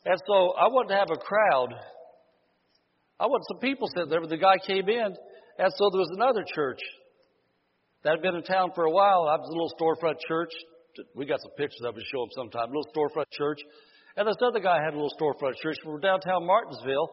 And 0.05 0.21
so 0.27 0.53
I 0.53 0.69
wanted 0.69 0.91
to 0.91 0.97
have 0.97 1.11
a 1.11 1.17
crowd. 1.17 1.75
I 3.21 3.27
wanted 3.27 3.47
some 3.49 3.61
people 3.61 3.89
sitting 3.95 4.11
there, 4.11 4.21
but 4.21 4.31
the 4.31 4.37
guy 4.37 4.59
came 4.67 4.89
in. 4.89 5.15
And 5.59 5.71
so 5.79 5.91
there 5.91 6.03
was 6.03 6.11
another 6.15 6.45
church 6.55 6.81
that 8.03 8.19
had 8.19 8.23
been 8.23 8.35
in 8.35 8.43
town 8.43 8.71
for 8.75 8.85
a 8.85 8.91
while. 8.91 9.31
I 9.31 9.39
was 9.39 9.49
a 9.49 9.55
little 9.55 9.73
storefront 9.79 10.19
church. 10.27 10.51
We 11.15 11.27
got 11.27 11.41
some 11.41 11.53
pictures 11.57 11.83
of 11.87 11.97
it, 11.97 12.03
show 12.11 12.27
them 12.27 12.35
sometime. 12.35 12.71
A 12.71 12.75
little 12.75 12.91
storefront 12.91 13.31
church. 13.31 13.61
And 14.17 14.27
this 14.27 14.37
other 14.43 14.61
guy 14.61 14.83
had 14.83 14.95
a 14.95 14.99
little 14.99 15.15
storefront 15.19 15.57
church. 15.63 15.79
Were 15.85 15.99
downtown 15.99 16.47
Martinsville. 16.47 17.11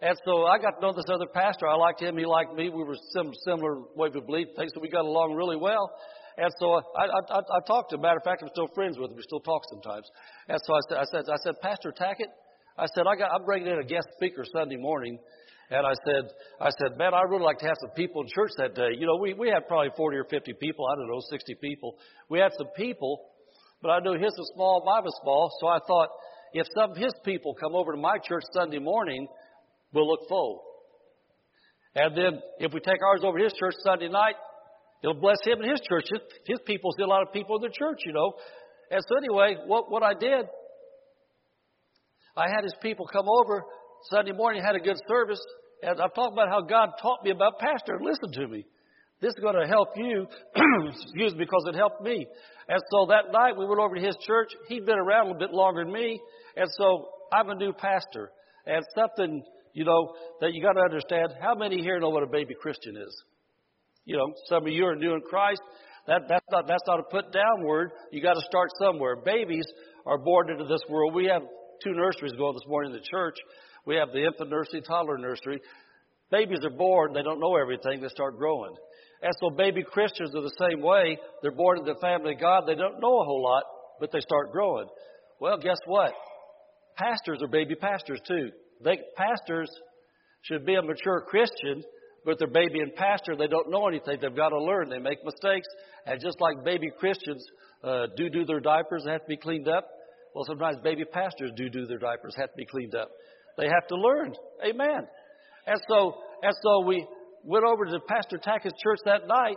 And 0.00 0.16
so 0.24 0.46
I 0.46 0.58
got 0.58 0.76
to 0.76 0.80
know 0.80 0.92
this 0.92 1.06
other 1.12 1.28
pastor. 1.32 1.68
I 1.68 1.76
liked 1.76 2.02
him. 2.02 2.16
He 2.16 2.26
liked 2.26 2.54
me. 2.54 2.68
We 2.68 2.82
were 2.82 2.96
sim- 3.12 3.32
similar 3.44 3.80
way 3.94 4.10
we 4.12 4.20
believe 4.20 4.48
things, 4.56 4.72
so 4.74 4.80
we 4.80 4.88
got 4.88 5.04
along 5.04 5.34
really 5.34 5.56
well. 5.56 5.88
And 6.36 6.50
so 6.58 6.80
I, 6.96 7.04
I, 7.04 7.38
I 7.38 7.60
talked 7.66 7.90
to 7.90 7.96
him. 7.96 8.02
Matter 8.02 8.18
of 8.18 8.24
fact, 8.24 8.42
I'm 8.42 8.48
still 8.50 8.68
friends 8.74 8.98
with 8.98 9.10
him. 9.10 9.16
We 9.16 9.22
still 9.22 9.40
talk 9.40 9.62
sometimes. 9.70 10.08
And 10.48 10.58
so 10.64 10.74
I 10.74 10.80
said, 10.88 10.98
I 10.98 11.04
said, 11.04 11.22
I 11.30 11.36
said, 11.44 11.54
Pastor 11.62 11.92
Tackett, 11.92 12.32
I 12.76 12.86
said, 12.94 13.04
I 13.06 13.14
got, 13.16 13.30
I'm 13.32 13.44
bringing 13.44 13.68
in 13.68 13.78
a 13.78 13.84
guest 13.84 14.08
speaker 14.16 14.44
Sunday 14.50 14.76
morning. 14.76 15.18
And 15.72 15.86
I 15.86 15.94
said, 16.04 16.28
I 16.60 16.68
said, 16.68 16.98
man, 16.98 17.14
I'd 17.14 17.30
really 17.30 17.44
like 17.44 17.58
to 17.60 17.66
have 17.66 17.80
some 17.80 17.96
people 17.96 18.20
in 18.20 18.28
church 18.28 18.52
that 18.58 18.74
day. 18.74 18.92
You 18.92 19.06
know, 19.06 19.16
we, 19.16 19.32
we 19.32 19.48
had 19.48 19.66
probably 19.66 19.88
40 19.96 20.18
or 20.18 20.24
50 20.28 20.52
people. 20.60 20.84
I 20.84 20.96
don't 20.96 21.08
know, 21.08 21.20
60 21.30 21.54
people. 21.62 21.96
We 22.28 22.40
had 22.40 22.52
some 22.58 22.68
people, 22.76 23.24
but 23.80 23.88
I 23.88 24.00
knew 24.00 24.12
his 24.12 24.36
was 24.36 24.52
small, 24.54 24.84
mine 24.84 25.02
was 25.02 25.16
small. 25.22 25.50
So 25.60 25.68
I 25.68 25.78
thought, 25.86 26.08
if 26.52 26.66
some 26.76 26.90
of 26.90 26.96
his 26.98 27.14
people 27.24 27.56
come 27.58 27.74
over 27.74 27.92
to 27.92 27.98
my 27.98 28.18
church 28.18 28.44
Sunday 28.52 28.80
morning, 28.80 29.26
we'll 29.94 30.06
look 30.06 30.28
full. 30.28 30.62
And 31.94 32.14
then 32.14 32.42
if 32.58 32.74
we 32.74 32.80
take 32.80 33.00
ours 33.02 33.22
over 33.24 33.38
to 33.38 33.44
his 33.44 33.54
church 33.54 33.74
Sunday 33.82 34.08
night, 34.08 34.36
it'll 35.02 35.20
bless 35.20 35.38
him 35.42 35.60
and 35.62 35.70
his 35.70 35.80
church. 35.88 36.04
His, 36.12 36.20
his 36.44 36.58
people 36.66 36.92
see 36.98 37.02
a 37.02 37.06
lot 37.06 37.22
of 37.22 37.32
people 37.32 37.56
in 37.56 37.62
the 37.62 37.72
church, 37.72 38.00
you 38.04 38.12
know. 38.12 38.34
And 38.90 39.00
so 39.08 39.16
anyway, 39.16 39.56
what, 39.66 39.90
what 39.90 40.02
I 40.02 40.12
did, 40.12 40.44
I 42.36 42.50
had 42.54 42.62
his 42.62 42.74
people 42.82 43.06
come 43.10 43.26
over 43.26 43.64
Sunday 44.10 44.32
morning, 44.32 44.62
had 44.62 44.76
a 44.76 44.80
good 44.80 44.98
service. 45.08 45.40
And 45.82 46.00
I'm 46.00 46.10
talking 46.10 46.32
about 46.32 46.48
how 46.48 46.60
God 46.62 46.90
taught 47.00 47.24
me 47.24 47.30
about 47.30 47.58
pastor. 47.58 47.98
Listen 48.00 48.32
to 48.32 48.48
me. 48.48 48.64
This 49.20 49.30
is 49.30 49.40
going 49.40 49.60
to 49.60 49.68
help 49.68 49.88
you, 49.96 50.26
excuse 50.90 51.32
me, 51.34 51.40
because 51.40 51.64
it 51.68 51.74
helped 51.74 52.02
me. 52.02 52.26
And 52.68 52.82
so 52.90 53.06
that 53.06 53.32
night 53.32 53.56
we 53.56 53.66
went 53.66 53.80
over 53.80 53.94
to 53.94 54.00
his 54.00 54.16
church. 54.26 54.50
He'd 54.68 54.86
been 54.86 54.98
around 54.98 55.26
a 55.26 55.32
little 55.32 55.38
bit 55.38 55.52
longer 55.52 55.84
than 55.84 55.92
me. 55.92 56.20
And 56.56 56.68
so 56.78 57.08
I'm 57.32 57.48
a 57.50 57.54
new 57.54 57.72
pastor. 57.72 58.30
And 58.66 58.84
something, 58.96 59.42
you 59.74 59.84
know, 59.84 60.14
that 60.40 60.54
you 60.54 60.62
got 60.62 60.72
to 60.72 60.80
understand, 60.80 61.34
how 61.40 61.54
many 61.54 61.80
here 61.82 61.98
know 61.98 62.10
what 62.10 62.22
a 62.22 62.28
baby 62.28 62.54
Christian 62.60 62.96
is? 62.96 63.24
You 64.04 64.16
know, 64.16 64.32
some 64.48 64.66
of 64.66 64.72
you 64.72 64.86
are 64.86 64.96
new 64.96 65.14
in 65.14 65.20
Christ. 65.20 65.62
That, 66.06 66.22
that's 66.28 66.46
not, 66.50 66.66
that's 66.66 66.82
not 66.86 67.00
a 67.00 67.04
put 67.04 67.32
down 67.32 67.64
word. 67.64 67.90
You 68.10 68.22
got 68.22 68.34
to 68.34 68.42
start 68.42 68.70
somewhere. 68.80 69.16
Babies 69.16 69.66
are 70.06 70.18
born 70.18 70.50
into 70.50 70.64
this 70.64 70.82
world. 70.88 71.14
We 71.14 71.26
have 71.26 71.42
two 71.84 71.92
nurseries 71.92 72.32
going 72.32 72.54
this 72.54 72.66
morning 72.66 72.92
in 72.92 72.98
the 72.98 73.06
church. 73.08 73.36
We 73.86 73.96
have 73.96 74.12
the 74.12 74.24
infant 74.24 74.50
nursery, 74.50 74.82
toddler 74.82 75.18
nursery. 75.18 75.60
Babies 76.30 76.60
are 76.64 76.76
born, 76.76 77.12
they 77.12 77.22
don't 77.22 77.40
know 77.40 77.56
everything, 77.56 78.00
they 78.00 78.08
start 78.08 78.38
growing. 78.38 78.74
And 79.22 79.32
so 79.40 79.50
baby 79.50 79.82
Christians 79.82 80.34
are 80.34 80.42
the 80.42 80.56
same 80.58 80.82
way. 80.82 81.18
They're 81.42 81.52
born 81.52 81.78
into 81.78 81.92
the 81.92 82.00
family 82.00 82.34
of 82.34 82.40
God, 82.40 82.64
they 82.66 82.74
don't 82.74 83.00
know 83.00 83.20
a 83.20 83.24
whole 83.24 83.42
lot, 83.42 83.64
but 84.00 84.10
they 84.12 84.20
start 84.20 84.52
growing. 84.52 84.86
Well, 85.40 85.58
guess 85.58 85.78
what? 85.86 86.12
Pastors 86.96 87.42
are 87.42 87.48
baby 87.48 87.74
pastors 87.74 88.20
too. 88.26 88.50
They, 88.82 88.98
pastors 89.16 89.70
should 90.42 90.66
be 90.66 90.74
a 90.74 90.82
mature 90.82 91.24
Christian 91.28 91.82
but 92.24 92.38
they're 92.38 92.48
baby 92.48 92.80
and 92.80 92.94
pastor. 92.94 93.36
They 93.36 93.48
don't 93.48 93.70
know 93.70 93.88
anything. 93.88 94.18
They've 94.20 94.34
got 94.34 94.50
to 94.50 94.62
learn. 94.62 94.88
They 94.88 94.98
make 94.98 95.24
mistakes. 95.24 95.68
And 96.06 96.20
just 96.20 96.40
like 96.40 96.64
baby 96.64 96.90
Christians 96.98 97.44
uh, 97.82 98.06
do 98.16 98.30
do 98.30 98.44
their 98.44 98.60
diapers 98.60 99.02
and 99.04 99.12
have 99.12 99.22
to 99.22 99.28
be 99.28 99.36
cleaned 99.36 99.68
up, 99.68 99.88
well, 100.34 100.44
sometimes 100.46 100.76
baby 100.82 101.04
pastors 101.04 101.50
do 101.56 101.68
do 101.68 101.86
their 101.86 101.98
diapers, 101.98 102.34
have 102.36 102.50
to 102.50 102.56
be 102.56 102.66
cleaned 102.66 102.94
up. 102.94 103.10
They 103.58 103.66
have 103.66 103.86
to 103.88 103.96
learn. 103.96 104.34
Amen. 104.64 105.06
And 105.66 105.80
so, 105.88 106.14
and 106.42 106.54
so 106.62 106.86
we 106.86 107.06
went 107.44 107.64
over 107.64 107.84
to 107.84 108.00
Pastor 108.08 108.38
Tackett's 108.38 108.80
church 108.82 108.98
that 109.04 109.26
night, 109.26 109.56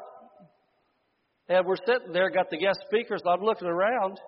and 1.48 1.66
we're 1.66 1.78
sitting 1.86 2.12
there, 2.12 2.30
got 2.30 2.50
the 2.50 2.58
guest 2.58 2.80
speakers, 2.88 3.22
and 3.24 3.34
I'm 3.34 3.46
looking 3.46 3.68
around, 3.68 4.20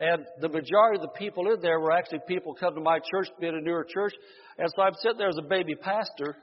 and 0.00 0.26
the 0.40 0.48
majority 0.48 0.96
of 0.96 1.02
the 1.02 1.18
people 1.18 1.52
in 1.52 1.60
there 1.60 1.78
were 1.78 1.92
actually 1.92 2.20
people 2.26 2.54
come 2.54 2.74
to 2.74 2.80
my 2.80 2.98
church, 2.98 3.28
being 3.40 3.54
a 3.54 3.60
newer 3.60 3.86
church. 3.88 4.12
And 4.58 4.68
so 4.74 4.82
I'm 4.82 4.94
sitting 5.00 5.18
there 5.18 5.28
as 5.28 5.38
a 5.38 5.48
baby 5.48 5.74
pastor, 5.76 6.36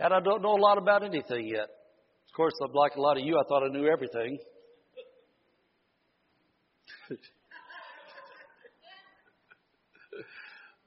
and 0.00 0.12
I 0.12 0.20
don't 0.20 0.42
know 0.42 0.56
a 0.56 0.60
lot 0.62 0.78
about 0.78 1.04
anything 1.04 1.46
yet. 1.46 1.68
Of 1.68 2.34
course, 2.36 2.52
like 2.74 2.96
a 2.96 3.00
lot 3.00 3.16
of 3.16 3.24
you, 3.24 3.38
I 3.38 3.42
thought 3.48 3.62
I 3.64 3.68
knew 3.68 3.86
everything. 3.86 4.38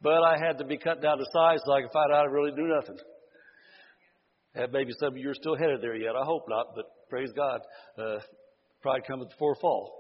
but 0.01 0.23
I 0.23 0.37
had 0.37 0.57
to 0.59 0.65
be 0.65 0.77
cut 0.77 1.01
down 1.01 1.17
to 1.17 1.25
size 1.33 1.59
so 1.65 1.73
I 1.73 1.81
could 1.81 1.91
find 1.91 2.11
out 2.11 2.25
I 2.25 2.29
really 2.29 2.51
do 2.51 2.67
nothing. 2.67 2.97
And 4.55 4.71
maybe 4.71 4.91
some 4.99 5.09
of 5.09 5.17
you 5.17 5.29
are 5.29 5.35
still 5.35 5.55
headed 5.55 5.81
there 5.81 5.95
yet. 5.95 6.15
I 6.15 6.23
hope 6.25 6.45
not, 6.47 6.67
but 6.75 6.85
praise 7.09 7.31
God. 7.35 7.61
Uh, 7.97 8.19
pride 8.81 9.01
cometh 9.07 9.29
before 9.29 9.55
fall. 9.55 9.93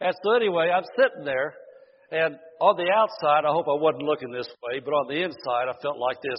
And 0.00 0.14
so 0.22 0.32
anyway, 0.34 0.70
I'm 0.74 0.84
sitting 0.96 1.24
there, 1.24 1.54
and 2.10 2.36
on 2.60 2.76
the 2.76 2.90
outside, 2.94 3.44
I 3.44 3.52
hope 3.52 3.66
I 3.68 3.80
wasn't 3.80 4.04
looking 4.04 4.30
this 4.30 4.48
way, 4.62 4.80
but 4.84 4.92
on 4.92 5.08
the 5.08 5.22
inside, 5.22 5.68
I 5.68 5.74
felt 5.82 5.98
like 5.98 6.18
this. 6.22 6.38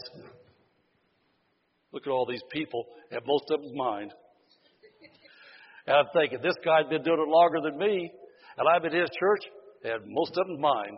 Look 1.91 2.05
at 2.05 2.11
all 2.11 2.25
these 2.25 2.43
people, 2.51 2.85
and 3.11 3.21
most 3.25 3.45
of 3.51 3.61
them's 3.61 3.73
mine. 3.75 4.11
And 5.87 5.97
I'm 5.97 6.05
thinking, 6.13 6.39
this 6.41 6.55
guy's 6.63 6.87
been 6.89 7.03
doing 7.03 7.19
it 7.19 7.27
longer 7.27 7.59
than 7.61 7.77
me, 7.77 8.11
and 8.57 8.67
I'm 8.67 8.85
in 8.85 8.93
his 8.93 9.09
church, 9.19 9.41
and 9.83 10.03
most 10.07 10.37
of 10.37 10.47
them's 10.47 10.59
mine. 10.59 10.97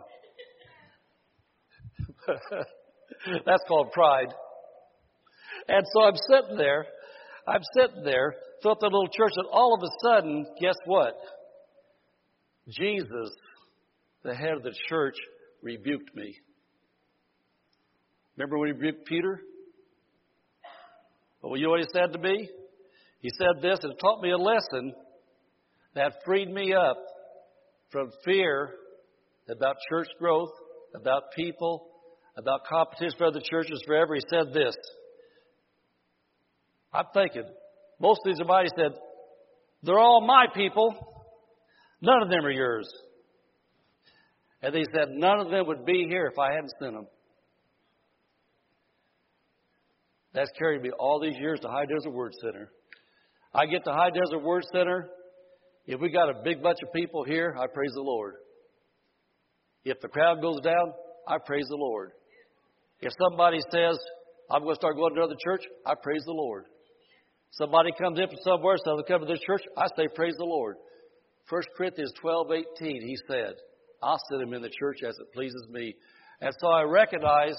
That's 3.46 3.62
called 3.68 3.92
pride. 3.92 4.32
And 5.68 5.84
so 5.92 6.02
I'm 6.04 6.16
sitting 6.16 6.56
there, 6.56 6.86
I'm 7.46 7.62
sitting 7.74 8.02
there, 8.04 8.34
felt 8.62 8.80
the 8.80 8.86
little 8.86 9.08
church, 9.08 9.32
and 9.36 9.46
all 9.52 9.74
of 9.74 9.82
a 9.82 9.92
sudden, 10.08 10.46
guess 10.60 10.76
what? 10.86 11.14
Jesus, 12.68 13.30
the 14.22 14.34
head 14.34 14.52
of 14.52 14.62
the 14.62 14.74
church, 14.88 15.16
rebuked 15.62 16.14
me. 16.14 16.36
Remember 18.36 18.58
when 18.58 18.68
he 18.68 18.72
rebuked 18.72 19.06
Peter? 19.06 19.40
Well, 21.42 21.56
you 21.56 21.64
know 21.64 21.70
what 21.70 21.80
he 21.80 21.86
said 21.92 22.12
to 22.12 22.18
me? 22.18 22.48
He 23.20 23.30
said 23.38 23.62
this 23.62 23.78
and 23.82 23.94
taught 24.00 24.22
me 24.22 24.30
a 24.30 24.38
lesson 24.38 24.94
that 25.94 26.14
freed 26.24 26.50
me 26.50 26.72
up 26.74 26.96
from 27.90 28.10
fear 28.24 28.70
about 29.48 29.76
church 29.90 30.08
growth, 30.18 30.50
about 30.94 31.24
people, 31.36 31.88
about 32.36 32.64
competition 32.64 33.14
for 33.18 33.26
other 33.26 33.40
churches 33.42 33.82
forever. 33.86 34.14
He 34.14 34.22
said 34.28 34.52
this. 34.52 34.74
I'm 36.92 37.06
thinking, 37.14 37.44
most 38.00 38.20
of 38.24 38.32
these 38.32 38.40
are 38.46 38.66
said, 38.76 38.92
they're 39.82 39.98
all 39.98 40.26
my 40.26 40.46
people. 40.54 40.94
None 42.00 42.22
of 42.22 42.28
them 42.28 42.44
are 42.44 42.50
yours. 42.50 42.88
And 44.62 44.74
he 44.74 44.84
said, 44.94 45.08
none 45.10 45.40
of 45.40 45.50
them 45.50 45.66
would 45.66 45.84
be 45.84 46.06
here 46.08 46.26
if 46.26 46.38
I 46.38 46.52
hadn't 46.52 46.72
sent 46.80 46.92
them. 46.92 47.06
That's 50.34 50.50
carried 50.58 50.82
me 50.82 50.90
all 50.98 51.20
these 51.20 51.36
years 51.38 51.60
to 51.60 51.68
High 51.68 51.86
Desert 51.86 52.12
Word 52.12 52.32
Center. 52.40 52.70
I 53.54 53.66
get 53.66 53.84
to 53.84 53.92
High 53.92 54.10
Desert 54.10 54.42
Word 54.42 54.64
Center. 54.72 55.08
If 55.86 56.00
we 56.00 56.10
got 56.10 56.30
a 56.30 56.42
big 56.42 56.62
bunch 56.62 56.78
of 56.82 56.92
people 56.92 57.24
here, 57.24 57.56
I 57.58 57.66
praise 57.66 57.92
the 57.94 58.02
Lord. 58.02 58.34
If 59.84 60.00
the 60.00 60.08
crowd 60.08 60.40
goes 60.40 60.60
down, 60.60 60.92
I 61.26 61.36
praise 61.44 61.66
the 61.68 61.76
Lord. 61.76 62.12
If 63.02 63.12
somebody 63.20 63.58
says, 63.70 63.98
I'm 64.48 64.62
going 64.62 64.74
to 64.74 64.80
start 64.80 64.94
going 64.96 65.14
to 65.14 65.20
another 65.20 65.38
church, 65.44 65.62
I 65.84 65.94
praise 66.00 66.22
the 66.24 66.32
Lord. 66.32 66.66
Somebody 67.50 67.90
comes 68.00 68.18
in 68.18 68.28
from 68.28 68.38
somewhere, 68.44 68.76
so 68.82 68.96
they 68.96 69.12
come 69.12 69.20
to 69.20 69.26
this 69.26 69.42
church, 69.44 69.62
I 69.76 69.86
say, 69.96 70.08
praise 70.14 70.34
the 70.38 70.44
Lord. 70.44 70.76
1 71.50 71.62
Corinthians 71.76 72.12
12, 72.20 72.46
18, 72.80 73.02
he 73.02 73.16
said, 73.28 73.54
I'll 74.02 74.20
set 74.30 74.40
him 74.40 74.54
in 74.54 74.62
the 74.62 74.70
church 74.70 74.98
as 75.06 75.16
it 75.18 75.32
pleases 75.34 75.66
me. 75.68 75.94
And 76.40 76.54
so 76.60 76.68
I 76.68 76.82
recognize 76.82 77.56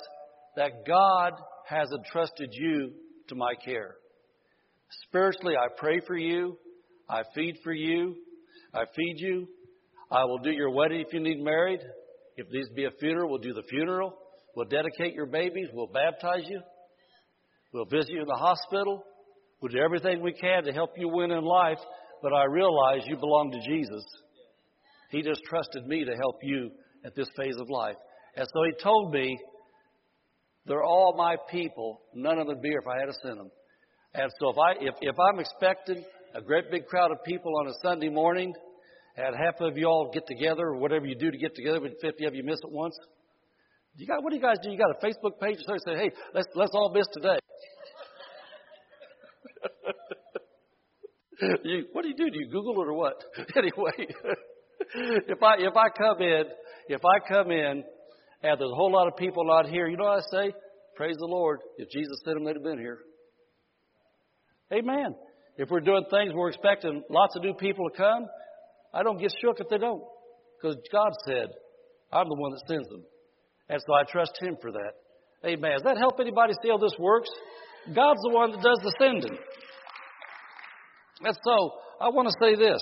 that 0.56 0.86
God 0.88 1.34
has 1.68 1.90
entrusted 1.92 2.50
you 2.54 2.94
to 3.28 3.36
my 3.36 3.54
care. 3.64 3.96
Spiritually, 5.08 5.56
I 5.58 5.68
pray 5.78 6.00
for 6.08 6.16
you. 6.16 6.58
I 7.10 7.24
feed 7.36 7.58
for 7.64 7.74
you. 7.74 8.16
I 8.74 8.84
feed 8.96 9.16
you. 9.18 9.48
I 10.10 10.24
will 10.24 10.40
do 10.40 10.52
your 10.52 10.70
wedding 10.72 11.02
if 11.02 11.14
you 11.14 11.20
need 11.20 11.44
married. 11.44 11.82
If 12.38 12.48
needs 12.50 12.70
to 12.70 12.76
be 12.76 12.86
a 12.86 12.92
funeral, 13.00 13.30
we'll 13.30 13.40
do 13.40 13.54
the 13.54 13.64
funeral. 13.70 14.18
We'll 14.56 14.68
dedicate 14.68 15.14
your 15.14 15.26
babies. 15.26 15.68
We'll 15.74 15.88
baptize 15.88 16.44
you. 16.48 16.62
We'll 17.74 17.86
visit 17.86 18.10
you 18.12 18.22
in 18.22 18.28
the 18.28 18.36
hospital. 18.36 19.04
We'll 19.62 19.72
do 19.72 19.80
everything 19.80 20.22
we 20.22 20.34
can 20.34 20.64
to 20.66 20.72
help 20.72 20.92
you 20.98 21.10
win 21.10 21.32
in 21.32 21.44
life, 21.44 21.80
but 22.22 22.34
I 22.34 22.46
realize 22.46 23.02
you 23.06 23.18
belong 23.18 23.52
to 23.52 23.60
Jesus. 23.68 24.04
He 25.10 25.22
just 25.22 25.42
trusted 25.44 25.88
me 25.88 26.06
to 26.06 26.12
help 26.16 26.40
you 26.44 26.72
at 27.06 27.16
this 27.16 27.28
phase 27.36 27.56
of 27.60 27.70
life. 27.70 27.96
And 28.36 28.48
so 28.54 28.64
he 28.64 28.84
told 28.84 29.14
me, 29.14 29.38
they're 30.66 30.84
all 30.84 31.16
my 31.18 31.36
people. 31.52 32.02
None 32.14 32.40
of 32.40 32.48
them 32.48 32.62
be 32.62 32.70
here 32.70 32.80
if 32.80 32.88
I 32.88 33.00
had 33.00 33.08
to 33.08 33.14
send 33.24 33.40
them. 33.40 33.52
And 34.14 34.32
so 34.40 34.50
if 34.50 34.58
I 34.58 34.72
if, 34.80 34.96
if 35.02 35.16
I'm 35.20 35.40
expecting 35.40 36.04
a 36.36 36.42
great 36.42 36.72
big 36.72 36.86
crowd 36.86 37.12
of 37.12 37.24
people 37.26 37.52
on 37.60 37.68
a 37.68 37.74
Sunday 37.82 38.10
morning, 38.10 38.54
and 39.18 39.36
half 39.36 39.56
of 39.60 39.78
you 39.78 39.86
all 39.86 40.10
get 40.14 40.26
together, 40.28 40.68
or 40.68 40.78
whatever 40.78 41.06
you 41.06 41.16
do 41.16 41.32
to 41.32 41.38
get 41.38 41.56
together, 41.56 41.80
but 41.80 41.92
50 42.02 42.26
of 42.26 42.36
you 42.36 42.44
miss 42.44 42.60
it 42.64 42.72
once. 42.72 42.98
You 43.96 44.08
got 44.08 44.24
what 44.24 44.32
do 44.32 44.36
you 44.36 44.42
guys 44.42 44.58
do? 44.64 44.72
You 44.72 44.78
got 44.78 44.90
a 44.90 45.06
Facebook 45.06 45.40
page 45.40 45.58
or 45.58 45.78
something? 45.78 45.82
Say, 45.86 45.96
hey, 45.96 46.12
let's 46.34 46.48
let's 46.56 46.72
all 46.74 46.92
miss 46.94 47.06
today. 47.14 47.38
you, 51.64 51.86
what 51.92 52.02
do 52.02 52.08
you 52.08 52.16
do? 52.16 52.30
Do 52.30 52.40
you 52.40 52.48
Google 52.48 52.82
it 52.82 52.88
or 52.88 52.94
what? 52.94 53.24
anyway, 53.56 53.92
if 54.96 55.44
I 55.44 55.58
if 55.60 55.76
I 55.76 55.90
come 55.96 56.22
in, 56.22 56.44
if 56.88 57.02
I 57.06 57.20
come 57.28 57.52
in, 57.52 57.84
and 58.42 58.60
there's 58.60 58.72
a 58.72 58.76
whole 58.76 58.92
lot 58.92 59.08
of 59.08 59.16
people 59.16 59.46
not 59.46 59.68
here, 59.68 59.88
you 59.88 59.98
know 59.98 60.06
what 60.06 60.24
I 60.24 60.48
say? 60.48 60.54
Praise 60.96 61.16
the 61.18 61.28
Lord. 61.28 61.60
If 61.78 61.90
Jesus 61.90 62.20
sent 62.26 62.36
them, 62.36 62.46
they'd 62.46 62.56
have 62.56 62.64
been 62.64 62.80
here. 62.80 63.00
Amen. 64.72 65.16
If 65.58 65.70
we're 65.70 65.82
doing 65.82 66.06
things 66.10 66.34
we're 66.34 66.50
expecting 66.50 67.04
lots 67.12 67.36
of 67.36 67.44
new 67.44 67.54
people 67.54 67.90
to 67.90 67.96
come, 67.96 68.26
I 68.92 69.04
don't 69.04 69.20
get 69.20 69.32
shook 69.40 69.60
if 69.60 69.70
they 69.70 69.78
don't, 69.78 70.02
because 70.60 70.78
God 70.92 71.12
said, 71.28 71.50
"I'm 72.12 72.28
the 72.28 72.36
one 72.36 72.54
that 72.54 72.62
sends 72.68 72.90
them," 72.90 73.06
and 73.70 73.82
so 73.86 73.94
I 73.94 74.04
trust 74.04 74.34
Him 74.42 74.58
for 74.62 74.72
that. 74.72 74.94
Amen. 75.46 75.72
Does 75.74 75.84
that 75.84 75.98
help 75.98 76.20
anybody 76.20 76.54
see 76.62 76.70
how 76.70 76.78
this 76.78 76.96
works? 77.00 77.30
God's 77.94 78.22
the 78.24 78.30
one 78.30 78.52
that 78.52 78.62
does 78.62 78.80
the 78.82 78.96
sending. 78.98 79.38
And 81.24 81.38
so, 81.44 81.72
I 82.02 82.10
want 82.10 82.28
to 82.28 82.36
say 82.40 82.56
this. 82.56 82.82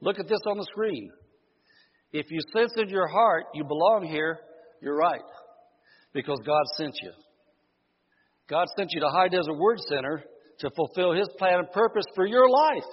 Look 0.00 0.18
at 0.18 0.28
this 0.28 0.40
on 0.46 0.56
the 0.56 0.66
screen. 0.70 1.10
If 2.12 2.26
you 2.30 2.40
sense 2.54 2.72
in 2.76 2.88
your 2.88 3.08
heart 3.08 3.44
you 3.54 3.64
belong 3.64 4.06
here, 4.10 4.38
you're 4.80 4.96
right. 4.96 5.20
Because 6.12 6.38
God 6.44 6.62
sent 6.76 6.94
you. 7.02 7.12
God 8.48 8.66
sent 8.76 8.90
you 8.92 9.00
to 9.00 9.08
High 9.08 9.28
Desert 9.28 9.54
Word 9.54 9.78
Center 9.88 10.22
to 10.60 10.70
fulfill 10.76 11.12
His 11.12 11.28
plan 11.38 11.60
and 11.60 11.72
purpose 11.72 12.04
for 12.14 12.26
your 12.26 12.48
life. 12.48 12.90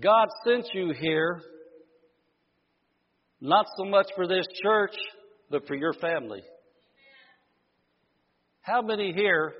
God 0.00 0.28
sent 0.46 0.68
you 0.72 0.92
here 0.98 1.42
not 3.40 3.66
so 3.76 3.84
much 3.84 4.06
for 4.16 4.26
this 4.26 4.46
church, 4.62 4.94
but 5.50 5.66
for 5.66 5.74
your 5.74 5.92
family. 5.94 6.42
How 8.60 8.82
many 8.82 9.12
here 9.12 9.52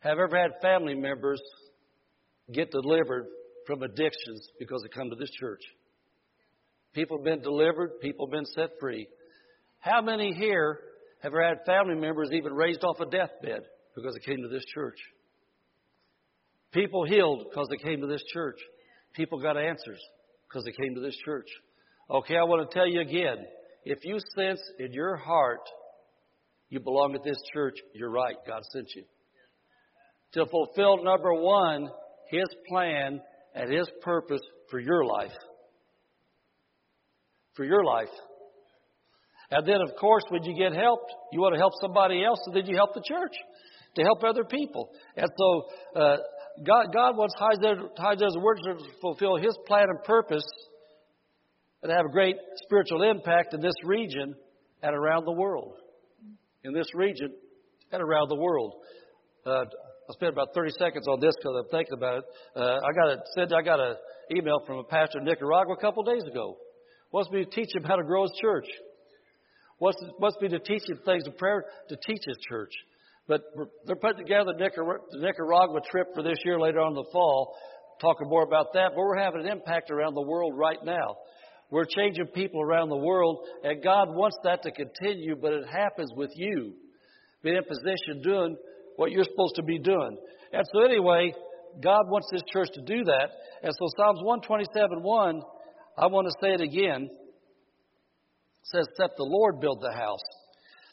have 0.00 0.18
ever 0.18 0.36
had 0.36 0.52
family 0.62 0.94
members 0.94 1.40
get 2.52 2.70
delivered 2.70 3.26
from 3.66 3.82
addictions 3.82 4.48
because 4.58 4.82
they 4.82 4.88
come 4.88 5.10
to 5.10 5.16
this 5.16 5.30
church? 5.38 5.60
People 6.94 7.18
have 7.18 7.24
been 7.24 7.42
delivered, 7.42 8.00
people 8.00 8.26
have 8.26 8.32
been 8.32 8.46
set 8.46 8.70
free. 8.80 9.08
How 9.80 10.00
many 10.00 10.32
here 10.32 10.80
have 11.22 11.32
ever 11.32 11.46
had 11.46 11.58
family 11.66 11.94
members 11.94 12.30
even 12.32 12.54
raised 12.54 12.84
off 12.84 13.00
a 13.00 13.04
deathbed 13.04 13.62
because 13.94 14.14
they 14.14 14.32
came 14.32 14.42
to 14.42 14.48
this 14.48 14.64
church? 14.74 14.98
People 16.72 17.04
healed 17.04 17.46
because 17.50 17.68
they 17.68 17.76
came 17.76 18.00
to 18.00 18.06
this 18.06 18.22
church. 18.32 18.58
People 19.14 19.40
got 19.40 19.56
answers 19.56 20.00
because 20.48 20.64
they 20.64 20.72
came 20.72 20.94
to 20.94 21.00
this 21.00 21.16
church. 21.24 21.48
Okay, 22.08 22.36
I 22.36 22.44
want 22.44 22.70
to 22.70 22.74
tell 22.74 22.86
you 22.86 23.00
again. 23.00 23.44
If 23.84 23.98
you 24.04 24.18
sense 24.36 24.60
in 24.78 24.92
your 24.92 25.16
heart 25.16 25.60
you 26.68 26.80
belong 26.80 27.14
at 27.14 27.24
this 27.24 27.36
church, 27.52 27.76
you're 27.94 28.10
right. 28.10 28.34
God 28.46 28.62
sent 28.72 28.88
you. 28.94 29.04
To 30.34 30.46
fulfill, 30.46 31.02
number 31.04 31.34
one, 31.34 31.88
His 32.30 32.46
plan 32.68 33.20
and 33.54 33.72
His 33.72 33.88
purpose 34.02 34.40
for 34.70 34.80
your 34.80 35.04
life. 35.04 35.36
For 37.54 37.64
your 37.64 37.84
life. 37.84 38.08
And 39.50 39.66
then, 39.66 39.80
of 39.80 39.96
course, 39.98 40.24
when 40.28 40.42
you 40.42 40.56
get 40.56 40.76
helped, 40.76 41.12
you 41.32 41.40
want 41.40 41.54
to 41.54 41.58
help 41.58 41.72
somebody 41.80 42.24
else, 42.24 42.40
and 42.46 42.56
then 42.56 42.66
you 42.66 42.76
help 42.76 42.94
the 42.94 43.04
church. 43.06 43.34
to 43.96 44.02
help 44.02 44.22
other 44.22 44.44
people. 44.44 44.90
And 45.16 45.28
so 45.36 46.00
uh, 46.00 46.16
God, 46.64 46.86
God 46.92 47.16
wants 47.16 47.34
High 47.38 48.14
Desert 48.14 48.40
Word 48.40 48.58
to 48.64 48.84
fulfill 49.00 49.36
His 49.36 49.56
plan 49.66 49.86
and 49.88 50.02
purpose 50.04 50.44
and 51.86 51.96
have 51.96 52.06
a 52.06 52.12
great 52.12 52.34
spiritual 52.56 53.02
impact 53.02 53.54
in 53.54 53.60
this 53.60 53.74
region 53.84 54.34
and 54.82 54.96
around 54.96 55.24
the 55.24 55.32
world. 55.32 55.74
In 56.64 56.72
this 56.72 56.88
region 56.94 57.32
and 57.92 58.02
around 58.02 58.28
the 58.28 58.34
world. 58.34 58.74
Uh, 59.46 59.62
I 59.62 60.12
spent 60.14 60.32
about 60.32 60.48
30 60.52 60.72
seconds 60.80 61.06
on 61.06 61.20
this 61.20 61.32
because 61.38 61.54
I'm 61.62 61.70
thinking 61.70 61.94
about 61.94 62.18
it. 62.18 62.24
Uh, 62.56 62.78
I 62.82 62.92
got 62.92 63.08
a 63.12 63.16
said 63.36 63.52
I 63.52 63.62
got 63.62 63.78
an 63.78 63.94
email 64.36 64.58
from 64.66 64.78
a 64.78 64.84
pastor 64.84 65.18
in 65.18 65.24
Nicaragua 65.26 65.74
a 65.74 65.80
couple 65.80 66.02
of 66.02 66.12
days 66.12 66.24
ago. 66.28 66.56
Wants 67.12 67.30
me 67.30 67.44
to 67.44 67.50
teach 67.50 67.72
him 67.72 67.84
how 67.84 67.94
to 67.94 68.02
grow 68.02 68.22
his 68.22 68.32
church. 68.42 68.66
Wants, 69.78 70.02
wants 70.18 70.38
me 70.40 70.48
to 70.48 70.58
teach 70.58 70.82
him 70.88 70.98
things 71.04 71.24
of 71.28 71.38
prayer 71.38 71.66
to 71.88 71.96
teach 72.04 72.22
his 72.26 72.38
church. 72.48 72.72
But 73.28 73.42
they're 73.86 73.94
putting 73.94 74.26
together 74.26 74.52
the 74.56 75.18
Nicaragua 75.20 75.80
trip 75.88 76.08
for 76.16 76.24
this 76.24 76.38
year 76.44 76.58
later 76.58 76.80
on 76.80 76.88
in 76.88 76.94
the 76.94 77.10
fall, 77.12 77.54
talking 78.00 78.28
more 78.28 78.42
about 78.42 78.72
that. 78.72 78.90
But 78.96 78.98
we're 78.98 79.22
having 79.22 79.42
an 79.42 79.46
impact 79.46 79.92
around 79.92 80.14
the 80.14 80.22
world 80.22 80.54
right 80.56 80.82
now. 80.84 81.16
We're 81.70 81.84
changing 81.84 82.26
people 82.28 82.62
around 82.62 82.90
the 82.90 82.96
world, 82.96 83.44
and 83.64 83.82
God 83.82 84.14
wants 84.14 84.36
that 84.44 84.62
to 84.62 84.70
continue, 84.70 85.34
but 85.36 85.52
it 85.52 85.66
happens 85.66 86.12
with 86.14 86.30
you 86.36 86.74
being 87.42 87.56
in 87.56 87.64
position 87.64 88.22
doing 88.22 88.56
what 88.96 89.10
you're 89.10 89.24
supposed 89.24 89.56
to 89.56 89.62
be 89.62 89.78
doing. 89.78 90.16
And 90.52 90.64
so, 90.72 90.84
anyway, 90.84 91.32
God 91.82 92.08
wants 92.08 92.28
this 92.32 92.42
church 92.52 92.68
to 92.74 92.82
do 92.82 93.04
that. 93.04 93.28
And 93.62 93.72
so, 93.72 93.86
Psalms 93.96 94.20
127 94.22 95.02
1, 95.02 95.42
I 95.98 96.06
want 96.06 96.28
to 96.28 96.34
say 96.40 96.54
it 96.54 96.60
again, 96.60 97.08
says, 98.62 98.86
Except 98.90 99.16
the 99.16 99.24
Lord 99.24 99.60
build 99.60 99.80
the 99.80 99.92
house, 99.92 100.24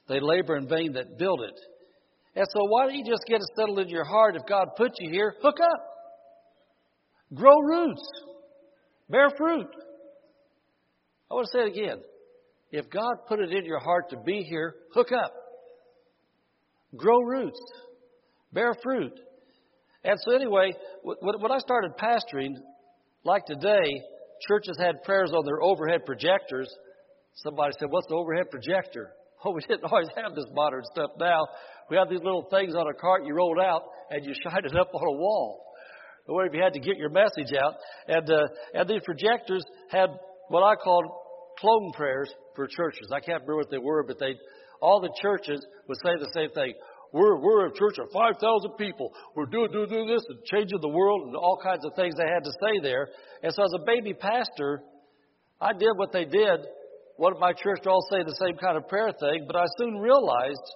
they 0.07 0.19
labor 0.19 0.57
in 0.57 0.67
vain 0.67 0.93
that 0.93 1.17
build 1.17 1.41
it. 1.41 1.59
And 2.35 2.45
so, 2.51 2.65
why 2.65 2.87
don't 2.87 2.95
you 2.95 3.05
just 3.05 3.25
get 3.27 3.37
it 3.37 3.47
settled 3.55 3.79
in 3.79 3.89
your 3.89 4.05
heart? 4.05 4.35
If 4.35 4.43
God 4.47 4.69
put 4.75 4.91
you 4.99 5.11
here, 5.11 5.35
hook 5.41 5.57
up, 5.61 5.81
grow 7.35 7.59
roots, 7.59 8.03
bear 9.09 9.29
fruit. 9.37 9.67
I 11.29 11.33
want 11.33 11.47
to 11.51 11.57
say 11.57 11.63
it 11.65 11.71
again. 11.71 12.01
If 12.71 12.89
God 12.89 13.27
put 13.27 13.39
it 13.39 13.51
in 13.51 13.65
your 13.65 13.79
heart 13.79 14.09
to 14.09 14.17
be 14.17 14.41
here, 14.41 14.75
hook 14.93 15.11
up, 15.11 15.33
grow 16.95 17.19
roots, 17.21 17.59
bear 18.51 18.73
fruit. 18.81 19.13
And 20.03 20.19
so, 20.25 20.35
anyway, 20.35 20.73
when 21.03 21.51
I 21.51 21.59
started 21.59 21.91
pastoring, 21.97 22.55
like 23.23 23.45
today, 23.45 24.01
churches 24.47 24.77
had 24.79 25.03
prayers 25.03 25.31
on 25.33 25.45
their 25.45 25.61
overhead 25.61 26.05
projectors. 26.05 26.69
Somebody 27.35 27.73
said, 27.79 27.87
What's 27.89 28.07
the 28.07 28.15
overhead 28.15 28.49
projector? 28.51 29.11
Oh, 29.45 29.51
we 29.51 29.59
didn't 29.59 29.83
always 29.83 30.07
have 30.15 30.35
this 30.35 30.45
modern 30.53 30.83
stuff 30.85 31.09
now. 31.19 31.45
We 31.89 31.97
have 31.97 32.09
these 32.09 32.23
little 32.23 32.47
things 32.49 32.75
on 32.75 32.87
a 32.87 32.93
cart 32.93 33.25
you 33.25 33.35
rolled 33.35 33.59
out 33.59 33.81
and 34.09 34.23
you 34.25 34.33
shined 34.41 34.65
it 34.65 34.73
up 34.73 34.87
on 34.93 35.01
a 35.01 35.17
wall. 35.19 35.65
Or 36.27 36.45
if 36.45 36.53
you 36.53 36.63
had 36.63 36.71
to 36.71 36.79
get 36.79 36.95
your 36.95 37.09
message 37.09 37.51
out. 37.61 37.75
And, 38.07 38.31
uh, 38.31 38.47
and 38.73 38.87
these 38.87 39.01
projectors 39.03 39.65
had 39.91 40.11
what 40.49 40.63
I 40.63 40.75
called 40.75 41.05
clone 41.59 41.91
prayers 41.93 42.31
for 42.55 42.67
churches. 42.67 43.09
I 43.11 43.19
can't 43.19 43.41
remember 43.41 43.57
what 43.57 43.71
they 43.71 43.77
were, 43.77 44.03
but 44.03 44.19
they, 44.19 44.35
all 44.81 44.99
the 44.99 45.13
churches 45.21 45.65
would 45.87 45.97
say 46.03 46.11
the 46.19 46.31
same 46.33 46.49
thing. 46.51 46.73
We're, 47.13 47.37
we're 47.37 47.67
a 47.67 47.73
church 47.73 47.99
of 47.99 48.09
5,000 48.11 48.71
people. 48.77 49.13
We're 49.35 49.45
doing, 49.45 49.71
doing, 49.71 49.89
doing 49.89 50.07
this 50.07 50.25
and 50.27 50.43
changing 50.45 50.81
the 50.81 50.89
world 50.89 51.27
and 51.27 51.35
all 51.35 51.59
kinds 51.61 51.85
of 51.85 51.93
things 51.95 52.15
they 52.15 52.27
had 52.27 52.43
to 52.43 52.51
say 52.51 52.81
there. 52.81 53.07
And 53.43 53.53
so 53.53 53.63
as 53.63 53.73
a 53.75 53.85
baby 53.85 54.13
pastor, 54.13 54.81
I 55.61 55.73
did 55.73 55.93
what 55.95 56.11
they 56.11 56.25
did. 56.25 56.59
Of 57.19 57.39
my 57.39 57.53
church 57.53 57.79
to 57.83 57.89
all 57.89 58.05
say 58.11 58.23
the 58.23 58.35
same 58.43 58.57
kind 58.57 58.75
of 58.75 58.89
prayer 58.89 59.11
thing, 59.17 59.45
but 59.47 59.55
I 59.55 59.63
soon 59.77 59.97
realized 59.99 60.67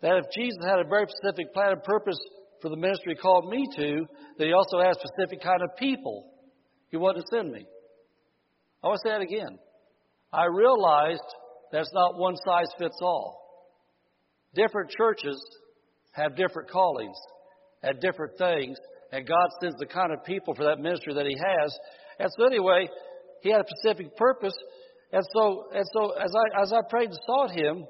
that 0.00 0.16
if 0.16 0.24
Jesus 0.34 0.58
had 0.64 0.80
a 0.80 0.88
very 0.88 1.06
specific 1.06 1.52
plan 1.54 1.72
and 1.72 1.84
purpose 1.84 2.18
for 2.60 2.68
the 2.70 2.76
ministry 2.76 3.14
he 3.14 3.20
called 3.20 3.48
me 3.48 3.68
to, 3.76 4.06
that 4.38 4.46
he 4.46 4.52
also 4.52 4.80
has 4.80 4.96
specific 4.98 5.40
kind 5.40 5.62
of 5.62 5.76
people 5.76 6.32
he 6.90 6.96
wanted 6.96 7.20
to 7.20 7.26
send 7.30 7.52
me. 7.52 7.66
I 8.82 8.88
want 8.88 9.00
to 9.02 9.08
say 9.08 9.12
that 9.12 9.22
again. 9.22 9.58
I 10.32 10.44
realized 10.46 11.22
that's 11.72 11.92
not 11.92 12.18
one 12.18 12.36
size 12.46 12.68
fits 12.78 12.98
all. 13.02 13.42
Different 14.54 14.90
churches 14.90 15.40
have 16.12 16.36
different 16.36 16.70
callings 16.70 17.16
at 17.82 18.00
different 18.00 18.36
things, 18.38 18.78
and 19.12 19.26
God 19.26 19.48
sends 19.60 19.76
the 19.78 19.86
kind 19.86 20.12
of 20.12 20.24
people 20.24 20.54
for 20.54 20.64
that 20.64 20.78
ministry 20.78 21.14
that 21.14 21.26
He 21.26 21.36
has. 21.36 21.78
And 22.18 22.30
so, 22.36 22.46
anyway, 22.46 22.88
He 23.42 23.50
had 23.50 23.60
a 23.60 23.64
specific 23.68 24.16
purpose. 24.16 24.54
And 25.12 25.24
so, 25.34 25.68
and 25.74 25.84
so 25.94 26.12
as 26.12 26.32
I 26.34 26.62
as 26.62 26.72
I 26.72 26.80
prayed 26.88 27.10
and 27.10 27.18
sought 27.26 27.50
Him, 27.50 27.86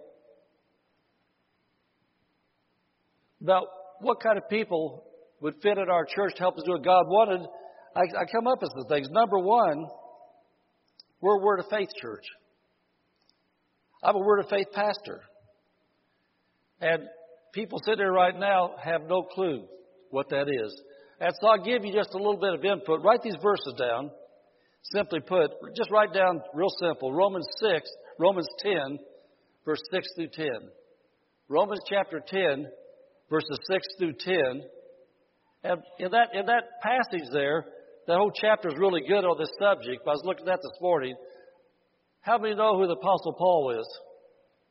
about 3.43 3.67
what 4.01 4.21
kind 4.21 4.39
of 4.39 4.49
people 4.49 5.05
would 5.41 5.55
fit 5.63 5.79
in 5.79 5.91
our 5.91 6.05
church 6.05 6.35
to 6.35 6.41
help 6.41 6.57
us 6.57 6.65
do 6.65 6.73
what 6.73 6.85
God 6.85 7.07
wanted, 7.07 7.47
I, 7.95 8.01
I 8.01 8.25
come 8.33 8.47
up 8.47 8.61
with 8.61 8.71
some 8.77 8.89
things. 8.89 9.09
Number 9.11 9.39
one, 9.39 9.87
we're 11.21 11.37
a 11.37 11.45
Word 11.45 11.61
of 11.61 11.67
Faith 11.71 11.89
church. 12.01 12.25
I'm 14.03 14.15
a 14.15 14.21
Word 14.21 14.41
of 14.41 14.49
Faith 14.49 14.69
pastor. 14.73 15.21
And 16.81 17.03
people 17.53 17.81
sitting 17.85 17.99
there 17.99 18.13
right 18.13 18.39
now 18.39 18.75
have 18.83 19.03
no 19.09 19.23
clue 19.23 19.65
what 20.11 20.29
that 20.31 20.49
is. 20.49 20.83
And 21.21 21.33
so 21.41 21.49
I'll 21.49 21.65
give 21.65 21.85
you 21.85 21.93
just 21.93 22.15
a 22.15 22.19
little 22.19 22.39
bit 22.39 22.55
of 22.55 22.65
input. 22.65 23.03
Write 23.03 23.23
these 23.23 23.37
verses 23.43 23.75
down. 23.79 24.11
Simply 24.83 25.21
put, 25.21 25.51
just 25.77 25.91
write 25.91 26.15
down 26.15 26.41
real 26.55 26.71
simple 26.81 27.13
Romans 27.13 27.47
6, 27.59 27.91
Romans 28.19 28.49
10, 28.61 28.99
verse 29.65 29.81
6 29.93 30.07
through 30.15 30.29
10. 30.29 30.47
Romans 31.49 31.81
chapter 31.89 32.23
10, 32.25 32.67
verses 33.29 33.59
6 33.69 33.87
through 33.99 34.13
10. 34.13 34.35
And 35.65 35.83
in 35.99 36.11
that, 36.13 36.29
in 36.33 36.47
that 36.47 36.65
passage 36.81 37.29
there, 37.33 37.67
that 38.09 38.17
whole 38.17 38.33
chapter 38.35 38.69
is 38.69 38.75
really 38.79 39.03
good 39.07 39.25
on 39.25 39.37
this 39.39 39.53
subject. 39.61 40.01
I 40.07 40.11
was 40.11 40.23
looking 40.25 40.49
at 40.49 40.61
this 40.63 40.81
morning. 40.81 41.15
How 42.23 42.39
many 42.39 42.55
know 42.55 42.79
who 42.79 42.87
the 42.87 42.95
Apostle 42.95 43.35
Paul 43.35 43.79
is? 43.79 43.87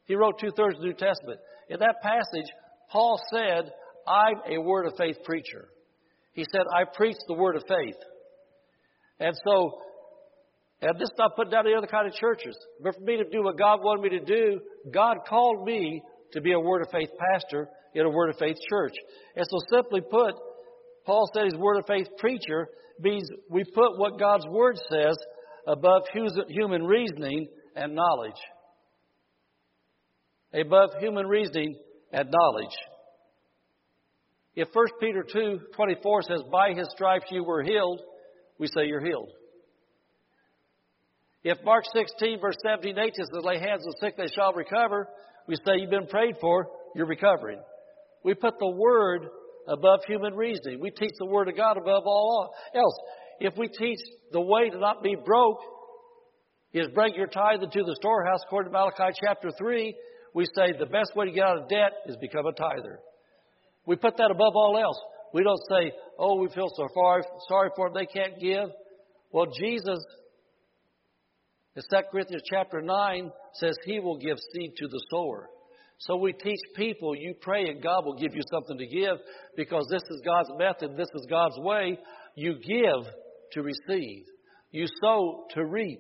He 0.05 0.15
wrote 0.15 0.39
two 0.39 0.49
thirds 0.57 0.75
of 0.75 0.81
the 0.81 0.87
New 0.87 0.93
Testament. 0.93 1.39
In 1.69 1.79
that 1.79 2.01
passage, 2.01 2.49
Paul 2.89 3.21
said, 3.31 3.71
I'm 4.07 4.41
a 4.51 4.59
word 4.59 4.87
of 4.87 4.93
faith 4.97 5.17
preacher. 5.23 5.69
He 6.33 6.45
said, 6.51 6.61
I 6.73 6.85
preach 6.91 7.17
the 7.27 7.35
word 7.35 7.55
of 7.55 7.63
faith. 7.67 7.97
And 9.19 9.35
so, 9.45 9.81
and 10.81 10.95
this 10.95 11.09
is 11.09 11.17
not 11.19 11.35
putting 11.35 11.51
down 11.51 11.67
any 11.67 11.75
other 11.75 11.85
kind 11.85 12.07
of 12.07 12.13
churches. 12.13 12.57
But 12.81 12.95
for 12.95 13.01
me 13.01 13.17
to 13.17 13.29
do 13.29 13.43
what 13.43 13.57
God 13.57 13.81
wanted 13.83 14.01
me 14.01 14.17
to 14.17 14.25
do, 14.25 14.61
God 14.91 15.17
called 15.29 15.63
me 15.63 16.01
to 16.31 16.41
be 16.41 16.53
a 16.53 16.59
word 16.59 16.81
of 16.81 16.87
faith 16.91 17.09
pastor 17.33 17.69
in 17.93 18.03
a 18.03 18.09
word 18.09 18.31
of 18.31 18.37
faith 18.39 18.57
church. 18.67 18.95
And 19.35 19.45
so 19.47 19.57
simply 19.71 20.01
put, 20.01 20.33
Paul 21.05 21.29
said 21.35 21.43
he's 21.45 21.53
a 21.53 21.59
word 21.59 21.77
of 21.77 21.85
faith 21.85 22.07
preacher 22.17 22.69
means 22.99 23.29
we 23.49 23.63
put 23.63 23.97
what 23.97 24.19
God's 24.19 24.45
word 24.47 24.77
says 24.89 25.17
above 25.67 26.03
human 26.49 26.83
reasoning 26.83 27.47
and 27.75 27.95
knowledge. 27.95 28.39
Above 30.53 30.91
human 30.99 31.27
reasoning 31.27 31.77
and 32.11 32.29
knowledge. 32.31 32.75
If 34.55 34.69
1 34.73 34.85
Peter 34.99 35.23
2 35.23 35.59
24 35.75 36.21
says, 36.23 36.41
By 36.51 36.73
his 36.73 36.87
stripes 36.91 37.27
you 37.29 37.43
were 37.43 37.61
healed, 37.61 38.01
we 38.57 38.67
say 38.67 38.87
you're 38.87 39.05
healed. 39.05 39.29
If 41.43 41.63
Mark 41.63 41.85
16, 41.93 42.39
verse 42.41 42.57
17 42.63 42.97
18 42.97 43.13
says, 43.13 43.29
Lay 43.43 43.59
hands 43.59 43.83
on 43.85 43.91
the 43.91 43.97
sick, 43.99 44.17
they 44.17 44.27
shall 44.33 44.53
recover, 44.53 45.07
we 45.47 45.55
say 45.55 45.73
you've 45.77 45.89
been 45.89 46.07
prayed 46.07 46.35
for, 46.41 46.67
you're 46.95 47.05
recovering. 47.05 47.59
We 48.23 48.33
put 48.33 48.55
the 48.59 48.69
Word 48.69 49.27
above 49.67 49.99
human 50.07 50.33
reasoning. 50.33 50.79
We 50.79 50.91
teach 50.91 51.13
the 51.19 51.25
Word 51.25 51.49
of 51.49 51.57
God 51.57 51.77
above 51.77 52.03
all 52.05 52.53
else. 52.73 52.97
If 53.39 53.57
we 53.57 53.67
teach 53.67 53.99
the 54.31 54.41
way 54.41 54.69
to 54.69 54.79
not 54.79 55.03
be 55.03 55.15
broke 55.15 55.59
is 56.73 56.87
bring 56.93 57.15
your 57.15 57.27
tithe 57.27 57.63
into 57.63 57.83
the 57.83 57.95
storehouse, 57.99 58.39
according 58.45 58.71
to 58.71 58.77
Malachi 58.77 59.17
chapter 59.23 59.49
3, 59.57 59.95
we 60.33 60.45
say 60.55 60.73
the 60.77 60.85
best 60.85 61.15
way 61.15 61.25
to 61.25 61.31
get 61.31 61.43
out 61.43 61.57
of 61.57 61.69
debt 61.69 61.91
is 62.05 62.15
become 62.17 62.45
a 62.45 62.53
tither. 62.53 62.99
We 63.85 63.95
put 63.95 64.17
that 64.17 64.31
above 64.31 64.53
all 64.55 64.77
else. 64.81 64.99
We 65.33 65.43
don't 65.43 65.61
say, 65.69 65.91
oh, 66.17 66.35
we 66.35 66.49
feel 66.49 66.69
so 66.75 66.87
far, 66.93 67.23
sorry 67.47 67.69
for 67.75 67.89
them, 67.89 67.95
they 67.95 68.05
can't 68.05 68.39
give. 68.39 68.69
Well, 69.31 69.47
Jesus, 69.47 69.99
in 71.75 71.81
2 71.89 71.97
Corinthians 72.11 72.43
chapter 72.49 72.81
9, 72.81 73.31
says 73.53 73.77
he 73.85 73.99
will 73.99 74.17
give 74.17 74.37
seed 74.53 74.73
to 74.77 74.87
the 74.87 75.03
sower. 75.09 75.49
So 75.99 76.15
we 76.15 76.33
teach 76.33 76.59
people, 76.75 77.15
you 77.15 77.33
pray 77.41 77.69
and 77.69 77.81
God 77.81 78.05
will 78.05 78.17
give 78.17 78.35
you 78.35 78.41
something 78.51 78.77
to 78.77 78.85
give 78.85 79.17
because 79.55 79.87
this 79.89 80.03
is 80.09 80.21
God's 80.23 80.49
method, 80.57 80.95
this 80.95 81.09
is 81.15 81.25
God's 81.29 81.57
way. 81.57 81.97
You 82.35 82.53
give 82.53 83.11
to 83.53 83.61
receive, 83.63 84.23
you 84.71 84.85
sow 85.01 85.45
to 85.55 85.65
reap. 85.65 85.99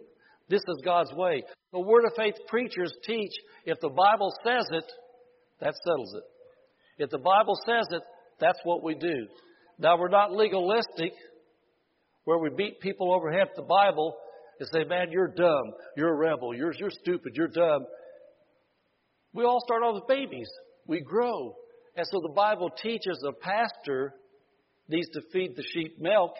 This 0.49 0.61
is 0.61 0.81
God's 0.85 1.11
way. 1.13 1.43
The 1.73 1.79
Word 1.79 2.05
of 2.05 2.13
Faith 2.15 2.35
preachers 2.47 2.93
teach 3.03 3.31
if 3.65 3.79
the 3.81 3.89
Bible 3.89 4.31
says 4.45 4.65
it, 4.71 4.85
that 5.59 5.73
settles 5.83 6.13
it. 6.15 7.03
If 7.03 7.09
the 7.09 7.17
Bible 7.17 7.55
says 7.65 7.87
it, 7.91 8.01
that's 8.39 8.59
what 8.63 8.83
we 8.83 8.95
do. 8.95 9.27
Now, 9.79 9.97
we're 9.97 10.09
not 10.09 10.31
legalistic 10.31 11.11
where 12.23 12.37
we 12.37 12.49
beat 12.55 12.79
people 12.79 13.13
over 13.13 13.29
the 13.29 13.37
head 13.37 13.47
with 13.49 13.57
the 13.57 13.73
Bible 13.73 14.15
and 14.59 14.69
say, 14.73 14.83
man, 14.83 15.11
you're 15.11 15.27
dumb, 15.27 15.73
you're 15.95 16.13
a 16.13 16.17
rebel, 16.17 16.55
you're, 16.55 16.73
you're 16.73 16.89
stupid, 16.89 17.33
you're 17.35 17.47
dumb. 17.47 17.85
We 19.33 19.43
all 19.43 19.61
start 19.65 19.83
off 19.83 20.01
as 20.01 20.07
babies. 20.07 20.49
We 20.85 21.01
grow. 21.01 21.55
And 21.95 22.05
so 22.11 22.19
the 22.21 22.33
Bible 22.33 22.69
teaches 22.81 23.23
a 23.27 23.33
pastor 23.33 24.13
needs 24.89 25.09
to 25.09 25.21
feed 25.31 25.55
the 25.55 25.63
sheep 25.73 25.99
milk, 25.99 26.33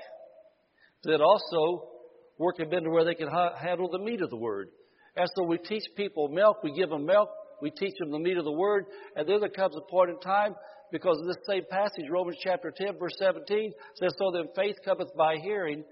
that 1.04 1.22
also 1.22 1.90
work 2.38 2.58
them 2.58 2.72
into 2.74 2.90
where 2.90 3.06
they 3.06 3.16
can 3.16 3.28
ha- 3.28 3.56
handle 3.56 3.90
the 3.90 4.00
meat 4.00 4.22
of 4.22 4.30
the 4.30 4.38
word. 4.38 4.70
And 5.16 5.28
so 5.36 5.44
we 5.44 5.58
teach 5.58 5.84
people 5.96 6.28
milk, 6.28 6.64
we 6.64 6.74
give 6.74 6.90
them 6.90 7.06
milk, 7.06 7.30
we 7.62 7.72
teach 7.72 7.94
them 8.00 8.12
the 8.12 8.20
meat 8.20 8.38
of 8.38 8.46
the 8.46 8.52
word, 8.52 8.86
and 9.16 9.28
then 9.28 9.40
there 9.40 9.50
comes 9.50 9.76
a 9.76 9.92
point 9.92 10.12
in 10.12 10.20
time, 10.20 10.56
because 10.92 11.22
this 11.26 11.38
same 11.50 11.64
passage, 11.70 12.06
Romans 12.10 12.38
chapter 12.42 12.72
10, 12.76 12.98
verse 12.98 13.16
17, 13.20 13.74
says, 13.96 14.14
So 14.18 14.32
then 14.32 14.48
faith 14.56 14.76
cometh 14.86 15.10
by 15.18 15.36
hearing, 15.36 15.84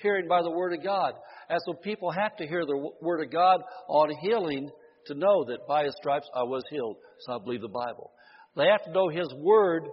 hearing 0.00 0.26
by 0.28 0.42
the 0.42 0.50
word 0.50 0.72
of 0.72 0.82
God. 0.82 1.12
And 1.50 1.58
so 1.66 1.74
people 1.74 2.10
have 2.10 2.36
to 2.36 2.46
hear 2.46 2.64
the 2.64 2.90
word 3.02 3.22
of 3.22 3.30
God 3.30 3.60
on 3.88 4.10
healing 4.22 4.70
to 5.08 5.14
know 5.14 5.44
that 5.44 5.66
by 5.66 5.84
his 5.84 5.94
stripes 6.00 6.28
I 6.34 6.42
was 6.44 6.64
healed. 6.70 6.96
So 7.20 7.34
I 7.34 7.38
believe 7.42 7.60
the 7.60 7.68
Bible. 7.68 8.10
They 8.56 8.66
have 8.66 8.84
to 8.84 8.92
know 8.92 9.08
his 9.08 9.32
word 9.36 9.84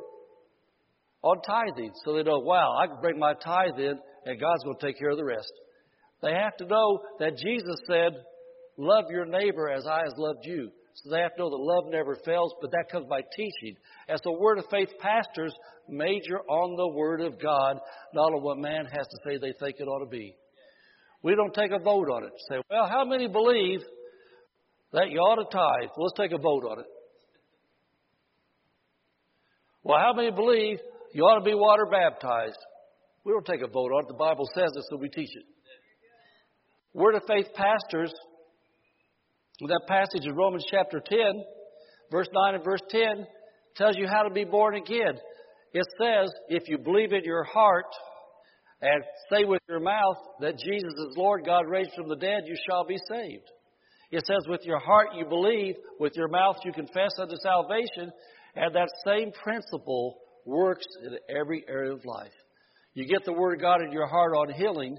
on 1.22 1.42
tithing. 1.42 1.92
So 2.04 2.14
they 2.14 2.24
know, 2.24 2.40
wow, 2.40 2.78
I 2.82 2.88
can 2.88 3.02
bring 3.02 3.20
my 3.20 3.34
tithe 3.34 3.80
in 3.80 4.00
and 4.26 4.40
God's 4.40 4.64
going 4.64 4.78
to 4.80 4.86
take 4.86 4.98
care 5.00 5.10
of 5.10 5.18
the 5.18 5.26
rest. 5.26 5.52
They 6.22 6.34
have 6.34 6.56
to 6.58 6.66
know 6.66 7.02
that 7.20 7.38
Jesus 7.38 7.76
said, 7.88 8.14
Love 8.78 9.06
your 9.10 9.26
neighbor 9.26 9.70
as 9.70 9.88
I 9.88 10.00
has 10.04 10.14
loved 10.18 10.40
you. 10.44 10.70
So 10.96 11.10
they 11.10 11.20
have 11.20 11.36
to 11.36 11.44
know 11.44 11.50
that 11.50 11.58
love 11.58 11.86
never 11.92 12.18
fails, 12.26 12.54
but 12.62 12.72
that 12.72 12.90
comes 12.92 13.06
by 13.08 13.22
teaching. 13.36 13.76
As 14.10 14.20
the 14.22 14.34
Word 14.34 14.58
of 14.58 14.66
Faith 14.70 14.90
pastors, 15.00 15.54
major 15.90 16.40
on 16.50 16.76
the 16.76 16.88
Word 16.88 17.22
of 17.22 17.42
God, 17.42 17.80
not 18.14 18.34
on 18.34 18.44
what 18.44 18.58
man 18.58 18.86
has 18.86 19.08
to 19.08 19.18
say 19.26 19.38
they 19.38 19.54
think 19.60 19.78
it 19.80 19.88
ought 19.88 20.04
to 20.04 20.10
be. 20.10 20.36
We 21.22 21.36
don't 21.36 21.54
take 21.54 21.72
a 21.72 21.80
vote 21.80 22.10
on 22.10 22.24
it. 22.24 22.32
Say, 22.50 22.58
well, 22.70 22.88
how 22.88 23.04
many 23.04 23.28
believe 23.28 23.82
that 24.94 25.10
you 25.10 25.20
ought 25.20 25.36
to 25.36 25.50
tithe? 25.52 25.90
Let's 25.98 26.14
take 26.18 26.32
a 26.32 26.42
vote 26.42 26.64
on 26.64 26.80
it. 26.80 26.86
Well, 29.84 30.00
how 30.00 30.14
many 30.14 30.32
believe 30.32 30.80
you 31.14 31.24
ought 31.24 31.40
to 31.40 31.46
be 31.46 31.54
water 31.54 31.86
baptized? 31.86 32.58
We 33.24 33.34
don't 33.34 33.46
take 33.46 33.62
a 33.62 33.68
vote 33.68 33.92
on 33.92 34.06
it. 34.06 34.08
The 34.08 34.14
Bible 34.16 34.48
says 34.56 34.72
it, 34.76 34.84
so 34.90 34.98
we 34.98 35.10
teach 35.10 35.36
it. 35.36 35.44
Word 36.94 37.16
of 37.16 37.24
Faith 37.28 37.48
pastors 37.54 38.14
that 39.62 39.82
passage 39.88 40.26
in 40.26 40.36
Romans 40.36 40.66
chapter 40.70 41.02
10, 41.06 41.18
verse 42.12 42.28
9 42.34 42.56
and 42.56 42.64
verse 42.64 42.82
10, 42.90 43.26
tells 43.76 43.96
you 43.98 44.08
how 44.08 44.24
to 44.24 44.34
be 44.34 44.44
born 44.44 44.76
again. 44.76 45.18
It 45.74 45.86
says, 46.00 46.32
if 46.50 46.68
you 46.68 46.78
believe 46.78 47.14
in 47.14 47.24
your 47.24 47.44
heart 47.44 47.86
and 48.82 49.04
say 49.32 49.46
with 49.46 49.62
your 49.68 49.80
mouth 49.80 50.18
that 50.40 50.58
Jesus 50.58 50.94
is 50.94 51.18
Lord, 51.18 51.46
God 51.46 51.68
raised 51.68 51.92
from 51.96 52.10
the 52.10 52.16
dead, 52.16 52.44
you 52.46 52.56
shall 52.70 52.86
be 52.86 52.98
saved. 53.10 53.50
It 54.12 54.24
says, 54.26 54.48
with 54.48 54.62
your 54.64 54.80
heart 54.80 55.10
you 55.16 55.26
believe, 55.26 55.76
with 56.00 56.14
your 56.16 56.28
mouth 56.28 56.58
you 56.64 56.72
confess 56.72 57.12
unto 57.20 57.36
salvation, 57.42 58.12
and 58.56 58.76
that 58.76 58.90
same 59.06 59.32
principle 59.32 60.18
works 60.46 60.86
in 61.04 61.18
every 61.36 61.66
area 61.68 61.92
of 61.92 62.06
life. 62.06 62.32
You 62.94 63.06
get 63.08 63.26
the 63.26 63.34
Word 63.34 63.56
of 63.56 63.62
God 63.62 63.82
in 63.82 63.92
your 63.92 64.08
heart 64.08 64.34
on 64.34 64.54
healing, 64.54 64.98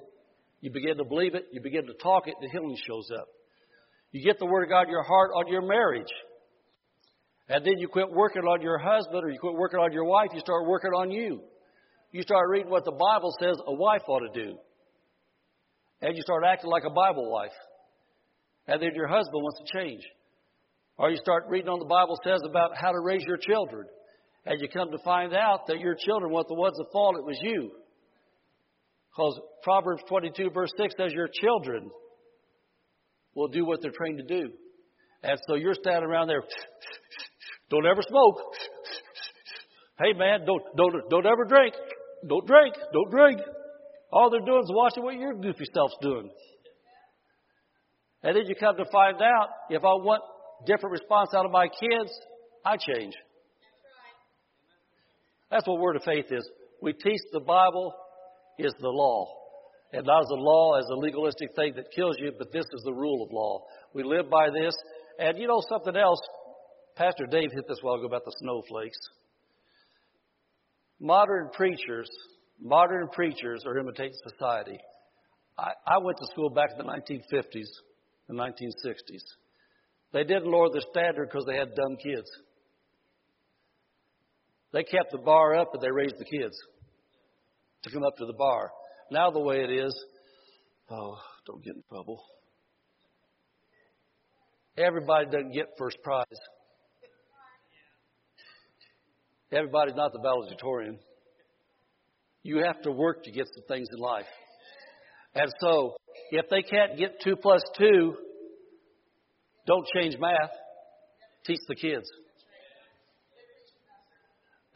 you 0.60 0.70
begin 0.70 0.96
to 0.98 1.04
believe 1.04 1.34
it, 1.34 1.46
you 1.52 1.60
begin 1.62 1.86
to 1.86 1.94
talk 1.94 2.26
it, 2.26 2.34
the 2.40 2.48
healing 2.50 2.76
shows 2.86 3.08
up. 3.16 3.28
You 4.12 4.24
get 4.24 4.38
the 4.38 4.46
Word 4.46 4.64
of 4.64 4.70
God 4.70 4.84
in 4.84 4.90
your 4.90 5.02
heart 5.02 5.30
on 5.34 5.50
your 5.50 5.62
marriage. 5.62 6.12
And 7.48 7.64
then 7.64 7.78
you 7.78 7.86
quit 7.88 8.10
working 8.10 8.42
on 8.42 8.60
your 8.60 8.78
husband 8.78 9.24
or 9.24 9.30
you 9.30 9.38
quit 9.38 9.54
working 9.54 9.78
on 9.78 9.92
your 9.92 10.04
wife, 10.04 10.28
you 10.34 10.40
start 10.40 10.66
working 10.66 10.90
on 10.90 11.10
you. 11.10 11.40
You 12.10 12.22
start 12.22 12.48
reading 12.48 12.70
what 12.70 12.84
the 12.84 12.92
Bible 12.92 13.34
says 13.40 13.56
a 13.66 13.74
wife 13.74 14.02
ought 14.08 14.20
to 14.20 14.44
do. 14.44 14.56
And 16.02 16.16
you 16.16 16.22
start 16.22 16.44
acting 16.46 16.70
like 16.70 16.84
a 16.84 16.90
Bible 16.90 17.30
wife. 17.30 17.52
And 18.66 18.82
then 18.82 18.94
your 18.94 19.06
husband 19.06 19.42
wants 19.42 19.60
to 19.60 19.78
change. 19.78 20.02
Or 20.98 21.10
you 21.10 21.16
start 21.16 21.44
reading 21.48 21.68
on 21.68 21.78
the 21.78 21.84
Bible 21.84 22.18
says 22.24 22.40
about 22.48 22.76
how 22.76 22.90
to 22.90 23.00
raise 23.00 23.22
your 23.26 23.36
children. 23.36 23.86
And 24.44 24.60
you 24.60 24.68
come 24.68 24.90
to 24.90 24.98
find 25.04 25.34
out 25.34 25.66
that 25.66 25.80
your 25.80 25.94
children 25.94 26.32
weren't 26.32 26.48
the 26.48 26.54
ones 26.54 26.76
that 26.76 26.86
fault, 26.92 27.16
it 27.16 27.24
was 27.24 27.38
you. 27.42 27.70
Because 29.10 29.40
Proverbs 29.62 30.02
22, 30.08 30.50
verse 30.50 30.70
6 30.78 30.94
says, 30.96 31.12
Your 31.12 31.28
children 31.28 31.90
will 33.34 33.48
do 33.48 33.64
what 33.64 33.82
they're 33.82 33.92
trained 33.92 34.18
to 34.18 34.24
do. 34.24 34.50
And 35.22 35.38
so 35.48 35.54
you're 35.54 35.74
standing 35.74 36.04
around 36.04 36.28
there, 36.28 36.42
don't 37.70 37.86
ever 37.86 38.02
smoke. 38.02 38.36
Hey 39.98 40.12
man, 40.12 40.40
don't 40.44 40.62
don't 40.76 41.08
don't 41.08 41.24
ever 41.24 41.46
drink. 41.46 41.74
Don't 42.28 42.46
drink. 42.46 42.74
Don't 42.92 43.10
drink. 43.10 43.40
All 44.12 44.28
they're 44.28 44.44
doing 44.44 44.62
is 44.62 44.70
watching 44.70 45.02
what 45.02 45.14
your 45.14 45.32
goofy 45.32 45.64
self's 45.72 45.96
doing. 46.02 46.28
And 48.26 48.34
then 48.34 48.46
you 48.46 48.56
come 48.56 48.76
to 48.76 48.84
find 48.90 49.22
out 49.22 49.50
if 49.70 49.84
I 49.84 49.94
want 50.02 50.20
different 50.66 50.94
response 50.94 51.30
out 51.32 51.44
of 51.44 51.52
my 51.52 51.68
kids, 51.68 52.10
I 52.64 52.76
change. 52.76 53.14
That's 55.48 55.64
what 55.64 55.78
word 55.78 55.94
of 55.94 56.02
faith 56.02 56.26
is. 56.30 56.44
We 56.82 56.92
teach 56.92 57.20
the 57.32 57.38
Bible 57.38 57.94
is 58.58 58.72
the 58.80 58.88
law. 58.88 59.32
And 59.92 60.04
not 60.04 60.22
as 60.22 60.30
a 60.30 60.34
law, 60.34 60.76
as 60.76 60.86
a 60.90 60.96
legalistic 60.96 61.54
thing 61.54 61.74
that 61.76 61.92
kills 61.94 62.16
you, 62.18 62.32
but 62.36 62.50
this 62.50 62.64
is 62.64 62.82
the 62.84 62.92
rule 62.92 63.24
of 63.24 63.32
law. 63.32 63.62
We 63.94 64.02
live 64.02 64.28
by 64.28 64.48
this. 64.50 64.74
And 65.20 65.38
you 65.38 65.46
know 65.46 65.62
something 65.68 65.96
else? 65.96 66.18
Pastor 66.96 67.26
Dave 67.30 67.52
hit 67.52 67.68
this 67.68 67.78
while 67.82 67.94
ago 67.94 68.06
about 68.06 68.24
the 68.24 68.34
snowflakes. 68.40 68.98
Modern 70.98 71.50
preachers, 71.52 72.10
modern 72.60 73.06
preachers 73.12 73.62
are 73.64 73.78
imitating 73.78 74.18
society. 74.28 74.80
I, 75.56 75.70
I 75.86 75.98
went 75.98 76.18
to 76.18 76.26
school 76.32 76.50
back 76.50 76.70
in 76.72 76.84
the 76.84 76.92
1950s, 76.92 77.68
the 78.28 78.34
1960s. 78.34 79.22
They 80.12 80.24
didn't 80.24 80.50
lower 80.50 80.68
the 80.70 80.84
standard 80.90 81.28
because 81.28 81.44
they 81.46 81.56
had 81.56 81.74
dumb 81.74 81.96
kids. 82.02 82.28
They 84.72 84.82
kept 84.82 85.12
the 85.12 85.18
bar 85.18 85.54
up 85.56 85.70
but 85.72 85.80
they 85.80 85.90
raised 85.90 86.18
the 86.18 86.24
kids 86.24 86.56
to 87.84 87.90
come 87.90 88.04
up 88.04 88.16
to 88.18 88.26
the 88.26 88.32
bar. 88.32 88.70
Now 89.10 89.30
the 89.30 89.40
way 89.40 89.62
it 89.62 89.70
is, 89.70 89.94
oh, 90.90 91.18
don't 91.46 91.62
get 91.64 91.76
in 91.76 91.82
trouble. 91.88 92.22
Everybody 94.76 95.26
doesn't 95.26 95.52
get 95.52 95.66
first 95.78 95.96
prize. 96.02 96.26
Everybody's 99.52 99.94
not 99.94 100.12
the 100.12 100.20
valedictorian. 100.20 100.98
You 102.42 102.62
have 102.64 102.82
to 102.82 102.90
work 102.90 103.24
to 103.24 103.30
get 103.30 103.46
some 103.54 103.64
things 103.68 103.88
in 103.92 103.98
life. 103.98 104.26
And 105.34 105.52
so, 105.60 105.96
if 106.30 106.48
they 106.50 106.62
can't 106.62 106.98
get 106.98 107.20
two 107.22 107.36
plus 107.36 107.62
two, 107.78 108.14
don't 109.66 109.86
change 109.94 110.16
math. 110.18 110.50
Teach 111.44 111.60
the 111.68 111.74
kids. 111.74 112.08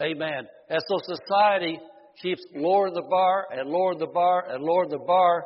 Amen. 0.01 0.47
And 0.69 0.81
so 0.89 1.15
society 1.15 1.79
keeps 2.23 2.43
lowering 2.55 2.95
the 2.95 3.03
bar 3.03 3.47
and 3.53 3.69
lowering 3.69 3.99
the 3.99 4.07
bar 4.07 4.45
and 4.49 4.63
lowering 4.63 4.91
the 4.91 4.99
bar 4.99 5.45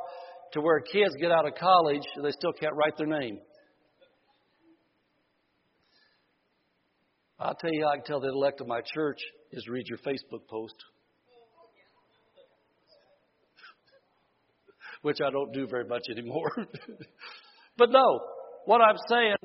to 0.52 0.60
where 0.60 0.80
kids 0.80 1.14
get 1.20 1.32
out 1.32 1.46
of 1.46 1.54
college 1.54 2.02
and 2.14 2.24
they 2.24 2.30
still 2.30 2.52
can't 2.52 2.74
write 2.74 2.96
their 2.96 3.06
name. 3.06 3.38
I'll 7.38 7.54
tell 7.54 7.72
you 7.72 7.86
I 7.86 7.96
can 7.96 8.04
tell 8.04 8.20
the 8.20 8.28
elect 8.28 8.60
of 8.60 8.68
my 8.68 8.80
church 8.94 9.18
is 9.50 9.66
read 9.68 9.86
your 9.88 9.98
Facebook 9.98 10.46
post. 10.48 10.76
Which 15.04 15.18
I 15.20 15.30
don't 15.30 15.52
do 15.52 15.66
very 15.66 15.84
much 15.84 16.02
anymore. 16.10 16.50
but 17.76 17.90
no, 17.90 18.20
what 18.64 18.80
I'm 18.80 18.96
saying, 19.08 19.36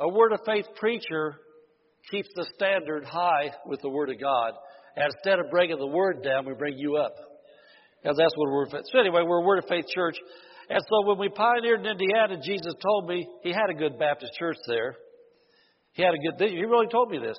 a 0.00 0.08
word 0.08 0.32
of 0.32 0.40
faith 0.44 0.66
preacher 0.74 1.36
keeps 2.10 2.28
the 2.34 2.46
standard 2.54 3.04
high 3.04 3.52
with 3.66 3.80
the 3.82 3.88
Word 3.88 4.10
of 4.10 4.20
God. 4.20 4.52
And 4.96 5.12
instead 5.12 5.38
of 5.38 5.50
bringing 5.50 5.78
the 5.78 5.86
Word 5.86 6.22
down, 6.22 6.46
we 6.46 6.54
bring 6.54 6.78
you 6.78 6.96
up. 6.96 7.14
Because 8.02 8.16
that's 8.16 8.34
what 8.36 8.50
we're. 8.50 8.66
So 8.70 8.98
anyway, 8.98 9.22
we're 9.26 9.42
a 9.42 9.46
Word 9.46 9.58
of 9.58 9.68
Faith 9.68 9.84
church. 9.94 10.16
And 10.68 10.80
so 10.80 11.08
when 11.08 11.18
we 11.18 11.28
pioneered 11.28 11.80
in 11.80 11.86
Indiana, 11.86 12.40
Jesus 12.42 12.74
told 12.82 13.08
me 13.08 13.28
he 13.42 13.52
had 13.52 13.70
a 13.70 13.74
good 13.74 13.98
Baptist 13.98 14.32
church 14.38 14.56
there. 14.66 14.96
He 15.92 16.02
had 16.02 16.14
a 16.14 16.18
good. 16.18 16.50
He 16.50 16.64
really 16.64 16.88
told 16.88 17.10
me 17.10 17.18
this. 17.18 17.38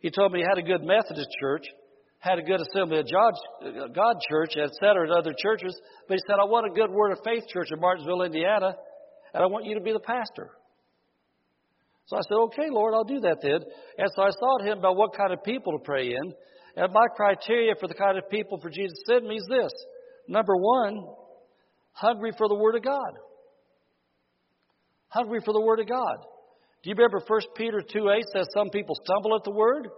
He 0.00 0.10
told 0.10 0.32
me 0.32 0.40
he 0.40 0.46
had 0.48 0.58
a 0.58 0.66
good 0.66 0.82
Methodist 0.82 1.28
church, 1.40 1.66
had 2.20 2.38
a 2.38 2.42
good 2.42 2.60
Assembly 2.60 3.00
of 3.00 3.06
God, 3.10 3.32
uh, 3.64 3.88
God 3.88 4.16
church, 4.28 4.52
etc., 4.56 5.04
and 5.04 5.12
other 5.12 5.34
churches. 5.36 5.74
But 6.06 6.14
he 6.14 6.22
said, 6.26 6.36
I 6.40 6.44
want 6.44 6.70
a 6.70 6.74
good 6.74 6.90
Word 6.90 7.12
of 7.12 7.18
Faith 7.24 7.44
church 7.48 7.68
in 7.72 7.80
Martinsville, 7.80 8.22
Indiana, 8.22 8.76
and 9.32 9.42
I 9.42 9.46
want 9.46 9.64
you 9.64 9.74
to 9.74 9.80
be 9.80 9.92
the 9.92 10.00
pastor. 10.00 10.50
So 12.06 12.16
I 12.16 12.20
said, 12.28 12.34
okay, 12.34 12.68
Lord, 12.70 12.92
I'll 12.94 13.04
do 13.04 13.20
that 13.20 13.38
then. 13.40 13.60
And 13.96 14.10
so 14.14 14.22
I 14.22 14.30
sought 14.30 14.66
him 14.66 14.78
about 14.78 14.96
what 14.96 15.16
kind 15.16 15.32
of 15.32 15.42
people 15.44 15.72
to 15.72 15.84
pray 15.84 16.08
in. 16.08 16.34
And 16.76 16.92
my 16.92 17.06
criteria 17.16 17.74
for 17.78 17.88
the 17.88 17.94
kind 17.94 18.18
of 18.18 18.28
people 18.28 18.58
for 18.60 18.68
Jesus 18.68 18.98
to 19.06 19.14
send 19.14 19.26
me 19.26 19.36
is 19.36 19.46
this. 19.48 19.72
Number 20.28 20.56
one, 20.56 21.06
hungry 21.92 22.32
for 22.36 22.48
the 22.48 22.54
Word 22.54 22.74
of 22.74 22.82
God. 22.82 23.12
Hungry 25.08 25.40
for 25.44 25.54
the 25.54 25.60
Word 25.60 25.80
of 25.80 25.88
God. 25.88 26.16
Do 26.82 26.90
you 26.90 26.96
remember 26.96 27.20
1 27.26 27.40
Peter 27.56 27.80
2 27.80 28.10
8 28.10 28.24
says 28.32 28.46
some 28.54 28.70
people 28.70 28.96
stumble 29.04 29.34
at 29.36 29.44
the 29.44 29.50
Word? 29.50 29.88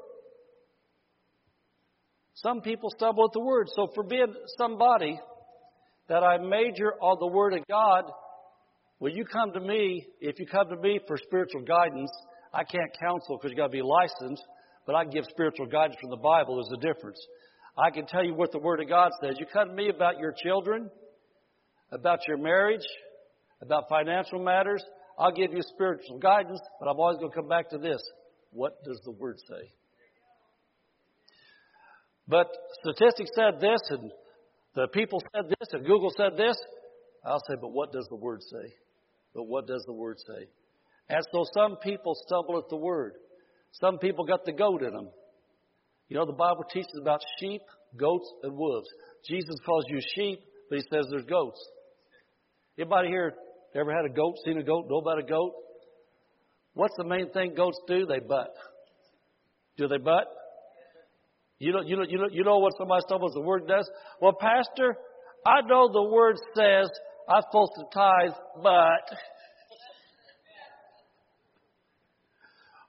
Some 2.35 2.61
people 2.61 2.91
stumble 2.97 3.25
at 3.25 3.33
the 3.33 3.41
Word. 3.41 3.69
So 3.75 3.89
forbid 3.95 4.31
somebody 4.57 5.19
that 6.09 6.23
I 6.23 6.39
major 6.39 6.95
on 7.01 7.19
the 7.21 7.27
Word 7.27 7.55
of 7.55 7.67
God, 7.69 8.05
Will 9.03 9.11
you 9.11 9.25
come 9.25 9.51
to 9.55 9.61
me, 9.61 10.07
if 10.21 10.39
you 10.39 10.47
come 10.47 10.69
to 10.69 10.77
me 10.77 11.01
for 11.09 11.17
spiritual 11.17 11.63
guidance, 11.63 12.13
I 12.55 12.63
can't 12.63 12.97
counsel 13.01 13.37
because 13.37 13.51
you've 13.51 13.59
got 13.59 13.67
to 13.67 13.73
be 13.73 13.83
licensed, 13.83 14.45
but 14.87 14.95
I 14.95 15.03
can 15.03 15.13
give 15.13 15.25
spiritual 15.29 15.67
guidance 15.67 15.97
from 16.01 16.11
the 16.11 16.23
Bible. 16.23 16.55
There's 16.55 16.81
a 16.81 16.95
difference. 16.95 17.19
I 17.77 17.91
can 17.91 18.07
tell 18.07 18.25
you 18.25 18.35
what 18.35 18.53
the 18.53 18.61
Word 18.61 18.81
of 18.81 18.89
God 18.89 19.11
says. 19.21 19.35
You 19.41 19.47
come 19.53 19.71
to 19.71 19.75
me 19.75 19.89
about 19.89 20.21
your 20.21 20.33
children, 20.45 20.89
about 21.91 22.21
your 22.29 22.37
marriage, 22.39 22.87
about 23.61 23.89
financial 23.89 24.39
matters. 24.39 24.85
I'll 25.19 25.33
give 25.33 25.53
you 25.53 25.63
spiritual 25.75 26.21
guidance, 26.21 26.61
but 26.79 26.89
I'm 26.89 27.01
always 27.01 27.19
going 27.19 27.33
to 27.33 27.37
come 27.37 27.49
back 27.49 27.71
to 27.71 27.79
this. 27.79 28.01
What 28.53 28.85
does 28.85 29.01
the 29.05 29.11
Word 29.11 29.41
say? 29.49 29.69
But 32.33 32.49
statistics 32.81 33.31
said 33.35 33.61
this, 33.61 33.79
and 33.91 34.11
the 34.75 34.89
people 34.89 35.23
said 35.35 35.51
this, 35.51 35.69
and 35.73 35.85
Google 35.85 36.11
said 36.17 36.39
this. 36.39 36.57
I'll 37.27 37.43
say, 37.47 37.57
but 37.61 37.73
what 37.73 37.93
does 37.93 38.07
the 38.09 38.17
Word 38.17 38.41
say? 38.43 38.73
But 39.35 39.43
what 39.45 39.67
does 39.67 39.85
the 39.87 39.93
Word 39.93 40.17
say? 40.19 40.47
And 41.11 41.23
so 41.31 41.45
some 41.53 41.77
people 41.83 42.15
stumble 42.27 42.57
at 42.57 42.71
the 42.71 42.79
Word. 42.79 43.13
Some 43.73 43.99
people 43.99 44.25
got 44.25 44.47
the 44.47 44.53
goat 44.53 44.83
in 44.83 44.95
them. 44.95 45.11
You 46.09 46.17
know, 46.17 46.25
the 46.25 46.33
Bible 46.33 46.65
teaches 46.73 46.99
about 46.99 47.21
sheep, 47.39 47.61
goats, 47.99 48.33
and 48.45 48.57
wolves. 48.57 48.89
Jesus 49.29 49.57
calls 49.67 49.85
you 49.89 50.01
sheep, 50.15 50.41
but 50.71 50.79
he 50.79 50.85
says 50.91 51.05
there's 51.11 51.27
goats. 51.27 51.63
Anybody 52.79 53.09
here 53.09 53.35
ever 53.75 53.93
had 53.93 54.11
a 54.11 54.15
goat, 54.15 54.37
seen 54.43 54.57
a 54.57 54.63
goat, 54.63 54.87
know 54.89 55.01
about 55.01 55.19
a 55.19 55.23
goat? 55.23 55.53
What's 56.73 56.97
the 56.97 57.05
main 57.05 57.31
thing 57.31 57.53
goats 57.55 57.79
do? 57.87 58.07
They 58.07 58.21
butt. 58.21 58.55
Do 59.77 59.87
they 59.87 59.99
butt? 59.99 60.29
You 61.63 61.73
know, 61.73 61.81
you 61.87 61.97
know, 61.97 62.03
you 62.03 62.19
know, 62.19 62.27
you 62.29 62.43
know 62.43 62.59
what 62.59 62.73
somebody 62.77 63.03
stumbles 63.07 63.35
the 63.35 63.41
word 63.41 63.69
does? 63.69 63.89
Well, 64.21 64.33
Pastor, 64.33 64.97
I 65.47 65.61
know 65.65 65.89
the 65.93 66.11
word 66.11 66.35
says 66.57 66.91
I'm 67.29 67.41
supposed 67.43 67.71
to 67.77 67.85
tithe, 67.95 68.35
but. 68.61 69.17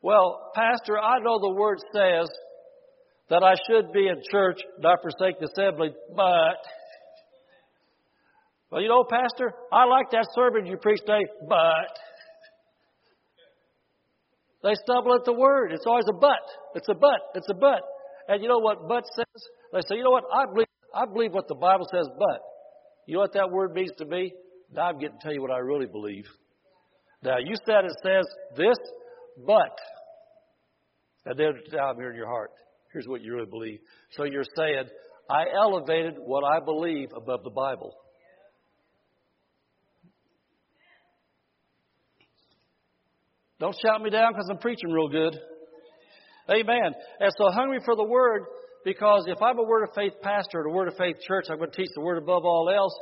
Well, 0.02 0.52
Pastor, 0.56 0.98
I 0.98 1.20
know 1.20 1.38
the 1.40 1.54
word 1.54 1.78
says 1.94 2.28
that 3.30 3.44
I 3.44 3.54
should 3.70 3.94
be 3.94 4.08
in 4.08 4.16
church, 4.32 4.60
not 4.80 5.04
forsake 5.04 5.40
the 5.40 5.46
assembly, 5.46 5.94
but. 6.16 6.58
Well, 8.72 8.82
you 8.82 8.90
know, 8.90 9.06
Pastor, 9.08 9.54
I 9.72 9.86
like 9.86 10.10
that 10.14 10.26
sermon 10.34 10.66
you 10.66 10.78
preached 10.78 11.06
today, 11.06 11.28
but. 11.48 11.94
They 14.64 14.74
stumble 14.84 15.14
at 15.14 15.26
the 15.26 15.34
word. 15.34 15.74
It's 15.74 15.86
always 15.86 16.06
a 16.10 16.14
but. 16.14 16.42
It's 16.74 16.90
a 16.90 16.96
but. 16.96 17.20
It's 17.36 17.50
a 17.52 17.54
but. 17.54 17.84
And 18.28 18.42
you 18.42 18.50
know 18.50 18.60
what 18.60 18.88
but 18.88 19.04
says? 19.16 19.44
They 19.74 19.80
say, 19.82 19.96
you 19.98 20.04
know 20.04 20.12
what? 20.12 20.24
I 20.34 20.46
believe, 20.46 20.68
I 20.94 21.06
believe 21.06 21.32
what 21.34 21.48
the 21.48 21.56
Bible 21.56 21.88
says, 21.92 22.08
but. 22.18 22.42
You 23.06 23.16
know 23.16 23.22
what 23.22 23.34
that 23.34 23.52
word 23.52 23.74
means 23.74 23.92
to 23.98 24.06
me? 24.06 24.34
Now 24.72 24.90
I'm 24.90 25.00
getting 25.00 25.18
to 25.18 25.24
tell 25.24 25.34
you 25.34 25.42
what 25.42 25.52
I 25.52 25.58
really 25.58 25.88
believe. 25.88 26.26
Now 27.22 27.38
you 27.38 27.56
said 27.66 27.86
it 27.86 27.92
says 28.04 28.26
this, 28.56 28.78
but. 29.46 29.78
And 31.26 31.38
then 31.38 31.54
down 31.72 31.96
here 31.96 32.12
in 32.12 32.16
your 32.16 32.28
heart, 32.28 32.52
here's 32.92 33.08
what 33.08 33.22
you 33.22 33.34
really 33.34 33.50
believe. 33.50 33.80
So 34.12 34.24
you're 34.24 34.44
saying, 34.56 34.86
I 35.30 35.46
elevated 35.56 36.16
what 36.18 36.44
I 36.44 36.64
believe 36.64 37.10
above 37.16 37.44
the 37.44 37.50
Bible. 37.50 37.96
Don't 43.60 43.76
shout 43.86 44.02
me 44.02 44.10
down 44.10 44.34
because 44.34 44.50
I'm 44.52 44.58
preaching 44.58 44.92
real 44.92 45.08
good. 45.08 45.40
Amen. 46.50 46.94
And 47.20 47.32
so 47.38 47.52
hungry 47.52 47.80
for 47.86 47.96
the 47.96 48.04
word 48.04 48.44
because 48.84 49.26
if 49.28 49.42
I'm 49.42 49.58
a 49.58 49.64
word 49.64 49.84
of 49.84 49.96
faith 49.96 50.14
pastor 50.22 50.62
at 50.62 50.66
a 50.66 50.70
word 50.70 50.90
of 50.90 50.98
faith 50.98 51.16
church, 51.26 51.46
I'm 51.50 51.58
going 51.58 51.72
to 51.72 51.78
teach 51.78 51.92
the 51.96 52.02
word 52.02 52.18
above 52.18 52.44
all 52.44 52.70
else. 52.70 52.94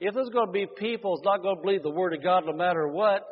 If 0.00 0.14
there's 0.14 0.30
going 0.30 0.46
to 0.46 0.52
be 0.52 0.66
people 0.78 1.12
who's 1.12 1.24
not 1.24 1.42
going 1.42 1.56
to 1.56 1.62
believe 1.62 1.82
the 1.82 1.90
word 1.90 2.14
of 2.14 2.22
God 2.22 2.44
no 2.46 2.52
matter 2.52 2.88
what, 2.88 3.22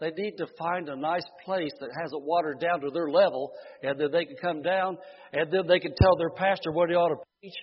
they 0.00 0.10
need 0.10 0.36
to 0.38 0.46
find 0.58 0.88
a 0.88 0.96
nice 0.96 1.24
place 1.44 1.72
that 1.80 1.90
has 2.00 2.12
it 2.12 2.22
watered 2.22 2.60
down 2.60 2.80
to 2.80 2.90
their 2.90 3.08
level, 3.08 3.52
and 3.82 3.98
then 3.98 4.10
they 4.12 4.24
can 4.24 4.36
come 4.40 4.62
down, 4.62 4.96
and 5.32 5.50
then 5.50 5.66
they 5.66 5.80
can 5.80 5.92
tell 6.00 6.16
their 6.16 6.30
pastor 6.30 6.70
what 6.70 6.88
he 6.88 6.94
ought 6.94 7.08
to 7.08 7.16
preach. 7.40 7.54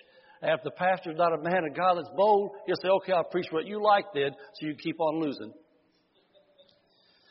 And 0.42 0.50
if 0.52 0.62
the 0.62 0.70
pastor's 0.72 1.16
not 1.16 1.32
a 1.32 1.42
man 1.42 1.64
of 1.64 1.74
God 1.74 1.94
that's 1.94 2.10
bold, 2.14 2.50
he'll 2.66 2.76
say, 2.76 2.88
"Okay, 2.88 3.12
I'll 3.12 3.24
preach 3.24 3.50
what 3.50 3.66
you 3.66 3.82
like 3.82 4.04
then, 4.12 4.32
so 4.32 4.66
you 4.66 4.74
keep 4.74 5.00
on 5.00 5.20
losing." 5.20 5.52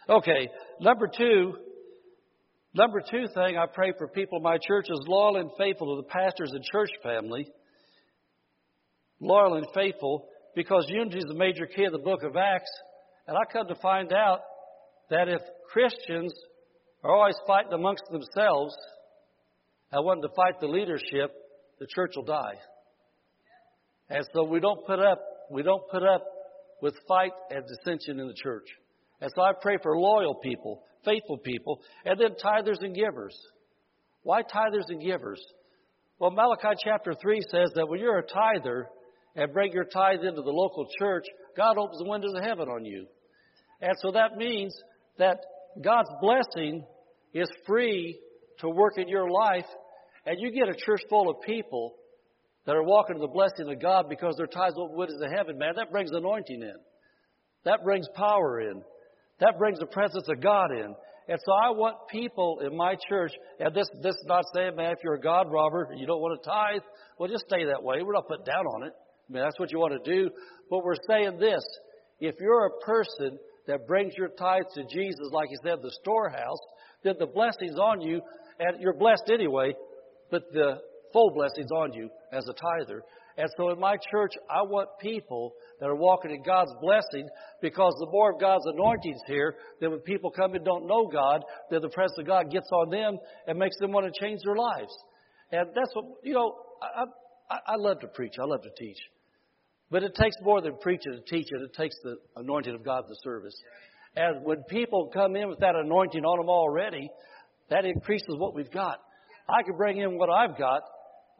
Okay, 0.10 0.50
number 0.80 1.08
two. 1.08 1.58
Number 2.76 3.00
two 3.00 3.28
thing 3.34 3.58
I 3.58 3.68
pray 3.74 3.94
for 3.98 4.10
people 4.10 4.40
in 4.40 4.44
my 4.44 4.58
church 4.58 4.88
is 4.90 5.00
loyal 5.08 5.38
and 5.38 5.50
faithful 5.58 5.96
to 5.96 6.02
the 6.02 6.10
pastors 6.10 6.52
and 6.52 6.62
church 6.62 6.90
family. 7.02 7.48
Loyal 9.22 9.56
and 9.56 9.66
faithful 9.74 10.28
because 10.56 10.86
unity 10.90 11.20
is 11.20 11.26
the 11.26 11.36
major 11.36 11.68
key 11.68 11.86
of 11.86 11.94
the 11.94 12.00
book 12.00 12.24
of 12.24 12.36
Acts. 12.36 12.70
And 13.28 13.38
I 13.38 13.50
come 13.52 13.70
to 13.70 13.76
find 13.76 14.12
out 14.12 14.40
that 15.10 15.30
if 15.30 15.40
Christians 15.72 16.34
are 17.02 17.16
always 17.16 17.38
fighting 17.48 17.72
amongst 17.72 18.04
themselves 18.12 18.76
and 19.94 20.06
wanting 20.06 20.24
to 20.24 20.36
fight 20.36 20.60
the 20.60 20.68
leadership, 20.68 21.32
the 21.80 21.88
church 21.96 22.12
will 22.18 22.26
die. 22.26 22.56
And 24.10 24.28
so 24.34 24.44
we 24.44 24.60
don't 24.60 24.86
put 24.86 25.00
up, 25.00 25.22
we 25.50 25.64
don't 25.64 25.90
put 25.90 26.04
up 26.04 26.26
with 26.82 26.94
fight 27.08 27.32
and 27.52 27.64
dissension 27.66 28.20
in 28.20 28.28
the 28.28 28.36
church. 28.36 28.68
And 29.22 29.32
so 29.36 29.42
I 29.42 29.52
pray 29.60 29.78
for 29.82 29.98
loyal 29.98 30.36
people, 30.36 30.84
faithful 31.04 31.38
people, 31.38 31.82
and 32.04 32.20
then 32.20 32.32
tithers 32.44 32.82
and 32.82 32.96
givers. 32.96 33.36
Why 34.24 34.42
tithers 34.42 34.90
and 34.90 35.02
givers? 35.02 35.42
Well, 36.20 36.32
Malachi 36.32 36.80
chapter 36.84 37.14
3 37.22 37.42
says 37.52 37.72
that 37.76 37.88
when 37.88 38.00
you're 38.00 38.20
a 38.20 38.28
tither 38.28 38.88
and 39.36 39.54
bring 39.54 39.72
your 39.72 39.86
tithe 39.86 40.24
into 40.24 40.42
the 40.42 40.52
local 40.52 40.88
church, 41.00 41.26
God 41.56 41.78
opens 41.78 42.00
the 42.00 42.10
windows 42.10 42.34
of 42.36 42.44
heaven 42.44 42.70
on 42.70 42.86
you. 42.86 43.06
And 43.82 43.94
so 44.02 44.12
that 44.12 44.38
means 44.38 44.76
that 45.18 45.40
God's 45.82 46.10
blessing 46.22 46.86
is 47.34 47.50
free 47.68 48.20
to 48.60 48.70
work 48.70 48.98
in 48.98 49.10
your 49.10 49.30
life, 49.30 49.66
and 50.26 50.38
you 50.40 50.52
get 50.52 50.70
a 50.70 50.76
church 50.86 51.02
full 51.10 51.30
of 51.30 51.42
people 51.42 51.96
that 52.66 52.76
are 52.76 52.84
walking 52.84 53.18
in 53.18 53.22
the 53.22 53.28
blessing 53.28 53.70
of 53.70 53.82
God 53.82 54.08
because 54.10 54.36
their 54.38 54.48
tithes 54.48 54.76
open 54.78 54.98
windows 54.98 55.22
of 55.22 55.32
heaven, 55.32 55.58
man, 55.58 55.74
that 55.76 55.92
brings 55.92 56.12
anointing 56.12 56.62
in. 56.62 56.76
That 57.66 57.84
brings 57.84 58.08
power 58.16 58.62
in. 58.62 58.82
That 59.40 59.58
brings 59.58 59.80
the 59.80 59.86
presence 59.86 60.28
of 60.30 60.42
God 60.42 60.72
in. 60.72 60.96
And 61.28 61.40
so 61.44 61.52
I 61.52 61.72
want 61.72 62.08
people 62.10 62.60
in 62.64 62.78
my 62.78 62.96
church, 63.10 63.32
and 63.60 63.74
this 63.74 63.90
this 64.02 64.16
is 64.16 64.26
not 64.28 64.46
saying, 64.54 64.76
man, 64.76 64.92
if 64.92 65.00
you're 65.04 65.16
a 65.16 65.20
God 65.20 65.52
robber 65.52 65.88
and 65.90 66.00
you 66.00 66.06
don't 66.06 66.22
want 66.22 66.42
to 66.42 66.50
tithe, 66.50 66.82
well, 67.18 67.30
just 67.30 67.46
stay 67.48 67.66
that 67.66 67.82
way. 67.82 68.04
We're 68.04 68.14
not 68.14 68.28
putting 68.28 68.46
down 68.46 68.66
on 68.66 68.84
it. 68.84 68.94
I 69.28 69.34
mean, 69.34 69.44
that's 69.44 69.60
what 69.60 69.72
you 69.72 69.80
want 69.80 70.04
to 70.04 70.12
do. 70.12 70.30
But 70.70 70.84
we're 70.84 71.02
saying 71.10 71.40
this 71.40 71.64
if 72.20 72.36
you're 72.40 72.68
a 72.68 72.86
person 72.86 73.40
that 73.68 73.88
brings 73.88 74.14
your 74.16 74.30
tithes 74.30 74.68
to 74.76 74.84
Jesus, 74.84 75.32
like 75.32 75.50
he 75.50 75.58
said, 75.64 75.80
the 75.82 75.92
storehouse, 76.02 76.60
then 77.04 77.16
the 77.20 77.26
blessing's 77.26 77.80
on 77.80 78.02
you, 78.02 78.22
and 78.60 78.80
you're 78.80 78.94
blessed 78.94 79.30
anyway, 79.34 79.74
but 80.30 80.44
the 80.54 80.80
full 81.12 81.32
blessing's 81.34 81.72
on 81.72 81.94
you 81.94 82.10
as 82.32 82.48
a 82.48 82.54
tither. 82.54 83.02
And 83.38 83.50
so 83.58 83.70
in 83.70 83.80
my 83.80 83.98
church, 84.12 84.32
I 84.50 84.62
want 84.62 84.88
people 85.02 85.54
that 85.80 85.88
are 85.88 85.96
walking 85.96 86.32
in 86.32 86.42
God's 86.42 86.72
blessing 86.82 87.28
because 87.62 87.94
the 88.00 88.08
more 88.10 88.32
of 88.32 88.40
God's 88.40 88.66
anointings 88.66 89.20
here, 89.28 89.56
then 89.82 89.92
when 89.92 90.00
people 90.00 90.32
come 90.32 90.54
and 90.56 90.64
don't 90.64 90.88
know 90.88 91.08
God, 91.08 91.44
then 91.70 91.82
the 91.82 91.90
presence 91.90 92.18
of 92.20 92.28
God 92.28 92.50
gets 92.50 92.70
on 92.72 92.90
them 92.90 93.18
and 93.48 93.60
makes 93.60 93.78
them 93.78 93.92
want 93.92 94.12
to 94.12 94.26
change 94.26 94.40
their 94.46 94.56
lives. 94.56 94.94
And 95.52 95.68
that's 95.76 95.94
what, 95.94 96.06
you 96.24 96.34
know, 96.34 96.56
I, 96.82 97.04
I, 97.54 97.60
I 97.74 97.76
love 97.76 98.00
to 98.02 98.08
preach. 98.08 98.36
I 98.40 98.46
love 98.46 98.62
to 98.64 98.72
teach. 98.78 98.98
But 99.92 100.04
it 100.04 100.16
takes 100.16 100.36
more 100.42 100.62
than 100.62 100.78
preaching 100.82 101.14
and 101.14 101.26
teaching. 101.26 101.60
It 101.62 101.74
takes 101.76 101.96
the 102.04 102.16
anointing 102.38 102.74
of 102.74 102.84
God 102.84 103.04
the 103.08 103.18
service. 103.24 103.56
And 104.16 104.46
when 104.46 104.64
people 104.64 105.12
come 105.14 105.36
in 105.36 105.50
with 105.50 105.60
that 105.60 105.76
anointing 105.76 106.24
on 106.24 106.38
them 106.38 106.50
already, 106.50 107.10
that 107.70 107.86
increases 107.86 108.36
what 108.38 108.56
we've 108.56 108.72
got. 108.72 109.00
I 109.50 109.62
can 109.64 109.76
bring 109.76 109.98
in 109.98 110.18
what 110.18 110.30
I've 110.30 110.58
got, 110.58 110.82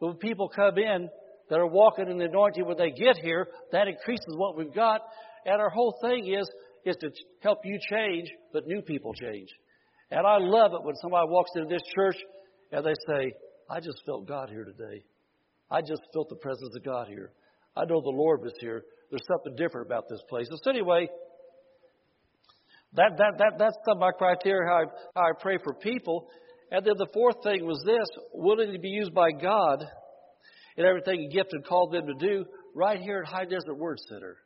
but 0.00 0.08
when 0.08 0.16
people 0.16 0.48
come 0.48 0.78
in 0.78 1.08
that 1.48 1.58
are 1.58 1.66
walking 1.66 2.08
in 2.08 2.18
the 2.18 2.24
anointing 2.24 2.66
when 2.66 2.76
they 2.76 2.90
get 2.90 3.16
here, 3.18 3.48
that 3.72 3.88
increases 3.88 4.34
what 4.36 4.56
we've 4.56 4.74
got. 4.74 5.00
And 5.44 5.60
our 5.60 5.70
whole 5.70 5.96
thing 6.02 6.32
is 6.32 6.48
is 6.84 6.96
to 7.00 7.10
help 7.40 7.58
you 7.64 7.78
change, 7.90 8.28
but 8.52 8.66
new 8.66 8.80
people 8.80 9.12
change. 9.12 9.48
And 10.10 10.24
I 10.24 10.38
love 10.38 10.72
it 10.72 10.84
when 10.84 10.94
somebody 11.02 11.28
walks 11.28 11.50
into 11.56 11.68
this 11.68 11.82
church 11.94 12.16
and 12.70 12.84
they 12.86 12.94
say, 13.08 13.32
I 13.68 13.80
just 13.80 14.00
felt 14.06 14.28
God 14.28 14.48
here 14.48 14.64
today. 14.64 15.02
I 15.68 15.80
just 15.80 16.02
felt 16.14 16.28
the 16.28 16.36
presence 16.36 16.74
of 16.76 16.84
God 16.84 17.08
here. 17.08 17.32
I 17.76 17.84
know 17.84 18.00
the 18.00 18.10
Lord 18.10 18.40
was 18.42 18.54
here. 18.60 18.84
There's 19.10 19.26
something 19.26 19.56
different 19.56 19.88
about 19.88 20.04
this 20.08 20.20
place. 20.28 20.48
So 20.48 20.70
anyway, 20.70 21.08
that, 22.94 23.12
that, 23.18 23.38
that, 23.38 23.52
that's 23.58 23.76
some 23.84 23.96
of 23.96 24.00
my 24.00 24.12
criteria 24.12 24.68
how 24.68 24.76
I, 24.76 24.84
how 25.14 25.22
I 25.22 25.32
pray 25.40 25.58
for 25.62 25.74
people. 25.74 26.28
And 26.70 26.84
then 26.84 26.94
the 26.98 27.08
fourth 27.12 27.36
thing 27.42 27.66
was 27.66 27.82
this 27.84 28.06
willing 28.32 28.72
to 28.72 28.78
be 28.78 28.88
used 28.88 29.12
by 29.12 29.32
God 29.32 29.84
in 30.76 30.84
everything 30.84 31.30
gifted 31.32 31.54
and 31.54 31.66
called 31.66 31.92
them 31.92 32.06
to 32.06 32.14
do 32.14 32.44
right 32.74 33.00
here 33.00 33.20
at 33.20 33.32
High 33.32 33.44
Desert 33.44 33.74
Word 33.74 33.98
Center. 34.08 34.36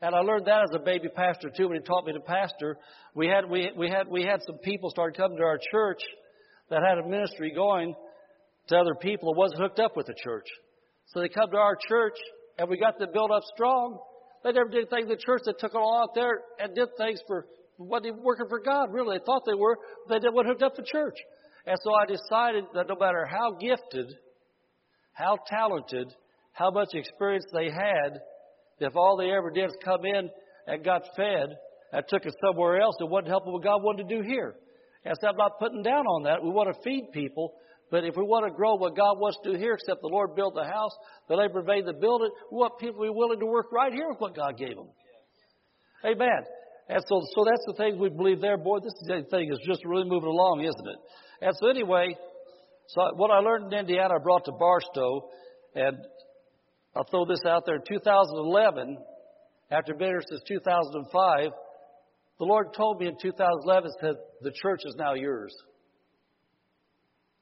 And 0.00 0.14
I 0.14 0.20
learned 0.20 0.46
that 0.46 0.62
as 0.62 0.70
a 0.74 0.78
baby 0.78 1.08
pastor 1.08 1.50
too. 1.54 1.68
When 1.68 1.78
he 1.78 1.82
taught 1.82 2.06
me 2.06 2.12
to 2.12 2.20
pastor, 2.20 2.76
we 3.14 3.26
had 3.26 3.48
we 3.48 3.70
we 3.76 3.88
had 3.88 4.08
we 4.08 4.22
had 4.22 4.40
some 4.46 4.58
people 4.58 4.90
start 4.90 5.16
coming 5.16 5.38
to 5.38 5.44
our 5.44 5.58
church 5.72 6.00
that 6.70 6.82
had 6.82 6.98
a 6.98 7.08
ministry 7.08 7.52
going 7.54 7.94
to 8.68 8.76
other 8.76 8.94
people 9.00 9.32
that 9.32 9.38
wasn't 9.38 9.60
hooked 9.60 9.80
up 9.80 9.96
with 9.96 10.06
the 10.06 10.14
church. 10.22 10.46
So 11.06 11.20
they 11.20 11.28
come 11.28 11.50
to 11.50 11.56
our 11.56 11.76
church 11.88 12.16
and 12.58 12.68
we 12.68 12.78
got 12.78 12.98
them 12.98 13.08
built 13.12 13.30
up 13.30 13.42
strong. 13.54 13.98
They 14.44 14.52
never 14.52 14.68
did 14.68 14.86
anything 14.92 15.04
in 15.04 15.08
the 15.08 15.16
church. 15.16 15.42
They 15.44 15.52
took 15.58 15.74
it 15.74 15.78
all 15.78 16.02
out 16.02 16.14
there 16.14 16.42
and 16.60 16.74
did 16.74 16.88
things 16.96 17.20
for 17.26 17.46
they 18.02 18.10
were 18.10 18.22
working 18.22 18.46
for 18.48 18.60
God. 18.60 18.92
Really, 18.92 19.18
they 19.18 19.24
thought 19.24 19.42
they 19.46 19.54
were. 19.54 19.78
They 20.08 20.18
didn't 20.18 20.46
hooked 20.46 20.62
up 20.62 20.74
to 20.76 20.82
church. 20.82 21.14
And 21.66 21.76
so 21.82 21.90
I 21.94 22.06
decided 22.06 22.64
that 22.74 22.88
no 22.88 22.96
matter 22.98 23.26
how 23.26 23.56
gifted, 23.60 24.14
how 25.18 25.36
talented, 25.48 26.14
how 26.52 26.70
much 26.70 26.90
experience 26.94 27.44
they 27.52 27.70
had, 27.70 28.20
if 28.78 28.94
all 28.94 29.16
they 29.16 29.30
ever 29.32 29.50
did 29.50 29.66
was 29.66 29.76
come 29.84 30.04
in 30.04 30.30
and 30.68 30.84
got 30.84 31.02
fed 31.16 31.48
and 31.92 32.04
took 32.08 32.24
it 32.24 32.34
somewhere 32.44 32.80
else, 32.80 32.94
it 33.00 33.08
wasn't 33.08 33.28
helping 33.28 33.52
what 33.52 33.64
God 33.64 33.82
wanted 33.82 34.08
to 34.08 34.16
do 34.16 34.22
here. 34.22 34.54
And 35.04 35.14
so 35.20 35.28
I'm 35.28 35.36
not 35.36 35.58
putting 35.58 35.82
down 35.82 36.06
on 36.06 36.24
that. 36.24 36.42
We 36.42 36.50
want 36.50 36.72
to 36.72 36.82
feed 36.82 37.10
people, 37.12 37.54
but 37.90 38.04
if 38.04 38.14
we 38.16 38.22
want 38.22 38.46
to 38.46 38.54
grow 38.54 38.76
what 38.76 38.94
God 38.94 39.18
wants 39.18 39.38
to 39.42 39.52
do 39.52 39.58
here, 39.58 39.74
except 39.74 40.00
the 40.02 40.08
Lord 40.08 40.36
built 40.36 40.54
the 40.54 40.64
house, 40.64 40.94
the 41.28 41.34
labor 41.34 41.62
made 41.62 41.86
the 41.86 41.94
building, 41.94 42.30
we 42.52 42.58
want 42.58 42.78
people 42.78 43.02
to 43.02 43.10
be 43.10 43.14
willing 43.14 43.40
to 43.40 43.46
work 43.46 43.72
right 43.72 43.92
here 43.92 44.08
with 44.08 44.20
what 44.20 44.36
God 44.36 44.56
gave 44.56 44.76
them. 44.76 44.90
Amen. 46.04 46.46
And 46.88 47.02
so, 47.08 47.20
so 47.34 47.44
that's 47.44 47.64
the 47.66 47.74
things 47.76 47.98
we 47.98 48.08
believe 48.08 48.40
there. 48.40 48.56
Boy, 48.56 48.78
this 48.78 48.94
thing 49.30 49.50
is 49.50 49.58
just 49.66 49.84
really 49.84 50.08
moving 50.08 50.30
along, 50.30 50.62
isn't 50.62 50.88
it? 50.88 50.98
And 51.40 51.56
so 51.58 51.68
anyway, 51.68 52.14
so 52.88 53.02
what 53.16 53.30
I 53.30 53.38
learned 53.38 53.72
in 53.72 53.78
Indiana, 53.80 54.14
I 54.14 54.22
brought 54.22 54.44
to 54.46 54.52
Barstow, 54.52 55.28
and 55.74 55.98
I'll 56.96 57.06
throw 57.10 57.26
this 57.26 57.44
out 57.46 57.64
there. 57.66 57.76
In 57.76 57.82
2011, 57.86 58.96
after 59.70 59.94
being 59.94 60.10
here 60.10 60.22
since 60.26 60.42
2005, 60.48 61.50
the 62.38 62.44
Lord 62.44 62.72
told 62.74 63.00
me 63.00 63.08
in 63.08 63.16
2011, 63.20 63.90
said, 64.00 64.14
the 64.40 64.52
church 64.62 64.80
is 64.86 64.94
now 64.96 65.14
yours. 65.14 65.54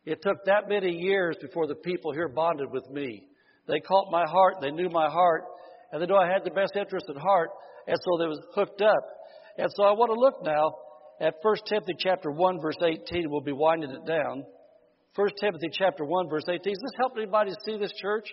It 0.04 0.20
took 0.22 0.44
that 0.46 0.68
many 0.68 0.90
years 0.90 1.36
before 1.40 1.66
the 1.66 1.74
people 1.74 2.12
here 2.12 2.28
bonded 2.28 2.70
with 2.72 2.88
me. 2.90 3.28
They 3.68 3.80
caught 3.80 4.10
my 4.10 4.24
heart, 4.26 4.56
they 4.60 4.70
knew 4.70 4.88
my 4.88 5.08
heart, 5.08 5.44
and 5.92 6.02
they 6.02 6.06
knew 6.06 6.16
I 6.16 6.30
had 6.32 6.44
the 6.44 6.50
best 6.50 6.76
interest 6.76 7.06
at 7.08 7.16
heart, 7.16 7.50
and 7.86 7.96
so 7.96 8.18
they 8.18 8.26
was 8.26 8.40
hooked 8.54 8.82
up. 8.82 9.04
And 9.58 9.68
so 9.74 9.84
I 9.84 9.92
want 9.92 10.10
to 10.10 10.20
look 10.20 10.42
now 10.42 10.74
at 11.20 11.34
1 11.42 11.56
Timothy 11.68 11.94
chapter 11.98 12.30
1 12.30 12.60
verse 12.60 12.76
18. 12.82 13.30
We'll 13.30 13.40
be 13.40 13.52
winding 13.52 13.90
it 13.90 14.06
down. 14.06 14.44
1 15.16 15.28
Timothy 15.40 15.68
chapter 15.72 16.04
1 16.04 16.28
verse 16.28 16.44
18. 16.46 16.60
Does 16.62 16.82
this 16.82 16.98
help 16.98 17.14
anybody 17.16 17.52
see 17.64 17.78
this 17.78 17.92
church? 18.00 18.28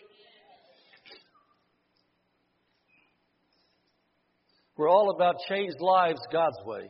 We're 4.75 4.89
all 4.89 5.15
about 5.15 5.35
changed 5.47 5.77
lives 5.79 6.19
God's 6.31 6.57
way. 6.65 6.89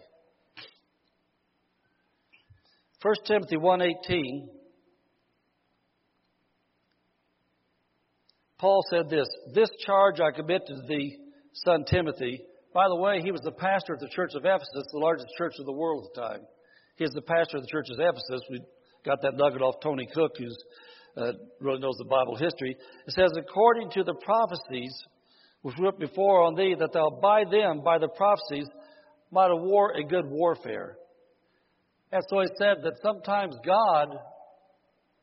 1 3.02 3.16
Timothy 3.26 3.58
1:18 3.58 4.50
Paul 8.58 8.82
said 8.90 9.10
this, 9.10 9.28
"This 9.54 9.70
charge 9.86 10.22
I 10.22 10.32
commit 10.32 10.66
to 10.68 10.82
thee, 10.88 11.20
son 11.66 11.84
Timothy." 11.84 12.48
By 12.74 12.88
the 12.88 12.96
way, 12.96 13.22
he 13.22 13.32
was 13.32 13.42
the 13.42 13.52
pastor 13.52 13.94
of 13.94 14.00
the 14.00 14.08
church 14.08 14.34
of 14.36 14.46
Ephesus, 14.46 14.88
the 14.92 15.00
largest 15.00 15.28
church 15.38 15.60
of 15.60 15.66
the 15.66 15.74
world 15.74 16.06
at 16.06 16.14
the 16.16 16.22
time. 16.22 16.48
He 16.96 17.04
is 17.04 17.12
the 17.12 17.22
pastor 17.22 17.58
of 17.58 17.64
the 17.64 17.70
church 17.70 17.90
of 17.92 18.00
Ephesus. 18.00 18.42
We 18.50 18.62
got 19.06 19.22
that 19.22 19.36
nugget 19.36 19.62
off 19.62 19.76
Tony 19.82 20.08
Cooke, 20.14 20.38
who 20.38 20.48
uh, 21.22 21.34
really 21.60 21.80
knows 21.80 21.96
the 21.98 22.06
Bible 22.06 22.36
history. 22.36 22.76
It 23.08 23.14
says, 23.14 23.32
"According 23.38 23.92
to 23.92 24.04
the 24.04 24.16
prophecies 24.16 24.94
which 25.64 25.76
were 25.80 25.92
before 25.94 26.44
on 26.44 26.56
thee, 26.56 26.76
that 26.78 26.94
thou 26.94 27.10
by 27.22 27.46
them, 27.46 27.82
by 27.84 27.98
the 27.98 28.10
prophecies, 28.10 28.68
might 29.32 29.50
have 29.50 29.62
war 29.62 29.94
a 29.94 30.04
good 30.04 30.26
warfare. 30.30 30.98
And 32.12 32.22
so 32.30 32.42
he 32.42 32.48
said 32.58 32.84
that 32.84 33.00
sometimes 33.02 33.56
God 33.66 34.10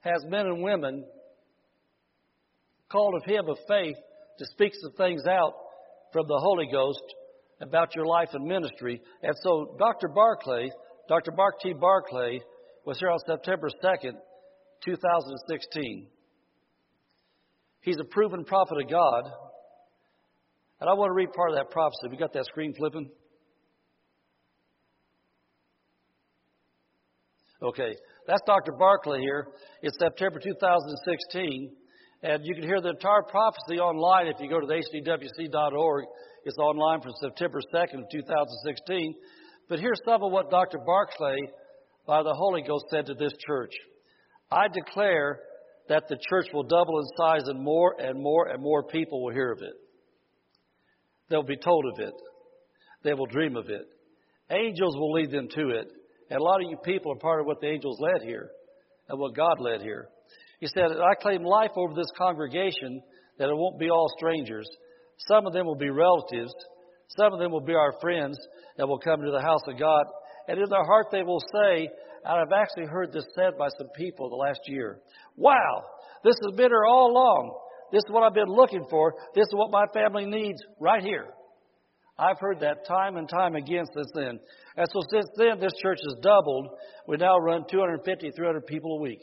has 0.00 0.24
men 0.26 0.46
and 0.46 0.62
women 0.62 1.04
called 2.90 3.14
of 3.14 3.24
him 3.24 3.48
of 3.48 3.58
faith 3.68 3.96
to 4.38 4.46
speak 4.46 4.72
some 4.82 4.92
things 4.92 5.24
out 5.26 5.54
from 6.12 6.26
the 6.26 6.38
Holy 6.38 6.66
Ghost 6.72 7.02
about 7.60 7.94
your 7.94 8.06
life 8.06 8.30
and 8.32 8.44
ministry. 8.44 9.00
And 9.22 9.34
so 9.42 9.76
Dr. 9.78 10.08
Barclay, 10.08 10.70
Dr. 11.08 11.32
Mark 11.32 11.60
T. 11.60 11.74
Barclay, 11.74 12.40
was 12.84 12.98
here 12.98 13.10
on 13.10 13.18
September 13.26 13.68
2nd, 13.82 14.12
2016. 14.84 16.06
He's 17.82 17.98
a 17.98 18.04
proven 18.04 18.44
prophet 18.44 18.82
of 18.82 18.90
God. 18.90 19.24
And 20.80 20.88
I 20.88 20.94
want 20.94 21.10
to 21.10 21.14
read 21.14 21.32
part 21.32 21.50
of 21.50 21.56
that 21.56 21.70
prophecy. 21.70 22.08
We 22.10 22.16
got 22.16 22.32
that 22.32 22.46
screen 22.46 22.74
flipping? 22.74 23.10
Okay, 27.62 27.94
that's 28.26 28.40
Dr. 28.46 28.72
Barclay 28.72 29.20
here. 29.20 29.48
It's 29.82 29.98
September 29.98 30.40
2016, 30.40 31.76
and 32.22 32.40
you 32.42 32.54
can 32.54 32.64
hear 32.64 32.80
the 32.80 32.88
entire 32.88 33.22
prophecy 33.28 33.78
online 33.78 34.28
if 34.28 34.36
you 34.40 34.48
go 34.48 34.60
to 34.60 34.66
the 34.66 34.80
hdwc.org. 34.80 36.04
It's 36.46 36.56
online 36.56 37.02
from 37.02 37.12
September 37.20 37.60
2nd, 37.74 38.08
2016. 38.10 39.14
But 39.68 39.78
here's 39.78 40.00
some 40.06 40.22
of 40.22 40.32
what 40.32 40.50
Dr. 40.50 40.78
Barclay, 40.86 41.36
by 42.10 42.24
the 42.24 42.34
Holy 42.34 42.60
Ghost, 42.60 42.86
said 42.90 43.06
to 43.06 43.14
this 43.14 43.32
church. 43.46 43.70
I 44.50 44.66
declare 44.66 45.38
that 45.88 46.08
the 46.08 46.18
church 46.28 46.48
will 46.52 46.64
double 46.64 46.98
in 46.98 47.06
size 47.16 47.46
and 47.46 47.62
more 47.62 47.94
and 48.00 48.20
more 48.20 48.48
and 48.48 48.60
more 48.60 48.82
people 48.82 49.22
will 49.22 49.32
hear 49.32 49.52
of 49.52 49.62
it. 49.62 49.74
They'll 51.28 51.44
be 51.44 51.56
told 51.56 51.84
of 51.84 52.00
it. 52.00 52.14
They 53.04 53.14
will 53.14 53.26
dream 53.26 53.54
of 53.54 53.68
it. 53.68 53.86
Angels 54.50 54.96
will 54.96 55.12
lead 55.12 55.30
them 55.30 55.46
to 55.54 55.68
it. 55.68 55.86
And 56.30 56.40
a 56.40 56.42
lot 56.42 56.60
of 56.60 56.68
you 56.68 56.78
people 56.78 57.12
are 57.12 57.18
part 57.20 57.42
of 57.42 57.46
what 57.46 57.60
the 57.60 57.68
angels 57.68 58.00
led 58.00 58.26
here 58.26 58.50
and 59.08 59.16
what 59.16 59.36
God 59.36 59.60
led 59.60 59.80
here. 59.80 60.08
He 60.58 60.66
said, 60.66 60.90
I 60.90 61.14
claim 61.14 61.44
life 61.44 61.70
over 61.76 61.94
this 61.94 62.10
congregation 62.18 63.02
that 63.38 63.50
it 63.50 63.56
won't 63.56 63.78
be 63.78 63.88
all 63.88 64.12
strangers. 64.18 64.68
Some 65.28 65.46
of 65.46 65.52
them 65.52 65.64
will 65.64 65.76
be 65.76 65.90
relatives. 65.90 66.52
Some 67.16 67.32
of 67.32 67.38
them 67.38 67.52
will 67.52 67.60
be 67.60 67.74
our 67.74 67.94
friends 68.00 68.36
that 68.78 68.88
will 68.88 68.98
come 68.98 69.20
to 69.20 69.30
the 69.30 69.40
house 69.40 69.62
of 69.68 69.78
God. 69.78 70.06
And 70.48 70.58
in 70.58 70.68
their 70.68 70.84
heart 70.84 71.06
they 71.12 71.22
will 71.22 71.40
say, 71.52 71.88
and 72.24 72.40
I've 72.40 72.52
actually 72.52 72.86
heard 72.86 73.12
this 73.12 73.24
said 73.34 73.56
by 73.58 73.68
some 73.78 73.88
people 73.96 74.28
the 74.28 74.36
last 74.36 74.60
year, 74.66 74.98
wow, 75.36 75.84
this 76.24 76.36
has 76.44 76.56
been 76.56 76.68
here 76.68 76.84
all 76.86 77.10
along. 77.10 77.58
This 77.92 78.02
is 78.06 78.12
what 78.12 78.22
I've 78.22 78.34
been 78.34 78.48
looking 78.48 78.84
for. 78.88 79.14
This 79.34 79.46
is 79.46 79.54
what 79.54 79.70
my 79.70 79.86
family 79.92 80.26
needs 80.26 80.60
right 80.78 81.02
here. 81.02 81.26
I've 82.18 82.38
heard 82.38 82.60
that 82.60 82.86
time 82.86 83.16
and 83.16 83.28
time 83.28 83.56
again 83.56 83.84
since 83.94 84.10
then. 84.14 84.38
And 84.76 84.86
so 84.92 85.00
since 85.10 85.26
then, 85.36 85.58
this 85.58 85.72
church 85.82 85.98
has 86.04 86.16
doubled. 86.22 86.68
We 87.08 87.16
now 87.16 87.38
run 87.38 87.64
250, 87.70 88.30
300 88.36 88.66
people 88.66 88.98
a 88.98 89.00
week. 89.00 89.20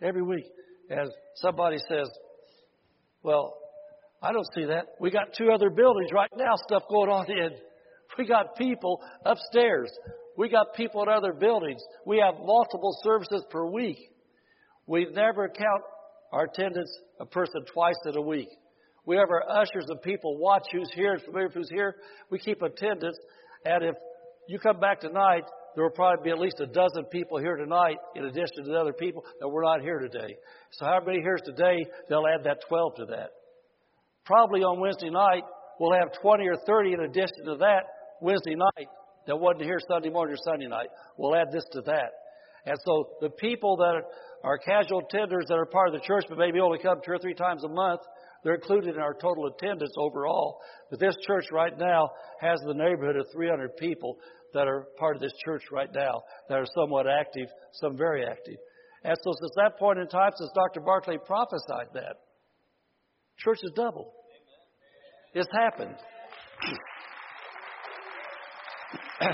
Every 0.00 0.22
week. 0.22 0.44
As 0.90 1.08
somebody 1.34 1.78
says, 1.88 2.08
well, 3.22 3.54
I 4.22 4.32
don't 4.32 4.46
see 4.54 4.66
that. 4.66 4.86
We 5.00 5.10
got 5.10 5.34
two 5.36 5.50
other 5.50 5.68
buildings 5.68 6.10
right 6.14 6.30
now, 6.36 6.54
stuff 6.68 6.84
going 6.88 7.10
on 7.10 7.30
in. 7.30 7.50
We 8.18 8.26
got 8.26 8.56
people 8.56 9.00
upstairs. 9.24 9.90
We 10.36 10.48
got 10.48 10.74
people 10.74 11.02
in 11.04 11.08
other 11.08 11.32
buildings. 11.32 11.80
We 12.04 12.18
have 12.18 12.34
multiple 12.44 12.98
services 13.02 13.44
per 13.48 13.64
week. 13.64 13.98
We 14.86 15.06
never 15.12 15.48
count 15.48 15.82
our 16.32 16.44
attendance 16.44 16.90
a 17.20 17.26
person 17.26 17.62
twice 17.72 17.96
in 18.06 18.16
a 18.16 18.20
week. 18.20 18.48
We 19.06 19.16
have 19.16 19.30
our 19.30 19.60
ushers 19.60 19.86
and 19.88 20.02
people 20.02 20.36
watch 20.36 20.64
who's 20.72 20.90
here 20.94 21.14
and 21.14 21.22
familiar 21.22 21.46
with 21.46 21.54
who's 21.54 21.70
here. 21.70 21.94
We 22.30 22.38
keep 22.38 22.60
attendance. 22.60 23.16
And 23.64 23.84
if 23.84 23.94
you 24.48 24.58
come 24.58 24.80
back 24.80 25.00
tonight, 25.00 25.44
there 25.74 25.84
will 25.84 25.92
probably 25.92 26.24
be 26.24 26.30
at 26.30 26.38
least 26.38 26.60
a 26.60 26.66
dozen 26.66 27.04
people 27.12 27.38
here 27.38 27.56
tonight 27.56 27.98
in 28.16 28.24
addition 28.24 28.64
to 28.64 28.70
the 28.70 28.78
other 28.78 28.92
people 28.92 29.24
that 29.40 29.48
were 29.48 29.62
not 29.62 29.80
here 29.80 29.98
today. 29.98 30.34
So 30.72 30.86
how 30.86 31.00
many 31.06 31.20
here 31.20 31.38
today, 31.44 31.86
they'll 32.08 32.26
add 32.26 32.44
that 32.44 32.62
12 32.68 32.96
to 32.96 33.04
that. 33.06 33.30
Probably 34.24 34.60
on 34.62 34.80
Wednesday 34.80 35.10
night, 35.10 35.44
we'll 35.78 35.98
have 35.98 36.12
20 36.20 36.46
or 36.48 36.56
30 36.66 36.94
in 36.94 37.00
addition 37.00 37.44
to 37.46 37.56
that 37.58 37.84
Wednesday 38.20 38.54
night 38.54 38.88
that 39.26 39.36
wasn't 39.36 39.64
here 39.64 39.78
Sunday 39.88 40.10
morning 40.10 40.34
or 40.34 40.38
Sunday 40.50 40.66
night. 40.66 40.88
We'll 41.16 41.36
add 41.36 41.52
this 41.52 41.64
to 41.72 41.82
that. 41.82 42.12
And 42.66 42.76
so 42.84 43.10
the 43.20 43.30
people 43.30 43.76
that 43.76 44.02
are 44.44 44.58
casual 44.58 45.02
tenders 45.10 45.46
that 45.48 45.54
are 45.54 45.66
part 45.66 45.88
of 45.88 45.94
the 45.94 46.06
church 46.06 46.24
but 46.28 46.38
maybe 46.38 46.60
only 46.60 46.78
come 46.78 47.00
two 47.04 47.12
or 47.12 47.18
three 47.18 47.34
times 47.34 47.64
a 47.64 47.68
month, 47.68 48.00
they're 48.44 48.54
included 48.54 48.94
in 48.94 49.00
our 49.00 49.14
total 49.14 49.46
attendance 49.46 49.92
overall. 49.98 50.60
But 50.90 51.00
this 51.00 51.16
church 51.26 51.46
right 51.50 51.76
now 51.76 52.10
has 52.40 52.60
the 52.66 52.74
neighborhood 52.74 53.16
of 53.16 53.26
300 53.32 53.76
people 53.76 54.16
that 54.54 54.68
are 54.68 54.86
part 54.98 55.16
of 55.16 55.22
this 55.22 55.32
church 55.44 55.64
right 55.72 55.90
now 55.94 56.22
that 56.48 56.58
are 56.58 56.66
somewhat 56.74 57.06
active, 57.06 57.48
some 57.72 57.96
very 57.96 58.24
active. 58.24 58.56
And 59.04 59.16
so 59.22 59.32
since 59.40 59.52
that 59.56 59.78
point 59.78 59.98
in 59.98 60.08
time, 60.08 60.30
since 60.36 60.50
Dr. 60.54 60.80
Barclay 60.80 61.18
prophesied 61.24 61.88
that, 61.94 62.16
church 63.38 63.58
has 63.62 63.72
doubled. 63.72 64.12
It's 65.34 65.48
happened. 65.52 65.96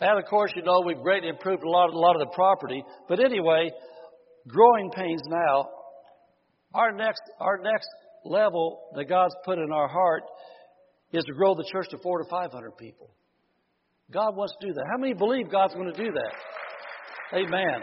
And 0.00 0.18
of 0.18 0.26
course, 0.26 0.52
you 0.54 0.62
know, 0.62 0.82
we've 0.84 1.00
greatly 1.00 1.28
improved 1.28 1.62
a 1.62 1.68
lot, 1.68 1.88
a 1.90 1.98
lot 1.98 2.16
of 2.16 2.20
the 2.20 2.34
property. 2.34 2.84
But 3.08 3.18
anyway, 3.18 3.70
growing 4.46 4.90
pains 4.90 5.22
now. 5.26 5.70
Our 6.74 6.92
next, 6.92 7.22
our 7.40 7.58
next 7.62 7.88
level 8.24 8.90
that 8.94 9.06
God's 9.06 9.34
put 9.44 9.58
in 9.58 9.72
our 9.72 9.88
heart 9.88 10.24
is 11.12 11.24
to 11.24 11.32
grow 11.32 11.54
the 11.54 11.66
church 11.72 11.88
to 11.90 11.98
four 11.98 12.22
to 12.22 12.28
five 12.28 12.52
hundred 12.52 12.76
people. 12.76 13.10
God 14.12 14.36
wants 14.36 14.54
to 14.60 14.66
do 14.66 14.74
that. 14.74 14.84
How 14.90 14.98
many 14.98 15.14
believe 15.14 15.50
God's 15.50 15.74
going 15.74 15.92
to 15.92 16.04
do 16.04 16.12
that? 16.12 17.38
Amen. 17.38 17.80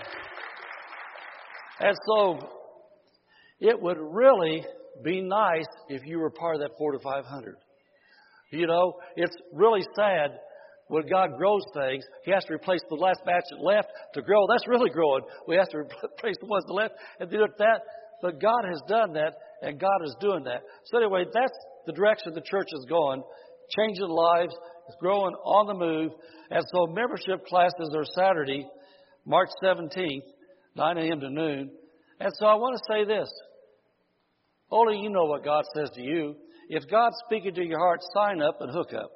And 1.80 1.98
so, 2.08 2.40
it 3.60 3.82
would 3.82 3.98
really 4.00 4.64
be 5.04 5.22
nice 5.22 5.66
if 5.90 6.06
you 6.06 6.20
were 6.20 6.30
part 6.30 6.56
of 6.56 6.62
that 6.62 6.78
four 6.78 6.92
to 6.92 7.00
five 7.00 7.26
hundred. 7.26 7.56
You 8.54 8.68
know, 8.68 8.94
it's 9.16 9.36
really 9.52 9.84
sad 9.96 10.32
when 10.88 11.08
God 11.08 11.38
grows 11.38 11.64
things, 11.74 12.04
He 12.24 12.32
has 12.32 12.44
to 12.46 12.54
replace 12.54 12.82
the 12.90 12.96
last 12.96 13.20
batch 13.26 13.46
that 13.50 13.64
left 13.64 13.88
to 14.14 14.22
grow. 14.22 14.46
That's 14.48 14.68
really 14.68 14.90
growing. 14.90 15.24
We 15.48 15.56
have 15.56 15.70
to 15.70 15.78
replace 16.06 16.36
the 16.40 16.46
ones 16.46 16.66
that 16.68 16.74
left 16.74 16.94
and 17.20 17.30
do 17.30 17.40
that. 17.58 17.82
But 18.22 18.40
God 18.40 18.64
has 18.70 18.82
done 18.88 19.14
that, 19.14 19.34
and 19.62 19.80
God 19.80 20.00
is 20.06 20.16
doing 20.20 20.44
that. 20.44 20.62
So 20.86 20.98
anyway, 20.98 21.26
that's 21.34 21.58
the 21.86 21.94
direction 21.94 22.34
the 22.34 22.42
church 22.42 22.68
is 22.72 22.86
going, 22.88 23.24
changing 23.78 24.08
lives, 24.08 24.56
it's 24.88 24.98
growing 25.00 25.34
on 25.44 25.68
the 25.68 25.74
move. 25.74 26.12
And 26.50 26.64
so 26.72 26.88
membership 26.88 27.46
classes 27.48 27.94
are 27.96 28.06
Saturday, 28.16 28.68
March 29.26 29.50
17th, 29.64 30.28
9 30.76 30.98
a.m. 30.98 31.20
to 31.20 31.30
noon. 31.30 31.72
And 32.20 32.32
so 32.40 32.46
I 32.46 32.56
want 32.56 32.78
to 32.78 32.94
say 32.94 33.06
this. 33.06 33.30
Only 34.70 35.00
you 35.00 35.10
know 35.10 35.26
what 35.26 35.44
God 35.44 35.64
says 35.76 35.90
to 35.96 36.02
you. 36.02 36.36
If 36.70 36.90
God's 36.90 37.16
speaking 37.26 37.54
to 37.56 37.64
your 37.64 37.80
heart, 37.80 38.00
sign 38.14 38.42
up 38.42 38.58
and 38.62 38.72
hook 38.72 38.94
up 38.94 39.12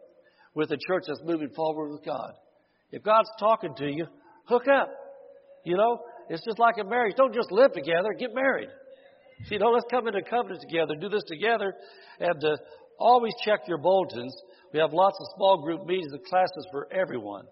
with 0.53 0.71
a 0.71 0.77
church 0.87 1.03
that's 1.07 1.21
moving 1.23 1.49
forward 1.55 1.91
with 1.91 2.03
God. 2.05 2.33
If 2.91 3.03
God's 3.03 3.29
talking 3.39 3.73
to 3.77 3.85
you, 3.85 4.07
hook 4.45 4.67
up. 4.67 4.89
You 5.63 5.77
know, 5.77 5.99
it's 6.29 6.43
just 6.45 6.59
like 6.59 6.75
a 6.79 6.83
marriage. 6.83 7.15
Don't 7.17 7.33
just 7.33 7.51
live 7.51 7.73
together, 7.73 8.13
get 8.17 8.33
married. 8.33 8.69
You 9.49 9.59
know, 9.59 9.71
let's 9.71 9.85
come 9.91 10.07
into 10.07 10.21
covenant 10.29 10.61
together, 10.61 10.95
do 10.99 11.09
this 11.09 11.23
together, 11.27 11.73
and 12.19 12.43
uh, 12.43 12.57
always 12.99 13.33
check 13.45 13.61
your 13.67 13.77
bulletins. 13.77 14.35
We 14.73 14.79
have 14.79 14.93
lots 14.93 15.17
of 15.19 15.27
small 15.35 15.61
group 15.63 15.85
meetings 15.85 16.11
and 16.11 16.23
classes 16.25 16.67
for 16.71 16.91
everyone. 16.91 17.45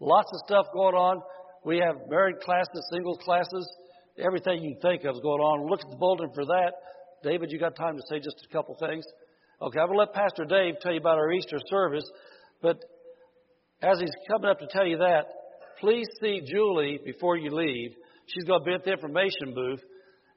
Lots 0.00 0.28
of 0.32 0.40
stuff 0.46 0.66
going 0.74 0.94
on. 0.94 1.22
We 1.64 1.78
have 1.78 1.96
married 2.10 2.40
classes, 2.40 2.88
single 2.92 3.16
classes, 3.16 3.66
everything 4.18 4.62
you 4.62 4.76
think 4.82 5.04
of 5.04 5.14
is 5.16 5.22
going 5.22 5.40
on. 5.40 5.70
Look 5.70 5.80
at 5.80 5.90
the 5.90 5.96
bulletin 5.96 6.30
for 6.34 6.44
that. 6.44 6.72
David, 7.22 7.50
you 7.50 7.58
got 7.58 7.74
time 7.74 7.96
to 7.96 8.02
say 8.08 8.18
just 8.18 8.46
a 8.48 8.52
couple 8.52 8.76
things? 8.78 9.04
Okay, 9.62 9.78
I'm 9.78 9.86
going 9.86 9.98
to 9.98 10.00
let 10.00 10.12
Pastor 10.12 10.44
Dave 10.44 10.74
tell 10.80 10.92
you 10.92 10.98
about 10.98 11.16
our 11.16 11.30
Easter 11.30 11.58
service, 11.68 12.04
but 12.60 12.76
as 13.82 14.00
he's 14.00 14.10
coming 14.28 14.50
up 14.50 14.58
to 14.58 14.66
tell 14.66 14.86
you 14.86 14.98
that, 14.98 15.26
please 15.80 16.06
see 16.20 16.40
Julie 16.44 16.98
before 17.04 17.36
you 17.36 17.54
leave. 17.54 17.92
She's 18.26 18.44
going 18.44 18.60
to 18.60 18.64
be 18.64 18.74
at 18.74 18.84
the 18.84 18.90
information 18.90 19.54
booth, 19.54 19.80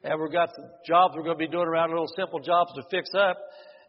and 0.03 0.21
we've 0.21 0.31
got 0.31 0.49
some 0.55 0.65
jobs 0.85 1.15
we're 1.15 1.23
going 1.23 1.37
to 1.37 1.45
be 1.45 1.51
doing 1.51 1.67
around 1.67 1.89
little 1.89 2.11
simple 2.15 2.39
jobs 2.39 2.71
to 2.75 2.83
fix 2.91 3.09
up 3.17 3.37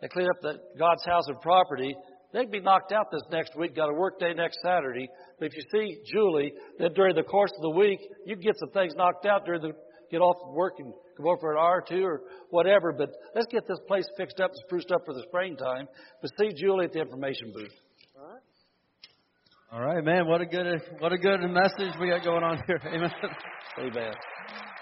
and 0.00 0.10
clean 0.10 0.28
up 0.30 0.40
the 0.40 0.54
God's 0.78 1.04
house 1.04 1.24
and 1.26 1.38
property. 1.42 1.94
They 2.32 2.40
can 2.40 2.50
be 2.50 2.60
knocked 2.60 2.92
out 2.92 3.10
this 3.12 3.22
next 3.30 3.54
week. 3.54 3.76
Got 3.76 3.90
a 3.90 3.94
work 3.94 4.18
day 4.18 4.32
next 4.32 4.58
Saturday. 4.64 5.08
But 5.38 5.46
if 5.46 5.52
you 5.56 5.62
see 5.70 5.98
Julie, 6.10 6.52
then 6.78 6.94
during 6.94 7.16
the 7.16 7.22
course 7.22 7.52
of 7.54 7.62
the 7.62 7.76
week, 7.76 8.00
you 8.24 8.36
get 8.36 8.56
some 8.58 8.70
things 8.70 8.94
knocked 8.96 9.26
out 9.26 9.44
during 9.44 9.60
the 9.60 9.72
get 10.10 10.18
off 10.18 10.36
work 10.54 10.74
and 10.78 10.92
come 11.16 11.26
over 11.26 11.38
for 11.40 11.52
an 11.52 11.58
hour 11.58 11.82
or 11.82 11.84
two 11.88 12.04
or 12.04 12.22
whatever. 12.50 12.92
But 12.92 13.10
let's 13.34 13.46
get 13.50 13.66
this 13.66 13.78
place 13.86 14.06
fixed 14.16 14.40
up 14.40 14.50
and 14.50 14.60
spruced 14.66 14.90
up 14.90 15.02
for 15.04 15.14
the 15.14 15.22
springtime. 15.28 15.86
But 16.20 16.30
see 16.38 16.52
Julie 16.54 16.86
at 16.86 16.92
the 16.92 17.00
information 17.00 17.52
booth. 17.54 17.72
All 18.18 18.28
right. 18.28 18.42
All 19.72 19.80
right, 19.80 20.04
man. 20.04 20.26
What 20.26 20.40
a 20.40 20.46
good 20.46 20.66
what 20.98 21.12
a 21.12 21.18
good 21.18 21.40
message 21.42 21.94
we 22.00 22.08
got 22.08 22.24
going 22.24 22.42
on 22.42 22.62
here. 22.66 22.80
Amen. 22.86 23.10
Amen. 23.78 24.12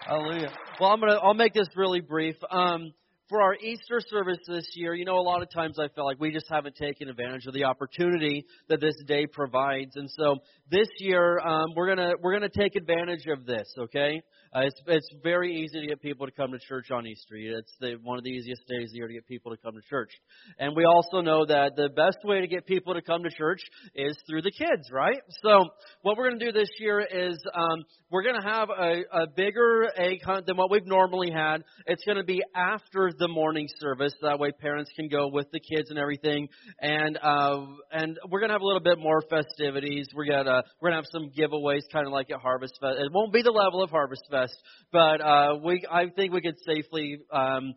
Hallelujah. 0.06 0.52
Well, 0.80 0.90
I'm 0.90 1.00
gonna 1.00 1.18
I'll 1.22 1.34
make 1.34 1.52
this 1.52 1.68
really 1.76 2.00
brief. 2.00 2.36
Um, 2.50 2.92
for 3.28 3.42
our 3.42 3.54
Easter 3.56 4.00
service 4.08 4.38
this 4.46 4.68
year, 4.74 4.94
you 4.94 5.04
know, 5.04 5.18
a 5.18 5.22
lot 5.22 5.42
of 5.42 5.50
times 5.50 5.78
I 5.80 5.88
felt 5.88 6.06
like 6.06 6.20
we 6.20 6.30
just 6.30 6.46
haven't 6.48 6.76
taken 6.76 7.08
advantage 7.08 7.46
of 7.46 7.54
the 7.54 7.64
opportunity 7.64 8.44
that 8.68 8.80
this 8.80 8.94
day 9.06 9.26
provides, 9.26 9.96
and 9.96 10.08
so 10.16 10.36
this 10.70 10.86
year 10.98 11.40
um, 11.40 11.70
we're 11.74 11.88
gonna 11.88 12.12
we're 12.22 12.32
gonna 12.32 12.48
take 12.48 12.76
advantage 12.76 13.26
of 13.26 13.44
this. 13.44 13.66
Okay, 13.76 14.22
uh, 14.56 14.60
it's 14.62 14.80
it's 14.86 15.08
very 15.22 15.54
easy 15.54 15.80
to 15.80 15.86
get 15.86 16.00
people 16.00 16.26
to 16.26 16.32
come 16.32 16.50
to 16.52 16.58
church 16.58 16.90
on 16.90 17.06
Easter. 17.06 17.34
It's 17.36 17.72
the, 17.78 17.96
one 18.02 18.16
of 18.16 18.24
the 18.24 18.30
easiest 18.30 18.62
days 18.66 18.88
of 18.88 18.92
the 18.92 18.96
year 18.96 19.08
to 19.08 19.12
get 19.12 19.26
people 19.26 19.52
to 19.52 19.58
come 19.58 19.74
to 19.74 19.82
church, 19.90 20.10
and 20.58 20.74
we 20.74 20.84
also 20.84 21.20
know 21.20 21.44
that 21.44 21.76
the 21.76 21.90
best 21.90 22.18
way 22.24 22.40
to 22.40 22.46
get 22.46 22.64
people 22.66 22.94
to 22.94 23.02
come 23.02 23.22
to 23.22 23.30
church 23.30 23.60
is 23.94 24.16
through 24.28 24.42
the 24.42 24.50
kids, 24.50 24.90
right? 24.90 25.18
So 25.42 25.64
what 26.02 26.16
we're 26.16 26.30
gonna 26.30 26.44
do 26.44 26.52
this 26.52 26.70
year 26.78 27.00
is 27.00 27.38
um, 27.54 27.84
we're 28.10 28.22
gonna 28.22 28.48
have 28.48 28.70
a, 28.70 29.02
a 29.12 29.26
bigger 29.36 29.90
egg 29.96 30.22
hunt 30.24 30.46
than 30.46 30.56
what 30.56 30.70
we've 30.70 30.86
normally 30.86 31.30
had. 31.30 31.58
It's 31.86 32.04
gonna 32.06 32.24
be 32.24 32.42
after 32.54 33.10
the 33.18 33.28
morning 33.28 33.68
service. 33.78 34.14
That 34.22 34.38
way, 34.38 34.52
parents 34.52 34.90
can 34.96 35.08
go 35.08 35.28
with 35.28 35.50
the 35.52 35.60
kids 35.60 35.90
and 35.90 35.98
everything. 35.98 36.48
And 36.80 37.18
uh, 37.22 37.66
and 37.90 38.18
we're 38.30 38.40
gonna 38.40 38.54
have 38.54 38.62
a 38.62 38.66
little 38.66 38.80
bit 38.80 38.98
more 38.98 39.22
festivities. 39.28 40.08
We're 40.14 40.26
gonna 40.26 40.62
we're 40.80 40.90
gonna 40.90 41.02
have 41.02 41.10
some 41.12 41.30
giveaways, 41.36 41.82
kind 41.92 42.06
of 42.06 42.12
like 42.12 42.30
at 42.30 42.40
Harvest 42.40 42.78
Fest. 42.80 42.96
It 42.98 43.12
won't 43.12 43.32
be 43.34 43.42
the 43.42 43.50
level 43.50 43.82
of 43.82 43.90
Harvest 43.90 44.22
Fest, 44.30 44.45
but 44.92 45.20
uh, 45.20 45.56
we 45.64 45.84
I 45.90 46.06
think 46.14 46.32
we 46.32 46.40
could 46.40 46.56
safely 46.66 47.18
um, 47.32 47.74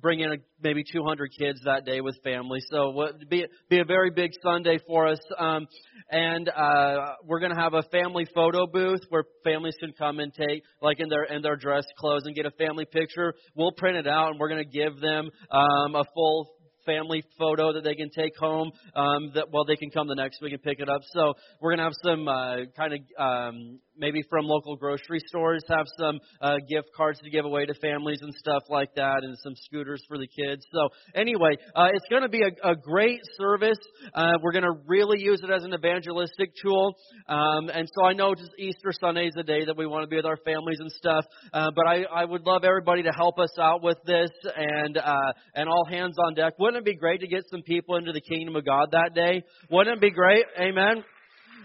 bring 0.00 0.20
in 0.20 0.32
a, 0.32 0.36
maybe 0.62 0.82
200 0.90 1.30
kids 1.38 1.60
that 1.64 1.84
day 1.84 2.00
with 2.00 2.16
families. 2.22 2.64
So 2.70 2.90
what 2.90 3.28
be 3.28 3.46
be 3.68 3.80
a 3.80 3.84
very 3.84 4.10
big 4.10 4.30
Sunday 4.42 4.78
for 4.86 5.06
us. 5.06 5.18
Um, 5.38 5.66
and 6.10 6.48
uh, 6.48 7.14
we're 7.24 7.40
going 7.40 7.54
to 7.54 7.60
have 7.60 7.74
a 7.74 7.82
family 7.90 8.26
photo 8.34 8.66
booth 8.66 9.00
where 9.08 9.24
families 9.44 9.74
can 9.80 9.92
come 9.98 10.18
and 10.20 10.32
take 10.32 10.62
like 10.80 11.00
in 11.00 11.08
their 11.08 11.24
in 11.24 11.42
their 11.42 11.56
dress 11.56 11.84
clothes 11.98 12.22
and 12.24 12.34
get 12.34 12.46
a 12.46 12.50
family 12.52 12.84
picture. 12.84 13.34
We'll 13.54 13.72
print 13.72 13.96
it 13.96 14.06
out 14.06 14.30
and 14.30 14.40
we're 14.40 14.48
going 14.48 14.64
to 14.64 14.70
give 14.70 15.00
them 15.00 15.30
um, 15.50 15.94
a 15.94 16.04
full 16.14 16.50
family 16.86 17.22
photo 17.38 17.72
that 17.74 17.84
they 17.84 17.94
can 17.94 18.10
take 18.10 18.36
home. 18.36 18.70
Um, 18.94 19.32
that 19.34 19.46
well, 19.52 19.64
they 19.64 19.76
can 19.76 19.90
come 19.90 20.08
the 20.08 20.14
next 20.14 20.40
week 20.42 20.52
and 20.52 20.62
pick 20.62 20.80
it 20.80 20.88
up. 20.88 21.00
So 21.12 21.34
we're 21.60 21.72
gonna 21.72 21.84
have 21.84 21.92
some 22.02 22.28
uh, 22.28 22.56
kind 22.76 22.94
of 22.94 23.00
um, 23.18 23.80
maybe 24.00 24.22
from 24.28 24.46
local 24.46 24.74
grocery 24.76 25.20
stores 25.26 25.62
have 25.68 25.86
some 25.98 26.18
uh, 26.40 26.56
gift 26.68 26.88
cards 26.96 27.20
to 27.20 27.30
give 27.30 27.44
away 27.44 27.66
to 27.66 27.74
families 27.74 28.18
and 28.22 28.34
stuff 28.34 28.62
like 28.68 28.94
that, 28.96 29.22
and 29.22 29.36
some 29.42 29.54
scooters 29.56 30.02
for 30.08 30.18
the 30.18 30.26
kids. 30.26 30.64
So 30.72 30.88
anyway, 31.14 31.56
uh, 31.76 31.88
it's 31.92 32.06
going 32.10 32.22
to 32.22 32.28
be 32.28 32.42
a, 32.42 32.70
a 32.70 32.74
great 32.74 33.20
service. 33.38 33.78
Uh, 34.14 34.32
we're 34.42 34.52
going 34.52 34.64
to 34.64 34.78
really 34.86 35.20
use 35.20 35.40
it 35.42 35.50
as 35.50 35.62
an 35.62 35.74
evangelistic 35.74 36.52
tool. 36.62 36.94
Um, 37.28 37.68
and 37.68 37.88
so 37.94 38.04
I 38.04 38.14
know 38.14 38.34
just 38.34 38.50
Easter 38.58 38.92
Sunday 38.98 39.26
is 39.26 39.34
a 39.36 39.42
day 39.42 39.64
that 39.64 39.76
we 39.76 39.86
want 39.86 40.02
to 40.02 40.08
be 40.08 40.16
with 40.16 40.26
our 40.26 40.38
families 40.38 40.78
and 40.80 40.90
stuff. 40.92 41.24
Uh, 41.52 41.70
but 41.74 41.86
I, 41.86 42.02
I 42.12 42.24
would 42.24 42.46
love 42.46 42.64
everybody 42.64 43.02
to 43.02 43.12
help 43.16 43.38
us 43.38 43.56
out 43.60 43.82
with 43.82 43.98
this 44.06 44.30
and 44.56 44.96
uh, 44.96 45.32
and 45.54 45.68
all 45.68 45.84
hands 45.84 46.16
on 46.18 46.34
deck. 46.34 46.54
Wouldn't 46.58 46.78
it 46.78 46.84
be 46.84 46.96
great 46.96 47.20
to 47.20 47.28
get 47.28 47.42
some 47.50 47.62
people 47.62 47.96
into 47.96 48.12
the 48.12 48.20
kingdom 48.20 48.56
of 48.56 48.64
God 48.64 48.88
that 48.92 49.14
day? 49.14 49.42
Wouldn't 49.70 49.96
it 49.96 50.00
be 50.00 50.10
great? 50.10 50.44
Amen. 50.58 51.04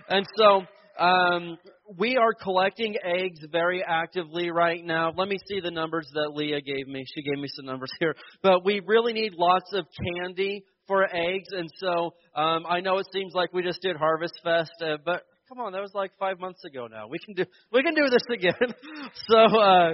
And 0.10 0.26
so 0.38 0.62
um, 1.00 1.58
we 1.98 2.18
are 2.18 2.34
collecting 2.34 2.96
eggs 3.04 3.40
very 3.52 3.84
actively 3.84 4.50
right 4.50 4.84
now. 4.84 5.14
Let 5.16 5.28
me 5.28 5.38
see 5.48 5.60
the 5.60 5.72
numbers 5.72 6.10
that 6.14 6.32
Leah 6.34 6.62
gave 6.62 6.88
me. 6.88 7.06
She 7.14 7.22
gave 7.22 7.40
me 7.40 7.48
some 7.56 7.66
numbers 7.66 7.92
here. 8.00 8.16
But 8.42 8.66
we 8.66 8.82
really 8.86 9.14
need 9.14 9.34
lots 9.34 9.74
of 9.74 9.86
candy 10.04 10.64
for 10.88 11.04
eggs. 11.04 11.50
And 11.52 11.70
so 11.78 12.14
um, 12.36 12.66
I 12.68 12.82
know 12.82 12.98
it 12.98 13.08
seems 13.14 13.34
like 13.34 13.54
we 13.54 13.64
just 13.64 13.82
did 13.82 13.96
Harvest 13.96 14.40
Fest, 14.44 14.72
uh, 14.82 14.98
but 15.06 15.24
come 15.48 15.60
on, 15.60 15.74
that 15.74 15.82
was 15.82 15.92
like 15.94 16.12
five 16.20 16.40
months 16.40 16.64
ago 16.66 16.88
now. 16.88 17.08
We 17.08 17.18
can 17.20 17.36
do 17.36 17.46
we 17.72 17.84
can 17.84 17.94
do 17.94 18.10
this 18.10 18.24
again. 18.32 18.74
so 19.28 19.38
uh, 19.38 19.92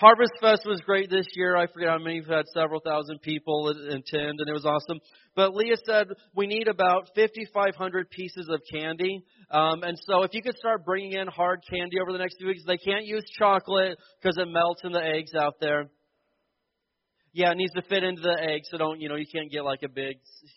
Harvest 0.00 0.32
Fest 0.40 0.62
was 0.64 0.80
great 0.80 1.10
this 1.10 1.26
year. 1.34 1.58
I 1.58 1.66
forget 1.66 1.90
how 1.90 1.98
many. 1.98 2.20
We've 2.20 2.28
had 2.30 2.46
several 2.54 2.80
thousand 2.80 3.20
people 3.20 3.68
attend, 3.68 4.40
and 4.40 4.48
it 4.48 4.52
was 4.52 4.64
awesome. 4.64 4.98
But 5.36 5.54
Leah 5.54 5.76
said 5.84 6.06
we 6.34 6.46
need 6.46 6.68
about 6.68 7.10
5,500 7.14 8.08
pieces 8.08 8.48
of 8.48 8.62
candy. 8.72 9.22
Um, 9.50 9.82
and 9.82 10.00
so 10.08 10.22
if 10.22 10.30
you 10.32 10.40
could 10.40 10.56
start 10.56 10.86
bringing 10.86 11.12
in 11.12 11.26
hard 11.26 11.60
candy 11.68 11.98
over 12.00 12.12
the 12.12 12.18
next 12.18 12.38
few 12.38 12.46
weeks, 12.46 12.62
they 12.66 12.78
can't 12.78 13.04
use 13.04 13.24
chocolate 13.38 13.98
because 14.22 14.38
it 14.38 14.48
melts 14.48 14.80
in 14.84 14.92
the 14.92 15.04
eggs 15.04 15.34
out 15.34 15.56
there. 15.60 15.90
Yeah, 17.32 17.52
it 17.52 17.58
needs 17.58 17.72
to 17.74 17.82
fit 17.82 18.02
into 18.02 18.22
the 18.22 18.36
egg, 18.40 18.62
so 18.64 18.76
don't, 18.76 19.00
you 19.00 19.08
know, 19.08 19.14
you 19.14 19.26
can't 19.32 19.52
get 19.52 19.64
like 19.64 19.84
a 19.84 19.88
big, 19.88 20.16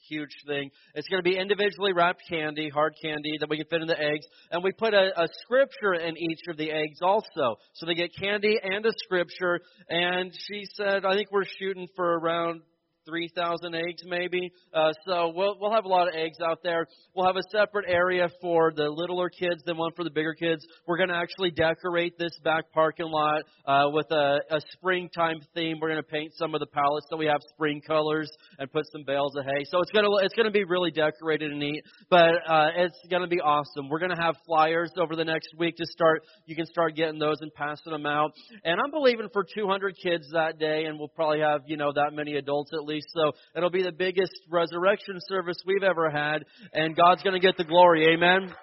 huge 0.09 0.31
thing. 0.47 0.71
It's 0.95 1.07
going 1.07 1.23
to 1.23 1.29
be 1.29 1.37
individually 1.37 1.93
wrapped 1.93 2.23
candy, 2.27 2.69
hard 2.69 2.95
candy 2.99 3.37
that 3.39 3.49
we 3.49 3.57
can 3.57 3.67
fit 3.69 3.81
in 3.81 3.87
the 3.87 3.99
eggs. 3.99 4.25
And 4.49 4.63
we 4.63 4.71
put 4.71 4.95
a, 4.95 5.11
a 5.21 5.27
scripture 5.43 5.93
in 5.93 6.17
each 6.17 6.41
of 6.49 6.57
the 6.57 6.71
eggs 6.71 6.97
also. 7.03 7.57
So 7.75 7.85
they 7.85 7.93
get 7.93 8.09
candy 8.19 8.57
and 8.61 8.83
a 8.87 8.91
scripture. 9.05 9.59
And 9.87 10.31
she 10.47 10.63
said, 10.73 11.05
I 11.05 11.13
think 11.13 11.31
we're 11.31 11.45
shooting 11.59 11.87
for 11.95 12.17
around 12.17 12.61
3,000 13.05 13.75
eggs 13.75 14.01
maybe. 14.05 14.51
Uh, 14.73 14.91
so 15.05 15.31
we'll, 15.35 15.57
we'll 15.59 15.73
have 15.73 15.85
a 15.85 15.87
lot 15.87 16.07
of 16.07 16.15
eggs 16.15 16.37
out 16.45 16.59
there. 16.63 16.87
We'll 17.15 17.27
have 17.27 17.35
a 17.35 17.49
separate 17.51 17.85
area 17.87 18.29
for 18.41 18.71
the 18.75 18.89
littler 18.89 19.29
kids 19.29 19.63
than 19.65 19.77
one 19.77 19.91
for 19.95 20.03
the 20.03 20.11
bigger 20.11 20.33
kids. 20.33 20.65
We're 20.87 20.97
going 20.97 21.09
to 21.09 21.15
actually 21.15 21.51
decorate 21.51 22.17
this 22.17 22.31
back 22.43 22.71
parking 22.73 23.09
lot 23.09 23.43
uh, 23.65 23.89
with 23.91 24.07
a, 24.11 24.39
a 24.49 24.61
springtime 24.73 25.37
theme. 25.53 25.77
We're 25.81 25.89
going 25.89 26.03
to 26.03 26.09
paint 26.09 26.33
some 26.37 26.53
of 26.53 26.59
the 26.59 26.67
pallets 26.67 27.07
so 27.09 27.17
we 27.17 27.25
have 27.25 27.41
spring 27.49 27.81
colors 27.85 28.29
and 28.59 28.71
put 28.71 28.85
some 28.91 29.03
bales 29.05 29.35
of 29.37 29.45
hay. 29.45 29.63
So 29.69 29.79
it's 29.81 29.91
going 29.91 30.05
to 30.05 30.25
it's 30.25 30.33
going 30.35 30.45
to 30.45 30.51
be 30.51 30.63
really 30.63 30.91
decorated 30.91 31.51
and 31.51 31.59
neat, 31.59 31.83
but 32.09 32.31
uh, 32.47 32.69
it's 32.75 32.97
going 33.09 33.21
to 33.21 33.27
be 33.27 33.41
awesome. 33.41 33.89
We're 33.89 33.99
going 33.99 34.15
to 34.15 34.21
have 34.21 34.35
flyers 34.45 34.91
over 34.97 35.15
the 35.15 35.25
next 35.25 35.49
week 35.57 35.75
to 35.77 35.85
start. 35.85 36.23
You 36.45 36.55
can 36.55 36.65
start 36.65 36.95
getting 36.95 37.19
those 37.19 37.37
and 37.41 37.53
passing 37.53 37.91
them 37.91 38.05
out. 38.05 38.31
And 38.63 38.79
I'm 38.79 38.91
believing 38.91 39.27
for 39.33 39.43
200 39.43 39.95
kids 40.01 40.25
that 40.33 40.59
day, 40.59 40.85
and 40.85 40.97
we'll 40.97 41.09
probably 41.09 41.39
have 41.39 41.61
you 41.65 41.77
know 41.77 41.91
that 41.93 42.13
many 42.13 42.35
adults 42.35 42.71
at 42.73 42.83
least. 42.85 42.92
So 43.13 43.31
it'll 43.55 43.69
be 43.69 43.83
the 43.83 43.91
biggest 43.91 44.33
resurrection 44.49 45.17
service 45.27 45.57
we've 45.65 45.83
ever 45.83 46.09
had, 46.09 46.43
and 46.73 46.95
God's 46.95 47.23
going 47.23 47.39
to 47.39 47.39
get 47.39 47.57
the 47.57 47.63
glory. 47.63 48.13
Amen. 48.13 48.53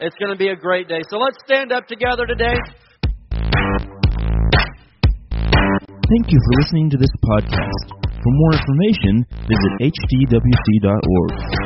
It's 0.00 0.16
going 0.16 0.32
to 0.32 0.38
be 0.38 0.48
a 0.48 0.56
great 0.56 0.88
day. 0.88 1.02
So 1.08 1.18
let's 1.18 1.36
stand 1.46 1.72
up 1.72 1.86
together 1.86 2.26
today. 2.26 2.56
Thank 6.04 6.30
you 6.30 6.38
for 6.38 6.52
listening 6.60 6.90
to 6.90 6.98
this 6.98 7.10
podcast. 7.24 8.04
For 8.22 8.32
more 8.32 8.52
information, 8.52 9.24
visit 9.48 9.72
hdwc.org. 9.80 11.63